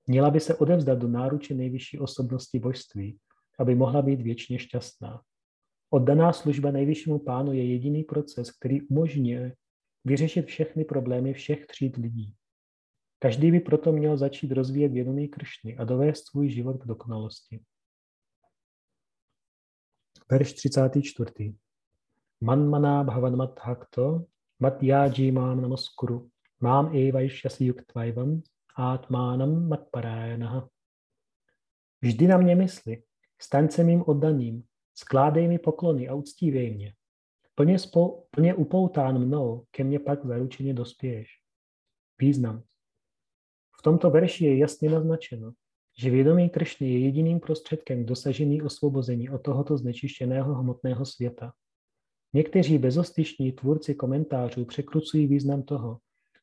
Měla 0.06 0.30
by 0.30 0.40
se 0.40 0.54
odevzdat 0.54 0.98
do 0.98 1.08
náruče 1.08 1.54
nejvyšší 1.54 1.98
osobnosti 1.98 2.58
božství, 2.58 3.18
aby 3.59 3.74
mohla 3.74 4.02
být 4.02 4.20
věčně 4.20 4.59
šťastná. 4.59 5.22
Oddaná 5.90 6.32
služba 6.32 6.70
nejvyššímu 6.70 7.18
pánu 7.18 7.52
je 7.52 7.72
jediný 7.72 8.05
proces, 8.05 8.51
který 8.51 8.82
umožňuje 8.82 9.56
vyřešit 10.05 10.47
všechny 10.47 10.85
problémy 10.85 11.35
všech 11.35 11.66
tříd 11.66 11.97
lidí. 11.97 12.35
Každý 13.18 13.51
by 13.51 13.60
proto 13.60 13.93
měl 13.93 14.16
začít 14.16 14.52
rozvíjet 14.52 14.89
vědomí 14.89 15.28
Kršny 15.28 15.76
a 15.76 15.85
dovést 15.85 16.26
svůj 16.26 16.51
život 16.51 16.82
k 16.82 16.86
dokonalosti. 16.86 17.60
Verš 20.30 20.52
34. 20.52 21.55
Manmana 22.40 23.05
bhavan 23.05 23.36
mat 23.36 23.60
hakto, 23.62 24.24
mat 24.59 24.82
yaji 24.82 25.32
mám 25.32 25.60
namaskuru, 25.60 26.30
mám 26.60 26.97
evajšasi 26.97 27.64
yuktvaivam, 27.64 28.43
atmánam 28.76 29.68
mat 29.68 29.90
parayanaha. 29.90 30.68
Vždy 32.01 32.26
na 32.26 32.36
mě 32.36 32.55
mysli, 32.55 33.02
staň 33.43 33.69
se 33.69 33.85
mým 33.85 34.05
oddaným, 34.06 34.62
skládej 34.94 35.48
mi 35.48 35.59
poklony 35.59 36.09
a 36.09 36.15
uctívej 36.15 36.74
mě. 36.74 36.94
Plně, 37.55 37.78
spo, 37.78 38.24
plně 38.31 38.55
upoután 38.55 39.19
mnou, 39.19 39.65
ke 39.70 39.85
mně 39.85 39.98
pak 39.98 40.27
zaručeně 40.27 40.74
dospěješ. 40.74 41.28
Význam. 42.19 42.62
V 43.78 43.82
tomto 43.82 44.10
verši 44.10 44.44
je 44.44 44.59
jasně 44.59 44.90
naznačeno, 44.90 45.52
že 45.98 46.10
vědomí 46.10 46.51
Kršny 46.51 46.93
je 46.93 46.98
jediným 46.98 47.40
prostředkem 47.40 48.05
k 48.05 48.06
dosažení 48.06 48.62
osvobození 48.62 49.31
od 49.31 49.39
tohoto 49.39 49.78
znečištěného 49.78 50.55
hmotného 50.55 51.06
světa. 51.06 51.52
Někteří 52.32 52.78
bezostyšní 52.78 53.52
tvůrci 53.52 53.94
komentářů 53.94 54.65
překrucují 54.65 55.27
význam 55.27 55.62
toho, 55.62 55.98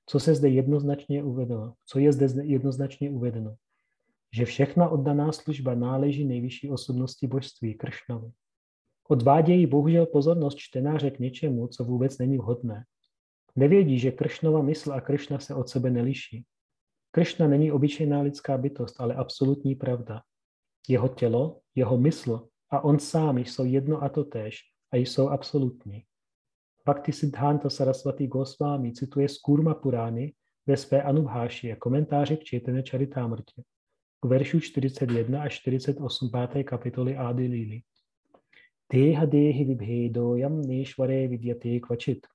co 0.05 0.19
se 0.19 0.35
zde 0.35 0.49
jednoznačně 0.49 1.23
uvedlo, 1.23 1.73
co 1.85 1.99
je 1.99 2.13
zde 2.13 2.45
jednoznačně 2.45 3.09
uvedeno, 3.09 3.55
že 4.35 4.45
všechna 4.45 4.89
oddaná 4.89 5.31
služba 5.31 5.75
náleží 5.75 6.25
nejvyšší 6.25 6.71
osobnosti 6.71 7.27
božství 7.27 7.73
Kršnovi. 7.73 8.31
Odvádějí 9.07 9.67
bohužel 9.67 10.05
pozornost 10.05 10.55
čtenáře 10.55 11.11
k 11.11 11.19
něčemu, 11.19 11.67
co 11.67 11.83
vůbec 11.83 12.17
není 12.17 12.37
vhodné. 12.37 12.83
Nevědí, 13.55 13.99
že 13.99 14.11
Kršnova 14.11 14.61
mysl 14.61 14.93
a 14.93 15.01
Kršna 15.01 15.39
se 15.39 15.55
od 15.55 15.69
sebe 15.69 15.89
neliší. 15.89 16.45
Kršna 17.11 17.47
není 17.47 17.71
obyčejná 17.71 18.21
lidská 18.21 18.57
bytost, 18.57 18.95
ale 18.99 19.15
absolutní 19.15 19.75
pravda. 19.75 20.21
Jeho 20.87 21.07
tělo, 21.07 21.59
jeho 21.75 21.97
mysl 21.97 22.47
a 22.69 22.83
on 22.83 22.99
sám 22.99 23.37
jsou 23.37 23.65
jedno 23.65 24.03
a 24.03 24.09
to 24.09 24.23
též 24.23 24.59
a 24.91 24.97
jsou 24.97 25.29
absolutní. 25.29 26.03
Bhakti 26.85 27.11
Siddhanta 27.11 27.69
Saraswati 27.69 28.27
Goswami 28.27 28.93
cituje 28.93 29.29
z 29.29 29.37
Kurma 29.37 29.73
Purány 29.73 30.33
ve 30.67 30.77
své 30.77 31.03
Anubháši 31.03 31.71
a 31.71 31.75
komentáři 31.75 32.37
k 32.37 32.43
Četene 32.43 32.83
Charitamrtě 32.89 33.63
k 34.25 34.27
veršu 34.27 34.59
41 34.59 35.41
až 35.41 35.61
48 35.61 36.01
5. 36.53 36.63
kapitoly 36.63 37.17
Adi 37.17 37.47
Lili. 37.47 37.81
Teha 38.87 39.25
dehi 39.25 39.65
vibhedoyam 39.65 40.61
nešvare 40.61 41.27
vidyate 41.27 41.79
kvačit. 41.79 42.25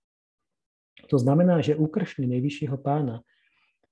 To 1.10 1.18
znamená, 1.18 1.60
že 1.60 1.76
u 1.76 1.86
Kršny 1.86 2.26
nejvyššího 2.26 2.78
pána 2.78 3.22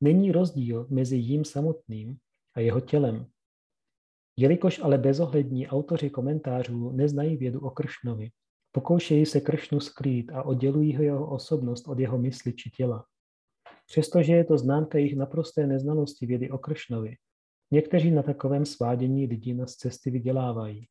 není 0.01 0.33
rozdíl 0.33 0.87
mezi 0.91 1.17
jím 1.17 1.45
samotným 1.45 2.17
a 2.55 2.61
jeho 2.61 2.81
tělem. 2.81 3.27
Jelikož 4.37 4.79
ale 4.79 4.99
bezohlední 4.99 5.69
autoři 5.69 6.11
komentářů 6.11 6.93
neznají 6.93 7.37
vědu 7.37 7.61
o 7.61 7.71
Kršnovi, 7.71 8.31
pokoušejí 8.73 9.27
se 9.27 9.41
Kršnu 9.41 9.81
skrýt 9.81 10.33
a 10.33 10.43
oddělují 10.43 10.93
jeho 10.93 11.31
osobnost 11.31 11.89
od 11.89 11.99
jeho 11.99 12.19
mysli 12.19 12.53
či 12.53 12.71
těla. 12.71 13.05
Přestože 13.87 14.33
je 14.33 14.45
to 14.45 14.59
známka 14.59 14.99
jejich 14.99 15.17
naprosté 15.17 15.67
neznalosti 15.67 16.27
vědy 16.27 16.51
o 16.51 16.59
Kršnovi, 16.59 17.17
někteří 17.71 18.11
na 18.11 18.23
takovém 18.23 18.67
svádění 18.67 19.27
lidí 19.27 19.55
na 19.55 19.67
cesty 19.67 20.11
vydělávají 20.11 20.89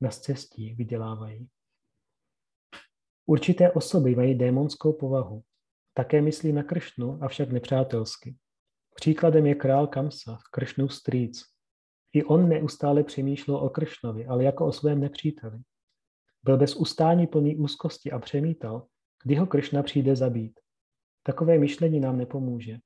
na 0.00 0.10
cestí 0.10 0.74
vydělávají. 0.74 1.48
Určité 3.26 3.72
osoby 3.72 4.14
mají 4.14 4.34
démonskou 4.34 4.92
povahu. 4.92 5.42
Také 5.94 6.22
myslí 6.22 6.52
na 6.52 6.62
Kršnu, 6.62 7.18
avšak 7.22 7.52
nepřátelsky. 7.52 8.36
Příkladem 8.94 9.46
je 9.46 9.54
král 9.54 9.86
Kamsa, 9.86 10.38
Kršnu 10.50 10.88
strýc. 10.88 11.42
I 12.12 12.24
on 12.24 12.48
neustále 12.48 13.04
přemýšlel 13.04 13.56
o 13.56 13.70
Kršnovi, 13.70 14.26
ale 14.26 14.44
jako 14.44 14.66
o 14.66 14.72
svém 14.72 15.00
nepříteli. 15.00 15.58
Byl 16.42 16.56
bez 16.56 16.76
ustání 16.76 17.26
plný 17.26 17.56
úzkosti 17.56 18.10
a 18.10 18.18
přemítal, 18.18 18.86
kdy 19.24 19.34
ho 19.34 19.46
Kršna 19.46 19.82
přijde 19.82 20.16
zabít. 20.16 20.60
Takové 21.22 21.58
myšlení 21.58 22.00
nám 22.00 22.18
nepomůže. 22.18 22.78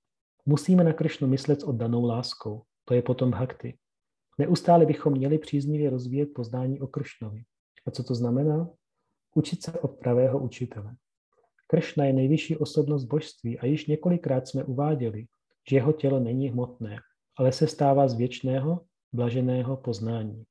Musíme 0.47 0.85
na 0.85 0.93
Kršnu 0.93 1.29
myslet 1.29 1.61
s 1.61 1.65
oddanou 1.65 2.05
láskou. 2.05 2.63
To 2.85 2.95
je 2.95 3.03
potom 3.03 3.31
bhakti. 3.31 3.79
Neustále 4.39 4.87
bychom 4.87 5.13
měli 5.13 5.39
příznivě 5.39 5.91
rozvíjet 5.91 6.27
poznání 6.27 6.81
o 6.81 6.87
Kršnovi. 6.87 7.43
A 7.87 7.91
co 7.91 8.05
to 8.05 8.15
znamená? 8.15 8.71
Učit 9.35 9.63
se 9.63 9.81
od 9.81 9.99
pravého 9.99 10.39
učitele. 10.39 10.97
Kršna 11.67 12.05
je 12.05 12.13
nejvyšší 12.13 12.57
osobnost 12.57 13.05
božství 13.05 13.59
a 13.59 13.67
již 13.67 13.87
několikrát 13.87 14.49
jsme 14.49 14.65
uváděli, 14.65 15.27
že 15.69 15.77
jeho 15.77 15.93
tělo 15.93 16.21
není 16.21 16.49
hmotné, 16.49 16.99
ale 17.39 17.53
se 17.53 17.67
stává 17.67 18.09
z 18.09 18.15
věčného, 18.15 18.81
blaženého 19.13 19.77
poznání. 19.77 20.45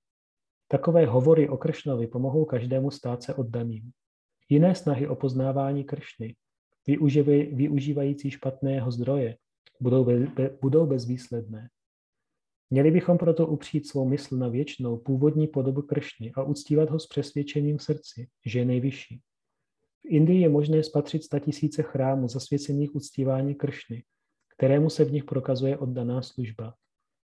Takové 0.67 1.05
hovory 1.05 1.49
o 1.49 1.57
Kršnovi 1.57 2.07
pomohou 2.07 2.45
každému 2.45 2.91
stát 2.91 3.23
se 3.23 3.33
oddaným. 3.33 3.91
Jiné 4.49 4.75
snahy 4.75 5.07
o 5.07 5.15
poznávání 5.15 5.83
Kršny, 5.83 6.35
využívající 7.51 8.31
špatného 8.31 8.91
zdroje, 8.91 9.37
budou, 9.79 10.07
budou 10.61 10.85
bezvýsledné. 10.85 11.69
Měli 12.73 12.91
bychom 12.91 13.17
proto 13.17 13.47
upřít 13.47 13.87
svou 13.87 14.05
mysl 14.09 14.37
na 14.37 14.47
věčnou 14.47 14.97
původní 14.97 15.47
podobu 15.47 15.81
Kršny 15.81 16.31
a 16.35 16.43
uctívat 16.43 16.89
ho 16.89 16.99
s 16.99 17.07
přesvědčením 17.07 17.77
v 17.77 17.83
srdci, 17.83 18.27
že 18.45 18.59
je 18.59 18.65
nejvyšší. 18.65 19.21
V 20.01 20.05
Indii 20.05 20.41
je 20.41 20.49
možné 20.49 20.83
spatřit 20.83 21.23
statisíce 21.23 21.83
chrámů 21.83 22.27
zasvěcených 22.27 22.95
uctívání 22.95 23.55
Kršny, 23.55 24.03
kterému 24.57 24.89
se 24.89 25.05
v 25.05 25.11
nich 25.11 25.23
prokazuje 25.23 25.77
oddaná 25.77 26.21
služba. 26.21 26.73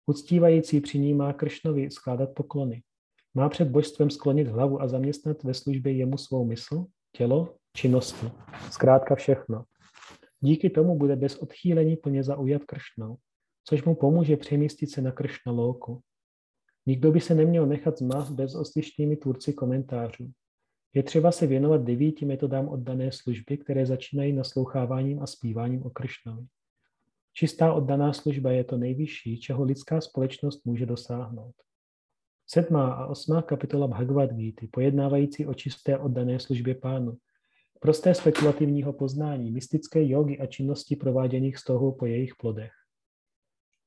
Uctívající 0.05 0.81
při 0.81 0.99
ní 0.99 1.14
má 1.14 1.34
Kršnovi 1.34 1.91
skládat 1.91 2.30
poklony. 2.34 2.84
Má 3.34 3.49
před 3.49 3.68
božstvem 3.68 4.09
sklonit 4.09 4.47
hlavu 4.47 4.81
a 4.81 4.88
zaměstnat 4.88 5.43
ve 5.43 5.53
službě 5.53 5.93
jemu 5.93 6.18
svou 6.18 6.45
mysl, 6.45 6.85
tělo, 7.11 7.55
činnosti. 7.76 8.31
Zkrátka 8.72 9.15
všechno. 9.15 9.64
Díky 10.39 10.69
tomu 10.69 10.97
bude 10.97 11.15
bez 11.15 11.35
odchýlení 11.35 11.97
plně 11.97 12.23
zaujat 12.23 12.64
Kršnou, 12.64 13.18
což 13.69 13.84
mu 13.84 13.95
pomůže 13.95 14.38
přemístit 14.38 14.91
se 14.91 15.02
na 15.02 15.11
Kršna 15.11 15.52
louku. 15.52 16.02
Nikdo 16.85 17.11
by 17.11 17.22
se 17.22 17.35
neměl 17.35 17.65
nechat 17.65 17.98
zmást 17.98 18.31
bez 18.31 18.56
oslišnými 18.56 19.15
tvůrci 19.15 19.53
komentářů. 19.53 20.31
Je 20.94 21.03
třeba 21.03 21.31
se 21.31 21.48
věnovat 21.48 21.81
devíti 21.81 22.26
metodám 22.26 22.68
oddané 22.68 23.11
služby, 23.11 23.57
které 23.57 23.85
začínají 23.85 24.34
nasloucháváním 24.34 25.23
a 25.23 25.27
zpíváním 25.27 25.84
o 25.84 25.89
Kršnovi. 25.89 26.45
Čistá 27.34 27.73
oddaná 27.73 28.14
služba 28.14 28.52
je 28.52 28.64
to 28.64 28.77
nejvyšší, 28.77 29.39
čeho 29.39 29.64
lidská 29.64 30.02
společnost 30.02 30.65
může 30.65 30.85
dosáhnout. 30.85 31.56
Sedmá 32.48 32.94
a 32.94 33.06
osmá 33.06 33.41
kapitola 33.41 33.88
Bhagavad 33.88 34.34
Gita, 34.34 34.65
pojednávající 34.72 35.45
o 35.45 35.53
čisté 35.53 35.98
oddané 35.98 36.39
službě 36.39 36.76
pánu, 36.76 37.18
prosté 37.80 38.14
spekulativního 38.14 38.94
poznání, 38.94 39.52
mystické 39.52 40.07
jogy 40.07 40.38
a 40.38 40.45
činnosti 40.45 40.95
prováděných 40.95 41.57
z 41.57 41.64
toho 41.64 41.91
po 41.91 42.06
jejich 42.06 42.35
plodech. 42.35 42.72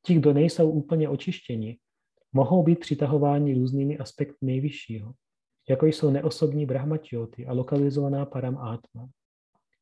Ti, 0.06 0.14
kdo 0.14 0.32
nejsou 0.32 0.70
úplně 0.70 1.08
očištěni, 1.08 1.78
mohou 2.32 2.62
být 2.62 2.78
přitahováni 2.78 3.54
různými 3.54 3.98
aspekty 3.98 4.38
nejvyššího, 4.46 5.12
jako 5.68 5.86
jsou 5.86 6.10
neosobní 6.10 6.66
brahmatioty 6.66 7.46
a 7.46 7.52
lokalizovaná 7.52 8.26
param 8.26 8.58
atma. 8.58 9.08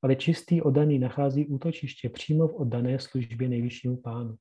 Ale 0.03 0.17
čistý 0.17 0.63
oddaný 0.63 0.99
nachází 0.99 1.47
útočiště 1.47 2.09
přímo 2.09 2.49
v 2.49 2.55
oddané 2.55 2.99
službě 2.99 3.49
nejvyššímu 3.49 3.97
pánu. 3.97 4.37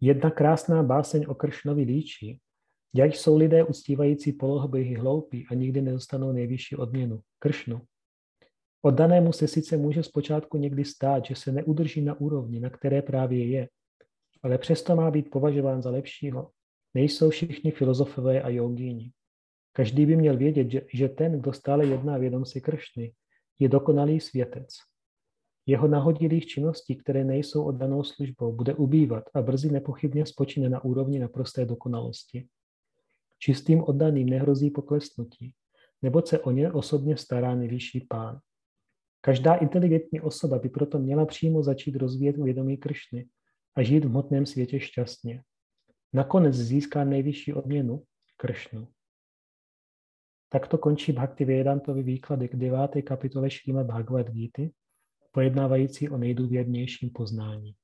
Jedna 0.00 0.30
krásná 0.30 0.82
báseň 0.82 1.24
o 1.28 1.34
Kršnovi 1.34 1.82
líčí, 1.82 2.40
jak 2.94 3.14
jsou 3.14 3.36
lidé 3.36 3.64
uctívající 3.64 4.32
polohobyhy 4.32 4.94
hloupí 4.94 5.46
a 5.50 5.54
nikdy 5.54 5.82
nedostanou 5.82 6.32
nejvyšší 6.32 6.76
odměnu, 6.76 7.20
Kršnu. 7.38 7.80
Oddanému 8.86 9.32
se 9.32 9.48
sice 9.48 9.76
může 9.76 10.02
zpočátku 10.02 10.56
někdy 10.56 10.84
stát, 10.84 11.24
že 11.24 11.34
se 11.34 11.52
neudrží 11.52 12.02
na 12.02 12.20
úrovni, 12.20 12.60
na 12.60 12.70
které 12.70 13.02
právě 13.02 13.46
je, 13.46 13.68
ale 14.42 14.58
přesto 14.58 14.96
má 14.96 15.10
být 15.10 15.30
považován 15.30 15.82
za 15.82 15.90
lepšího. 15.90 16.50
Nejsou 16.94 17.30
všichni 17.30 17.70
filozofové 17.70 18.42
a 18.42 18.48
jogíni. 18.48 19.12
Každý 19.72 20.06
by 20.06 20.16
měl 20.16 20.36
vědět, 20.36 20.70
že, 20.70 20.82
že 20.94 21.08
ten, 21.08 21.40
kdo 21.40 21.52
stále 21.52 21.86
jedná 21.86 22.18
vědom 22.18 22.44
si 22.44 22.60
Kršny, 22.60 23.12
je 23.58 23.68
dokonalý 23.68 24.20
světec. 24.20 24.68
Jeho 25.66 25.88
nahodilých 25.88 26.46
činností, 26.46 26.96
které 26.96 27.24
nejsou 27.24 27.64
oddanou 27.64 28.04
službou, 28.04 28.52
bude 28.52 28.74
ubývat 28.74 29.24
a 29.34 29.42
brzy 29.42 29.70
nepochybně 29.70 30.26
spočine 30.26 30.68
na 30.68 30.84
úrovni 30.84 31.18
naprosté 31.18 31.64
dokonalosti. 31.64 32.46
Čistým 33.38 33.82
oddaným 33.82 34.28
nehrozí 34.28 34.70
poklesnutí, 34.70 35.54
neboť 36.02 36.28
se 36.28 36.38
o 36.38 36.50
ně 36.50 36.72
osobně 36.72 37.16
stará 37.16 37.54
nejvyšší 37.54 38.00
pán. 38.00 38.40
Každá 39.24 39.54
inteligentní 39.54 40.20
osoba 40.20 40.58
by 40.58 40.68
proto 40.68 40.98
měla 40.98 41.26
přímo 41.26 41.62
začít 41.62 41.96
rozvíjet 41.96 42.36
vědomí 42.36 42.76
Kršny 42.76 43.28
a 43.74 43.82
žít 43.82 44.04
v 44.04 44.08
hmotném 44.08 44.46
světě 44.46 44.80
šťastně. 44.80 45.42
Nakonec 46.12 46.54
získá 46.54 47.04
nejvyšší 47.04 47.52
odměnu 47.52 48.02
Kršnu. 48.36 48.88
Takto 50.48 50.78
končí 50.78 51.12
Bhakti 51.12 51.44
Vedantovi 51.44 52.02
výklady 52.02 52.48
k 52.48 52.56
deváté 52.56 53.02
kapitole 53.02 53.50
Šrýma 53.50 53.84
Bhagavad 53.84 54.30
Gita, 54.30 54.62
pojednávající 55.32 56.08
o 56.08 56.16
nejdůvěrnějším 56.18 57.10
poznání. 57.10 57.74